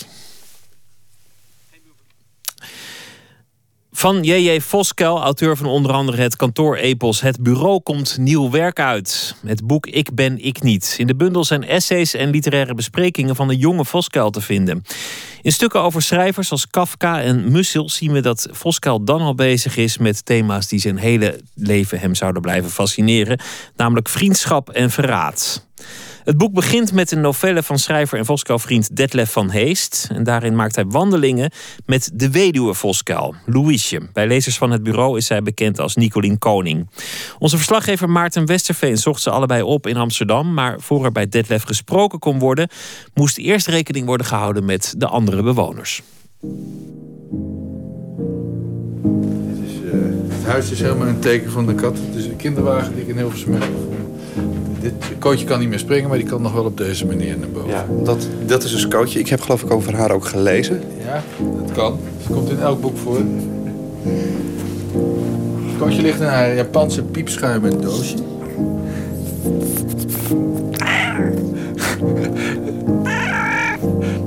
Van 3.92 4.22
J.J. 4.22 4.60
Voskel, 4.60 5.22
auteur 5.22 5.56
van 5.56 5.66
onder 5.66 5.92
andere 5.92 6.22
het 6.22 6.36
kantoor 6.36 6.76
Epos 6.76 7.20
Het 7.20 7.42
Bureau, 7.42 7.80
komt 7.80 8.18
nieuw 8.18 8.50
werk 8.50 8.80
uit. 8.80 9.34
Het 9.46 9.66
boek 9.66 9.86
Ik 9.86 10.14
ben 10.14 10.44
ik 10.44 10.62
niet. 10.62 10.94
In 10.98 11.06
de 11.06 11.16
bundel 11.16 11.44
zijn 11.44 11.64
essays 11.64 12.14
en 12.14 12.30
literaire 12.30 12.74
besprekingen 12.74 13.36
van 13.36 13.48
de 13.48 13.56
jonge 13.56 13.84
Voskuil 13.84 14.30
te 14.30 14.40
vinden. 14.40 14.84
In 15.42 15.52
stukken 15.52 15.82
over 15.82 16.02
schrijvers 16.02 16.50
als 16.50 16.66
Kafka 16.66 17.20
en 17.20 17.52
Mussel 17.52 17.88
zien 17.88 18.12
we 18.12 18.20
dat 18.20 18.48
Voskuil 18.50 19.04
dan 19.04 19.20
al 19.20 19.34
bezig 19.34 19.76
is 19.76 19.98
met 19.98 20.24
thema's 20.24 20.68
die 20.68 20.80
zijn 20.80 20.96
hele 20.96 21.40
leven 21.54 22.00
hem 22.00 22.14
zouden 22.14 22.42
blijven 22.42 22.70
fascineren, 22.70 23.40
namelijk 23.76 24.08
vriendschap 24.08 24.70
en 24.70 24.90
verraad. 24.90 25.68
Het 26.24 26.38
boek 26.38 26.52
begint 26.52 26.92
met 26.92 27.10
een 27.10 27.20
novelle 27.20 27.62
van 27.62 27.78
schrijver 27.78 28.18
en 28.18 28.24
Voskuil-vriend 28.24 28.96
Detlef 28.96 29.32
van 29.32 29.50
Heest. 29.50 30.08
En 30.12 30.24
daarin 30.24 30.56
maakt 30.56 30.74
hij 30.74 30.84
wandelingen 30.84 31.50
met 31.86 32.10
de 32.14 32.30
weduwe 32.30 32.74
Voskuil, 32.74 33.34
Louiesje. 33.46 34.08
Bij 34.12 34.26
lezers 34.26 34.58
van 34.58 34.70
het 34.70 34.82
bureau 34.82 35.16
is 35.16 35.26
zij 35.26 35.42
bekend 35.42 35.78
als 35.78 35.96
Nicolien 35.96 36.38
Koning. 36.38 36.88
Onze 37.38 37.56
verslaggever 37.56 38.10
Maarten 38.10 38.46
Westerveen 38.46 38.96
zocht 38.96 39.22
ze 39.22 39.30
allebei 39.30 39.62
op 39.62 39.86
in 39.86 39.96
Amsterdam. 39.96 40.54
Maar 40.54 40.80
voor 40.80 41.04
er 41.04 41.12
bij 41.12 41.28
Detlef 41.28 41.62
gesproken 41.62 42.18
kon 42.18 42.38
worden, 42.38 42.68
moest 43.14 43.38
eerst 43.38 43.66
rekening 43.66 44.06
worden 44.06 44.26
gehouden 44.26 44.64
met 44.64 44.94
de 44.96 45.06
andere 45.06 45.42
bewoners. 45.42 46.02
Het 50.28 50.44
huis 50.44 50.70
is 50.70 50.80
helemaal 50.80 51.06
een 51.06 51.20
teken 51.20 51.50
van 51.50 51.66
de 51.66 51.74
kat. 51.74 51.98
Het 51.98 52.14
is 52.14 52.26
een 52.26 52.36
kinderwagen 52.36 52.94
die 52.94 53.02
ik 53.02 53.08
in 53.08 53.16
Hilversum 53.16 53.52
heb. 53.52 53.68
Dit 54.80 54.92
kootje 55.18 55.44
kan 55.46 55.58
niet 55.58 55.68
meer 55.68 55.78
springen, 55.78 56.08
maar 56.08 56.18
die 56.18 56.26
kan 56.26 56.42
nog 56.42 56.52
wel 56.52 56.64
op 56.64 56.76
deze 56.76 57.06
manier 57.06 57.38
naar 57.38 57.48
boven. 57.48 57.68
Ja, 57.70 57.86
dat, 58.04 58.28
dat 58.46 58.62
is 58.64 58.70
dus 58.70 58.88
Kootje. 58.88 59.18
Ik 59.18 59.28
heb 59.28 59.40
geloof 59.40 59.62
ik 59.62 59.70
over 59.70 59.94
haar 59.96 60.10
ook 60.10 60.24
gelezen. 60.24 60.80
Ja, 61.04 61.22
dat 61.62 61.72
kan. 61.72 61.98
Ze 62.26 62.32
komt 62.32 62.50
in 62.50 62.60
elk 62.60 62.80
boek 62.80 62.96
voor. 62.96 63.18
Kootje 65.78 66.02
ligt 66.02 66.20
in 66.20 66.26
haar 66.26 66.54
Japanse 66.54 67.02
piepschuimen 67.02 67.80
doosje. 67.80 68.16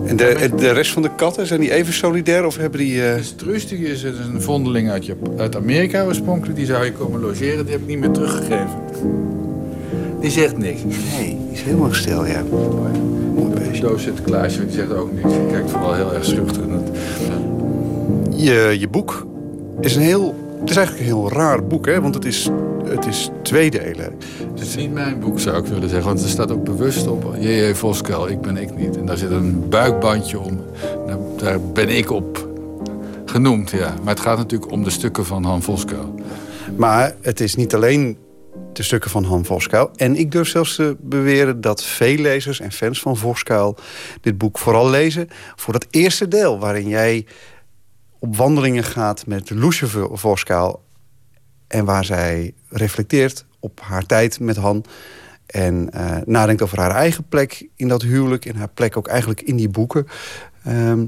En 0.08 0.16
de, 0.18 0.50
de 0.56 0.72
rest 0.72 0.92
van 0.92 1.02
de 1.02 1.10
katten, 1.16 1.48
zijn 1.48 1.60
die 1.60 1.72
even 1.74 1.94
solidair 1.94 2.46
of 2.46 2.58
hebben 2.58 2.80
die... 2.80 3.06
eh, 3.08 3.22
Truus 3.36 3.68
die 3.68 3.80
is 3.80 4.04
een 4.04 4.42
vondeling 4.42 4.90
uit, 4.90 5.06
Jap- 5.06 5.40
uit 5.40 5.56
Amerika 5.56 6.04
oorspronkelijk. 6.06 6.58
Die 6.58 6.66
zou 6.66 6.86
je 6.86 6.92
komen 6.92 7.20
logeren, 7.22 7.64
die 7.64 7.72
heb 7.74 7.82
ik 7.82 7.88
niet 7.88 8.00
meer 8.00 8.12
teruggegeven. 8.12 8.70
Die 10.24 10.32
zegt 10.32 10.58
niks. 10.58 10.82
Nee, 10.84 11.28
die 11.28 11.52
is 11.52 11.62
helemaal 11.62 11.94
stil, 11.94 12.26
ja. 12.26 12.44
Mooi 13.36 13.54
beestje. 13.54 13.82
doos 13.82 14.04
zit 14.04 14.22
Klaasje, 14.22 14.66
die 14.66 14.76
zegt 14.76 14.94
ook 14.94 15.12
niks. 15.14 15.30
Die 15.34 15.46
kijkt 15.52 15.72
vooral 15.72 15.94
heel 15.94 16.14
erg 16.14 16.26
schuchter. 16.26 16.62
Dat- 16.70 16.90
Je, 18.30 18.76
je 18.80 18.88
boek 18.88 19.26
is 19.80 19.96
een 19.96 20.02
heel... 20.02 20.36
Het 20.60 20.70
is 20.70 20.76
eigenlijk 20.76 21.08
een 21.10 21.16
heel 21.16 21.32
raar 21.32 21.64
boek, 21.68 21.86
hè? 21.86 22.02
Want 22.02 22.16
het 22.16 22.26
is, 22.26 22.50
het 22.86 23.06
is 23.06 23.30
twee 23.42 23.72
delen. 23.72 24.14
Het 24.54 24.62
is 24.62 24.76
niet 24.76 24.94
mijn 24.94 25.20
boek, 25.20 25.40
zou 25.40 25.58
ik 25.58 25.66
willen 25.66 25.90
zeggen. 25.90 26.08
Want 26.08 26.24
er 26.24 26.30
staat 26.30 26.52
ook 26.52 26.64
bewust 26.64 27.08
op. 27.08 27.36
J.J. 27.40 27.74
Voskuil, 27.74 28.28
ik 28.30 28.42
ben 28.42 28.58
ik 28.58 28.76
niet. 28.78 28.98
En 28.98 29.06
daar 29.06 29.18
zit 29.18 29.32
een 29.32 29.66
buikbandje 29.70 30.40
om. 30.40 30.60
Daar, 31.08 31.18
daar 31.38 31.60
ben 31.74 31.90
ik 31.90 32.12
op 32.12 32.48
genoemd, 33.26 33.70
ja. 33.70 33.94
Maar 34.04 34.14
het 34.14 34.24
gaat 34.24 34.38
natuurlijk 34.38 34.72
om 34.72 34.84
de 34.84 34.90
stukken 34.90 35.26
van 35.26 35.44
Han 35.44 35.62
Voskuil. 35.62 36.16
Maar 36.76 37.16
het 37.22 37.40
is 37.40 37.56
niet 37.56 37.76
alleen 37.76 38.18
de 38.76 38.84
stukken 38.84 39.10
van 39.10 39.24
Han 39.24 39.46
Voskuil. 39.46 39.92
En 39.96 40.16
ik 40.16 40.32
durf 40.32 40.48
zelfs 40.48 40.76
te 40.76 40.98
beweren 41.00 41.62
dat 41.62 41.84
veel 41.84 42.18
lezers 42.18 42.60
en 42.60 42.72
fans 42.72 43.02
van 43.02 43.18
Voskuil... 43.18 43.78
dit 44.22 44.38
boek 44.38 44.58
vooral 44.58 44.90
lezen 44.90 45.28
voor 45.56 45.74
dat 45.74 45.88
eerste 45.90 46.28
deel... 46.28 46.60
waarin 46.60 46.88
jij 46.88 47.26
op 48.20 48.36
wandelingen 48.36 48.84
gaat 48.84 49.26
met 49.28 49.50
Loesje 49.50 49.88
Voskuil... 50.12 50.84
en 51.68 51.86
waar 51.86 52.06
zij 52.06 52.54
reflecteert 52.70 53.46
op 53.60 53.80
haar 53.82 54.06
tijd 54.06 54.40
met 54.40 54.56
Han... 54.56 54.86
en 55.46 55.90
eh, 55.92 56.18
nadenkt 56.26 56.62
over 56.62 56.80
haar 56.80 56.96
eigen 56.96 57.28
plek 57.30 57.68
in 57.76 57.88
dat 57.88 58.02
huwelijk... 58.02 58.46
en 58.46 58.56
haar 58.56 58.70
plek 58.74 58.98
ook 58.98 59.08
eigenlijk 59.08 59.42
in 59.42 59.56
die 59.56 59.70
boeken... 59.70 60.08
Ehm, 60.64 61.06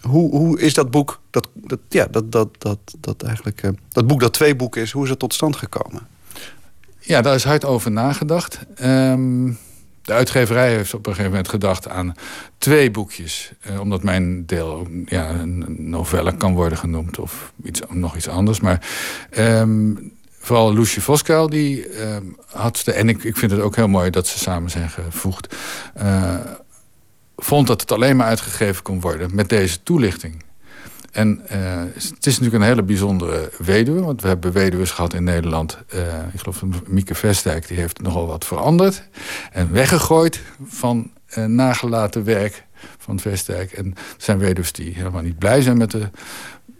hoe, 0.00 0.36
hoe 0.36 0.60
is 0.60 0.74
dat 0.74 0.90
boek, 0.90 1.20
dat, 1.30 1.48
dat, 1.54 1.78
ja, 1.88 2.06
dat, 2.06 2.32
dat, 2.32 2.48
dat, 2.58 2.78
dat 3.00 3.22
eigenlijk, 3.22 3.62
eh, 3.62 3.70
dat 3.88 4.06
boek 4.06 4.20
dat 4.20 4.32
twee 4.32 4.56
boeken 4.56 4.82
is, 4.82 4.92
hoe 4.92 5.04
is 5.04 5.10
het 5.10 5.18
tot 5.18 5.34
stand 5.34 5.56
gekomen? 5.56 6.11
Ja, 7.04 7.22
daar 7.22 7.34
is 7.34 7.44
hard 7.44 7.64
over 7.64 7.90
nagedacht. 7.90 8.58
Ehm, 8.74 9.52
de 10.02 10.12
uitgeverij 10.12 10.74
heeft 10.74 10.94
op 10.94 11.06
een 11.06 11.12
gegeven 11.12 11.30
moment 11.30 11.48
gedacht 11.48 11.88
aan 11.88 12.14
twee 12.58 12.90
boekjes. 12.90 13.52
Eh, 13.60 13.80
omdat 13.80 14.02
mijn 14.02 14.46
deel 14.46 14.86
ja, 15.06 15.30
een 15.30 15.64
novelle 15.78 16.36
kan 16.36 16.54
worden 16.54 16.78
genoemd 16.78 17.18
of 17.18 17.52
iets, 17.64 17.80
nog 17.88 18.16
iets 18.16 18.28
anders. 18.28 18.60
Maar 18.60 18.86
ehm, 19.30 19.94
vooral 20.38 20.74
Loesje 20.74 21.00
Voskuil, 21.00 21.50
die 21.50 21.88
ehm, 21.88 22.24
had... 22.46 22.82
De, 22.84 22.92
en 22.92 23.08
ik, 23.08 23.24
ik 23.24 23.36
vind 23.36 23.50
het 23.50 23.60
ook 23.60 23.76
heel 23.76 23.88
mooi 23.88 24.10
dat 24.10 24.26
ze 24.26 24.38
samen 24.38 24.70
zijn 24.70 24.90
gevoegd... 24.90 25.56
Eh, 25.94 26.34
vond 27.36 27.66
dat 27.66 27.80
het 27.80 27.92
alleen 27.92 28.16
maar 28.16 28.26
uitgegeven 28.26 28.82
kon 28.82 29.00
worden 29.00 29.34
met 29.34 29.48
deze 29.48 29.82
toelichting. 29.82 30.44
En 31.12 31.40
uh, 31.52 31.82
het 31.94 32.26
is 32.26 32.38
natuurlijk 32.38 32.54
een 32.54 32.68
hele 32.68 32.82
bijzondere 32.82 33.50
weduwe. 33.58 34.00
Want 34.00 34.22
we 34.22 34.28
hebben 34.28 34.52
weduwen 34.52 34.86
gehad 34.86 35.14
in 35.14 35.24
Nederland. 35.24 35.78
Uh, 35.94 36.00
ik 36.32 36.40
geloof 36.40 36.62
Mieke 36.86 37.14
Vestdijk, 37.14 37.68
die 37.68 37.76
heeft 37.76 38.00
nogal 38.00 38.26
wat 38.26 38.44
veranderd. 38.44 39.08
En 39.52 39.72
weggegooid 39.72 40.40
van 40.64 41.10
uh, 41.38 41.44
nagelaten 41.44 42.24
werk 42.24 42.64
van 42.98 43.20
Vestdijk. 43.20 43.72
En 43.72 43.94
zijn 44.16 44.38
weduws 44.38 44.72
die 44.72 44.94
helemaal 44.94 45.22
niet 45.22 45.38
blij 45.38 45.62
zijn 45.62 45.76
met 45.76 45.90
de, 45.90 46.08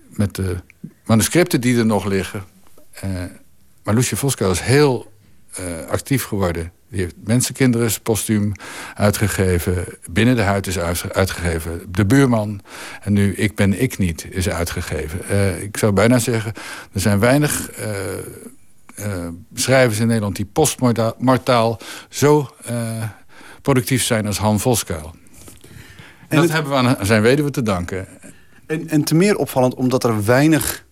met 0.08 0.34
de 0.34 0.56
manuscripten 1.04 1.60
die 1.60 1.78
er 1.78 1.86
nog 1.86 2.04
liggen. 2.04 2.44
maar 3.84 3.94
Lucie 3.94 4.16
Voskuil 4.16 4.50
is 4.50 4.60
heel 4.60 5.11
actief 5.88 6.24
geworden 6.24 6.72
die 6.92 7.00
heeft 7.00 7.14
Mensenkinderen 7.24 7.90
postuum 8.02 8.52
uitgegeven. 8.94 9.84
Binnen 10.10 10.36
de 10.36 10.42
Huid 10.42 10.66
is 10.66 10.78
uitgegeven. 10.78 11.82
De 11.88 12.04
Buurman. 12.04 12.60
En 13.00 13.12
nu 13.12 13.34
Ik 13.34 13.54
ben 13.54 13.82
ik 13.82 13.98
niet 13.98 14.26
is 14.30 14.48
uitgegeven. 14.48 15.20
Uh, 15.30 15.62
ik 15.62 15.76
zou 15.76 15.92
bijna 15.92 16.18
zeggen, 16.18 16.52
er 16.92 17.00
zijn 17.00 17.18
weinig 17.18 17.70
uh, 17.78 17.86
uh, 18.98 19.28
schrijvers 19.54 19.98
in 19.98 20.06
Nederland... 20.06 20.36
die 20.36 20.44
postmortaal 20.44 21.78
zo 22.08 22.54
productief 23.62 24.02
zijn 24.02 24.26
als 24.26 24.38
Han 24.38 24.60
Voskuil. 24.60 25.14
En 26.28 26.40
dat 26.40 26.50
hebben 26.50 26.72
we 26.72 26.78
aan 26.78 27.06
zijn 27.06 27.22
weduwe 27.22 27.50
te 27.50 27.62
danken. 27.62 28.06
En, 28.66 28.88
en 28.88 29.04
te 29.04 29.14
meer 29.14 29.36
opvallend 29.36 29.74
omdat 29.74 30.04
er 30.04 30.24
weinig 30.24 30.84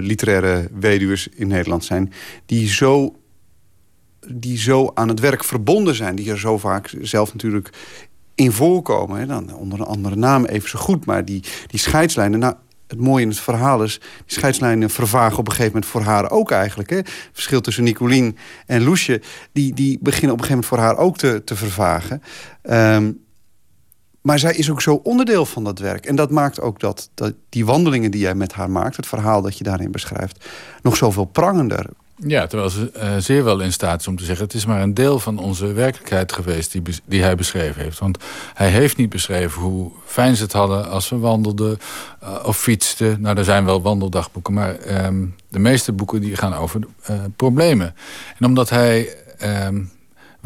literaire 0.00 0.68
weduwers 0.78 1.28
in 1.28 1.48
Nederland 1.48 1.84
zijn... 1.84 2.12
die 2.46 2.68
zo 2.68 3.16
die 4.28 4.58
zo 4.58 4.90
aan 4.94 5.08
het 5.08 5.20
werk 5.20 5.44
verbonden 5.44 5.94
zijn... 5.94 6.16
die 6.16 6.30
er 6.30 6.38
zo 6.38 6.58
vaak 6.58 6.94
zelf 7.00 7.32
natuurlijk 7.32 7.70
in 8.34 8.52
voorkomen. 8.52 9.18
Hè, 9.18 9.26
dan 9.26 9.54
onder 9.54 9.80
een 9.80 9.86
andere 9.86 10.16
naam 10.16 10.44
even 10.44 10.68
zo 10.68 10.78
goed. 10.78 11.04
Maar 11.04 11.24
die, 11.24 11.42
die 11.66 11.80
scheidslijnen... 11.80 12.38
Nou, 12.38 12.54
het 12.86 13.00
mooie 13.00 13.22
in 13.22 13.28
het 13.28 13.38
verhaal 13.38 13.82
is... 13.82 13.98
die 13.98 14.36
scheidslijnen 14.36 14.90
vervagen 14.90 15.38
op 15.38 15.46
een 15.46 15.52
gegeven 15.52 15.72
moment 15.72 15.90
voor 15.90 16.00
haar 16.00 16.30
ook 16.30 16.50
eigenlijk. 16.50 16.90
Hè. 16.90 16.96
Het 16.96 17.10
verschil 17.32 17.60
tussen 17.60 17.84
Nicolien 17.84 18.36
en 18.66 18.82
Loesje... 18.82 19.22
die, 19.52 19.74
die 19.74 19.98
beginnen 20.00 20.32
op 20.32 20.38
een 20.38 20.44
gegeven 20.46 20.48
moment 20.48 20.66
voor 20.66 20.78
haar 20.78 20.96
ook 20.96 21.16
te, 21.16 21.44
te 21.44 21.56
vervagen. 21.56 22.22
Um, 22.62 23.24
maar 24.20 24.38
zij 24.38 24.54
is 24.54 24.70
ook 24.70 24.82
zo 24.82 24.94
onderdeel 24.94 25.46
van 25.46 25.64
dat 25.64 25.78
werk. 25.78 26.06
En 26.06 26.16
dat 26.16 26.30
maakt 26.30 26.60
ook 26.60 26.80
dat, 26.80 27.10
dat 27.14 27.34
die 27.48 27.66
wandelingen 27.66 28.10
die 28.10 28.20
jij 28.20 28.34
met 28.34 28.52
haar 28.52 28.70
maakt... 28.70 28.96
het 28.96 29.06
verhaal 29.06 29.42
dat 29.42 29.58
je 29.58 29.64
daarin 29.64 29.90
beschrijft... 29.90 30.46
nog 30.82 30.96
zoveel 30.96 31.24
prangender. 31.24 31.86
Ja, 32.18 32.46
terwijl 32.46 32.70
ze 32.70 32.90
uh, 32.96 33.16
zeer 33.18 33.44
wel 33.44 33.60
in 33.60 33.72
staat 33.72 34.00
is 34.00 34.08
om 34.08 34.16
te 34.16 34.24
zeggen... 34.24 34.44
het 34.44 34.54
is 34.54 34.66
maar 34.66 34.82
een 34.82 34.94
deel 34.94 35.18
van 35.18 35.38
onze 35.38 35.72
werkelijkheid 35.72 36.32
geweest 36.32 36.72
die, 36.72 36.82
die 37.04 37.22
hij 37.22 37.34
beschreven 37.34 37.82
heeft. 37.82 37.98
Want 37.98 38.18
hij 38.54 38.68
heeft 38.68 38.96
niet 38.96 39.08
beschreven 39.08 39.62
hoe 39.62 39.90
fijn 40.04 40.36
ze 40.36 40.42
het 40.42 40.52
hadden 40.52 40.90
als 40.90 41.08
we 41.08 41.18
wandelden 41.18 41.78
uh, 42.22 42.38
of 42.44 42.58
fietsten. 42.58 43.20
Nou, 43.20 43.38
er 43.38 43.44
zijn 43.44 43.64
wel 43.64 43.82
wandeldagboeken, 43.82 44.54
maar 44.54 45.04
um, 45.04 45.34
de 45.48 45.58
meeste 45.58 45.92
boeken 45.92 46.20
die 46.20 46.36
gaan 46.36 46.54
over 46.54 46.80
uh, 47.10 47.16
problemen. 47.36 47.94
En 48.38 48.46
omdat 48.46 48.70
hij... 48.70 49.16
Um, 49.66 49.94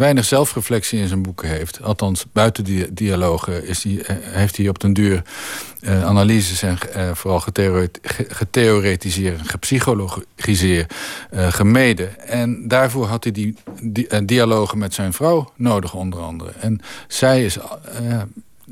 weinig 0.01 0.25
zelfreflectie 0.25 1.01
in 1.01 1.09
zijn 1.09 1.23
boeken 1.23 1.49
heeft. 1.49 1.83
Althans, 1.83 2.27
buiten 2.33 2.65
die 2.65 2.93
dialogen 2.93 3.67
is 3.67 3.81
die, 3.81 4.01
heeft 4.23 4.57
hij 4.57 4.69
op 4.69 4.81
den 4.81 4.93
duur 4.93 5.23
uh, 5.81 6.05
analyses 6.05 6.63
en 6.63 6.79
uh, 6.97 7.11
vooral 7.15 7.41
getheoretiseerd 8.29 9.39
en 9.39 9.45
gepsychologiseerd 9.45 10.95
gemeden. 11.31 12.29
En 12.29 12.69
daarvoor 12.69 13.07
had 13.07 13.25
hij 13.25 13.33
die, 13.33 13.57
die 13.83 14.25
dialogen 14.25 14.79
met 14.79 14.95
zijn 14.95 15.13
vrouw 15.13 15.53
nodig, 15.57 15.95
onder 15.95 16.21
andere. 16.21 16.51
En 16.61 16.81
zij 17.09 17.45
is 17.45 17.59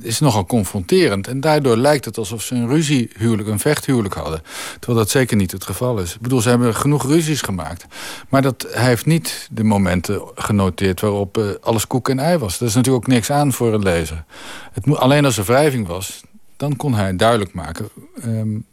is 0.03 0.21
nogal 0.21 0.47
confronterend. 0.47 1.27
En 1.27 1.41
daardoor 1.41 1.77
lijkt 1.77 2.05
het 2.05 2.19
alsof 2.19 2.43
ze 2.43 2.55
een 2.55 2.69
ruziehuwelijk, 2.69 3.49
een 3.49 3.59
vechthuwelijk 3.59 4.15
hadden. 4.15 4.43
Terwijl 4.79 4.99
dat 4.99 5.11
zeker 5.11 5.37
niet 5.37 5.53
het 5.53 5.65
geval 5.65 5.99
is. 5.99 6.15
Ik 6.15 6.21
bedoel, 6.21 6.41
ze 6.41 6.49
hebben 6.49 6.75
genoeg 6.75 7.07
ruzies 7.07 7.43
gemaakt. 7.43 7.87
Maar 8.29 8.43
dat, 8.43 8.67
hij 8.71 8.87
heeft 8.87 9.07
niet 9.07 9.49
de 9.51 9.65
momenten 9.65 10.23
genoteerd 10.35 11.01
waarop 11.01 11.39
uh, 11.39 11.51
alles 11.61 11.87
koek 11.87 12.09
en 12.09 12.19
ei 12.19 12.39
was. 12.39 12.59
Dat 12.59 12.69
is 12.69 12.75
natuurlijk 12.75 13.05
ook 13.05 13.13
niks 13.13 13.31
aan 13.31 13.53
voor 13.53 13.75
een 13.75 13.83
lezer. 13.83 14.25
Het 14.73 14.87
moet, 14.87 14.99
alleen 14.99 15.25
als 15.25 15.39
er 15.39 15.45
wrijving 15.45 15.87
was, 15.87 16.21
dan 16.57 16.77
kon 16.77 16.95
hij 16.95 17.17
duidelijk 17.17 17.55
maken... 17.55 17.89
Um, 18.25 18.67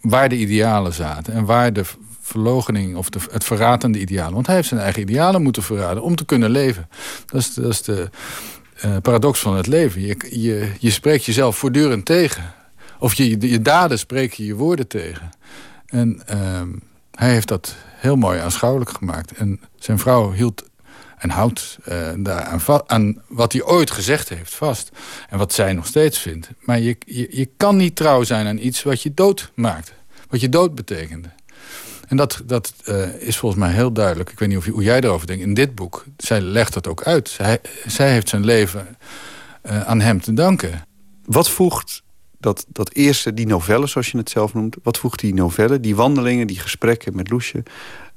waar 0.00 0.28
de 0.28 0.36
idealen 0.36 0.92
zaten 0.92 1.32
en 1.32 1.44
waar 1.44 1.72
de 1.72 1.84
verlogening 2.20 2.96
of 2.96 3.10
de, 3.10 3.18
het 3.30 3.44
verraad 3.44 3.80
de 3.80 4.00
idealen. 4.00 4.34
Want 4.34 4.46
hij 4.46 4.54
heeft 4.54 4.68
zijn 4.68 4.80
eigen 4.80 5.02
idealen 5.02 5.42
moeten 5.42 5.62
verraden 5.62 6.02
om 6.02 6.16
te 6.16 6.24
kunnen 6.24 6.50
leven. 6.50 6.88
Dat 7.26 7.40
is, 7.40 7.54
dat 7.54 7.72
is 7.72 7.82
de, 7.82 8.10
uh, 8.84 8.96
paradox 9.02 9.40
van 9.40 9.56
het 9.56 9.66
leven. 9.66 10.00
Je, 10.00 10.72
je, 10.78 10.90
spreekt 10.90 11.24
jezelf 11.24 11.56
voortdurend 11.56 12.04
tegen. 12.04 12.54
Of 12.98 13.14
je, 13.14 13.48
je 13.50 13.62
daden 13.62 13.98
spreek 13.98 14.32
je 14.32 14.54
woorden 14.54 14.86
tegen. 14.86 15.30
En 15.86 16.22
uh, 16.30 16.62
hij 17.14 17.30
heeft 17.30 17.48
dat 17.48 17.76
heel 17.96 18.16
mooi 18.16 18.40
aanschouwelijk 18.40 18.90
gemaakt. 18.90 19.32
En 19.32 19.60
zijn 19.78 19.98
vrouw 19.98 20.32
hield 20.32 20.64
en 21.18 21.30
houdt 21.30 21.78
uh, 21.88 22.08
daar 22.16 22.42
aan, 22.42 22.60
aan, 22.86 23.22
wat 23.28 23.52
hij 23.52 23.62
ooit 23.62 23.90
gezegd 23.90 24.28
heeft 24.28 24.54
vast. 24.54 24.90
En 25.28 25.38
wat 25.38 25.52
zij 25.52 25.72
nog 25.72 25.86
steeds 25.86 26.18
vindt. 26.18 26.48
Maar 26.60 26.80
je, 26.80 26.96
je, 27.06 27.28
je 27.30 27.48
kan 27.56 27.76
niet 27.76 27.96
trouw 27.96 28.22
zijn 28.22 28.46
aan 28.46 28.58
iets 28.58 28.82
wat 28.82 29.02
je 29.02 29.14
dood 29.14 29.50
maakt. 29.54 29.92
Wat 30.28 30.40
je 30.40 30.48
dood 30.48 30.74
betekende. 30.74 31.28
En 32.06 32.16
dat, 32.16 32.42
dat 32.44 32.74
uh, 32.84 33.14
is 33.14 33.36
volgens 33.36 33.60
mij 33.60 33.72
heel 33.72 33.92
duidelijk. 33.92 34.30
Ik 34.30 34.38
weet 34.38 34.48
niet 34.48 34.58
of, 34.58 34.66
hoe 34.66 34.82
jij 34.82 35.00
erover 35.00 35.26
denkt. 35.26 35.42
In 35.42 35.54
dit 35.54 35.74
boek, 35.74 36.04
zij 36.16 36.40
legt 36.40 36.72
dat 36.72 36.86
ook 36.86 37.02
uit. 37.02 37.28
Zij, 37.28 37.60
zij 37.86 38.12
heeft 38.12 38.28
zijn 38.28 38.44
leven 38.44 38.96
uh, 39.62 39.86
aan 39.86 40.00
hem 40.00 40.20
te 40.20 40.32
danken. 40.32 40.86
Wat 41.24 41.50
voegt 41.50 42.02
dat, 42.38 42.66
dat 42.68 42.92
eerste, 42.92 43.34
die 43.34 43.46
novelle 43.46 43.86
zoals 43.86 44.10
je 44.10 44.18
het 44.18 44.30
zelf 44.30 44.54
noemt... 44.54 44.76
wat 44.82 44.98
voegt 44.98 45.20
die 45.20 45.34
novelle, 45.34 45.80
die 45.80 45.96
wandelingen, 45.96 46.46
die 46.46 46.58
gesprekken 46.58 47.16
met 47.16 47.30
Loesje... 47.30 47.62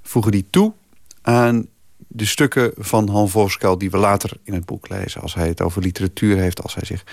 voegen 0.02 0.32
die 0.32 0.45
toe 0.49 0.74
aan 1.22 1.68
de 2.07 2.26
stukken 2.26 2.72
van 2.78 3.10
Han 3.10 3.30
Voskuil... 3.30 3.78
die 3.78 3.91
we 3.91 3.98
later 3.98 4.32
in 4.44 4.53
het 4.53 4.66
boek 4.66 4.90
lezen. 4.90 5.22
Als 5.22 5.34
hij 5.34 5.48
het 5.48 5.61
over 5.61 5.82
literatuur 5.82 6.38
heeft, 6.38 6.64
als 6.64 6.76
hij 6.76 6.86
zich 6.86 7.03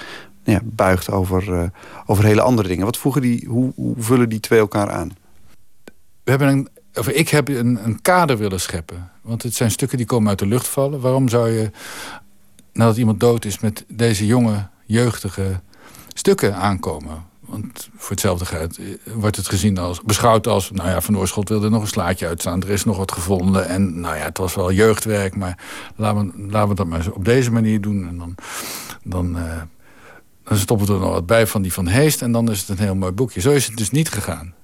nou 0.44 0.58
ja, 0.58 0.64
buigt 0.64 1.10
over, 1.10 1.48
uh, 1.48 1.62
over 2.06 2.24
hele 2.24 2.40
andere 2.40 2.68
dingen. 2.68 2.84
Wat 2.84 2.96
voegen 2.96 3.22
die, 3.22 3.46
hoe 3.48 3.72
vullen 3.96 4.28
die 4.28 4.40
twee 4.40 4.58
elkaar 4.58 4.90
aan? 4.90 5.10
We 6.26 6.32
hebben 6.32 6.48
een, 6.48 6.68
of 6.94 7.08
ik 7.08 7.28
heb 7.28 7.48
een, 7.48 7.84
een 7.84 8.02
kader 8.02 8.38
willen 8.38 8.60
scheppen. 8.60 9.10
Want 9.22 9.42
het 9.42 9.54
zijn 9.54 9.70
stukken 9.70 9.96
die 9.96 10.06
komen 10.06 10.28
uit 10.28 10.38
de 10.38 10.46
lucht 10.46 10.68
vallen. 10.68 11.00
Waarom 11.00 11.28
zou 11.28 11.50
je, 11.50 11.70
nadat 12.72 12.96
iemand 12.96 13.20
dood 13.20 13.44
is, 13.44 13.58
met 13.58 13.84
deze 13.88 14.26
jonge, 14.26 14.68
jeugdige 14.84 15.60
stukken 16.14 16.54
aankomen? 16.54 17.24
Want 17.40 17.88
voor 17.96 18.10
hetzelfde 18.10 18.44
geld 18.44 18.78
eh, 18.78 18.84
wordt 19.14 19.36
het 19.36 19.48
gezien 19.48 19.78
als, 19.78 20.02
beschouwd 20.02 20.46
als... 20.46 20.70
nou 20.70 20.88
ja, 20.88 21.00
Van 21.00 21.18
Oorschot 21.18 21.48
wilde 21.48 21.68
nog 21.68 21.82
een 21.82 21.88
slaatje 21.88 22.26
uitstaan. 22.26 22.62
Er 22.62 22.70
is 22.70 22.84
nog 22.84 22.96
wat 22.96 23.12
gevonden. 23.12 23.68
En 23.68 24.00
nou 24.00 24.16
ja, 24.16 24.24
het 24.24 24.38
was 24.38 24.54
wel 24.54 24.72
jeugdwerk. 24.72 25.36
Maar 25.36 25.58
laten 25.96 26.26
we, 26.26 26.50
laten 26.50 26.68
we 26.68 26.74
dat 26.74 26.86
maar 26.86 27.06
op 27.12 27.24
deze 27.24 27.50
manier 27.50 27.80
doen. 27.80 28.08
En 28.08 28.18
dan, 28.18 28.34
dan, 29.02 29.36
uh, 29.36 29.62
dan 30.42 30.58
stoppen 30.58 30.86
we 30.86 30.92
er 30.92 31.00
nog 31.00 31.10
wat 31.10 31.26
bij 31.26 31.46
van 31.46 31.62
die 31.62 31.72
Van 31.72 31.86
Heest. 31.86 32.22
En 32.22 32.32
dan 32.32 32.50
is 32.50 32.60
het 32.60 32.68
een 32.68 32.84
heel 32.84 32.94
mooi 32.94 33.12
boekje. 33.12 33.40
Zo 33.40 33.50
is 33.50 33.66
het 33.66 33.76
dus 33.76 33.90
niet 33.90 34.08
gegaan. 34.08 34.55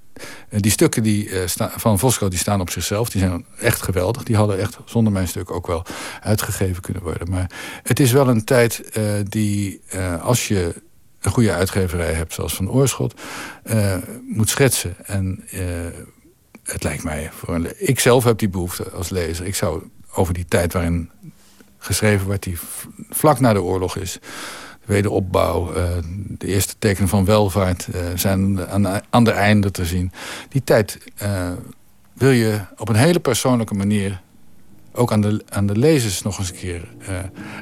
Eh, 0.49 0.61
die 0.61 0.71
stukken 0.71 1.03
die, 1.03 1.29
uh, 1.29 1.43
van 1.77 1.99
Vosco 1.99 2.29
die 2.29 2.39
staan 2.39 2.61
op 2.61 2.71
zichzelf. 2.71 3.11
Die 3.11 3.21
zijn 3.21 3.45
echt 3.59 3.83
geweldig. 3.83 4.23
Die 4.23 4.37
hadden 4.37 4.59
echt 4.59 4.79
zonder 4.85 5.13
mijn 5.13 5.29
stuk 5.29 5.51
ook 5.51 5.67
wel 5.67 5.85
uitgegeven 6.21 6.83
kunnen 6.83 7.03
worden. 7.03 7.31
Maar 7.31 7.51
het 7.83 8.01
is 8.01 8.13
wel 8.13 8.29
een 8.29 8.45
tijd 8.45 8.83
uh, 8.99 9.05
die, 9.29 9.81
als 10.23 10.49
je 10.49 10.75
een 11.21 11.31
goede 11.31 11.53
uitgeverij 11.53 12.13
hebt... 12.13 12.33
zoals 12.33 12.55
Van 12.55 12.71
Oorschot, 12.71 13.21
moet 14.29 14.49
schetsen. 14.49 14.97
En 15.07 15.45
het 16.63 16.83
lijkt 16.83 17.05
mij... 17.05 17.31
Voor 17.33 17.67
ik 17.77 18.01
zelf 18.01 18.25
heb 18.25 18.39
die 18.39 18.49
behoefte 18.49 18.91
als 18.91 19.09
lezer. 19.09 19.47
Ik 19.47 19.55
zou 19.55 19.83
over 20.15 20.35
die 20.35 20.45
tijd 20.45 20.73
waarin 20.73 21.11
geschreven 21.79 22.27
wordt... 22.27 22.43
die 22.43 22.59
vlak 23.11 23.41
na 23.41 23.53
de 23.53 23.63
oorlog 23.63 23.97
is 23.97 24.19
wederopbouw, 24.85 25.77
uh, 25.77 25.83
de 26.29 26.47
eerste 26.47 26.75
tekenen 26.79 27.09
van 27.09 27.25
welvaart 27.25 27.89
uh, 27.95 28.01
zijn 28.15 28.67
aan, 28.69 29.01
aan 29.11 29.25
de 29.25 29.31
einde 29.31 29.71
te 29.71 29.85
zien. 29.85 30.13
Die 30.49 30.65
tijd 30.65 30.99
uh, 31.23 31.51
wil 32.13 32.31
je 32.31 32.61
op 32.77 32.89
een 32.89 32.95
hele 32.95 33.21
persoonlijke 33.21 33.75
manier 33.75 34.21
ook 34.93 35.13
aan 35.13 35.21
de, 35.21 35.45
aan 35.49 35.67
de 35.67 35.79
lezers 35.79 36.23
nog 36.23 36.39
eens 36.39 36.49
een 36.49 36.57
keer 36.57 36.89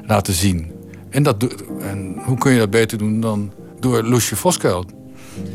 laten 0.05 0.33
zien. 0.33 0.71
En, 1.09 1.23
dat, 1.23 1.47
en 1.81 2.21
hoe 2.25 2.37
kun 2.37 2.51
je 2.51 2.59
dat 2.59 2.69
beter 2.69 2.97
doen 2.97 3.21
dan 3.21 3.51
door 3.79 4.03
Loesje 4.03 4.35
Voskuil. 4.35 4.85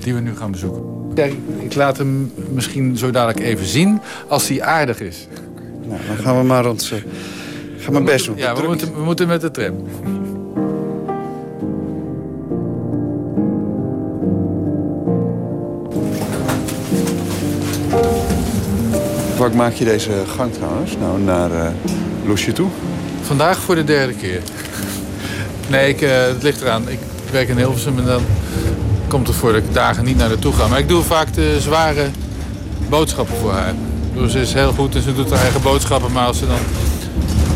Die 0.01 0.15
we 0.15 0.21
nu 0.21 0.37
gaan 0.37 0.51
bezoeken. 0.51 0.83
Kijk, 1.15 1.35
ik 1.59 1.75
laat 1.75 1.99
hem 1.99 2.33
misschien 2.51 2.97
zo 2.97 3.11
dadelijk 3.11 3.41
even 3.41 3.67
zien 3.67 4.01
als 4.29 4.49
hij 4.49 4.63
aardig 4.63 5.01
is. 5.01 5.27
Nou, 5.87 6.01
dan 6.07 6.17
gaan 6.17 6.39
we 6.39 6.45
maar 6.45 6.67
ons... 6.67 6.93
Uh, 6.93 6.99
gaan 7.79 7.93
mijn 7.93 8.05
best 8.05 8.27
doen. 8.27 8.37
Ja, 8.37 8.57
we 8.57 8.67
moeten, 8.67 8.95
we 8.95 9.03
moeten 9.03 9.29
met 9.29 9.41
de 9.41 9.51
tram. 9.51 9.75
Waar 19.37 19.57
maak 19.57 19.73
je 19.73 19.85
deze 19.85 20.11
gang 20.37 20.53
trouwens? 20.53 20.97
Nou, 21.01 21.21
naar 21.21 21.51
uh, 22.27 22.53
toe? 22.55 22.69
Vandaag 23.23 23.59
voor 23.59 23.75
de 23.75 23.85
derde 23.85 24.13
keer. 24.13 24.43
Nee, 25.69 25.89
ik, 25.89 26.01
uh, 26.01 26.11
het 26.11 26.43
ligt 26.43 26.61
eraan. 26.61 26.89
Ik 26.89 26.99
werk 27.31 27.49
in 27.49 27.57
Hilversum 27.57 27.99
en 27.99 28.05
dan 28.05 28.23
komt 29.09 29.27
het 29.27 29.37
voor 29.37 29.53
dat 29.53 29.63
ik 29.63 29.75
dagen 29.75 30.05
niet 30.05 30.17
naar 30.17 30.29
naartoe 30.29 30.53
ga. 30.53 30.67
Maar 30.67 30.79
ik 30.79 30.89
doe 30.89 31.03
vaak 31.03 31.35
de 31.35 31.57
zware 31.61 32.07
boodschappen 32.89 33.37
voor 33.37 33.53
haar. 33.53 33.75
Dus 34.15 34.33
ze 34.33 34.41
is 34.41 34.53
heel 34.53 34.73
goed 34.73 34.95
en 34.95 35.03
ze 35.03 35.15
doet 35.15 35.31
haar 35.31 35.43
eigen 35.43 35.63
boodschappen. 35.63 36.13
Maar 36.13 36.27
als 36.27 36.39
ze 36.39 36.47
dan 36.47 36.59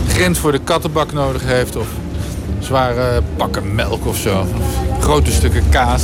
grind 0.09 0.39
voor 0.39 0.53
de 0.53 0.61
kattenbak 0.65 1.13
nodig 1.13 1.43
heeft... 1.45 1.77
of 1.77 1.87
zware 2.59 3.23
pakken 3.37 3.75
melk 3.75 4.07
of 4.07 4.17
zo, 4.17 4.41
of 4.41 4.49
grote 5.01 5.33
stukken 5.33 5.63
kaas... 5.71 6.03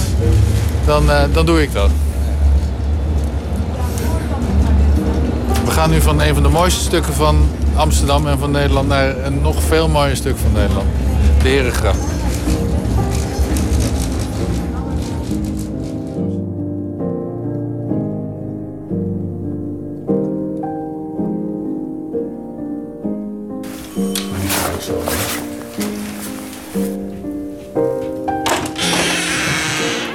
dan, 0.86 1.04
uh, 1.04 1.22
dan 1.32 1.46
doe 1.46 1.62
ik 1.62 1.72
dat. 1.72 1.90
We 5.66 5.72
gaan 5.72 5.90
nu 5.90 6.01
van 6.01 6.20
een 6.20 6.34
van 6.34 6.43
de 6.43 6.48
mooiste 6.48 6.80
stukken 6.80 7.14
van 7.14 7.48
Amsterdam 7.74 8.26
en 8.26 8.38
van 8.38 8.51
Nederland... 8.51 8.88
naar 8.88 9.24
een 9.24 9.40
nog 9.40 9.62
veel 9.62 9.88
mooier 9.88 10.16
stuk 10.16 10.36
van 10.36 10.52
Nederland. 10.52 10.86
De 11.43 11.48
Herengracht. 11.48 11.98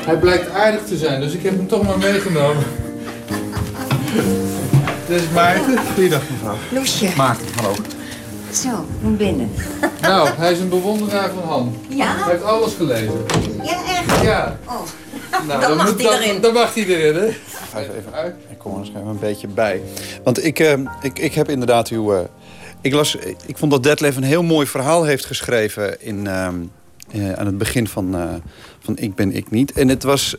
Hij 0.05 0.17
blijkt 0.17 0.51
aardig 0.51 0.83
te 0.83 0.97
zijn, 0.97 1.21
dus 1.21 1.33
ik 1.33 1.43
heb 1.43 1.55
hem 1.55 1.67
toch 1.67 1.83
maar 1.83 1.97
meegenomen. 1.97 2.63
Dit 5.11 5.21
is 5.21 5.29
Maarten. 5.29 5.77
Goeiedag 5.93 6.21
mevrouw. 6.29 6.55
Loesje. 6.71 7.09
Maarten, 7.17 7.45
hallo. 7.55 7.75
Zo, 8.53 8.85
kom 9.01 9.17
binnen. 9.17 9.51
Nou, 10.01 10.29
hij 10.37 10.51
is 10.51 10.59
een 10.59 10.69
bewonderaar 10.69 11.29
van 11.29 11.43
Han. 11.43 11.77
Ja? 11.89 12.15
Hij 12.17 12.31
heeft 12.31 12.43
alles 12.43 12.73
gelezen. 12.73 13.13
Ja, 13.63 13.77
echt? 13.85 14.21
Ja. 14.21 14.57
Oh. 14.67 14.81
Nou, 15.47 15.61
Dan 15.61 15.77
mag 15.77 15.85
moet- 15.91 16.01
hij 16.03 16.19
erin. 16.21 16.41
Dan 16.41 16.53
mag 16.53 16.73
hij 16.73 16.85
erin, 16.85 17.15
hè? 17.15 17.29
Ga 17.71 17.79
even, 17.79 17.95
even. 17.95 18.35
Ik 18.49 18.57
kom 18.57 18.81
er 18.81 18.87
even 18.87 19.05
een 19.07 19.19
beetje 19.19 19.47
bij. 19.47 19.81
Want 20.23 20.43
ik, 20.45 20.59
eh, 20.59 20.73
ik, 21.01 21.19
ik 21.19 21.33
heb 21.33 21.49
inderdaad 21.49 21.87
uw... 21.87 22.13
eh, 22.13 22.19
ik, 22.81 22.93
las, 22.93 23.15
ik 23.45 23.57
vond 23.57 23.71
dat 23.71 23.83
Detlef 23.83 24.15
een 24.15 24.23
heel 24.23 24.43
mooi 24.43 24.67
verhaal 24.67 25.03
heeft 25.03 25.25
geschreven... 25.25 26.01
In, 26.01 26.27
ehm, 26.27 26.55
eh, 27.11 27.33
aan 27.33 27.45
het 27.45 27.57
begin 27.57 27.87
van, 27.87 28.15
eh, 28.15 28.23
van 28.79 28.97
Ik 28.97 29.15
ben 29.15 29.35
ik 29.35 29.49
niet. 29.51 29.71
En 29.71 29.87
het 29.87 30.03
was... 30.03 30.35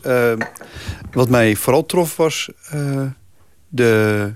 wat 1.11 1.29
mij 1.29 1.55
vooral 1.55 1.85
trof 1.85 2.17
was... 2.17 2.49
eh, 2.71 3.01
de, 3.69 4.33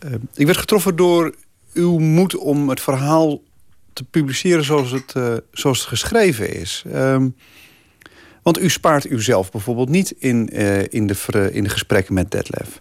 eh, 0.00 0.12
ik 0.34 0.46
werd 0.46 0.58
getroffen 0.58 0.96
door 0.96 1.34
uw 1.72 1.98
moed 1.98 2.36
om 2.36 2.68
het 2.68 2.80
verhaal 2.80 3.40
te 3.92 4.04
publiceren 4.04 4.64
zoals 4.64 4.90
het, 4.90 5.12
eh, 5.12 5.34
zoals 5.52 5.78
het 5.78 5.88
geschreven 5.88 6.54
is. 6.54 6.84
Ehm, 6.92 7.28
want 8.42 8.60
u 8.60 8.70
spaart 8.70 9.10
uzelf 9.10 9.50
bijvoorbeeld 9.50 9.88
niet 9.88 10.10
in, 10.10 10.48
eh, 10.48 10.82
in, 10.82 11.06
de, 11.06 11.48
in 11.52 11.62
de 11.62 11.68
gesprekken 11.68 12.14
met 12.14 12.30
Detlef. 12.30 12.80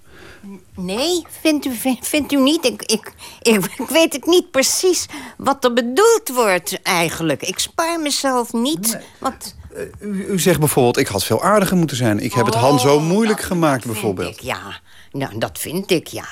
Nee, 0.75 1.25
vindt 1.41 1.65
u, 1.65 1.71
vindt, 2.01 2.31
u 2.31 2.41
niet? 2.41 2.65
Ik, 2.65 2.81
ik, 2.81 3.13
ik, 3.41 3.65
ik 3.77 3.87
weet 3.89 4.13
het 4.13 4.25
niet 4.25 4.51
precies 4.51 5.05
wat 5.37 5.63
er 5.63 5.73
bedoeld 5.73 6.29
wordt 6.33 6.81
eigenlijk. 6.81 7.41
Ik 7.41 7.59
spaar 7.59 7.99
mezelf 7.99 8.53
niet. 8.53 8.97
Want, 9.19 9.57
U, 9.99 10.25
u 10.25 10.39
zegt 10.39 10.59
bijvoorbeeld, 10.59 10.97
ik 10.97 11.07
had 11.07 11.23
veel 11.23 11.43
aardiger 11.43 11.77
moeten 11.77 11.97
zijn. 11.97 12.19
Ik 12.19 12.33
heb 12.33 12.45
het 12.45 12.55
Han 12.55 12.79
zo 12.79 12.99
moeilijk 12.99 13.41
gemaakt 13.41 13.85
bijvoorbeeld. 13.85 14.43
ja, 14.43 14.79
nou, 15.11 15.37
dat 15.37 15.59
vind 15.59 15.91
ik, 15.91 16.07
ja. 16.07 16.27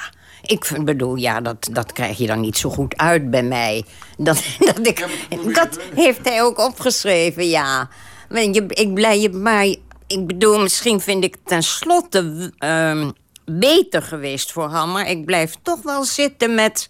Ik 0.48 0.78
bedoel, 0.84 1.15
ja, 1.15 1.41
dat, 1.41 1.69
dat 1.72 1.94
krijg 1.94 2.18
je 2.18 2.28
dan 2.28 2.40
niet 2.40 2.57
zo 2.57 2.69
goed 2.69 2.98
uit 2.98 3.30
bij 3.30 3.44
mij. 3.44 3.86
Dat, 4.18 4.44
dat, 4.74 4.88
ik, 4.88 5.06
dat 5.53 5.80
heeft 5.95 6.30
hij 6.30 6.44
ook 6.44 6.60
opgeschreven, 6.60 7.48
ja. 7.48 7.90
Maar 8.30 8.41
je, 8.41 8.65
ik 8.68 8.94
blij 8.94 9.19
je, 9.19 9.30
maar 9.30 9.65
ik 10.07 10.28
bedoel, 10.28 10.60
misschien 10.60 10.99
vind 10.99 11.24
ik 11.24 11.36
tenslotte 11.44 12.53
ehm 12.57 13.10
beter 13.52 14.02
geweest 14.02 14.52
voor 14.52 14.72
hem. 14.72 14.91
Maar 14.91 15.10
ik 15.10 15.26
blijf 15.26 15.56
toch 15.61 15.82
wel 15.82 16.03
zitten 16.03 16.56
met... 16.56 16.90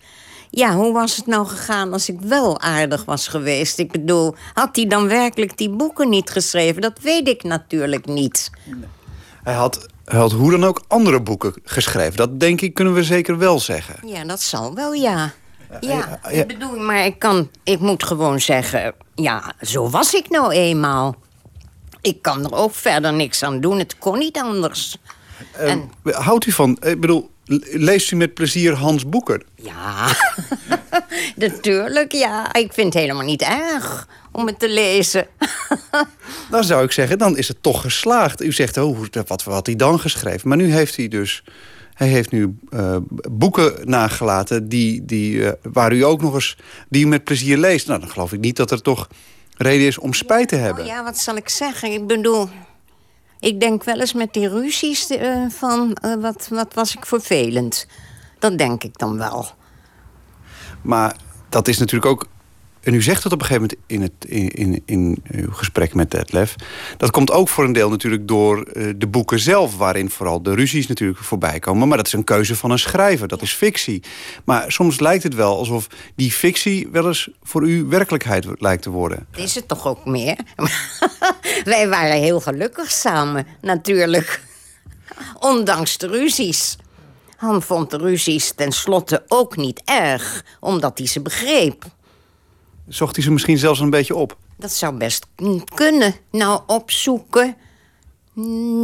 Ja, 0.50 0.74
hoe 0.74 0.94
was 0.94 1.16
het 1.16 1.26
nou 1.26 1.48
gegaan 1.48 1.94
als 1.94 2.10
ik 2.10 2.20
wel 2.22 2.62
aardig 2.62 3.06
was 3.06 3.28
geweest? 3.28 3.80
Ik 3.80 3.92
bedoel, 3.92 4.36
had 4.54 4.76
hij 4.76 4.88
dan 4.88 5.08
werkelijk 5.08 5.58
die 5.58 5.70
boeken 5.70 6.10
niet 6.10 6.30
geschreven? 6.30 6.82
Dat 6.82 7.00
weet 7.02 7.28
ik 7.28 7.44
natuurlijk 7.44 8.06
niet. 8.06 8.52
Hij 9.44 9.54
had, 9.54 9.88
had 10.08 10.32
hoe 10.32 10.52
dan 10.52 10.66
ook 10.66 10.82
andere 10.88 11.22
boeken 11.22 11.54
geschreven. 11.64 12.16
Dat 12.16 12.40
denk 12.40 12.62
ik 12.62 12.74
kunnen 12.74 12.94
we 12.94 13.04
zeker 13.04 13.38
wel 13.38 13.60
zeggen. 13.60 14.08
Ja, 14.08 14.24
dat 14.24 14.42
zal 14.42 14.74
wel, 14.76 14.94
ja. 14.94 15.34
Ja, 15.82 16.20
ja. 16.24 16.30
ik 16.30 16.48
bedoel, 16.48 16.78
maar 16.80 17.06
ik 17.06 17.20
kan, 17.20 17.50
ik 17.64 17.80
moet 17.80 18.04
gewoon 18.04 18.40
zeggen, 18.42 18.94
ja, 19.16 19.54
zo 19.62 19.90
was 19.90 20.14
ik 20.14 20.30
nou 20.30 20.52
eenmaal. 20.52 21.16
Ik 22.02 22.22
kan 22.22 22.46
er 22.46 22.54
ook 22.54 22.74
verder 22.76 23.14
niks 23.14 23.44
aan 23.44 23.60
doen, 23.62 23.80
het 23.80 23.98
kon 23.98 24.18
niet 24.18 24.38
anders. 24.38 24.98
Eh, 25.52 25.76
Houdt 26.04 26.46
u 26.46 26.52
van, 26.52 26.78
ik 26.82 27.00
bedoel, 27.00 27.30
le- 27.46 27.60
leest 27.72 28.12
u 28.12 28.16
met 28.16 28.34
plezier 28.34 28.74
Hans 28.74 29.10
boeken? 29.10 29.44
Ja, 29.56 30.08
natuurlijk, 31.36 32.12
ja. 32.12 32.54
Ik 32.54 32.74
vind 32.74 32.94
het 32.94 33.02
helemaal 33.04 33.26
niet 33.26 33.42
erg 33.42 34.08
om 34.38 34.48
het 34.48 34.60
te 34.60 34.70
lezen. 34.70 35.28
Dan 36.52 36.64
zou 36.64 36.84
ik 36.84 36.92
zeggen, 36.92 37.18
dan 37.18 37.38
is 37.38 37.48
het 37.48 37.64
toch 37.64 37.82
geslaagd. 37.82 38.42
U 38.42 38.52
zegt, 38.52 38.78
oh, 38.78 39.00
wat 39.28 39.44
had 39.44 39.66
hij 39.66 39.76
dan 39.76 40.00
geschreven? 40.00 40.48
Maar 40.48 40.58
nu 40.58 40.72
heeft 40.72 40.96
hij 40.96 41.08
dus... 41.08 41.44
Hij 41.94 42.08
heeft 42.08 42.32
nu 42.32 42.58
eh, 42.70 42.98
boeken 43.32 43.90
nagelaten 43.90 44.70
die, 44.70 45.06
die, 45.06 45.46
eh, 45.46 45.72
waar 45.72 45.94
u 45.94 46.04
ook 46.04 46.22
nog 46.22 46.34
eens... 46.34 46.58
die 46.90 47.06
u 47.06 47.08
met 47.08 47.24
plezier 47.24 47.58
leest. 47.58 47.88
Nou, 47.88 48.00
dan 48.00 48.10
geloof 48.10 48.34
ik 48.34 48.40
niet 48.40 48.56
dat 48.56 48.72
er 48.72 48.82
toch 48.82 49.08
reden 49.58 49.88
is 49.88 49.98
om 49.98 50.14
spijt 50.14 50.48
te 50.50 50.56
hebben. 50.56 50.84
Oh 50.84 50.90
ja, 50.90 51.04
wat 51.04 51.18
zal 51.18 51.36
ik 51.36 51.50
zeggen? 51.50 51.92
Ik 51.92 52.08
bedoel, 52.08 52.50
ik 53.40 53.60
denk 53.60 53.84
wel 53.84 54.00
eens 54.00 54.14
met 54.14 54.34
die 54.34 54.50
ruzies 54.50 55.08
eh, 55.08 55.46
van... 55.50 55.98
wat, 56.20 56.48
wat 56.50 56.74
was 56.74 56.96
ik 56.96 57.06
vervelend. 57.06 57.88
Dat 58.40 58.58
denk 58.58 58.84
ik 58.84 58.98
dan 58.98 59.18
wel. 59.18 59.48
Maar 60.82 61.16
dat 61.50 61.68
is 61.68 61.78
natuurlijk 61.78 62.12
ook... 62.12 62.28
En 62.88 62.94
u 62.94 63.02
zegt 63.02 63.24
het 63.24 63.34
op 63.34 63.40
een 63.42 63.46
gegeven 63.46 63.70
moment 63.70 63.88
in, 63.88 64.02
het, 64.02 64.32
in, 64.32 64.50
in, 64.50 64.84
in 64.86 65.24
uw 65.32 65.52
gesprek 65.52 65.94
met 65.94 66.12
Detlef. 66.12 66.56
Dat 66.98 67.12
komt 67.12 67.32
ook 67.32 67.50
voor 67.50 67.64
een 67.64 67.74
deel 67.74 67.90
natuurlijk 67.90 68.28
door 68.28 68.62
eh, 68.62 68.94
de 68.96 69.08
boeken 69.08 69.40
zelf... 69.40 69.78
waarin 69.78 70.10
vooral 70.10 70.42
de 70.42 70.54
ruzies 70.54 70.88
natuurlijk 70.88 71.20
voorbij 71.20 71.60
komen. 71.60 71.88
Maar 71.88 71.98
dat 71.98 72.08
is 72.08 72.14
een 72.14 72.24
keuze 72.24 72.56
van 72.56 72.72
een 72.72 72.80
schrijver, 72.80 73.28
dat 73.28 73.42
is 73.42 73.54
fictie. 73.54 74.04
Maar 74.44 74.72
soms 74.72 75.00
lijkt 75.00 75.24
het 75.24 75.36
wel 75.36 75.58
alsof 75.58 75.88
die 76.16 76.32
fictie... 76.32 76.88
wel 76.92 77.08
eens 77.08 77.30
voor 77.44 77.68
u 77.68 77.84
werkelijkheid 77.84 78.46
lijkt 78.60 78.82
te 78.82 78.90
worden. 78.90 79.28
Dat 79.32 79.42
is 79.42 79.56
het 79.56 79.68
toch 79.68 79.88
ook 79.88 80.06
meer? 80.06 80.38
Wij 81.64 81.90
waren 81.90 82.20
heel 82.22 82.40
gelukkig 82.40 82.92
samen, 82.92 83.48
natuurlijk. 83.62 84.42
Ondanks 85.40 85.98
de 85.98 86.08
ruzies. 86.08 86.78
Han 87.38 87.62
vond 87.62 87.90
de 87.92 87.98
ruzies 87.98 88.54
tenslotte 88.56 89.24
ook 89.28 89.56
niet 89.56 89.82
erg, 89.86 90.44
omdat 90.60 90.98
hij 90.98 91.08
ze 91.08 91.22
begreep. 91.22 91.96
Zocht 92.88 93.16
hij 93.16 93.24
ze 93.24 93.32
misschien 93.32 93.58
zelfs 93.58 93.80
een 93.80 93.90
beetje 93.90 94.16
op? 94.16 94.38
Dat 94.56 94.72
zou 94.72 94.98
best 94.98 95.26
kunnen. 95.76 96.16
Nou, 96.32 96.62
opzoeken. 96.68 97.56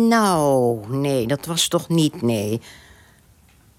Nou, 0.09 0.79
nee, 0.89 1.27
dat 1.27 1.45
was 1.45 1.67
toch 1.67 1.89
niet, 1.89 2.21
nee. 2.21 2.61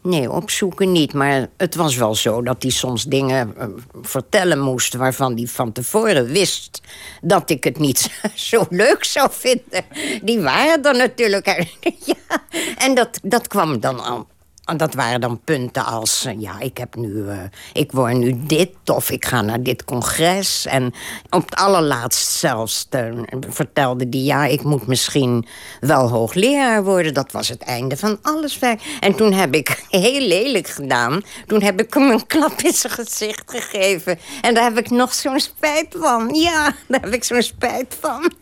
Nee, 0.03 0.31
opzoeken 0.31 0.93
niet. 0.93 1.13
Maar 1.13 1.49
het 1.57 1.75
was 1.75 1.97
wel 1.97 2.15
zo 2.15 2.43
dat 2.43 2.63
hij 2.63 2.71
soms 2.71 3.05
dingen 3.05 3.57
eh, 3.57 3.67
vertellen 4.03 4.61
moest... 4.61 4.95
waarvan 4.95 5.37
hij 5.37 5.47
van 5.47 5.73
tevoren 5.73 6.27
wist 6.27 6.81
dat 7.21 7.51
ik 7.51 7.65
het 7.65 7.79
niet 7.79 8.11
zo 8.35 8.67
leuk 8.71 9.05
zou 9.05 9.29
vinden. 9.33 9.85
Die 10.23 10.41
waren 10.41 10.83
er 10.83 10.97
natuurlijk. 10.97 11.47
ja, 12.05 12.43
en 12.79 12.95
dat, 12.95 13.21
dat 13.23 13.49
kwam 13.49 13.81
dan 13.81 14.05
al. 14.05 14.27
En 14.65 14.77
Dat 14.77 14.95
waren 14.95 15.21
dan 15.21 15.41
punten 15.45 15.85
als, 15.85 16.25
eh, 16.25 16.41
ja, 16.41 16.61
ik 16.61 16.79
heb 16.79 16.95
nu, 16.95 17.29
eh, 17.29 17.39
ik 17.73 17.93
word 17.93 18.17
nu 18.17 18.47
dit 18.47 18.71
of 18.85 19.11
ik 19.11 19.25
ga 19.25 19.41
naar 19.41 19.63
dit 19.63 19.85
congres. 19.85 20.67
En 20.67 20.95
op 21.31 21.45
het 21.45 21.55
allerlaatst 21.55 22.29
zelfs 22.29 22.87
eh, 22.91 23.13
vertelde 23.49 24.09
die, 24.09 24.25
ja, 24.25 24.45
ik 24.45 24.63
moet 24.63 24.87
misschien 24.87 25.47
wel 25.81 26.09
hoogleraar 26.09 26.85
worden. 26.85 27.15
Dat 27.15 27.33
was 27.33 27.49
het 27.49 27.63
einde 27.63 27.97
van 27.97 28.19
alles. 28.23 28.59
En 29.01 29.15
toen 29.15 29.33
heb 29.33 29.55
ik 29.55 29.85
heel 29.89 30.21
lelijk 30.21 30.69
gedaan. 30.69 31.23
Toen 31.47 31.63
heb 31.63 31.81
ik 31.81 31.95
hem 31.95 32.11
een 32.11 32.27
klap 32.27 32.61
in 32.61 32.73
zijn 32.73 32.93
gezicht 32.93 33.51
gegeven. 33.51 34.19
En 34.41 34.55
daar 34.55 34.65
heb 34.65 34.79
ik 34.79 34.91
nog 34.91 35.15
zo'n 35.15 35.41
spijt 35.41 35.97
van. 35.99 36.35
Ja, 36.35 36.75
daar 36.89 37.01
heb 37.01 37.15
ik 37.15 37.25
zo'n 37.25 37.43
spijt 37.43 37.97
van. 38.01 38.33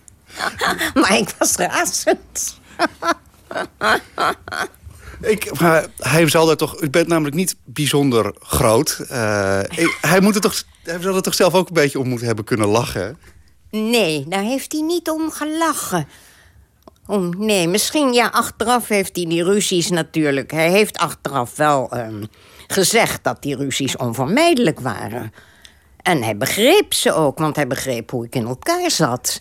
maar 1.01 1.17
ik 1.17 1.35
was 1.39 1.57
razend. 1.57 2.61
Ik, 5.23 5.61
maar 5.61 5.87
hij 5.99 6.29
zal 6.29 6.51
er 6.51 6.57
toch... 6.57 6.83
U 6.83 6.91
bent 6.91 7.09
namelijk 7.09 7.35
niet 7.35 7.57
bijzonder 7.65 8.35
groot. 8.41 9.05
Eh, 9.09 9.61
hij, 10.01 10.21
moet 10.21 10.35
er 10.35 10.41
toch, 10.41 10.63
hij 10.83 11.01
zal 11.01 11.17
er 11.17 11.23
toch 11.23 11.35
zelf 11.35 11.55
ook 11.55 11.69
een 11.69 11.75
beetje 11.75 11.99
om 11.99 12.09
moeten 12.09 12.27
hebben 12.27 12.45
kunnen 12.45 12.69
lachen? 12.69 13.19
Nee, 13.71 14.25
daar 14.29 14.43
heeft 14.43 14.73
hij 14.73 14.81
niet 14.81 15.11
om 15.11 15.31
gelachen. 15.31 16.09
Oh, 17.07 17.29
nee, 17.29 17.69
misschien, 17.69 18.13
ja, 18.13 18.27
achteraf 18.27 18.89
heeft 18.89 19.17
hij 19.17 19.25
die 19.25 19.45
ruzies 19.45 19.91
natuurlijk... 19.91 20.51
Hij 20.51 20.71
heeft 20.71 20.99
achteraf 20.99 21.57
wel 21.57 21.91
ehm, 21.91 22.25
gezegd 22.67 23.25
dat 23.25 23.43
die 23.43 23.57
ruzies 23.57 23.97
onvermijdelijk 23.97 24.81
waren. 24.81 25.33
En 26.03 26.23
hij 26.23 26.37
begreep 26.37 26.95
ze 26.95 27.13
ook, 27.13 27.39
want 27.39 27.57
hij 27.57 27.67
begreep 27.67 28.11
hoe 28.11 28.25
ik 28.25 28.35
in 28.35 28.47
elkaar 28.47 28.91
zat. 28.91 29.41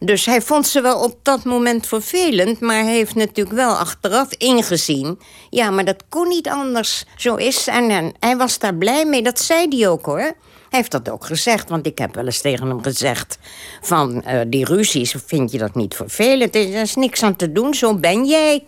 Dus 0.00 0.26
hij 0.26 0.42
vond 0.42 0.66
ze 0.66 0.80
wel 0.80 1.02
op 1.02 1.18
dat 1.22 1.44
moment 1.44 1.86
vervelend... 1.86 2.60
maar 2.60 2.82
hij 2.82 2.94
heeft 2.94 3.14
natuurlijk 3.14 3.56
wel 3.56 3.74
achteraf 3.74 4.32
ingezien... 4.32 5.18
ja, 5.50 5.70
maar 5.70 5.84
dat 5.84 6.04
kon 6.08 6.28
niet 6.28 6.48
anders. 6.48 7.04
Zo 7.16 7.34
is 7.34 7.66
en, 7.66 7.90
en 7.90 8.14
hij 8.20 8.36
was 8.36 8.58
daar 8.58 8.74
blij 8.74 9.04
mee, 9.04 9.22
dat 9.22 9.40
zei 9.40 9.66
hij 9.68 9.88
ook, 9.88 10.06
hoor. 10.06 10.18
Hij 10.18 10.78
heeft 10.78 10.90
dat 10.90 11.10
ook 11.10 11.24
gezegd, 11.24 11.68
want 11.68 11.86
ik 11.86 11.98
heb 11.98 12.14
wel 12.14 12.24
eens 12.24 12.40
tegen 12.40 12.68
hem 12.68 12.82
gezegd... 12.82 13.38
van 13.80 14.22
eh, 14.22 14.40
die 14.46 14.64
ruzies, 14.64 15.14
vind 15.26 15.52
je 15.52 15.58
dat 15.58 15.74
niet 15.74 15.94
vervelend? 15.94 16.54
Er 16.54 16.80
is 16.80 16.94
niks 16.94 17.22
aan 17.22 17.36
te 17.36 17.52
doen, 17.52 17.74
zo 17.74 17.94
ben 17.94 18.24
jij. 18.24 18.64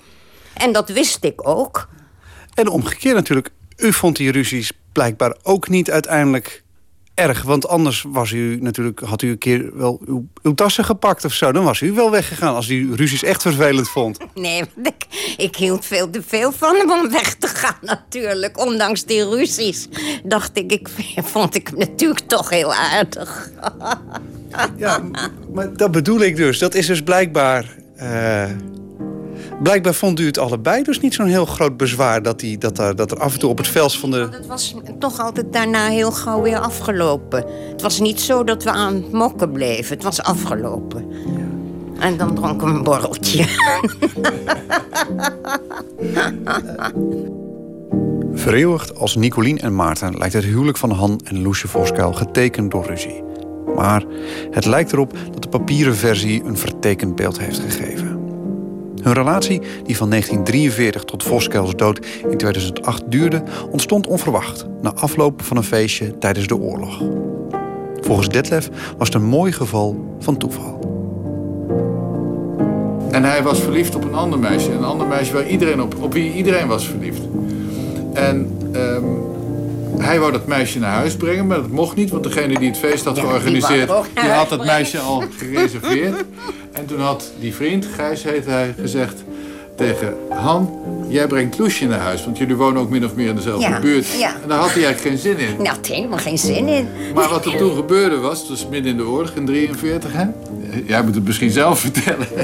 En 0.55 0.73
dat 0.73 0.89
wist 0.89 1.24
ik 1.24 1.48
ook. 1.48 1.89
En 2.55 2.69
omgekeerd 2.69 3.15
natuurlijk. 3.15 3.51
U 3.77 3.93
vond 3.93 4.16
die 4.16 4.32
ruzies 4.32 4.73
blijkbaar 4.93 5.36
ook 5.43 5.69
niet 5.69 5.90
uiteindelijk 5.90 6.62
erg. 7.20 7.42
Want 7.42 7.68
anders 7.68 8.05
was 8.09 8.30
u 8.30 8.59
natuurlijk, 8.60 9.01
had 9.01 9.22
u 9.22 9.30
een 9.30 9.38
keer 9.38 9.70
wel 9.76 10.01
uw, 10.06 10.26
uw 10.42 10.55
tassen 10.55 10.84
gepakt 10.84 11.24
of 11.24 11.32
zo. 11.32 11.52
Dan 11.52 11.64
was 11.64 11.80
u 11.80 11.92
wel 11.92 12.10
weggegaan 12.10 12.55
als 12.55 12.68
u 12.68 12.94
ruzies 12.94 13.22
echt 13.22 13.42
vervelend 13.42 13.88
vond. 13.88 14.18
Nee, 14.34 14.64
ik 15.36 15.56
hield 15.56 15.84
veel 15.84 16.10
te 16.10 16.22
veel 16.26 16.52
van 16.52 16.76
hem 16.76 16.90
om 16.90 17.10
weg 17.10 17.34
te 17.34 17.47
gaan 17.47 17.76
natuurlijk. 17.80 18.59
Ondanks 18.59 19.05
die 19.05 19.28
ruzies 19.28 19.88
dacht 20.24 20.59
ik, 20.59 20.72
ik 20.72 20.88
vond 21.16 21.55
ik 21.55 21.68
hem 21.68 21.78
natuurlijk 21.78 22.20
toch 22.26 22.51
heel 22.51 22.74
aardig. 22.74 23.51
Ja, 24.76 25.02
maar 25.52 25.76
dat 25.76 25.90
bedoel 25.90 26.20
ik 26.20 26.36
dus. 26.36 26.59
Dat 26.59 26.74
is 26.74 26.86
dus 26.86 27.02
blijkbaar... 27.02 27.64
eh, 27.97 28.44
blijkbaar 29.62 29.95
vond 29.95 30.20
u 30.20 30.27
het 30.27 30.39
allebei 30.39 30.82
dus 30.82 31.01
niet 31.01 31.15
zo'n 31.15 31.27
heel 31.27 31.47
groot 31.47 31.77
bezwaar... 31.77 32.23
Dat, 32.23 32.41
die, 32.41 32.59
dat, 32.59 32.78
er, 32.78 32.97
dat 32.97 33.11
er 33.11 33.19
af 33.19 33.32
en 33.32 33.39
toe 33.39 33.51
op 33.51 33.59
het 33.59 33.69
vels 33.69 33.99
van 33.99 34.11
de... 34.11 34.28
Het 34.31 34.47
was 34.47 34.74
toch 34.99 35.20
altijd 35.20 35.53
daarna 35.53 35.87
heel 35.87 36.12
gauw 36.12 36.43
weer 36.43 36.59
afgelopen. 36.59 37.45
Het 37.70 37.82
was 37.82 38.01
niet 38.01 38.20
zo 38.20 38.45
dat 38.45 38.62
we 38.62 38.70
aan 38.70 38.95
het 38.95 39.12
mokken 39.12 39.53
bleven. 39.53 39.95
Het 39.95 40.05
was 40.05 40.23
afgelopen. 40.23 41.05
En 41.99 42.16
dan 42.16 42.35
dronk 42.35 42.62
ik 42.62 42.69
een 42.69 42.82
borreltje. 42.82 43.45
Vereeuwigd 48.32 48.99
als 48.99 49.16
Nicolien 49.16 49.59
en 49.59 49.74
Maarten 49.74 50.19
lijkt 50.19 50.35
het 50.35 50.45
huwelijk 50.45 50.78
van 50.78 50.91
Han 50.91 51.20
en 51.24 51.43
Loesje 51.43 51.69
Voskuil 51.69 52.12
getekend 52.12 52.70
door 52.70 52.87
ruzie. 52.87 53.23
Maar 53.77 54.05
het 54.51 54.65
lijkt 54.65 54.93
erop 54.93 55.12
dat 55.32 55.43
de 55.43 55.49
papieren 55.49 55.97
versie 55.97 56.45
een 56.45 56.57
vertekend 56.57 57.16
beeld 57.16 57.39
heeft 57.39 57.59
gegeven. 57.59 58.10
Hun 59.02 59.12
relatie, 59.12 59.60
die 59.85 59.97
van 59.97 60.10
1943 60.10 61.05
tot 61.05 61.22
Voskuils 61.22 61.77
dood 61.77 62.06
in 62.31 62.36
2008 62.36 63.02
duurde, 63.06 63.43
ontstond 63.70 64.06
onverwacht 64.06 64.66
na 64.82 64.93
afloop 64.94 65.43
van 65.43 65.56
een 65.56 65.62
feestje 65.62 66.18
tijdens 66.18 66.47
de 66.47 66.56
oorlog. 66.56 67.02
Volgens 68.01 68.28
Detlef 68.28 68.70
was 68.98 69.09
het 69.09 69.16
een 69.16 69.28
mooi 69.28 69.52
geval 69.52 70.16
van 70.18 70.36
toeval. 70.36 70.78
En 73.10 73.24
hij 73.24 73.43
was 73.43 73.60
verliefd 73.60 73.94
op 73.94 74.05
een 74.05 74.14
ander 74.14 74.39
meisje. 74.39 74.72
Een 74.72 74.85
ander 74.85 75.06
meisje 75.06 75.32
waar 75.32 75.48
iedereen 75.48 75.82
op, 75.82 75.94
op 76.01 76.12
wie 76.12 76.32
iedereen 76.32 76.66
was 76.66 76.86
verliefd. 76.86 77.22
En 78.12 78.59
ehm, 78.72 79.05
hij 79.99 80.19
wou 80.21 80.33
dat 80.33 80.47
meisje 80.47 80.79
naar 80.79 80.93
huis 80.95 81.17
brengen, 81.17 81.47
maar 81.47 81.57
dat 81.57 81.69
mocht 81.71 81.97
niet, 81.97 82.11
want 82.11 82.25
degene 82.25 82.59
die 82.59 82.69
het 82.69 82.79
feest 82.79 83.05
had 83.05 83.17
Ja, 83.17 83.23
die 83.23 83.31
georganiseerd, 83.31 83.89
die 84.15 84.23
huis 84.23 84.37
had 84.37 84.51
het 84.51 84.65
meisje 84.65 84.99
al 84.99 85.23
gereserveerd. 85.37 86.25
En 86.73 86.87
toen 86.87 87.01
had 87.01 87.31
die 87.41 87.55
vriend, 87.55 87.87
Gijs 87.95 88.23
heette 88.23 88.51
hij, 88.51 88.75
gezegd 88.81 89.15
tegen 89.77 90.15
Han, 90.29 90.79
jij 91.09 91.27
brengt 91.27 91.59
Loesje 91.59 91.87
naar 91.87 91.99
huis, 91.99 92.25
want 92.25 92.39
jullie 92.39 92.57
wonen 92.57 92.83
ook 92.83 92.91
min 92.91 93.05
of 93.05 93.15
meer 93.15 93.29
in 93.29 93.35
dezelfde 93.37 93.69
Ja, 93.69 93.81
buurt. 93.81 94.07
ja. 94.19 94.35
En 94.43 94.49
daar 94.49 94.59
had 94.59 94.73
hij 94.73 94.85
eigenlijk 94.85 95.01
geen 95.01 95.19
zin 95.19 95.39
in. 95.49 95.62
Nou, 95.62 95.77
helemaal 95.89 96.19
geen 96.19 96.39
zin 96.39 96.69
in. 96.69 96.89
Maar 97.15 97.29
wat 97.29 97.47
er 97.47 97.57
toen 97.57 97.75
gebeurde 97.77 98.17
was, 98.19 98.49
dus 98.49 98.67
midden 98.71 98.91
in 98.91 98.97
de 98.97 99.07
oorlog 99.07 99.31
in 99.35 99.47
43, 99.47 100.12
hè? 100.12 100.25
Jij 100.87 101.03
moet 101.03 101.15
het 101.15 101.25
misschien 101.25 101.51
zelf 101.51 101.79
vertellen. 101.81 102.27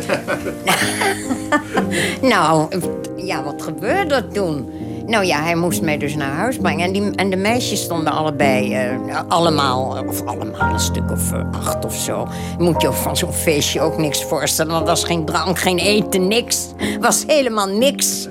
Nou, 2.22 2.68
ja, 3.16 3.42
wat 3.42 3.62
gebeurde 3.62 4.14
er 4.14 4.28
toen? 4.28 4.68
Nou 5.06 5.24
ja, 5.24 5.42
hij 5.42 5.54
moest 5.54 5.82
mij 5.82 5.98
dus 5.98 6.14
naar 6.14 6.32
huis 6.32 6.56
brengen. 6.56 6.84
En, 6.86 6.92
die, 6.92 7.10
en 7.14 7.30
de 7.30 7.36
meisjes 7.36 7.82
stonden 7.82 8.12
allebei, 8.12 8.74
eh, 8.74 9.20
allemaal, 9.28 10.04
of 10.06 10.22
allemaal 10.22 10.72
een 10.72 10.80
stuk 10.80 11.10
of 11.10 11.32
eh, 11.32 11.40
acht 11.52 11.84
of 11.84 11.94
zo. 11.94 12.28
Moet 12.58 12.82
je 12.82 12.92
van 12.92 13.16
zo'n 13.16 13.32
feestje 13.32 13.80
ook 13.80 13.98
niks 13.98 14.24
voorstellen. 14.24 14.74
Er 14.74 14.84
was 14.84 15.04
geen 15.04 15.24
drank, 15.24 15.58
geen 15.58 15.78
eten, 15.78 16.28
niks. 16.28 16.66
Was 17.00 17.24
helemaal 17.26 17.66
niks. 17.66 18.28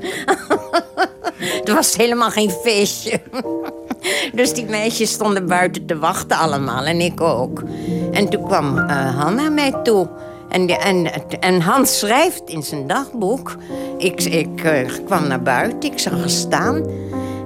er 1.65 1.73
was 1.73 1.95
helemaal 1.95 2.29
geen 2.29 2.49
feestje. 2.49 3.21
Dus 4.33 4.53
die 4.53 4.65
meisjes 4.65 5.11
stonden 5.11 5.47
buiten 5.47 5.85
te 5.85 5.97
wachten 5.97 6.37
allemaal 6.37 6.83
en 6.83 6.99
ik 6.99 7.21
ook. 7.21 7.63
En 8.11 8.29
toen 8.29 8.43
kwam 8.43 8.77
eh 8.77 9.19
Han 9.19 9.35
naar 9.35 9.51
mij 9.51 9.73
toe. 9.83 10.07
En, 10.49 10.67
en, 10.67 11.07
en 11.39 11.61
Hans 11.61 11.99
schrijft 11.99 12.41
in 12.45 12.63
zijn 12.63 12.87
dagboek. 12.87 13.57
Ik, 13.97 14.23
ik 14.23 14.63
eh, 14.63 14.89
kwam 15.05 15.27
naar 15.27 15.41
buiten, 15.41 15.91
ik 15.91 15.99
zag 15.99 16.13
haar 16.13 16.29
staan. 16.29 16.83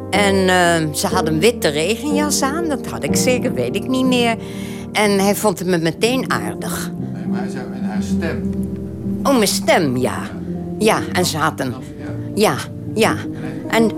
En 0.10 0.36
eh, 0.36 0.94
ze 0.94 1.08
had 1.08 1.28
een 1.28 1.40
witte 1.40 1.68
regenjas 1.68 2.42
aan, 2.42 2.70
dat 2.70 2.88
had 2.88 3.04
ik 3.04 3.16
zeker, 3.16 3.54
weet 3.54 3.76
ik 3.76 3.88
niet 3.88 4.06
meer. 4.06 4.38
En 4.92 5.20
hij 5.20 5.36
vond 5.36 5.60
het 5.60 5.68
me 5.68 5.78
meteen 5.78 6.32
aardig. 6.32 6.92
Nee, 7.14 7.26
maar 7.26 7.40
hij 7.40 7.50
zei 7.50 7.64
in 7.76 7.84
haar 7.84 8.04
stem. 8.04 8.50
Oh, 9.24 9.36
mijn 9.36 9.48
stem, 9.48 9.98
ja. 9.98 10.18
Ja, 10.78 11.00
en 11.14 11.26
ze 11.26 11.38
had 11.38 11.60
een... 11.60 11.74
Ja, 12.36 12.56
ja. 12.94 13.16
En 13.68 13.92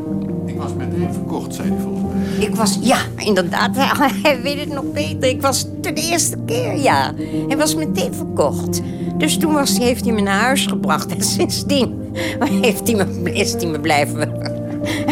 was 0.62 0.74
meteen 0.74 1.14
verkocht, 1.14 1.56
zei 1.56 1.70
hij 1.70 1.78
volgens 1.80 2.04
mij. 2.14 2.46
ik 2.46 2.56
was, 2.56 2.78
ja, 2.82 2.98
inderdaad, 3.18 3.70
hij 4.24 4.42
weet 4.42 4.60
het 4.60 4.74
nog 4.74 4.92
beter. 4.94 5.30
Ik 5.30 5.42
was 5.42 5.66
de 5.82 5.94
eerste 5.94 6.38
keer, 6.46 6.78
ja. 6.78 7.14
Hij 7.48 7.58
was 7.58 7.76
meteen 7.76 8.14
verkocht. 8.14 8.82
Dus 9.18 9.38
toen 9.38 9.54
was, 9.54 9.78
heeft 9.78 10.06
hij 10.06 10.14
me 10.14 10.22
naar 10.22 10.42
huis 10.42 10.66
gebracht. 10.66 11.16
En 11.16 11.22
sindsdien 11.38 12.16
heeft 12.62 12.88
hij 12.88 13.06
me, 13.06 13.34
is 13.34 13.54
hij 13.54 13.66
me 13.66 13.80
blijven... 13.80 14.50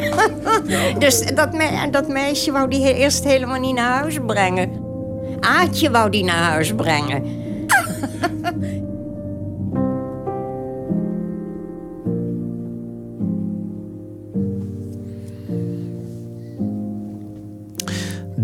dus 0.99 1.25
dat, 1.35 1.49
dat 1.91 2.07
meisje 2.07 2.51
wou 2.51 2.69
die 2.69 2.93
eerst 2.95 3.23
helemaal 3.23 3.59
niet 3.59 3.75
naar 3.75 3.91
huis 3.99 4.17
brengen. 4.25 4.69
Aatje 5.39 5.91
wou 5.91 6.09
die 6.09 6.23
naar 6.23 6.43
huis 6.43 6.73
brengen. 6.75 7.23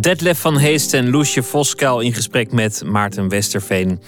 Detlef 0.06 0.40
van 0.40 0.57
Heest 0.57 0.94
en 0.94 1.10
Loesje 1.10 1.44
Voskuil 1.44 1.99
in 1.99 2.14
gesprek 2.14 2.52
met 2.52 2.84
Maarten 2.86 3.30
Westerveen. 3.30 4.02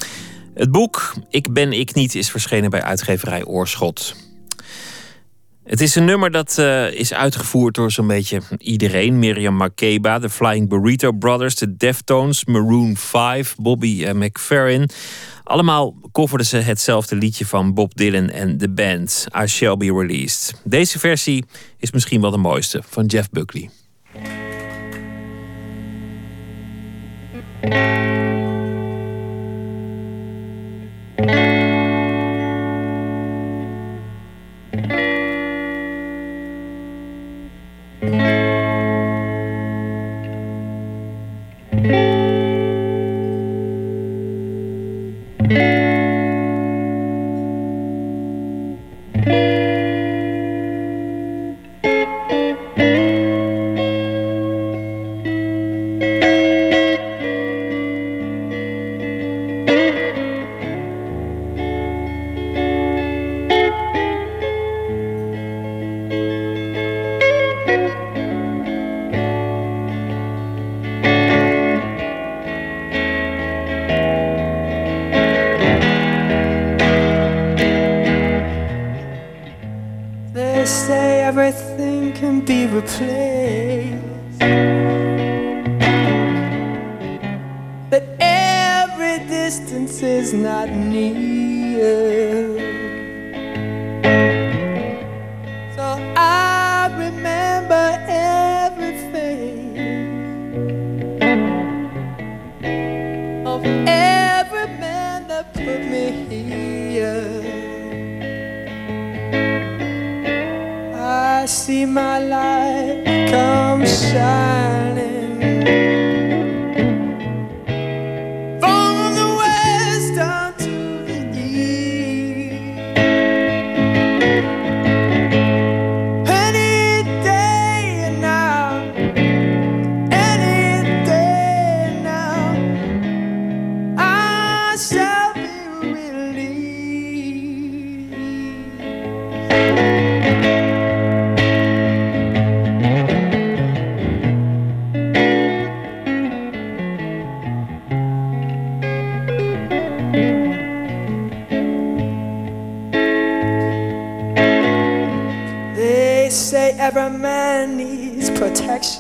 Het 0.54 0.72
boek 0.72 1.14
Ik 1.30 1.54
ben 1.54 1.74
ik 1.74 1.94
niet 1.94 2.16
is 2.16 2.32
verschenen 2.32 2.70
bij 2.70 2.82
uitgeverij 2.82 3.44
Oorschot. 3.44 4.16
Het 5.64 5.82
is 5.82 5.96
een 5.96 6.06
nummer 6.06 6.32
dat 6.32 6.58
eh, 6.58 6.92
is 6.92 7.14
uitgevoerd 7.14 7.76
door 7.76 7.92
zo'n 7.92 8.08
beetje 8.08 8.42
iedereen. 8.58 9.20
Miriam 9.20 9.56
Makeba, 9.56 10.20
de 10.20 10.30
Flying 10.30 10.70
Burrito 10.70 11.12
Brothers, 11.12 11.56
de 11.56 11.78
Deftones, 11.78 12.46
Maroon 12.46 12.98
5, 12.98 13.56
Bobby 13.56 14.04
eh, 14.04 14.14
McFerrin. 14.14 14.90
Allemaal 15.44 15.96
coverden 16.12 16.48
ze 16.48 16.58
hetzelfde 16.58 17.16
liedje 17.16 17.46
van 17.46 17.74
Bob 17.74 17.96
Dylan 17.96 18.30
en 18.30 18.58
de 18.58 18.70
band, 18.70 19.28
I 19.44 19.48
Shall 19.48 19.78
Be 19.78 19.86
Released. 19.86 20.62
Deze 20.64 21.00
versie 21.00 21.46
is 21.78 21.92
misschien 21.92 22.22
wel 22.22 22.32
de 22.32 22.38
mooiste, 22.38 22.82
van 22.90 23.06
Jeff 23.06 23.30
Buckley. 23.30 23.70
Thank 27.62 28.02
you. 28.02 28.07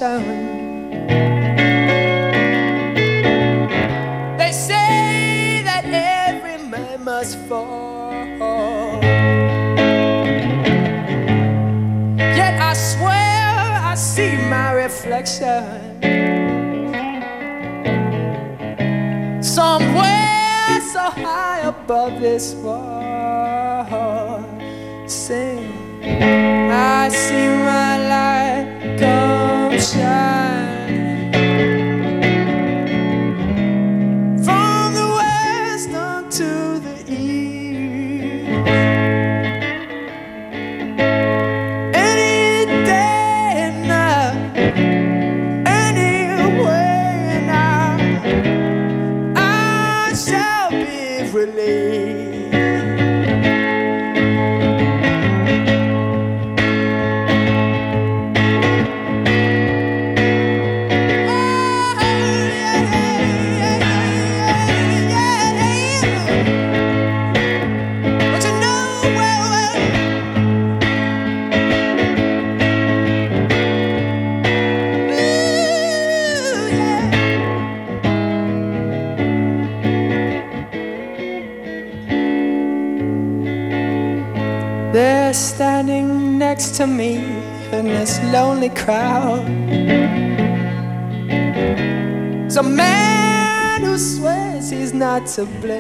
sun. 0.08 0.47
so 95.38 95.45
blessed. 95.61 95.77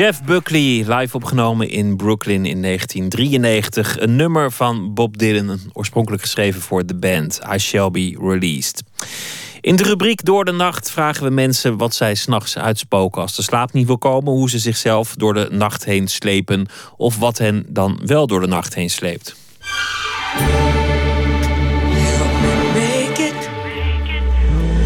Jeff 0.00 0.22
Buckley, 0.22 0.84
live 0.86 1.16
opgenomen 1.16 1.68
in 1.68 1.96
Brooklyn 1.96 2.46
in 2.46 2.62
1993. 2.62 4.00
Een 4.00 4.16
nummer 4.16 4.52
van 4.52 4.94
Bob 4.94 5.18
Dylan, 5.18 5.58
oorspronkelijk 5.72 6.22
geschreven 6.22 6.60
voor 6.60 6.86
de 6.86 6.94
band 6.94 7.40
I 7.54 7.58
Shall 7.58 7.90
Be 7.90 8.16
Released. 8.20 8.82
In 9.60 9.76
de 9.76 9.82
rubriek 9.82 10.24
Door 10.24 10.44
de 10.44 10.52
Nacht 10.52 10.90
vragen 10.90 11.24
we 11.24 11.30
mensen 11.30 11.76
wat 11.76 11.94
zij 11.94 12.14
s'nachts 12.14 12.58
uitspoken 12.58 13.22
als 13.22 13.36
de 13.36 13.42
slaap 13.42 13.72
niet 13.72 13.86
wil 13.86 13.98
komen, 13.98 14.32
hoe 14.32 14.50
ze 14.50 14.58
zichzelf 14.58 15.14
door 15.14 15.34
de 15.34 15.48
nacht 15.50 15.84
heen 15.84 16.08
slepen 16.08 16.66
of 16.96 17.18
wat 17.18 17.38
hen 17.38 17.66
dan 17.68 18.00
wel 18.04 18.26
door 18.26 18.40
de 18.40 18.46
nacht 18.46 18.74
heen 18.74 18.90
sleept. 18.90 19.36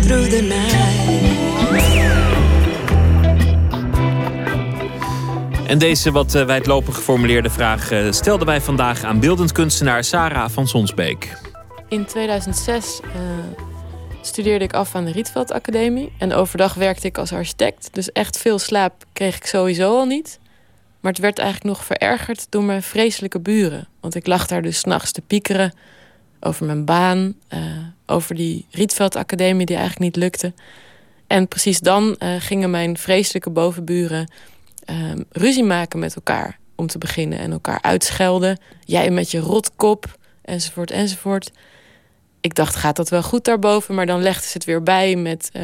Through 0.07 0.29
the 0.29 0.43
night. 0.43 0.74
En 5.67 5.79
deze 5.79 6.11
wat 6.11 6.35
eh, 6.35 6.45
wijdlopig 6.45 6.95
geformuleerde 6.95 7.51
vraag 7.51 7.91
eh, 7.91 8.13
stelden 8.13 8.47
wij 8.47 8.61
vandaag 8.61 9.03
aan 9.05 9.21
beeldend 9.21 9.53
kunstenaar 9.53 10.05
Sarah 10.05 10.51
van 10.51 10.69
Sonsbeek. 10.69 11.39
In 11.89 12.05
2006 12.05 13.01
eh, 13.03 13.11
studeerde 14.21 14.65
ik 14.65 14.73
af 14.73 14.95
aan 14.95 15.05
de 15.05 15.13
Rietveld 15.13 15.53
Academie. 15.53 16.13
En 16.19 16.33
overdag 16.33 16.75
werkte 16.75 17.07
ik 17.07 17.19
als 17.19 17.33
architect. 17.33 17.89
Dus 17.93 18.13
echt 18.13 18.39
veel 18.39 18.59
slaap 18.59 19.05
kreeg 19.13 19.37
ik 19.37 19.47
sowieso 19.47 19.99
al 19.99 20.05
niet. 20.05 20.39
Maar 21.01 21.13
het 21.13 21.21
werd 21.21 21.39
eigenlijk 21.39 21.77
nog 21.77 21.85
verergerd 21.85 22.47
door 22.51 22.65
mijn 22.65 22.83
vreselijke 22.83 23.41
buren. 23.41 23.89
Want 24.01 24.15
ik 24.15 24.27
lag 24.27 24.47
daar 24.47 24.63
dus 24.63 24.79
s'nachts 24.79 25.13
te 25.13 25.21
piekeren 25.21 25.75
over 26.41 26.67
mijn 26.67 26.85
baan, 26.85 27.35
over 28.07 28.35
die 28.35 28.67
Rietveld 28.71 29.17
Academie 29.17 29.67
die 29.67 29.77
eigenlijk 29.77 30.05
niet 30.05 30.23
lukte. 30.23 30.53
En 31.27 31.49
precies 31.49 31.81
dan 31.81 32.17
gingen 32.39 32.71
mijn 32.71 32.99
vreselijke 32.99 33.51
bovenburen 33.51 34.29
uh, 34.91 34.97
ruzie 35.31 35.65
maken 35.65 35.99
met 35.99 36.15
elkaar 36.15 36.59
om 36.77 36.87
te 36.87 36.99
beginnen 36.99 37.39
en 37.39 37.53
elkaar 37.53 37.79
uitschelden. 37.83 38.59
Jij 38.85 39.11
met 39.11 39.31
je 39.31 39.39
rotkop, 39.39 40.19
enzovoort, 40.43 40.91
enzovoort. 40.91 41.51
Ik 42.41 42.55
dacht, 42.55 42.77
gaat 42.77 42.97
dat 42.97 43.09
wel 43.09 43.23
goed 43.23 43.45
daarboven? 43.45 43.95
Maar 43.95 44.07
dan 44.07 44.23
legden 44.23 44.45
ze 44.45 44.53
het 44.53 44.65
weer 44.65 44.83
bij 44.83 45.17
met 45.17 45.51
uh, 45.53 45.63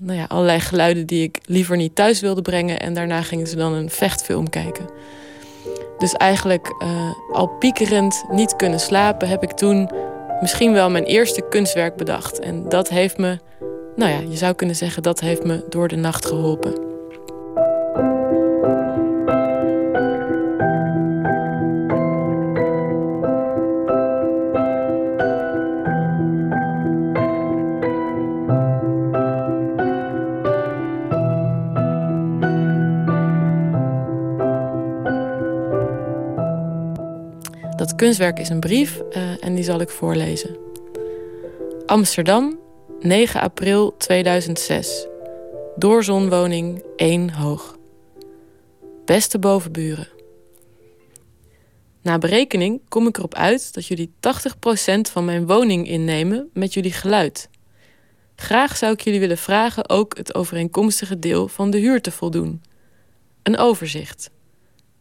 nou 0.00 0.18
ja, 0.18 0.24
allerlei 0.24 0.60
geluiden 0.60 1.06
die 1.06 1.22
ik 1.22 1.38
liever 1.44 1.76
niet 1.76 1.94
thuis 1.94 2.20
wilde 2.20 2.42
brengen. 2.42 2.80
En 2.80 2.94
daarna 2.94 3.22
gingen 3.22 3.46
ze 3.46 3.56
dan 3.56 3.72
een 3.72 3.90
vechtfilm 3.90 4.50
kijken. 4.50 4.86
Dus 5.98 6.12
eigenlijk 6.12 6.74
al 7.32 7.46
piekerend 7.48 8.24
niet 8.30 8.56
kunnen 8.56 8.80
slapen, 8.80 9.28
heb 9.28 9.42
ik 9.42 9.52
toen 9.52 9.90
misschien 10.40 10.72
wel 10.72 10.90
mijn 10.90 11.04
eerste 11.04 11.48
kunstwerk 11.48 11.96
bedacht. 11.96 12.38
En 12.38 12.68
dat 12.68 12.88
heeft 12.88 13.18
me, 13.18 13.38
nou 13.96 14.10
ja, 14.10 14.18
je 14.18 14.36
zou 14.36 14.54
kunnen 14.54 14.76
zeggen, 14.76 15.02
dat 15.02 15.20
heeft 15.20 15.44
me 15.44 15.64
door 15.68 15.88
de 15.88 15.96
nacht 15.96 16.26
geholpen. 16.26 16.93
Dat 37.84 37.94
kunstwerk 37.94 38.38
is 38.38 38.48
een 38.48 38.60
brief 38.60 39.02
uh, 39.10 39.44
en 39.44 39.54
die 39.54 39.64
zal 39.64 39.80
ik 39.80 39.88
voorlezen. 39.88 40.56
Amsterdam, 41.86 42.58
9 43.00 43.40
april 43.40 43.96
2006. 43.96 45.06
Doorzonwoning 45.76 46.82
1 46.96 47.30
hoog. 47.30 47.78
Beste 49.04 49.38
bovenburen. 49.38 50.08
Na 52.02 52.18
berekening 52.18 52.80
kom 52.88 53.06
ik 53.06 53.16
erop 53.16 53.34
uit 53.34 53.74
dat 53.74 53.86
jullie 53.86 54.10
80% 54.10 54.10
van 55.10 55.24
mijn 55.24 55.46
woning 55.46 55.88
innemen 55.88 56.50
met 56.52 56.74
jullie 56.74 56.92
geluid. 56.92 57.48
Graag 58.36 58.76
zou 58.76 58.92
ik 58.92 59.00
jullie 59.00 59.20
willen 59.20 59.38
vragen 59.38 59.88
ook 59.88 60.16
het 60.16 60.34
overeenkomstige 60.34 61.18
deel 61.18 61.48
van 61.48 61.70
de 61.70 61.78
huur 61.78 62.00
te 62.00 62.10
voldoen. 62.10 62.62
Een 63.42 63.58
overzicht. 63.58 64.30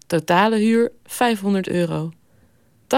Totale 0.08 0.58
huur 0.58 0.92
500 1.04 1.68
euro. 1.68 2.12
80% 2.94 2.96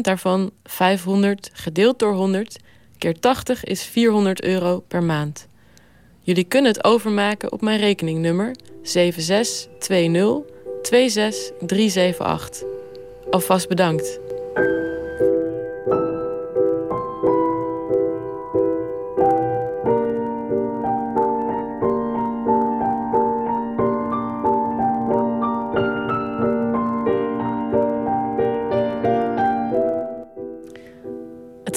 daarvan 0.00 0.50
500 0.64 1.50
gedeeld 1.52 1.98
door 1.98 2.12
100 2.12 2.58
keer 2.98 3.20
80 3.20 3.64
is 3.64 3.82
400 3.82 4.42
euro 4.42 4.84
per 4.88 5.02
maand. 5.02 5.46
Jullie 6.20 6.44
kunnen 6.44 6.72
het 6.72 6.84
overmaken 6.84 7.52
op 7.52 7.60
mijn 7.60 7.78
rekeningnummer 7.78 8.54
7620 8.82 10.58
26378. 10.82 12.68
Alvast 13.30 13.68
bedankt. 13.68 14.20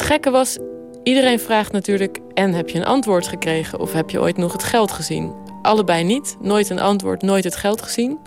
Gekke 0.01 0.29
was, 0.29 0.57
iedereen 1.03 1.39
vraagt 1.39 1.71
natuurlijk... 1.71 2.19
en 2.33 2.53
heb 2.53 2.69
je 2.69 2.77
een 2.77 2.85
antwoord 2.85 3.27
gekregen 3.27 3.79
of 3.79 3.93
heb 3.93 4.09
je 4.09 4.21
ooit 4.21 4.37
nog 4.37 4.51
het 4.51 4.63
geld 4.63 4.91
gezien? 4.91 5.33
Allebei 5.61 6.03
niet. 6.03 6.37
Nooit 6.41 6.69
een 6.69 6.79
antwoord, 6.79 7.21
nooit 7.21 7.43
het 7.43 7.55
geld 7.55 7.81
gezien. 7.81 8.17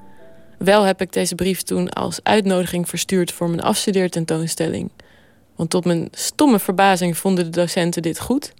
Wel 0.59 0.82
heb 0.82 1.01
ik 1.01 1.12
deze 1.12 1.34
brief 1.34 1.62
toen 1.62 1.90
als 1.90 2.20
uitnodiging 2.22 2.88
verstuurd... 2.88 3.32
voor 3.32 3.48
mijn 3.48 3.62
afstudeertentoonstelling. 3.62 4.90
Want 5.56 5.70
tot 5.70 5.84
mijn 5.84 6.09
stomme 6.10 6.59
verbazing 6.59 7.16
vonden 7.18 7.44
de 7.44 7.51
docenten 7.51 8.02
dit 8.02 8.20
goed. 8.20 8.52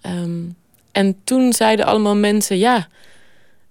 Ehm, 0.00 0.42
en 0.92 1.16
toen 1.24 1.52
zeiden 1.52 1.86
allemaal 1.86 2.16
mensen... 2.16 2.58
ja, 2.58 2.88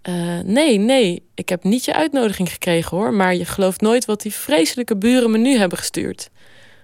uh, 0.10 0.40
nee, 0.40 0.78
nee, 0.78 1.24
ik 1.34 1.50
heb 1.50 1.64
niet 1.64 1.86
je 1.86 1.94
uitnodiging 1.94 2.52
gekregen 2.52 2.98
hoor... 2.98 3.14
maar 3.14 3.36
je 3.36 3.46
gelooft 3.46 3.82
nooit 3.82 4.06
wat 4.06 4.22
die 4.22 4.34
vreselijke 4.34 4.98
buren 4.98 5.32
me 5.32 5.38
nu 5.38 5.58
hebben 5.58 5.78
gestuurd. 5.78 6.30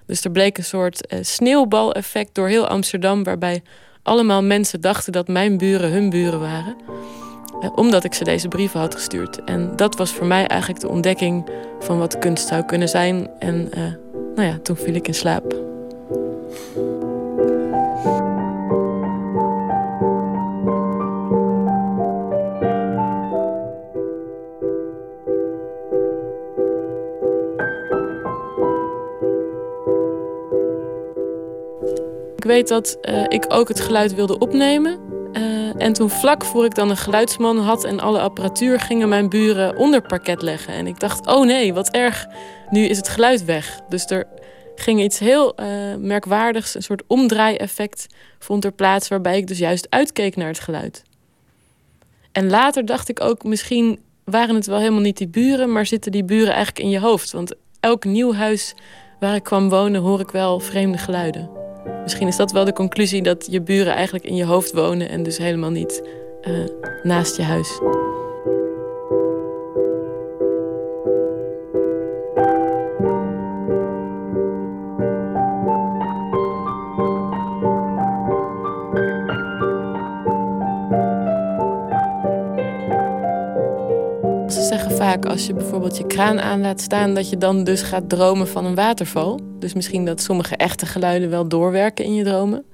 Dus 0.06 0.24
er 0.24 0.32
bleek 0.32 0.58
een 0.58 0.64
soort 0.64 1.14
uh, 1.14 1.20
sneeuwbaleffect 1.22 2.36
door 2.36 2.48
heel 2.48 2.68
Amsterdam, 2.68 3.24
waarbij 3.24 3.62
allemaal 4.04 4.44
mensen 4.44 4.82
dachten 4.82 5.12
dat 5.12 5.28
mijn 5.28 5.58
buren 5.58 5.92
hun 5.92 6.10
buren 6.10 6.40
waren. 6.40 6.76
Uh, 7.62 7.70
omdat 7.76 8.04
ik 8.04 8.14
ze 8.14 8.24
deze 8.24 8.48
brieven 8.48 8.80
had 8.80 8.96
gestuurd. 8.96 9.44
En 9.44 9.76
dat 9.76 9.96
was 9.96 10.12
voor 10.12 10.28
mij 10.28 10.48
eigenlijk 10.48 10.82
de 10.82 10.90
ontdekking 10.90 11.50
van 11.80 11.98
wat 11.98 12.20
kunst 12.20 12.48
zou 12.48 12.64
kunnen 12.64 12.90
zijn. 12.90 13.30
En 13.40 13.70
uh, 13.78 13.84
nou 14.36 14.48
ja, 14.48 14.58
toen 14.58 14.76
viel 14.76 14.94
ik 14.94 15.08
in 15.08 15.14
slaap. 15.14 15.56
Ik 32.42 32.48
weet 32.48 32.68
dat 32.68 32.98
uh, 33.02 33.24
ik 33.28 33.46
ook 33.48 33.68
het 33.68 33.80
geluid 33.80 34.16
wilde 34.16 34.38
opnemen. 34.38 35.00
Uh, 35.34 35.82
en 35.82 35.94
toen 35.94 36.10
vlak 36.10 36.46
voor 36.46 36.66
ik 36.66 36.76
dan 36.76 36.90
een 36.90 36.98
geluidsman 36.98 37.58
had 37.58 37.84
en 37.84 38.00
alle 38.00 38.20
apparatuur... 38.20 38.80
gingen 38.80 39.10
mijn 39.10 39.30
buren 39.30 39.78
onder 39.78 40.02
parket 40.02 40.42
leggen. 40.42 40.74
En 40.74 40.88
ik 40.88 41.00
dacht, 41.00 41.28
oh 41.28 41.46
nee, 41.46 41.74
wat 41.74 41.90
erg, 41.90 42.28
nu 42.70 42.86
is 42.86 42.98
het 42.98 43.10
geluid 43.10 43.46
weg. 43.46 43.80
Dus 43.90 44.06
er 44.06 44.28
ging 44.76 45.02
iets 45.02 45.20
heel 45.20 45.54
uh, 45.60 45.66
merkwaardigs, 45.98 46.76
een 46.76 46.84
soort 46.84 47.04
omdraai-effect 47.08 48.08
vond 48.40 48.66
er 48.66 48.72
plaats... 48.72 49.08
waarbij 49.08 49.38
ik 49.38 49.48
dus 49.48 49.58
juist 49.58 49.88
uitkeek 49.90 50.36
naar 50.36 50.48
het 50.48 50.60
geluid. 50.60 51.04
En 52.32 52.50
later 52.50 52.86
dacht 52.86 53.10
ik 53.10 53.20
ook, 53.20 53.44
misschien 53.44 54.00
waren 54.24 54.56
het 54.56 54.66
wel 54.66 54.80
helemaal 54.80 55.02
niet 55.02 55.18
die 55.18 55.28
buren... 55.28 55.72
maar 55.72 55.86
zitten 55.86 56.12
die 56.12 56.24
buren 56.24 56.54
eigenlijk 56.54 56.80
in 56.80 56.90
je 56.90 57.00
hoofd. 57.00 57.32
Want 57.32 57.56
elk 57.80 58.06
nieuw 58.06 58.34
huis 58.34 58.74
waar 59.20 59.36
ik 59.36 59.44
kwam 59.44 59.70
wonen 59.70 60.02
hoor 60.02 60.20
ik 60.20 60.30
wel 60.30 60.60
vreemde 60.60 60.98
geluiden. 60.98 61.61
Misschien 62.04 62.28
is 62.28 62.36
dat 62.36 62.52
wel 62.52 62.66
de 62.66 62.74
conclusie 62.74 63.22
dat 63.22 63.48
je 63.50 63.62
buren 63.62 63.94
eigenlijk 63.94 64.26
in 64.26 64.36
je 64.36 64.46
hoofd 64.46 64.74
wonen 64.74 65.10
en 65.10 65.24
dus 65.24 65.38
helemaal 65.38 65.70
niet 65.70 66.04
uh, 66.42 66.68
naast 67.04 67.38
je 67.38 67.44
huis. 67.44 67.80
Zeggen 84.72 84.98
vaak 84.98 85.26
als 85.26 85.46
je 85.46 85.54
bijvoorbeeld 85.54 85.98
je 85.98 86.08
kraan 86.08 86.42
aan 86.42 86.62
laat 86.62 86.82
staan, 86.82 87.14
dat 87.14 87.30
je 87.30 87.38
dan 87.38 87.64
dus 87.64 87.82
gaat 87.82 88.10
dromen 88.10 88.48
van 88.48 88.66
een 88.66 88.76
waterval. 88.76 89.40
Dus 89.60 89.74
misschien 89.74 90.06
dat 90.06 90.22
sommige 90.22 90.56
echte 90.56 90.86
geluiden 90.86 91.30
wel 91.30 91.48
doorwerken 91.48 92.06
in 92.06 92.14
je 92.14 92.24
dromen. 92.24 92.66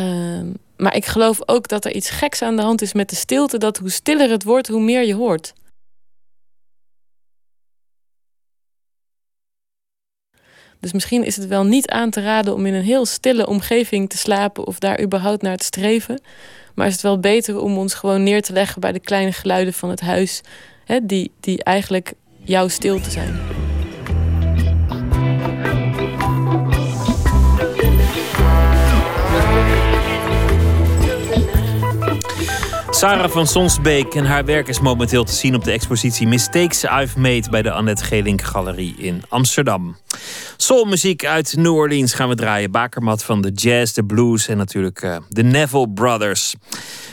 Uh, 0.00 0.40
maar 0.76 0.96
ik 0.96 1.04
geloof 1.04 1.48
ook 1.48 1.68
dat 1.68 1.84
er 1.84 1.94
iets 1.94 2.10
geks 2.10 2.42
aan 2.42 2.56
de 2.56 2.62
hand 2.62 2.82
is 2.82 2.92
met 2.92 3.10
de 3.10 3.16
stilte. 3.16 3.58
Dat 3.58 3.78
hoe 3.78 3.90
stiller 3.90 4.30
het 4.30 4.44
wordt, 4.44 4.68
hoe 4.68 4.80
meer 4.80 5.06
je 5.06 5.14
hoort. 5.14 5.52
Dus 10.80 10.92
misschien 10.92 11.24
is 11.24 11.36
het 11.36 11.46
wel 11.46 11.64
niet 11.64 11.88
aan 11.88 12.10
te 12.10 12.22
raden 12.22 12.54
om 12.54 12.66
in 12.66 12.74
een 12.74 12.82
heel 12.82 13.06
stille 13.06 13.46
omgeving 13.46 14.08
te 14.08 14.16
slapen 14.16 14.66
of 14.66 14.78
daar 14.78 15.00
überhaupt 15.00 15.42
naar 15.42 15.56
te 15.56 15.64
streven. 15.64 16.20
Maar 16.74 16.86
is 16.86 16.92
het 16.92 17.02
wel 17.02 17.20
beter 17.20 17.60
om 17.60 17.78
ons 17.78 17.94
gewoon 17.94 18.22
neer 18.22 18.42
te 18.42 18.52
leggen 18.52 18.80
bij 18.80 18.92
de 18.92 19.00
kleine 19.00 19.32
geluiden 19.32 19.74
van 19.74 19.90
het 19.90 20.00
huis, 20.00 20.42
die, 21.02 21.32
die 21.40 21.64
eigenlijk 21.64 22.14
jouw 22.44 22.68
stilte 22.68 23.10
zijn. 23.10 23.38
Sarah 33.06 33.30
van 33.30 33.46
Sonsbeek 33.46 34.14
en 34.14 34.24
haar 34.24 34.44
werk 34.44 34.68
is 34.68 34.80
momenteel 34.80 35.24
te 35.24 35.32
zien 35.32 35.54
op 35.54 35.64
de 35.64 35.72
expositie 35.72 36.26
Mistakes 36.26 36.84
I've 36.84 37.20
Made 37.20 37.50
bij 37.50 37.62
de 37.62 37.70
Annette 37.70 38.04
Gelink 38.04 38.42
Galerie 38.42 38.94
in 38.96 39.22
Amsterdam. 39.28 39.96
Soulmuziek 40.56 41.24
uit 41.24 41.56
New 41.56 41.74
Orleans 41.74 42.14
gaan 42.14 42.28
we 42.28 42.34
draaien. 42.34 42.70
Bakermat 42.70 43.24
van 43.24 43.42
de 43.42 43.50
jazz, 43.50 43.92
de 43.92 44.04
blues 44.04 44.48
en 44.48 44.56
natuurlijk 44.56 45.02
uh, 45.02 45.16
de 45.28 45.42
Neville 45.42 45.90
Brothers. 45.90 46.54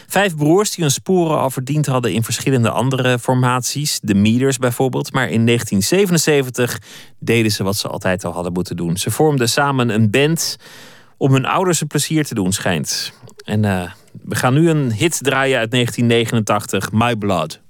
Vijf 0.07 0.35
broers 0.35 0.71
die 0.71 0.83
hun 0.83 0.93
sporen 0.93 1.39
al 1.39 1.49
verdiend 1.49 1.85
hadden 1.85 2.13
in 2.13 2.23
verschillende 2.23 2.69
andere 2.69 3.19
formaties. 3.19 3.99
De 3.99 4.15
Meters 4.15 4.57
bijvoorbeeld. 4.57 5.13
Maar 5.13 5.29
in 5.29 5.45
1977 5.45 6.79
deden 7.19 7.51
ze 7.51 7.63
wat 7.63 7.75
ze 7.75 7.87
altijd 7.87 8.25
al 8.25 8.33
hadden 8.33 8.53
moeten 8.53 8.75
doen. 8.75 8.97
Ze 8.97 9.11
vormden 9.11 9.49
samen 9.49 9.89
een 9.89 10.09
band 10.09 10.57
om 11.17 11.33
hun 11.33 11.45
ouders 11.45 11.81
een 11.81 11.87
plezier 11.87 12.25
te 12.25 12.33
doen, 12.33 12.51
schijnt. 12.51 13.13
En 13.45 13.63
uh, 13.63 13.83
we 14.25 14.35
gaan 14.35 14.53
nu 14.53 14.69
een 14.69 14.91
hit 14.91 15.23
draaien 15.23 15.59
uit 15.59 15.71
1989, 15.71 16.91
My 16.91 17.15
Blood. 17.15 17.62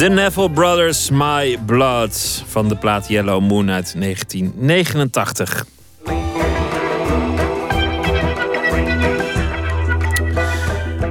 The 0.00 0.08
Neville 0.08 0.50
Brothers, 0.50 1.10
My 1.10 1.58
Blood 1.66 2.44
van 2.46 2.68
de 2.68 2.76
plaat 2.76 3.08
Yellow 3.08 3.40
Moon 3.40 3.70
uit 3.70 3.94
1989. 3.98 5.64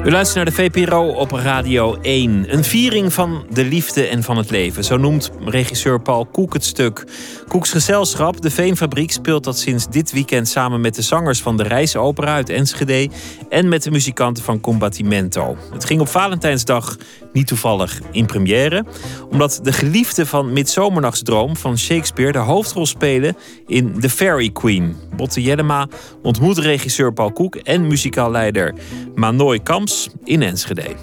U 0.09 0.11
luistert 0.11 0.35
naar 0.35 0.45
de 0.45 0.51
VPRO 0.51 1.07
op 1.07 1.31
Radio 1.31 1.97
1. 2.01 2.53
Een 2.53 2.63
viering 2.63 3.13
van 3.13 3.45
de 3.49 3.65
liefde 3.65 4.07
en 4.07 4.23
van 4.23 4.37
het 4.37 4.49
leven. 4.49 4.83
Zo 4.83 4.97
noemt 4.97 5.31
regisseur 5.45 6.01
Paul 6.01 6.25
Koek 6.25 6.53
het 6.53 6.63
stuk. 6.63 7.03
Koeks 7.47 7.71
gezelschap, 7.71 8.41
de 8.41 8.49
Veenfabriek, 8.49 9.11
speelt 9.11 9.43
dat 9.43 9.57
sinds 9.57 9.87
dit 9.89 10.11
weekend 10.11 10.47
samen 10.47 10.81
met 10.81 10.95
de 10.95 11.01
zangers 11.01 11.41
van 11.41 11.57
de 11.57 11.63
Reisopera 11.63 12.33
uit 12.33 12.49
Enschede 12.49 13.09
en 13.49 13.69
met 13.69 13.83
de 13.83 13.91
muzikanten 13.91 14.43
van 14.43 14.59
Combattimento. 14.59 15.57
Het 15.73 15.85
ging 15.85 16.01
op 16.01 16.07
Valentijnsdag 16.07 16.97
niet 17.39 17.47
toevallig 17.47 18.01
in 18.11 18.25
première, 18.25 18.85
omdat 19.29 19.59
de 19.63 19.73
geliefde 19.73 20.25
van 20.25 20.53
Midsomernachtsdroom 20.53 21.55
van 21.55 21.77
Shakespeare 21.77 22.31
de 22.31 22.37
hoofdrol 22.37 22.85
spelen 22.85 23.35
in 23.67 23.99
The 23.99 24.09
Fairy 24.09 24.49
Queen. 24.49 24.95
Botte 25.15 25.41
Jellema 25.41 25.87
ontmoet 26.21 26.57
regisseur 26.57 27.13
Paul 27.13 27.31
Koek 27.31 27.55
en 27.55 27.87
muzikaal 27.87 28.31
leider 28.31 28.73
Manoy 29.15 29.59
Kamps 29.59 30.09
in 30.23 30.41
Enschede. 30.41 30.95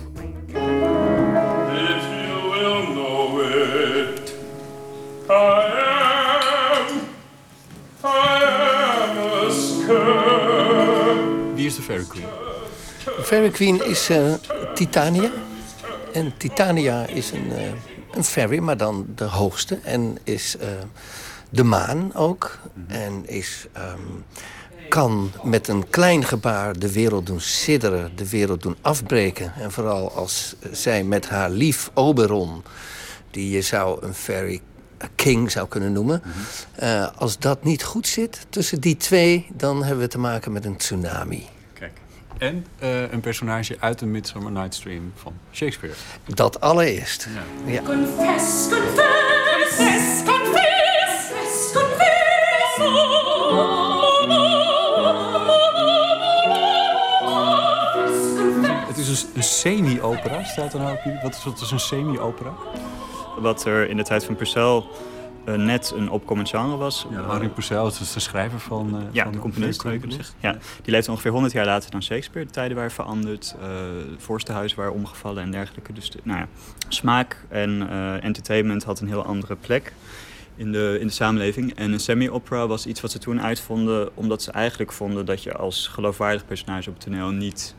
Wie 11.54 11.66
is 11.66 11.76
de 11.76 11.82
Fairy 11.82 12.04
Queen? 12.04 12.26
De 13.04 13.22
Fairy 13.22 13.50
Queen 13.50 13.86
is 13.86 14.08
eh, 14.08 14.32
Titania. 14.74 15.45
En 16.16 16.36
Titania 16.36 17.06
is 17.06 17.30
een, 17.30 17.52
eh, 17.52 17.72
een 18.12 18.24
fairy, 18.24 18.58
maar 18.58 18.76
dan 18.76 19.06
de 19.14 19.24
hoogste. 19.24 19.78
En 19.82 20.18
is 20.24 20.56
eh, 20.56 20.68
de 21.50 21.64
maan 21.64 22.14
ook. 22.14 22.58
En 22.86 23.28
is, 23.28 23.66
ehm, 23.72 24.00
kan 24.88 25.30
met 25.42 25.68
een 25.68 25.88
klein 25.88 26.24
gebaar 26.24 26.78
de 26.78 26.92
wereld 26.92 27.26
doen 27.26 27.40
sidderen, 27.40 28.16
de 28.16 28.28
wereld 28.28 28.62
doen 28.62 28.76
afbreken. 28.80 29.52
En 29.54 29.72
vooral 29.72 30.12
als 30.12 30.56
zij 30.72 31.04
met 31.04 31.28
haar 31.28 31.50
lief 31.50 31.90
Oberon, 31.94 32.62
die 33.30 33.50
je 33.50 33.62
zou 33.62 34.04
een 34.04 34.14
fairy 34.14 34.60
king 35.14 35.50
zou 35.50 35.68
kunnen 35.68 35.92
noemen. 35.92 36.22
eh, 36.74 37.08
als 37.16 37.38
dat 37.38 37.64
niet 37.64 37.84
goed 37.84 38.06
zit 38.06 38.46
tussen 38.50 38.80
die 38.80 38.96
twee, 38.96 39.46
dan 39.54 39.84
hebben 39.84 40.04
we 40.04 40.10
te 40.10 40.18
maken 40.18 40.52
met 40.52 40.64
een 40.64 40.76
tsunami. 40.76 41.46
En 42.38 42.66
eh, 42.78 43.12
een 43.12 43.20
personage 43.20 43.76
uit 43.80 43.98
de 43.98 44.06
Midsummer 44.06 44.52
Night's 44.52 44.78
Dream 44.78 45.12
van 45.14 45.32
Shakespeare. 45.52 45.94
Dat 46.26 46.60
allereerst. 46.60 47.28
Ja. 47.64 47.82
Confess, 47.82 48.68
confess, 48.68 50.22
confess, 50.24 50.24
confess, 50.24 52.14
Het 58.86 58.96
is 58.96 59.22
een, 59.22 59.28
een 59.34 59.42
semi-opera, 59.42 60.44
staat 60.44 60.72
er 60.72 60.78
nou 60.78 60.92
op 60.92 61.00
jullie? 61.04 61.20
Wat 61.22 61.34
is, 61.34 61.44
wat 61.44 61.60
is 61.60 61.70
een 61.70 61.80
semi-opera? 61.80 62.52
Wat 63.38 63.64
er 63.64 63.88
in 63.88 63.96
de 63.96 64.02
tijd 64.02 64.24
van 64.24 64.36
Purcell 64.36 64.82
net 65.54 65.92
een 65.96 66.10
opkomend 66.10 66.48
genre 66.48 66.76
was. 66.76 67.06
Ja, 67.10 67.30
Henri 67.30 67.48
Purcell 67.48 67.86
is 67.86 67.98
dus 67.98 68.12
de 68.12 68.20
schrijver 68.20 68.60
van... 68.60 68.96
eh, 68.96 69.02
ja, 69.12 69.22
van 69.22 69.32
de 69.32 69.38
componist. 69.38 69.80
Fairy 69.80 69.98
zou 69.98 70.08
je 70.10 70.16
Queen, 70.16 70.18
kunnen 70.18 70.50
zeggen. 70.50 70.68
Ja, 70.74 70.82
die 70.82 70.92
leefde 70.92 71.10
ongeveer 71.10 71.30
100 71.30 71.52
jaar 71.52 71.64
later 71.64 71.90
dan 71.90 72.02
Shakespeare. 72.02 72.46
De 72.46 72.52
tijden 72.52 72.76
waren 72.76 72.90
veranderd, 72.90 73.54
uh, 73.60 73.68
vorstenhuizen 74.18 74.78
waren 74.78 74.92
omgevallen 74.92 75.42
en 75.42 75.50
dergelijke. 75.50 75.92
Dus 75.92 76.10
de, 76.10 76.18
nou 76.22 76.38
ja, 76.38 76.48
smaak 76.88 77.44
en 77.48 77.70
uh, 77.70 78.24
entertainment 78.24 78.84
had 78.84 79.00
een 79.00 79.08
heel 79.08 79.24
andere 79.24 79.56
plek 79.56 79.92
in 80.56 80.72
de, 80.72 80.96
in 81.00 81.06
de 81.06 81.12
samenleving. 81.12 81.74
En 81.74 81.92
een 81.92 82.00
semi-opera 82.00 82.66
was 82.66 82.86
iets 82.86 83.00
wat 83.00 83.10
ze 83.10 83.18
toen 83.18 83.42
uitvonden... 83.42 84.16
omdat 84.16 84.42
ze 84.42 84.50
eigenlijk 84.50 84.92
vonden 84.92 85.26
dat 85.26 85.42
je 85.42 85.52
als 85.52 85.86
geloofwaardig 85.86 86.46
personage 86.46 86.88
op 86.88 86.94
het 86.94 87.04
toneel 87.04 87.30
niet 87.30 87.74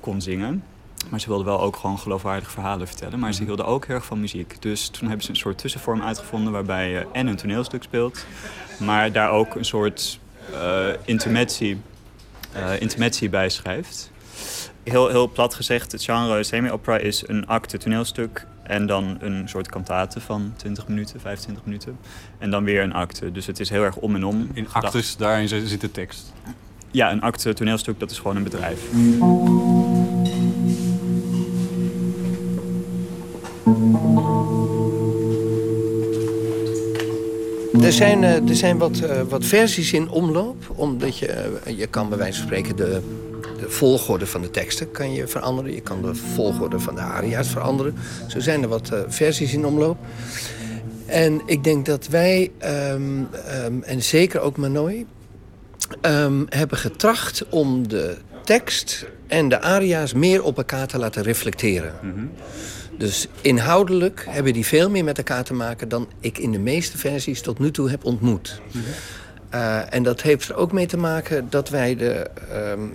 kon 0.00 0.20
zingen. 0.20 0.62
Maar 1.08 1.20
ze 1.20 1.28
wilden 1.28 1.46
wel 1.46 1.60
ook 1.60 1.76
gewoon 1.76 1.98
geloofwaardige 1.98 2.50
verhalen 2.50 2.86
vertellen. 2.86 3.18
Maar 3.18 3.32
ze 3.32 3.42
hielden 3.44 3.66
ook 3.66 3.86
heel 3.86 3.94
erg 3.94 4.04
van 4.04 4.20
muziek. 4.20 4.62
Dus 4.62 4.88
toen 4.88 5.08
hebben 5.08 5.24
ze 5.24 5.30
een 5.30 5.36
soort 5.36 5.58
tussenvorm 5.58 6.02
uitgevonden... 6.02 6.52
waarbij 6.52 6.90
je 6.90 7.06
en 7.12 7.26
een 7.26 7.36
toneelstuk 7.36 7.82
speelt... 7.82 8.26
maar 8.78 9.12
daar 9.12 9.30
ook 9.30 9.54
een 9.54 9.64
soort 9.64 10.18
uh, 10.52 10.86
intermezzi, 11.04 11.80
uh, 12.56 12.80
intermezzi 12.80 13.30
bij 13.30 13.48
schrijft. 13.48 14.10
Heel, 14.82 15.08
heel 15.08 15.30
plat 15.30 15.54
gezegd, 15.54 15.92
het 15.92 16.04
genre 16.04 16.42
semi-opera 16.42 16.98
is 16.98 17.28
een 17.28 17.46
acte 17.46 17.78
toneelstuk... 17.78 18.46
en 18.62 18.86
dan 18.86 19.16
een 19.20 19.48
soort 19.48 19.68
kantate 19.68 20.20
van 20.20 20.52
20 20.56 20.88
minuten, 20.88 21.20
25 21.20 21.64
minuten. 21.64 21.98
En 22.38 22.50
dan 22.50 22.64
weer 22.64 22.82
een 22.82 22.92
acte. 22.92 23.32
Dus 23.32 23.46
het 23.46 23.60
is 23.60 23.68
heel 23.68 23.82
erg 23.82 23.96
om 23.96 24.14
en 24.14 24.24
om. 24.24 24.50
In 24.52 24.68
actes, 24.72 25.16
daarin 25.16 25.48
zit 25.48 25.80
de 25.80 25.90
tekst? 25.90 26.32
Ja, 26.90 27.12
een 27.12 27.20
acte 27.20 27.52
toneelstuk, 27.52 28.00
dat 28.00 28.10
is 28.10 28.18
gewoon 28.18 28.36
een 28.36 28.42
bedrijf. 28.42 28.80
Er 37.82 37.92
zijn, 37.92 38.22
uh, 38.22 38.48
er 38.48 38.56
zijn 38.56 38.78
wat, 38.78 39.00
uh, 39.02 39.20
wat 39.28 39.44
versies 39.44 39.92
in 39.92 40.10
omloop. 40.10 40.64
Omdat 40.74 41.18
je, 41.18 41.58
uh, 41.66 41.78
je 41.78 41.86
kan 41.86 42.08
bij 42.08 42.18
wijze 42.18 42.38
van 42.38 42.46
spreken 42.46 42.76
de, 42.76 43.00
de 43.60 43.70
volgorde 43.70 44.26
van 44.26 44.40
de 44.40 44.50
teksten 44.50 44.90
kan 44.90 45.12
je 45.12 45.26
veranderen. 45.26 45.74
Je 45.74 45.80
kan 45.80 46.02
de 46.02 46.14
volgorde 46.14 46.78
van 46.78 46.94
de 46.94 47.00
aria's 47.00 47.48
veranderen. 47.48 47.94
Zo 48.26 48.40
zijn 48.40 48.62
er 48.62 48.68
wat 48.68 48.90
versies 49.08 49.52
in 49.52 49.66
omloop. 49.66 49.96
En 51.06 51.40
ik 51.46 51.64
denk 51.64 51.86
dat 51.86 52.06
wij, 52.06 52.50
um, 52.92 53.28
um, 53.64 53.82
en 53.82 54.02
zeker 54.02 54.40
ook 54.40 54.56
Manoy... 54.56 55.06
Um, 56.02 56.46
hebben 56.48 56.78
getracht 56.78 57.44
om 57.48 57.88
de 57.88 58.16
tekst 58.44 59.06
en 59.26 59.48
de 59.48 59.60
aria's 59.60 60.12
meer 60.12 60.42
op 60.42 60.56
elkaar 60.56 60.86
te 60.86 60.98
laten 60.98 61.22
reflecteren. 61.22 61.94
Mm. 62.02 62.30
Dus 62.98 63.26
inhoudelijk 63.40 64.26
hebben 64.28 64.52
die 64.52 64.66
veel 64.66 64.90
meer 64.90 65.04
met 65.04 65.18
elkaar 65.18 65.44
te 65.44 65.54
maken... 65.54 65.88
dan 65.88 66.08
ik 66.20 66.38
in 66.38 66.52
de 66.52 66.58
meeste 66.58 66.98
versies 66.98 67.40
tot 67.40 67.58
nu 67.58 67.70
toe 67.70 67.90
heb 67.90 68.04
ontmoet. 68.04 68.60
Mm 68.72 68.80
-hmm. 68.80 69.60
uh, 69.60 69.94
en 69.94 70.02
dat 70.02 70.22
heeft 70.22 70.48
er 70.48 70.54
ook 70.54 70.72
mee 70.72 70.86
te 70.86 70.96
maken 70.96 71.46
dat 71.50 71.68
wij 71.68 71.96
de, 71.96 72.30
um, 72.72 72.94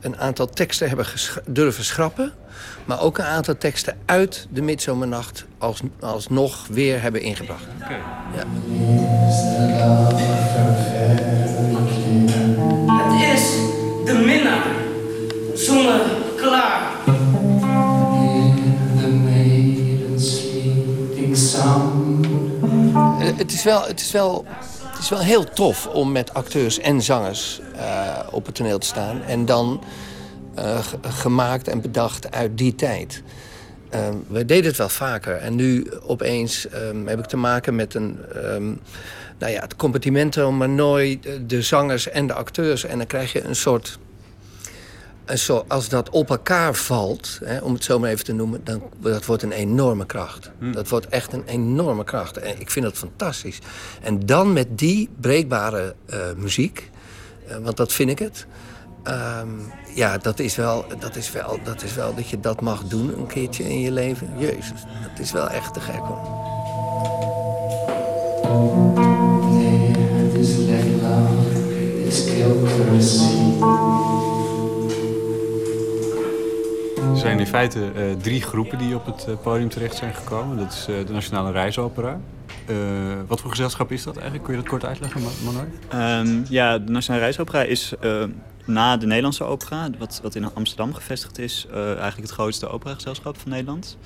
een 0.00 0.16
aantal 0.16 0.46
teksten 0.46 0.88
hebben 0.88 1.06
durven 1.46 1.84
schrappen... 1.84 2.32
maar 2.84 3.00
ook 3.00 3.18
een 3.18 3.24
aantal 3.24 3.56
teksten 3.58 3.98
uit 4.04 4.46
de 4.50 4.62
midzomernacht 4.62 5.44
als, 5.58 5.80
alsnog 6.00 6.66
weer 6.70 7.02
hebben 7.02 7.20
ingebracht. 7.20 7.64
Okay. 7.82 7.98
Ja. 8.36 8.44
Het 13.02 13.38
is 13.38 13.50
de 14.04 14.22
minnaar 14.24 14.66
zonder 15.54 16.00
Het 23.18 23.52
is, 23.52 23.62
wel, 23.62 23.82
het, 23.86 24.00
is 24.00 24.10
wel, 24.10 24.44
het 24.86 24.98
is 24.98 25.08
wel 25.08 25.18
heel 25.18 25.44
tof 25.44 25.86
om 25.86 26.12
met 26.12 26.34
acteurs 26.34 26.78
en 26.78 27.02
zangers 27.02 27.60
uh, 27.76 28.18
op 28.30 28.46
het 28.46 28.54
toneel 28.54 28.78
te 28.78 28.86
staan. 28.86 29.22
En 29.22 29.44
dan 29.44 29.82
uh, 30.58 30.78
gemaakt 31.02 31.68
en 31.68 31.80
bedacht 31.80 32.32
uit 32.32 32.58
die 32.58 32.74
tijd. 32.74 33.22
Uh, 33.94 34.00
we 34.28 34.44
deden 34.44 34.66
het 34.66 34.76
wel 34.76 34.88
vaker. 34.88 35.36
En 35.36 35.54
nu 35.54 35.90
opeens 36.06 36.66
um, 36.74 37.06
heb 37.06 37.18
ik 37.18 37.26
te 37.26 37.36
maken 37.36 37.74
met 37.74 37.94
een... 37.94 38.18
Um, 38.36 38.80
nou 39.38 39.52
ja, 39.52 39.60
het 39.60 39.76
compartimento, 39.76 40.52
maar 40.52 40.68
nooit 40.68 41.28
de 41.46 41.62
zangers 41.62 42.08
en 42.08 42.26
de 42.26 42.32
acteurs. 42.32 42.84
En 42.84 42.98
dan 42.98 43.06
krijg 43.06 43.32
je 43.32 43.44
een 43.44 43.56
soort... 43.56 43.98
Soort 45.38 45.68
als 45.68 45.88
dat 45.88 46.10
op 46.10 46.30
elkaar 46.30 46.74
valt, 46.74 47.38
hè, 47.44 47.58
om 47.58 47.72
het 47.74 47.84
zo 47.84 47.98
maar 47.98 48.10
even 48.10 48.24
te 48.24 48.32
noemen... 48.32 48.60
dan 48.64 48.82
dat 49.00 49.24
wordt 49.24 49.42
een 49.42 49.52
enorme 49.52 50.06
kracht. 50.06 50.50
Hmm. 50.58 50.72
Dat 50.72 50.88
wordt 50.88 51.08
echt 51.08 51.32
een 51.32 51.44
enorme 51.46 52.04
kracht. 52.04 52.36
En 52.36 52.60
ik 52.60 52.70
vind 52.70 52.84
dat 52.84 52.96
fantastisch. 52.96 53.58
En 54.02 54.26
dan 54.26 54.52
met 54.52 54.78
die 54.78 55.08
breekbare 55.20 55.94
uh, 56.10 56.16
muziek, 56.36 56.90
uh, 57.48 57.56
want 57.56 57.76
dat 57.76 57.92
vind 57.92 58.10
ik 58.10 58.18
het... 58.18 58.46
Um, 59.08 59.72
ja, 59.94 60.18
dat 60.18 60.38
is, 60.38 60.56
wel, 60.56 60.84
dat, 60.98 61.16
is 61.16 61.32
wel, 61.32 61.58
dat 61.64 61.82
is 61.82 61.94
wel 61.94 62.14
dat 62.14 62.28
je 62.28 62.40
dat 62.40 62.60
mag 62.60 62.84
doen 62.84 63.18
een 63.18 63.26
keertje 63.26 63.64
in 63.64 63.80
je 63.80 63.90
leven. 63.90 64.28
Jezus, 64.38 64.84
dat 65.08 65.18
is 65.18 65.32
wel 65.32 65.48
echt 65.48 65.74
te 65.74 65.80
gek 65.80 65.94
hoor. 65.94 66.48
Er 72.92 74.29
zijn 77.20 77.38
in 77.38 77.46
feite 77.46 77.92
uh, 77.96 78.12
drie 78.12 78.42
groepen 78.42 78.78
die 78.78 78.94
op 78.94 79.06
het 79.06 79.26
uh, 79.28 79.34
podium 79.42 79.68
terecht 79.68 79.96
zijn 79.96 80.14
gekomen. 80.14 80.56
Dat 80.56 80.72
is 80.72 80.86
uh, 80.90 81.06
de 81.06 81.12
Nationale 81.12 81.52
Reisopera. 81.52 82.20
wat 83.26 83.40
voor 83.40 83.50
gezelschap 83.50 83.92
is 83.92 84.02
dat 84.02 84.14
eigenlijk? 84.14 84.44
Kun 84.44 84.54
je 84.54 84.60
dat 84.60 84.70
kort 84.70 84.84
uitleggen, 84.84 85.20
Manoy? 85.44 85.66
Um, 86.28 86.44
ja, 86.48 86.78
de 86.78 86.92
Nationale 86.92 87.24
Reisopera 87.24 87.62
is 87.62 87.94
na 88.64 88.96
de 88.96 89.06
Nederlandse 89.06 89.44
opera, 89.44 89.88
wat, 89.98 90.20
wat 90.22 90.34
in 90.34 90.54
Amsterdam 90.54 90.94
gevestigd 90.94 91.38
is, 91.38 91.66
eigenlijk 91.72 92.16
het 92.16 92.30
grootste 92.30 92.68
operagezelschap 92.68 93.38
van 93.38 93.50
Nederland. 93.50 93.98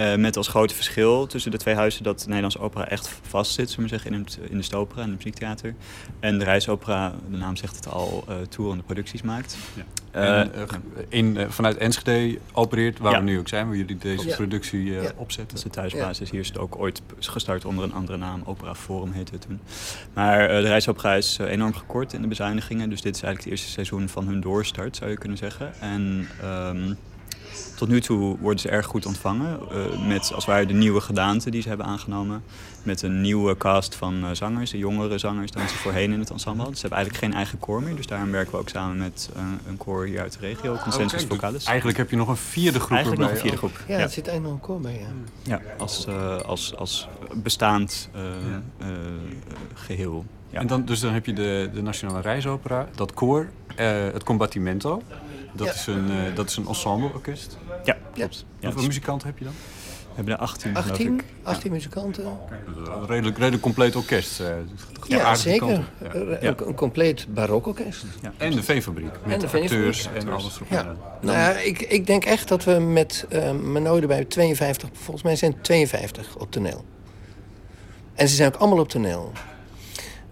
Uh, 0.00 0.14
met 0.14 0.36
als 0.36 0.48
grote 0.48 0.74
verschil 0.74 1.26
tussen 1.26 1.50
de 1.50 1.56
twee 1.56 1.74
huizen 1.74 2.02
dat 2.02 2.18
de 2.18 2.24
Nederlandse 2.26 2.60
opera 2.60 2.88
echt 2.88 3.20
vast 3.22 3.52
zit, 3.52 3.70
zullen 3.70 3.84
we 3.84 3.90
zeggen, 3.90 4.12
in, 4.12 4.20
het, 4.20 4.38
in 4.50 4.56
de 4.56 4.62
Stopera 4.62 5.02
en 5.02 5.08
het 5.08 5.16
muziektheater. 5.16 5.74
En 6.20 6.38
de 6.38 6.44
reisopera, 6.44 7.14
de 7.30 7.36
naam 7.36 7.56
zegt 7.56 7.76
het 7.76 7.88
al, 7.88 8.24
uh, 8.28 8.34
toerende 8.48 8.82
producties 8.82 9.22
maakt. 9.22 9.56
Ja. 9.74 9.84
En, 10.10 10.52
in, 11.08 11.46
vanuit 11.48 11.76
Enschede 11.76 12.38
opereert, 12.52 12.98
waar 12.98 13.12
ja. 13.12 13.18
we 13.18 13.24
nu 13.24 13.38
ook 13.38 13.48
zijn, 13.48 13.66
waar 13.66 13.76
jullie 13.76 13.98
deze 13.98 14.28
ja. 14.28 14.36
productie 14.36 14.84
ja. 14.84 15.12
opzetten. 15.16 15.46
Dat 15.46 15.56
is 15.56 15.62
de 15.62 15.70
thuisbasis. 15.70 16.30
Hier 16.30 16.40
is 16.40 16.48
het 16.48 16.58
ook 16.58 16.78
ooit 16.78 17.02
gestart 17.18 17.64
onder 17.64 17.84
een 17.84 17.92
andere 17.92 18.18
naam. 18.18 18.42
Opera 18.44 18.74
Forum 18.74 19.12
heette 19.12 19.32
het 19.32 19.40
toen. 19.40 19.60
Maar 20.14 20.48
de 20.48 20.68
reisopera 20.68 21.14
is 21.14 21.38
enorm 21.38 21.74
gekort 21.74 22.12
in 22.12 22.22
de 22.22 22.28
bezuinigingen. 22.28 22.90
Dus 22.90 23.00
dit 23.00 23.16
is 23.16 23.22
eigenlijk 23.22 23.44
het 23.44 23.60
eerste 23.60 23.72
seizoen 23.72 24.08
van 24.08 24.26
hun 24.26 24.40
doorstart, 24.40 24.96
zou 24.96 25.10
je 25.10 25.18
kunnen 25.18 25.38
zeggen. 25.38 25.80
En 25.80 26.28
um, 26.44 26.96
tot 27.76 27.88
nu 27.88 28.00
toe 28.00 28.36
worden 28.40 28.60
ze 28.60 28.68
erg 28.68 28.86
goed 28.86 29.06
ontvangen. 29.06 29.58
eh, 29.70 30.06
met 30.06 30.20
als 30.20 30.30
het 30.30 30.44
ware 30.44 30.66
de 30.66 30.74
nieuwe 30.74 31.00
gedaante 31.00 31.50
die 31.50 31.62
ze 31.62 31.68
hebben 31.68 31.86
aangenomen. 31.86 32.42
Met 32.82 33.02
een 33.02 33.20
nieuwe 33.20 33.56
cast 33.56 33.94
van 33.94 34.24
eh, 34.24 34.30
zangers, 34.32 34.70
de 34.70 34.78
jongere 34.78 35.18
zangers 35.18 35.50
dan 35.50 35.68
ze 35.68 35.74
voorheen 35.76 36.12
in 36.12 36.18
het 36.18 36.30
ensemble 36.30 36.58
hadden. 36.62 36.74
Ze 36.74 36.80
hebben 36.80 36.98
eigenlijk 36.98 37.26
geen 37.26 37.34
eigen 37.42 37.58
koor 37.58 37.82
meer. 37.82 37.96
Dus 37.96 38.06
daarom 38.06 38.30
werken 38.30 38.52
we 38.52 38.58
ook 38.58 38.68
samen 38.68 38.96
met 38.96 39.30
eh, 39.36 39.42
een 39.68 39.76
koor 39.76 40.04
hier 40.04 40.20
uit 40.20 40.32
de 40.32 40.38
regio, 40.40 40.76
Consensus 40.82 41.22
Oké, 41.22 41.28
dus 41.28 41.38
Vocalis. 41.38 41.64
Eigenlijk 41.64 41.98
heb 41.98 42.10
je 42.10 42.16
nog 42.16 42.28
een 42.28 42.36
vierde 42.36 42.78
groep 42.78 42.90
Eigenlijk 42.90 43.22
nog 43.22 43.30
een 43.30 43.36
vierde 43.36 43.56
groep. 43.56 43.84
Ja, 43.88 43.98
er 43.98 44.08
zit 44.10 44.28
eigenlijk 44.28 44.42
nog 44.42 44.52
een 44.52 44.60
koor 44.60 44.80
bij, 44.80 45.00
ja. 45.00 45.08
Ja, 45.42 45.60
als, 45.78 46.06
eh, 46.06 46.36
als, 46.40 46.76
als 46.76 47.08
bestaand 47.34 48.08
eh, 48.12 48.20
eh, 48.78 48.96
geheel. 49.74 50.24
Ja. 50.50 50.60
En 50.60 50.66
dan, 50.66 50.84
dus 50.84 51.00
dan 51.00 51.12
heb 51.12 51.26
je 51.26 51.32
de, 51.32 51.70
de 51.74 51.82
Nationale 51.82 52.20
Reisopera, 52.20 52.88
dat 52.94 53.14
koor, 53.14 53.48
eh, 53.76 53.86
het 54.12 54.24
Combattimento. 54.24 55.02
Dat, 55.52 55.66
Ja. 55.66 55.72
is 55.72 55.86
een, 55.86 56.10
eh, 56.10 56.34
dat 56.34 56.48
is 56.48 56.56
een 56.56 56.66
ensembleorkest. 56.66 57.56
Ja, 57.84 57.96
klopt. 58.14 58.44
Ja, 58.58 58.66
Hoeveel 58.68 58.86
muzikanten 58.86 59.28
heb 59.28 59.38
je 59.38 59.44
dan? 59.44 59.52
We 60.08 60.16
hebben 60.16 60.34
er 60.34 60.40
18, 60.40 60.76
18, 60.76 61.20
18 61.42 61.72
muzikanten. 61.72 62.24
Een 62.86 63.06
redelijk, 63.06 63.36
redelijk 63.38 63.62
compleet 63.62 63.96
orkest. 63.96 64.40
eh, 64.40 64.46
Ja, 65.06 65.34
zeker. 65.34 65.68
Ja. 65.68 66.14
Een, 66.14 66.66
een 66.68 66.74
compleet 66.74 67.26
barokorkest. 67.34 68.04
En 68.36 68.50
de 68.50 68.62
Veefabriek. 68.62 69.10
Met 69.24 69.40
de 69.40 69.46
acteurs 69.46 69.96
Veefabriek. 69.98 70.22
en 70.22 70.32
alles 70.32 70.56
erop 70.56 70.70
en 70.70 70.76
Ja. 70.76 70.94
Nou, 71.20 71.36
ja, 71.38 71.50
ik, 71.58 71.80
ik 71.80 72.06
denk 72.06 72.24
echt 72.24 72.48
dat 72.48 72.64
we 72.64 72.72
met 72.72 73.26
uh, 73.32 73.50
Menode 73.52 74.06
bij 74.06 74.24
52, 74.24 74.88
volgens 74.92 75.22
mij 75.22 75.36
zijn 75.36 75.52
het 75.52 75.64
52 75.64 76.36
op 76.36 76.50
toneel. 76.50 76.84
En 78.14 78.28
ze 78.28 78.34
zijn 78.34 78.54
ook 78.54 78.60
allemaal 78.60 78.78
op 78.78 78.88
toneel. 78.88 79.32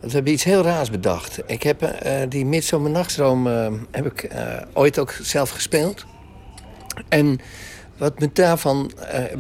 We 0.01 0.11
hebben 0.11 0.33
iets 0.33 0.45
heel 0.45 0.63
raars 0.63 0.91
bedacht. 0.91 1.41
Ik 1.47 1.63
heb 1.63 1.83
eh, 1.83 2.21
die 2.29 2.47
Midsomernachtstroom 2.47 3.47
eh, 3.47 3.73
heb 3.91 4.07
ik 4.07 4.23
eh, 4.23 4.43
ooit 4.73 4.99
ook 4.99 5.13
zelf 5.23 5.51
gespeeld. 5.51 6.05
En 7.09 7.41
wat 7.97 8.19
me 8.19 8.31
daarvan, 8.33 8.91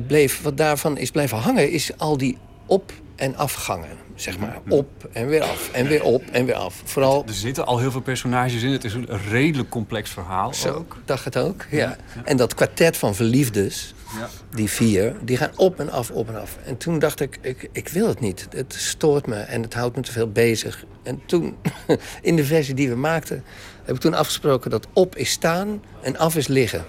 bleef, 0.06 0.42
wat 0.42 0.56
daarvan 0.56 0.96
is 0.96 1.10
blijven 1.10 1.38
hangen, 1.38 1.70
is 1.70 1.98
al 1.98 2.16
die 2.16 2.38
op- 2.66 2.92
en 3.16 3.36
afgangen. 3.36 4.07
Zeg 4.20 4.38
maar 4.38 4.58
op 4.68 5.08
en 5.12 5.26
weer 5.26 5.42
af 5.42 5.70
en 5.72 5.86
weer 5.86 6.02
op 6.02 6.22
en 6.32 6.44
weer 6.44 6.54
af. 6.54 6.82
Vooral 6.84 7.24
Er 7.26 7.32
zitten 7.34 7.66
al 7.66 7.78
heel 7.78 7.90
veel 7.90 8.00
personages 8.00 8.62
in. 8.62 8.70
Het 8.72 8.84
is 8.84 8.94
een 8.94 9.08
redelijk 9.30 9.68
complex 9.68 10.10
verhaal 10.10 10.54
Zo, 10.54 10.72
ook. 10.74 10.96
dacht 11.04 11.24
het 11.24 11.36
ook, 11.36 11.66
ja. 11.70 11.96
En 12.24 12.36
dat 12.36 12.54
kwartet 12.54 12.96
van 12.96 13.14
verliefdes, 13.14 13.94
Ja. 14.18 14.28
die 14.54 14.70
vier, 14.70 15.14
die 15.24 15.36
gaan 15.36 15.50
op 15.56 15.80
en 15.80 15.90
af, 15.90 16.10
op 16.10 16.28
en 16.28 16.40
af. 16.40 16.56
En 16.64 16.76
toen 16.76 16.98
dacht 16.98 17.20
ik, 17.20 17.38
ik, 17.40 17.68
ik 17.72 17.88
wil 17.88 18.08
het 18.08 18.20
niet. 18.20 18.46
Het 18.50 18.74
stoort 18.74 19.26
me 19.26 19.36
en 19.36 19.62
het 19.62 19.74
houdt 19.74 19.96
me 19.96 20.02
te 20.02 20.12
veel 20.12 20.30
bezig. 20.32 20.84
En 21.02 21.20
toen, 21.26 21.56
in 22.22 22.36
de 22.36 22.44
versie 22.44 22.74
die 22.74 22.88
we 22.88 22.94
maakten, 22.96 23.44
heb 23.84 23.94
ik 23.94 24.00
toen 24.00 24.14
afgesproken 24.14 24.70
dat 24.70 24.86
op 24.92 25.16
is 25.16 25.30
staan 25.30 25.82
en 26.02 26.16
af 26.16 26.36
is 26.36 26.46
liggen. 26.46 26.84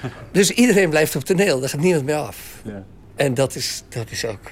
Dus 0.32 0.50
iedereen 0.50 0.90
blijft 0.90 1.16
op 1.16 1.24
toneel, 1.24 1.60
daar 1.60 1.68
gaat 1.68 1.80
niemand 1.80 2.04
meer 2.04 2.16
af. 2.16 2.60
Ja. 2.64 2.84
En 3.14 3.34
dat 3.34 3.54
is, 3.54 3.82
dat 3.88 4.10
is 4.10 4.24
ook, 4.24 4.50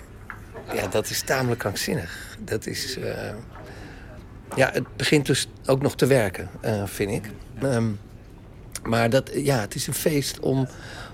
ja, 0.74 0.86
dat 0.86 1.10
is 1.10 1.22
tamelijk 1.22 1.60
krankzinnig. 1.60 2.36
Dat 2.44 2.66
is, 2.66 2.98
eh, 2.98 3.34
ja, 4.56 4.70
het 4.72 4.96
begint 4.96 5.26
dus 5.26 5.48
ook 5.66 5.82
nog 5.82 5.94
te 5.96 6.06
werken, 6.06 6.50
eh, 6.60 6.86
vind 6.86 7.10
ik. 7.10 7.30
Ehm, 7.60 7.90
maar 8.82 9.10
dat, 9.10 9.30
ja, 9.34 9.60
het 9.60 9.74
is 9.74 9.86
een 9.86 9.94
feest 9.94 10.40
om, 10.40 10.68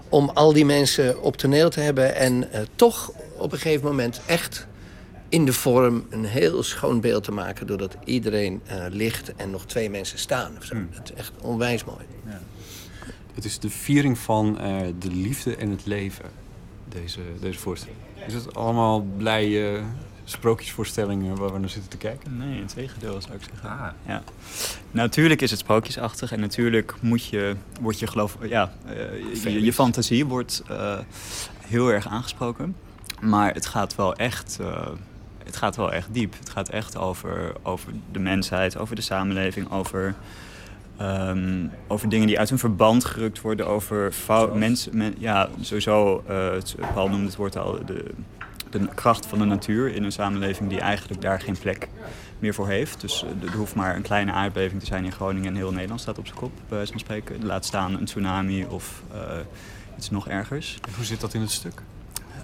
om 0.08 0.28
al 0.28 0.52
die 0.52 0.64
mensen 0.64 1.22
op 1.22 1.36
toneel 1.36 1.70
te 1.70 1.80
hebben... 1.80 2.14
en 2.14 2.52
eh, 2.52 2.62
toch 2.76 3.12
op 3.36 3.52
een 3.52 3.58
gegeven 3.58 3.86
moment 3.86 4.20
echt 4.26 4.66
in 5.28 5.44
de 5.44 5.52
vorm 5.52 6.06
een 6.10 6.24
heel 6.24 6.62
schoon 6.62 7.00
beeld 7.00 7.24
te 7.24 7.32
maken... 7.32 7.66
doordat 7.66 7.96
iedereen 8.04 8.62
ligt 8.90 9.34
en 9.36 9.50
nog 9.50 9.66
twee 9.66 9.90
mensen 9.90 10.18
staan. 10.18 10.56
Of 10.58 10.64
zo. 10.64 10.74
Dat 10.90 11.04
is 11.04 11.12
echt 11.12 11.32
onwijs 11.40 11.84
mooi. 11.84 12.04
Het 13.34 13.44
is 13.44 13.58
de 13.58 13.70
viering 13.70 14.18
van 14.18 14.54
de 14.98 15.10
liefde 15.10 15.56
en 15.56 15.70
het 15.70 15.86
leven, 15.86 16.24
deze, 16.88 17.20
deze 17.40 17.58
voorstelling. 17.58 17.98
Is 18.26 18.34
het 18.34 18.54
allemaal 18.54 19.06
blije 19.16 19.80
sprookjesvoorstellingen 20.24 21.36
waar 21.36 21.52
we 21.52 21.58
naar 21.58 21.68
zitten 21.68 21.90
te 21.90 21.96
kijken? 21.96 22.36
Nee, 22.36 22.60
in 22.60 22.66
tegendeel 22.66 23.20
zou 23.20 23.34
ik 23.34 23.42
zeggen. 23.50 23.70
Ah. 23.70 23.88
Ja. 24.06 24.22
Natuurlijk 24.90 25.42
is 25.42 25.50
het 25.50 25.60
sprookjesachtig 25.60 26.32
en 26.32 26.40
natuurlijk 26.40 26.94
moet 27.00 27.26
je, 27.26 27.56
wordt 27.80 27.98
je 27.98 28.06
geloof, 28.06 28.36
ja, 28.42 28.72
eh, 28.86 29.42
je, 29.42 29.62
je 29.62 29.72
fantasie 29.72 30.26
wordt 30.26 30.62
eh, 30.68 30.98
heel 31.60 31.88
erg 31.88 32.08
aangesproken. 32.08 32.76
Maar 33.20 33.54
het 33.54 33.66
gaat 33.66 33.94
wel 33.94 34.14
echt, 34.14 34.58
eh, 34.60 34.88
het 35.44 35.56
gaat 35.56 35.76
wel 35.76 35.92
echt 35.92 36.14
diep. 36.14 36.34
Het 36.38 36.50
gaat 36.50 36.68
echt 36.68 36.96
over, 36.96 37.52
over 37.62 37.92
de 38.12 38.18
mensheid, 38.18 38.76
over 38.76 38.96
de 38.96 39.02
samenleving, 39.02 39.70
over, 39.70 40.14
ehm, 40.96 41.66
over 41.88 42.08
dingen 42.08 42.26
die 42.26 42.38
uit 42.38 42.48
hun 42.48 42.58
verband 42.58 43.04
gerukt 43.04 43.40
worden, 43.40 43.66
over 43.66 44.12
fout, 44.12 44.54
mensen, 44.54 44.96
men, 44.96 45.14
ja, 45.18 45.48
sowieso, 45.60 46.22
eh, 46.28 46.50
het- 46.50 46.74
Paul 46.94 47.08
noemde 47.08 47.26
het 47.26 47.36
woord 47.36 47.56
al, 47.56 47.78
de, 47.86 48.04
de 48.70 48.88
kracht 48.94 49.26
van 49.26 49.38
de 49.38 49.44
natuur 49.44 49.94
in 49.94 50.04
een 50.04 50.12
samenleving 50.12 50.68
die 50.68 50.80
eigenlijk 50.80 51.20
daar 51.20 51.40
geen 51.40 51.58
plek 51.58 51.88
meer 52.38 52.54
voor 52.54 52.68
heeft. 52.68 53.00
Dus 53.00 53.24
eh, 53.24 53.48
er 53.50 53.56
hoeft 53.56 53.74
maar 53.74 53.96
een 53.96 54.02
kleine 54.02 54.32
aardbeving 54.32 54.80
te 54.80 54.86
zijn 54.86 55.04
in 55.04 55.12
Groningen 55.12 55.48
en 55.48 55.56
heel 55.56 55.72
Nederland 55.72 56.00
staat 56.00 56.18
op 56.18 56.26
zijn 56.26 56.38
kop, 56.38 56.52
bij 56.68 56.76
wijze 56.76 56.90
van 56.92 57.00
spreken. 57.00 57.46
Laat 57.46 57.64
staan 57.64 57.94
een 57.94 58.04
tsunami 58.04 58.66
of 58.68 59.02
eh, 59.12 59.18
iets 59.96 60.10
nog 60.10 60.28
ergers. 60.28 60.78
Hoe 60.96 61.04
zit 61.04 61.20
dat 61.20 61.34
in 61.34 61.40
het 61.40 61.50
stuk? 61.50 61.82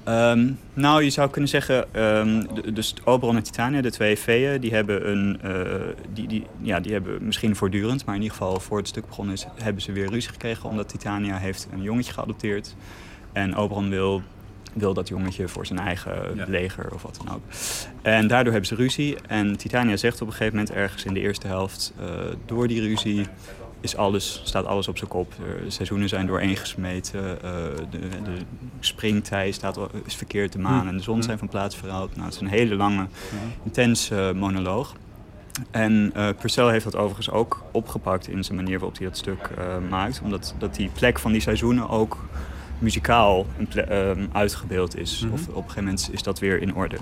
Ehm, 0.04 0.48
nou, 0.74 1.02
je 1.02 1.10
zou 1.10 1.30
kunnen 1.30 1.50
zeggen, 1.50 1.94
ehm, 1.94 2.42
de- 2.54 2.72
dus 2.72 2.94
Oberon 3.04 3.36
en 3.36 3.42
Titania, 3.42 3.80
de 3.80 3.90
twee 3.90 4.18
veeën, 4.18 4.60
die 4.60 4.72
hebben, 4.74 5.10
een, 5.10 5.40
eh, 5.42 5.52
die, 6.12 6.26
die, 6.28 6.46
ja, 6.60 6.80
die 6.80 6.92
hebben 6.92 7.24
misschien 7.24 7.56
voortdurend, 7.56 8.04
maar 8.04 8.14
in 8.14 8.22
ieder 8.22 8.36
geval 8.36 8.60
voor 8.60 8.78
het 8.78 8.88
stuk 8.88 9.06
begonnen 9.06 9.34
is, 9.34 9.46
hebben 9.62 9.82
ze 9.82 9.92
weer 9.92 10.08
ruzie 10.08 10.30
gekregen, 10.30 10.68
omdat 10.68 10.88
Titania 10.88 11.36
heeft 11.36 11.68
een 11.72 11.82
jongetje 11.82 12.12
geadopteerd. 12.12 12.74
En 13.32 13.54
Oberon 13.56 13.88
wil, 13.90 14.22
wil 14.72 14.94
dat 14.94 15.08
jongetje 15.08 15.48
voor 15.48 15.66
zijn 15.66 15.78
eigen 15.78 16.44
leger 16.46 16.94
of 16.94 17.02
wat 17.02 17.20
dan 17.24 17.34
ook. 17.34 17.42
En 18.02 18.26
daardoor 18.26 18.52
hebben 18.52 18.68
ze 18.70 18.74
ruzie. 18.74 19.16
En 19.28 19.56
Titania 19.56 19.96
zegt 19.96 20.20
op 20.20 20.26
een 20.26 20.32
gegeven 20.32 20.56
moment 20.58 20.74
ergens 20.74 21.04
in 21.04 21.14
de 21.14 21.20
eerste 21.20 21.46
helft, 21.46 21.92
eh, 22.00 22.06
door 22.46 22.68
die 22.68 22.80
ruzie 22.80 23.26
is 23.80 23.96
alles, 23.96 24.40
staat 24.44 24.64
alles 24.64 24.88
op 24.88 24.98
zijn 24.98 25.10
kop. 25.10 25.32
De 25.64 25.70
seizoenen 25.70 26.08
zijn 26.08 26.26
dooreen 26.26 26.56
gesmeten. 26.56 27.42
eh, 27.42 27.52
de, 27.90 27.98
de 27.98 28.36
springtij 28.80 29.50
staat, 29.50 29.78
is 30.04 30.14
verkeerd. 30.14 30.52
De 30.52 30.58
maan 30.58 30.88
en 30.88 30.96
de 30.96 31.02
zon 31.02 31.22
zijn 31.22 31.38
van 31.38 31.48
plaats 31.48 31.76
verhaald. 31.76 32.10
Nou, 32.14 32.24
het 32.24 32.34
is 32.34 32.40
een 32.40 32.46
hele 32.48 32.74
lange, 32.74 33.06
intense 33.64 34.32
monoloog. 34.36 34.94
En 35.70 36.10
eh 36.14 36.28
Purcell 36.40 36.70
heeft 36.70 36.84
dat 36.84 36.96
overigens 36.96 37.30
ook 37.30 37.62
opgepakt 37.72 38.28
in 38.28 38.44
zijn 38.44 38.56
manier 38.56 38.78
waarop 38.78 38.98
hij 38.98 39.06
dat 39.06 39.16
stuk 39.16 39.50
eh, 39.58 39.64
maakt. 39.90 40.20
Omdat 40.24 40.54
dat 40.58 40.74
die 40.74 40.90
plek 40.94 41.18
van 41.18 41.32
die 41.32 41.40
seizoenen 41.40 41.88
ook 41.88 42.18
muzikaal 42.80 43.46
ehm, 43.74 44.26
uitgebeeld 44.32 44.96
is. 44.98 45.26
Of 45.32 45.40
op 45.48 45.56
een 45.56 45.62
gegeven 45.62 45.84
moment 45.84 46.08
is 46.12 46.22
dat 46.22 46.38
weer 46.38 46.62
in 46.62 46.74
orde. 46.74 46.96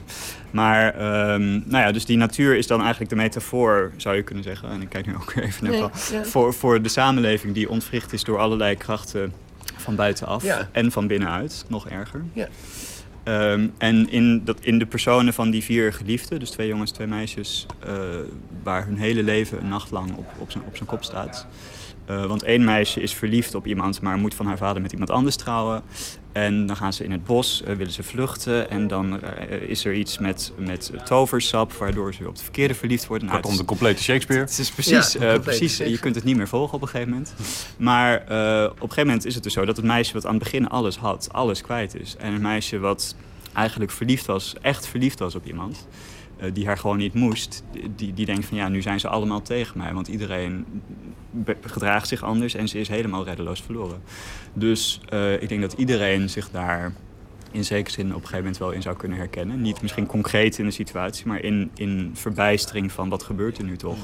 Maar 0.50 0.94
ehm, 0.94 1.50
nou 1.50 1.84
ja, 1.84 1.92
dus 1.92 2.04
die 2.04 2.16
natuur 2.16 2.56
is 2.56 2.66
dan 2.66 2.80
eigenlijk 2.80 3.10
de 3.10 3.16
metafoor, 3.16 3.92
zou 3.96 4.16
je 4.16 4.22
kunnen 4.22 4.44
zeggen. 4.44 4.68
En 4.70 4.82
ik 4.82 4.88
kijk 4.88 5.06
nu 5.06 5.14
ook 5.14 5.32
weer 5.32 5.44
even 5.44 5.62
naar 5.64 5.72
Nee, 5.72 5.80
Paul. 5.80 5.92
ja. 6.12 6.24
Voor, 6.24 6.54
voor 6.54 6.82
de 6.82 6.88
samenleving 6.88 7.54
die 7.54 7.68
ontwricht 7.68 8.12
is 8.12 8.24
door 8.24 8.38
allerlei 8.38 8.76
krachten 8.76 9.32
van 9.76 9.94
buitenaf 9.94 10.42
Ja. 10.44 10.68
en 10.72 10.92
van 10.92 11.06
binnenuit. 11.06 11.64
Nog 11.68 11.88
erger. 11.88 12.22
Ja. 12.32 12.48
Ehm, 13.22 13.66
en 13.78 14.10
in, 14.10 14.44
dat, 14.44 14.56
in 14.60 14.78
de 14.78 14.86
personen 14.86 15.34
van 15.34 15.50
die 15.50 15.62
vier 15.62 15.92
geliefden, 15.92 16.38
dus 16.38 16.50
twee 16.50 16.68
jongens, 16.68 16.90
twee 16.90 17.06
meisjes, 17.06 17.66
eh, 17.86 17.92
waar 18.62 18.84
hun 18.86 18.96
hele 18.98 19.22
leven 19.22 19.58
een 19.60 19.68
nacht 19.68 19.90
lang 19.90 20.16
op, 20.16 20.26
op, 20.38 20.50
zijn, 20.50 20.64
op 20.66 20.76
zijn 20.76 20.88
kop 20.88 21.04
staat. 21.04 21.46
Eh, 22.08 22.26
want 22.26 22.42
één 22.42 22.64
meisje 22.64 23.00
is 23.00 23.14
verliefd 23.14 23.54
op 23.54 23.66
iemand, 23.66 24.00
maar 24.00 24.16
moet 24.16 24.34
van 24.34 24.46
haar 24.46 24.58
vader 24.58 24.82
met 24.82 24.92
iemand 24.92 25.10
anders 25.10 25.36
trouwen. 25.36 25.82
En 26.32 26.66
dan 26.66 26.76
gaan 26.76 26.92
ze 26.92 27.04
in 27.04 27.12
het 27.12 27.24
bos, 27.24 27.62
eh, 27.62 27.74
willen 27.74 27.92
ze 27.92 28.02
vluchten. 28.02 28.70
En 28.70 28.86
dan 28.86 29.22
eh, 29.22 29.68
is 29.68 29.84
er 29.84 29.94
iets 29.94 30.18
met, 30.18 30.52
met 30.56 30.92
toversap, 31.04 31.72
waardoor 31.72 32.14
ze 32.14 32.28
op 32.28 32.36
de 32.36 32.42
verkeerde 32.42 32.74
verliefd 32.74 33.06
worden. 33.06 33.28
Nou, 33.28 33.40
Kortom, 33.40 33.58
het 33.58 33.68
de 33.68 33.74
complete 33.74 34.02
Shakespeare. 34.02 34.42
het 34.42 34.58
is 34.58 34.70
precies, 34.70 35.12
Ja, 35.12 35.32
eh, 35.32 35.40
precies 35.40 35.76
je 35.76 35.98
kunt 35.98 36.14
het 36.14 36.24
niet 36.24 36.36
meer 36.36 36.48
volgen 36.48 36.74
op 36.74 36.82
een 36.82 36.88
gegeven 36.88 37.12
moment. 37.12 37.34
Maar 37.78 38.12
eh, 38.14 38.64
op 38.64 38.72
een 38.72 38.80
gegeven 38.80 39.06
moment 39.06 39.24
is 39.24 39.34
het 39.34 39.42
dus 39.42 39.52
zo 39.52 39.64
dat 39.64 39.76
het 39.76 39.86
meisje 39.86 40.12
wat 40.12 40.26
aan 40.26 40.34
het 40.34 40.42
begin 40.42 40.68
alles 40.68 40.96
had, 40.96 41.28
alles 41.32 41.60
kwijt 41.60 41.94
is. 42.00 42.16
En 42.18 42.32
een 42.32 42.42
meisje 42.42 42.78
wat 42.78 43.14
eigenlijk 43.52 43.90
verliefd 43.90 44.26
was, 44.26 44.54
echt 44.60 44.86
verliefd 44.86 45.18
was 45.18 45.34
op 45.34 45.46
iemand, 45.46 45.86
die 46.52 46.66
haar 46.66 46.78
gewoon 46.78 46.96
niet 46.96 47.14
moest, 47.14 47.64
die, 47.96 48.14
die 48.14 48.26
denkt 48.26 48.46
van 48.46 48.56
ja, 48.56 48.68
nu 48.68 48.82
zijn 48.82 49.00
ze 49.00 49.08
allemaal 49.08 49.42
tegen 49.42 49.78
mij. 49.78 49.92
Want 49.92 50.08
iedereen 50.08 50.66
gedraagt 51.60 52.08
zich 52.08 52.22
anders 52.22 52.54
en 52.54 52.68
ze 52.68 52.78
is 52.78 52.88
helemaal 52.88 53.24
reddeloos 53.24 53.62
verloren. 53.62 54.02
Dus 54.52 55.00
eh, 55.08 55.42
ik 55.42 55.48
denk 55.48 55.60
dat 55.60 55.72
iedereen 55.72 56.30
zich 56.30 56.50
daar 56.50 56.92
in 57.50 57.64
zekere 57.64 57.90
zin 57.90 58.06
op 58.06 58.12
een 58.14 58.20
gegeven 58.20 58.38
moment 58.38 58.58
wel 58.58 58.70
in 58.70 58.82
zou 58.82 58.96
kunnen 58.96 59.18
herkennen. 59.18 59.60
Niet 59.60 59.82
misschien 59.82 60.06
concreet 60.06 60.58
in 60.58 60.64
de 60.64 60.70
situatie, 60.70 61.26
maar 61.26 61.42
in, 61.42 61.70
in 61.74 62.10
verbijstering 62.14 62.92
van 62.92 63.08
wat 63.08 63.22
gebeurt 63.22 63.58
er 63.58 63.64
nu 63.64 63.76
toch. 63.76 63.98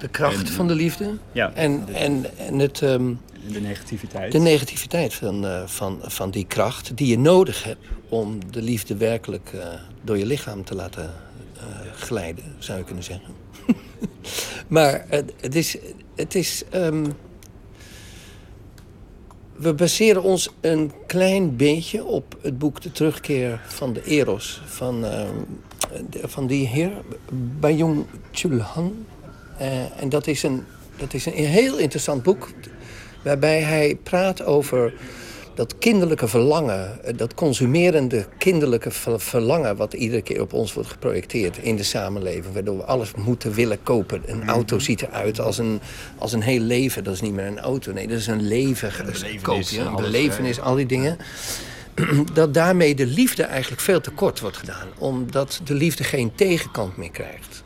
De 0.00 0.08
kracht 0.08 0.40
En, 0.40 0.46
van 0.46 0.68
de 0.68 0.74
liefde. 0.74 1.18
Ja. 1.32 1.52
En, 1.52 1.84
en, 1.94 2.38
en 2.38 2.58
het, 2.58 2.82
ehm, 2.82 3.14
De 3.46 3.60
negativiteit. 3.60 4.32
de 4.32 4.38
negativiteit 4.38 5.14
van, 5.14 5.46
eh, 5.46 5.66
van, 5.66 5.98
van 6.02 6.30
die 6.30 6.46
kracht 6.46 6.96
die 6.96 7.06
je 7.06 7.18
nodig 7.18 7.64
hebt 7.64 7.86
om 8.08 8.38
de 8.50 8.62
liefde 8.62 8.96
werkelijk 8.96 9.50
eh, 9.52 9.68
door 10.02 10.18
je 10.18 10.26
lichaam 10.26 10.64
te 10.64 10.74
laten 10.74 11.04
eh, 11.04 11.10
glijden, 11.94 12.44
zou 12.58 12.78
je 12.78 12.84
kunnen 12.84 13.04
zeggen. 13.04 13.34
maar 14.68 15.04
het, 15.40 15.54
is. 15.54 15.76
Het 16.14 16.34
is 16.34 16.64
ehm, 16.70 17.04
we 19.60 19.74
baseren 19.74 20.22
ons 20.22 20.50
een 20.60 20.92
klein 21.06 21.56
beetje 21.56 22.04
op 22.04 22.36
het 22.40 22.58
boek 22.58 22.80
De 22.80 22.92
Terugkeer 22.92 23.60
van 23.66 23.92
de 23.92 24.04
Eros 24.04 24.62
van, 24.64 25.04
ehm, 25.04 25.34
van 26.22 26.46
die 26.46 26.66
heer 26.66 26.92
Bayong 27.60 28.06
Chulhan. 28.30 29.06
Eh, 29.58 30.00
en 30.02 30.08
dat 30.08 30.26
is, 30.26 30.42
een, 30.42 30.64
dat 30.96 31.14
is 31.14 31.26
een 31.26 31.32
heel 31.32 31.78
interessant 31.78 32.22
boek 32.22 32.48
waarbij 33.22 33.60
hij 33.60 33.98
praat 34.02 34.42
over 34.42 34.92
dat 35.54 35.78
kinderlijke 35.78 36.28
verlangen, 36.28 37.04
eh, 37.04 37.16
dat 37.16 37.34
consumerende 37.34 38.26
kinderlijke 38.38 38.90
ver- 38.90 39.20
verlangen... 39.20 39.76
wat 39.76 39.92
iedere 39.92 40.22
keer 40.22 40.40
op 40.40 40.52
ons 40.52 40.72
wordt 40.72 40.88
geprojecteerd 40.88 41.58
in 41.58 41.76
de 41.76 41.82
samenleving... 41.82 42.54
waardoor 42.54 42.76
we 42.76 42.84
alles 42.84 43.12
moeten 43.14 43.52
willen 43.52 43.82
kopen. 43.82 44.22
Een 44.26 44.48
auto 44.48 44.78
ziet 44.78 45.02
eruit 45.02 45.40
als 45.40 45.58
een, 45.58 45.80
als 46.18 46.32
een 46.32 46.42
heel 46.42 46.60
leven. 46.60 47.04
Dat 47.04 47.14
is 47.14 47.20
niet 47.20 47.32
meer 47.32 47.46
een 47.46 47.60
auto, 47.60 47.92
nee, 47.92 48.06
dat 48.06 48.18
is 48.18 48.26
een 48.26 48.42
leven. 48.42 48.92
belevenis 48.96 49.42
koop 49.42 49.62
je, 49.62 49.80
een 49.80 49.86
alles, 49.86 50.04
belevenis, 50.04 50.60
al 50.60 50.74
die 50.74 50.86
dingen. 50.86 51.16
Dat 52.32 52.54
daarmee 52.54 52.94
de 52.94 53.06
liefde 53.06 53.42
eigenlijk 53.42 53.82
veel 53.82 54.00
te 54.00 54.10
kort 54.10 54.40
wordt 54.40 54.56
gedaan. 54.56 54.88
Omdat 54.98 55.60
de 55.64 55.74
liefde 55.74 56.04
geen 56.04 56.34
tegenkant 56.34 56.96
meer 56.96 57.10
krijgt. 57.10 57.62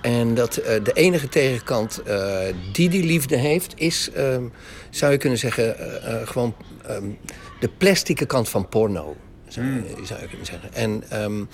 En 0.00 0.34
dat 0.34 0.56
eh, 0.56 0.84
de 0.84 0.92
enige 0.92 1.28
tegenkant 1.28 2.02
eh, 2.02 2.38
die 2.72 2.88
die 2.88 3.04
liefde 3.04 3.36
heeft, 3.36 3.72
is, 3.76 4.10
ehm, 4.14 4.42
zou 4.90 5.12
je 5.12 5.18
kunnen 5.18 5.38
zeggen, 5.38 5.76
gewoon 6.24 6.54
ehm, 6.88 7.04
de 7.60 7.68
plastieke 7.68 8.26
kant 8.26 8.48
van 8.48 8.68
porno. 8.68 9.16
Zou, 9.48 9.66
zou 10.04 10.20
je 10.20 10.28
kunnen 10.28 10.46
zeggen. 10.46 10.74
En 10.74 11.02
ehm, 11.08 11.44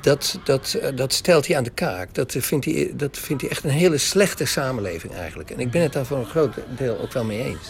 dat, 0.00 0.38
dat, 0.44 0.74
eh, 0.74 0.96
dat 0.96 1.12
stelt 1.12 1.46
hij 1.46 1.56
aan 1.56 1.64
de 1.64 1.70
kaak. 1.70 2.14
Dat 2.14 2.36
vindt, 2.38 2.64
hij, 2.64 2.92
dat 2.94 3.18
vindt 3.18 3.42
hij 3.42 3.50
echt 3.50 3.64
een 3.64 3.70
hele 3.70 3.98
slechte 3.98 4.44
samenleving 4.44 5.14
eigenlijk. 5.14 5.50
En 5.50 5.60
ik 5.60 5.70
ben 5.70 5.82
het 5.82 5.92
daar 5.92 6.06
voor 6.06 6.18
een 6.18 6.26
groot 6.26 6.54
deel 6.76 6.98
ook 6.98 7.12
wel 7.12 7.24
mee 7.24 7.44
eens. 7.44 7.68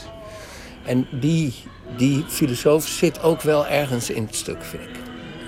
En 0.85 1.07
die, 1.21 1.55
die 1.97 2.25
filosoof 2.29 2.87
zit 2.87 3.23
ook 3.23 3.43
wel 3.43 3.67
ergens 3.67 4.11
in 4.11 4.25
het 4.25 4.35
stuk, 4.35 4.65
vind 4.65 4.83
ik. 4.83 4.97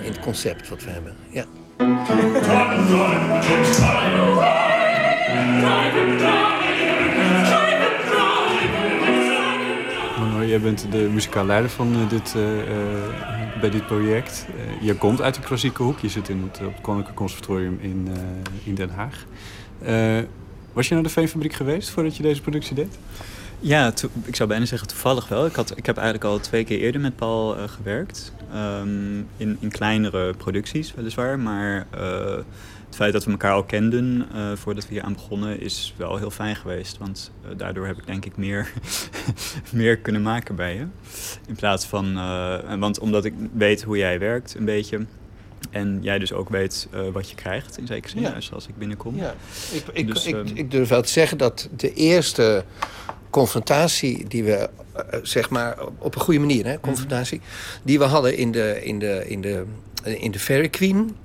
In 0.03 0.13
het 0.13 0.21
concept 0.21 0.69
wat 0.69 0.85
we 0.85 0.91
hebben. 0.91 1.17
Ja. 1.31 1.45
Jij 10.53 10.61
bent 10.61 10.87
de 10.91 11.09
muzikaal 11.13 11.47
leider 11.47 11.71
van 11.71 11.95
eh, 11.95 12.09
dit, 12.09 12.35
eh, 12.35 12.61
eh, 12.61 13.61
bij 13.61 13.71
dit 13.71 13.87
project. 13.87 14.47
Je 14.81 14.95
komt 14.95 15.21
uit 15.21 15.35
de 15.35 15.41
klassieke 15.41 15.83
hoek. 15.83 15.99
Je 15.99 16.09
zit 16.09 16.29
in 16.29 16.43
het, 16.43 16.61
op 16.67 16.73
het 16.73 16.81
Koninklijk 16.81 17.17
Conservatorium 17.17 17.79
in, 17.81 18.09
in 18.65 18.75
Den 18.75 18.91
Haag. 18.91 19.25
Was 20.73 20.89
je 20.89 20.95
naar 20.95 21.03
de 21.03 21.09
Veenfabriek 21.09 21.53
geweest 21.53 21.91
voordat 21.91 22.17
je 22.17 22.23
deze 22.23 22.41
productie 22.41 22.75
deed? 22.75 22.99
Ja, 23.61 23.93
ik 24.25 24.37
zou 24.37 24.49
bijna 24.49 24.65
zeggen 24.65 24.89
toevallig 24.89 25.29
wel. 25.29 25.47
Ik, 25.47 25.55
had, 25.55 25.77
ik 25.77 25.87
heb 25.87 25.97
eigenlijk 25.97 26.27
al 26.27 26.41
twee 26.41 26.65
keer 26.65 26.79
eerder 26.79 27.01
met 27.01 27.17
Paul 27.17 27.57
gewerkt. 27.69 28.33
Ehm, 28.53 29.19
in, 29.37 29.57
in 29.61 29.71
kleinere 29.71 30.35
producties 30.35 30.95
weliswaar. 30.95 31.39
Maar 31.39 31.87
het 32.93 33.01
feit 33.01 33.13
dat 33.13 33.25
we 33.25 33.31
elkaar 33.31 33.53
al 33.53 33.65
kenden 33.65 34.27
eh, 34.35 34.53
voordat 34.55 34.89
we 34.89 34.93
hier 34.95 35.03
aan 35.03 35.13
begonnen... 35.13 35.61
is 35.61 35.95
wel 35.97 36.17
heel 36.17 36.31
fijn 36.31 36.57
geweest. 36.57 36.99
Want 36.99 37.31
eh, 37.45 37.51
daardoor 37.57 37.87
heb 37.87 37.99
ik 37.99 38.07
denk 38.07 38.25
ik 38.25 38.37
meer, 38.37 38.73
meer 39.73 39.99
kunnen 39.99 40.23
maken 40.23 40.55
bij 40.57 40.75
je. 40.75 40.87
In 41.47 41.55
plaats 41.55 41.85
van... 41.87 42.17
eh, 42.17 42.79
want 42.79 42.99
omdat 42.99 43.25
ik 43.25 43.35
weet 43.53 43.83
hoe 43.83 43.97
jij 43.97 44.19
werkt 44.19 44.55
een 44.55 44.65
beetje... 44.65 45.07
En 45.71 45.99
jij 46.03 46.19
dus 46.19 46.33
ook 46.33 46.49
weet 46.49 46.89
wat 47.13 47.29
je 47.31 47.35
krijgt, 47.35 47.79
in 47.79 47.87
zekere 47.87 48.09
zin, 48.09 48.21
Ja. 48.21 48.35
als- 48.53 48.67
ik 48.67 48.77
binnenkom. 48.79 49.17
Ja, 49.17 49.35
ik, 49.73 49.85
ik, 49.93 50.07
Dus, 50.07 50.27
ik, 50.27 50.35
ehm, 50.35 50.47
ik 50.55 50.71
durf 50.71 50.89
wel 50.89 51.03
te 51.03 51.09
zeggen 51.09 51.39
dat 51.39 51.69
de 51.77 51.93
eerste 51.95 52.65
confrontatie 53.31 54.29
die 54.29 54.45
we, 54.45 54.71
zeg 55.23 55.51
maar, 55.51 55.77
op 55.99 56.15
een 56.15 56.21
goede 56.21 56.41
manier, 56.41 56.67
hè, 56.67 56.81
confrontatie, 56.81 57.41
die 57.83 57.99
we 57.99 58.05
hadden 58.05 58.37
in 58.37 58.53
de, 58.53 58.81
in 58.85 58.99
de, 58.99 59.25
in 59.29 59.41
de, 59.41 59.65
in 60.05 60.31
de 60.31 60.39
Fairy 60.39 60.69
Queen, 60.69 61.17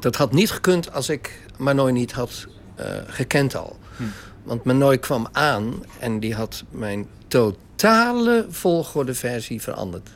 dat 0.00 0.16
had 0.16 0.32
niet 0.32 0.50
gekund 0.50 0.92
als 0.92 1.08
ik 1.08 1.40
Manoy 1.56 1.90
niet 1.90 2.12
had 2.12 2.46
eh, 2.74 2.86
gekend 3.06 3.56
al. 3.56 3.78
Want 4.42 4.64
Manoy 4.64 4.98
kwam 4.98 5.28
aan 5.32 5.84
en 5.98 6.20
die 6.20 6.34
had 6.34 6.64
mijn 6.70 7.06
totale 7.28 8.46
volgorde 8.50 9.14
versie 9.14 9.62
veranderd. 9.62 10.08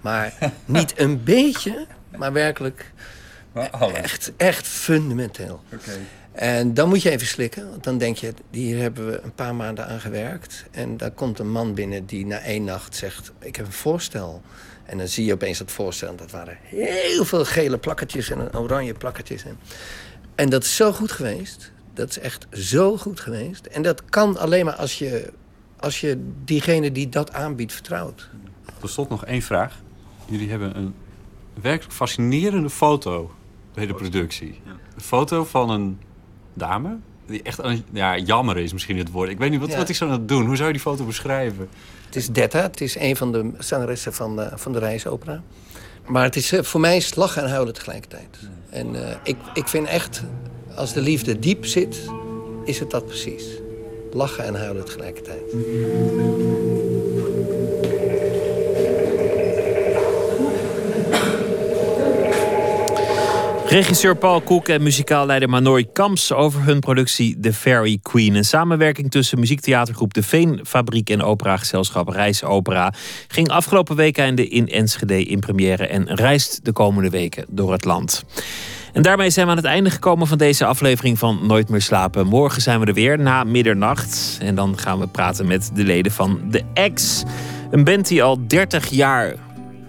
Maar 0.00 0.34
niet 0.64 0.98
een 0.98 1.24
beetje, 1.24 1.86
maar 2.16 2.32
werkelijk 2.32 2.92
echt, 3.92 4.32
echt 4.36 4.66
fundamenteel. 4.66 5.60
En 6.32 6.74
dan 6.74 6.88
moet 6.88 7.02
je 7.02 7.10
even 7.10 7.26
slikken, 7.26 7.70
want 7.70 7.84
dan 7.84 7.98
denk 7.98 8.16
je, 8.16 8.34
hier 8.50 8.78
hebben 8.78 9.06
we 9.06 9.20
een 9.20 9.34
paar 9.34 9.54
maanden 9.54 9.86
aan 9.86 10.00
gewerkt. 10.00 10.64
En 10.70 10.96
daar 10.96 11.10
komt 11.10 11.38
een 11.38 11.50
man 11.50 11.74
binnen 11.74 12.06
die 12.06 12.26
na 12.26 12.38
één 12.38 12.64
nacht 12.64 12.96
zegt, 12.96 13.32
ik 13.38 13.56
heb 13.56 13.66
een 13.66 13.72
voorstel. 13.72 14.42
En 14.86 14.98
dan 14.98 15.08
zie 15.08 15.24
je 15.24 15.32
opeens 15.32 15.58
dat 15.58 15.70
voorstel, 15.70 16.08
en 16.08 16.16
dat 16.16 16.30
waren 16.30 16.58
heel 16.62 17.24
veel 17.24 17.44
gele 17.44 17.78
plakketjes 17.78 18.30
en 18.30 18.56
oranje 18.56 18.94
plakketjes. 18.94 19.44
En, 19.44 19.58
en 20.34 20.50
dat 20.50 20.64
is 20.64 20.76
zo 20.76 20.92
goed 20.92 21.12
geweest, 21.12 21.72
dat 21.94 22.08
is 22.08 22.18
echt 22.18 22.46
zo 22.52 22.96
goed 22.96 23.20
geweest. 23.20 23.66
En 23.66 23.82
dat 23.82 24.04
kan 24.04 24.36
alleen 24.38 24.64
maar 24.64 24.74
als 24.74 24.98
je, 24.98 25.32
als 25.80 26.00
je 26.00 26.18
diegene 26.44 26.92
die 26.92 27.08
dat 27.08 27.32
aanbiedt 27.32 27.72
vertrouwt. 27.72 28.28
Tot 28.78 28.90
slot 28.90 29.08
nog 29.08 29.24
één 29.24 29.42
vraag. 29.42 29.80
Jullie 30.26 30.50
hebben 30.50 30.76
een 30.76 30.94
werkelijk 31.62 31.94
fascinerende 31.94 32.70
foto 32.70 33.34
bij 33.74 33.86
de 33.86 33.94
productie. 33.94 34.60
Een 34.94 35.00
foto 35.02 35.44
van 35.44 35.70
een 35.70 35.98
dame 36.54 36.96
die 37.26 37.42
echt 37.42 37.62
aan- 37.62 37.84
ja, 37.92 38.16
jammer 38.18 38.58
is 38.58 38.72
misschien 38.72 38.98
het 38.98 39.10
woord. 39.10 39.28
Ik 39.30 39.38
weet 39.38 39.50
niet, 39.50 39.60
wat, 39.60 39.70
Ja. 39.70 39.76
wat 39.76 39.88
ik 39.88 39.96
zou 39.96 40.10
dat 40.10 40.28
doen? 40.28 40.46
Hoe 40.46 40.54
zou 40.56 40.66
je 40.66 40.72
die 40.72 40.82
foto 40.82 41.04
beschrijven? 41.04 41.68
Het 42.06 42.16
is 42.16 42.28
Detta, 42.28 42.62
het 42.62 42.80
is 42.80 42.96
een 42.98 43.16
van 43.16 43.32
de 43.32 43.50
zangeressen 43.58 44.12
van, 44.12 44.36
de 44.36 44.50
van 44.54 44.72
de 44.72 44.78
Reisopera. 44.78 45.42
Maar 46.06 46.24
het 46.24 46.36
is, 46.36 46.52
eh, 46.52 46.62
voor 46.62 46.80
mij 46.80 47.04
lachen 47.14 47.42
en 47.42 47.48
huilen 47.48 47.74
tegelijkertijd. 47.74 48.38
En 48.70 49.08
eh, 49.08 49.16
ik, 49.22 49.36
ik 49.54 49.68
vind 49.68 49.86
echt, 49.86 50.22
als 50.74 50.92
de 50.92 51.00
liefde 51.00 51.38
diep 51.38 51.66
zit, 51.66 51.96
is 52.64 52.78
het 52.78 52.90
dat 52.90 53.06
precies. 53.06 53.44
Lachen 54.12 54.44
en 54.44 54.54
huilen 54.54 54.84
tegelijkertijd. 54.84 55.42
Regisseur 63.68 64.16
Paul 64.16 64.40
Koek 64.40 64.68
en 64.68 64.82
muzikaal 64.82 65.26
leider 65.26 65.48
Manoy 65.48 65.84
Kamps 65.92 66.32
over 66.32 66.64
hun 66.64 66.80
productie 66.80 67.40
The 67.40 67.52
Fairy 67.52 67.98
Queen. 68.02 68.34
Een 68.34 68.44
samenwerking 68.44 69.10
tussen 69.10 69.38
muziektheatergroep 69.38 70.14
De 70.14 70.22
Veenfabriek 70.22 71.10
en 71.10 71.22
operagezelschap 71.22 72.08
Reisopera 72.08 72.92
ging 73.28 73.48
afgelopen 73.48 73.96
weekende 73.96 74.48
in 74.48 74.68
Enschede 74.68 75.24
in 75.24 75.40
première 75.40 75.86
en 75.86 76.14
reist 76.14 76.64
de 76.64 76.72
komende 76.72 77.10
weken 77.10 77.44
door 77.48 77.72
het 77.72 77.84
land. 77.84 78.24
En 78.92 79.02
daarmee 79.02 79.30
zijn 79.30 79.44
we 79.46 79.50
aan 79.50 79.58
het 79.58 79.66
einde 79.66 79.90
gekomen 79.90 80.26
van 80.26 80.38
deze 80.38 80.64
aflevering 80.64 81.18
van 81.18 81.46
Nooit 81.46 81.68
meer 81.68 81.82
slapen. 81.82 82.26
Morgen 82.26 82.62
zijn 82.62 82.80
we 82.80 82.86
er 82.86 82.94
weer 82.94 83.18
na 83.18 83.44
middernacht. 83.44 84.38
En 84.40 84.54
dan 84.54 84.78
gaan 84.78 84.98
we 84.98 85.06
praten 85.06 85.46
met 85.46 85.70
de 85.74 85.84
leden 85.84 86.12
van 86.12 86.40
The 86.50 86.90
X. 86.94 87.22
Een 87.70 87.84
band 87.84 88.08
die 88.08 88.22
al 88.22 88.46
30 88.46 88.88
jaar 88.88 89.34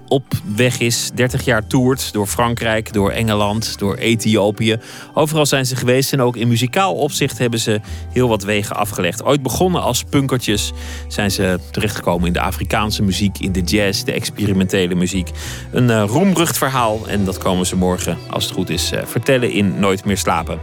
op 0.07 0.23
weg 0.55 0.79
is. 0.79 1.11
30 1.13 1.45
jaar 1.45 1.67
toert 1.67 2.13
door 2.13 2.27
Frankrijk, 2.27 2.93
door 2.93 3.11
Engeland, 3.11 3.79
door 3.79 3.95
Ethiopië. 3.95 4.77
Overal 5.13 5.45
zijn 5.45 5.65
ze 5.65 5.75
geweest 5.75 6.13
en 6.13 6.21
ook 6.21 6.35
in 6.35 6.47
muzikaal 6.47 6.95
opzicht 6.95 7.37
hebben 7.37 7.59
ze 7.59 7.81
heel 8.13 8.27
wat 8.27 8.43
wegen 8.43 8.75
afgelegd. 8.75 9.23
Ooit 9.23 9.41
begonnen 9.41 9.81
als 9.81 10.03
punkertjes 10.03 10.71
zijn 11.07 11.31
ze 11.31 11.59
terechtgekomen 11.71 12.27
in 12.27 12.33
de 12.33 12.41
Afrikaanse 12.41 13.03
muziek, 13.03 13.37
in 13.39 13.51
de 13.51 13.61
jazz, 13.61 14.03
de 14.03 14.11
experimentele 14.11 14.95
muziek. 14.95 15.29
Een 15.71 15.89
uh, 15.89 16.03
roemrucht 16.07 16.57
verhaal 16.57 17.07
en 17.07 17.25
dat 17.25 17.37
komen 17.37 17.65
ze 17.65 17.75
morgen, 17.75 18.17
als 18.29 18.43
het 18.43 18.53
goed 18.53 18.69
is, 18.69 18.91
uh, 18.93 18.99
vertellen 19.05 19.51
in 19.51 19.79
Nooit 19.79 20.05
meer 20.05 20.17
slapen. 20.17 20.59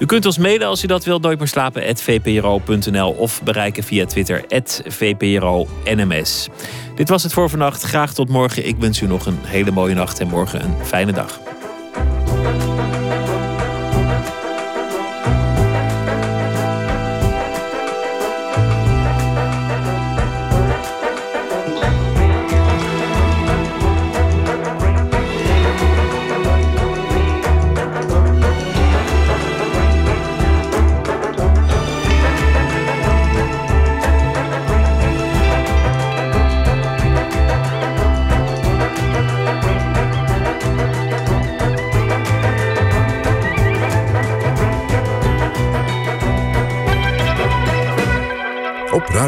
U 0.00 0.06
kunt 0.06 0.26
ons 0.26 0.38
mailen 0.38 0.66
als 0.66 0.84
u 0.84 0.86
dat 0.86 1.04
wilt, 1.04 1.22
nooit 1.22 1.38
meer 1.38 1.48
slapen, 1.48 1.96
vpro.nl 1.96 3.10
of 3.10 3.42
bereiken 3.42 3.82
via 3.82 4.06
Twitter, 4.06 4.44
vpro-nms. 4.86 6.48
Dit 6.94 7.08
was 7.08 7.22
het 7.22 7.32
voor 7.32 7.50
vannacht. 7.50 7.82
Graag 7.82 8.14
tot 8.14 8.28
morgen. 8.28 8.66
Ik 8.66 8.76
wens 8.78 9.00
u 9.00 9.06
nog 9.06 9.26
een 9.26 9.38
hele 9.42 9.70
mooie 9.70 9.94
nacht 9.94 10.20
en 10.20 10.28
morgen 10.28 10.64
een 10.64 10.74
fijne 10.84 11.12
dag. 11.12 11.40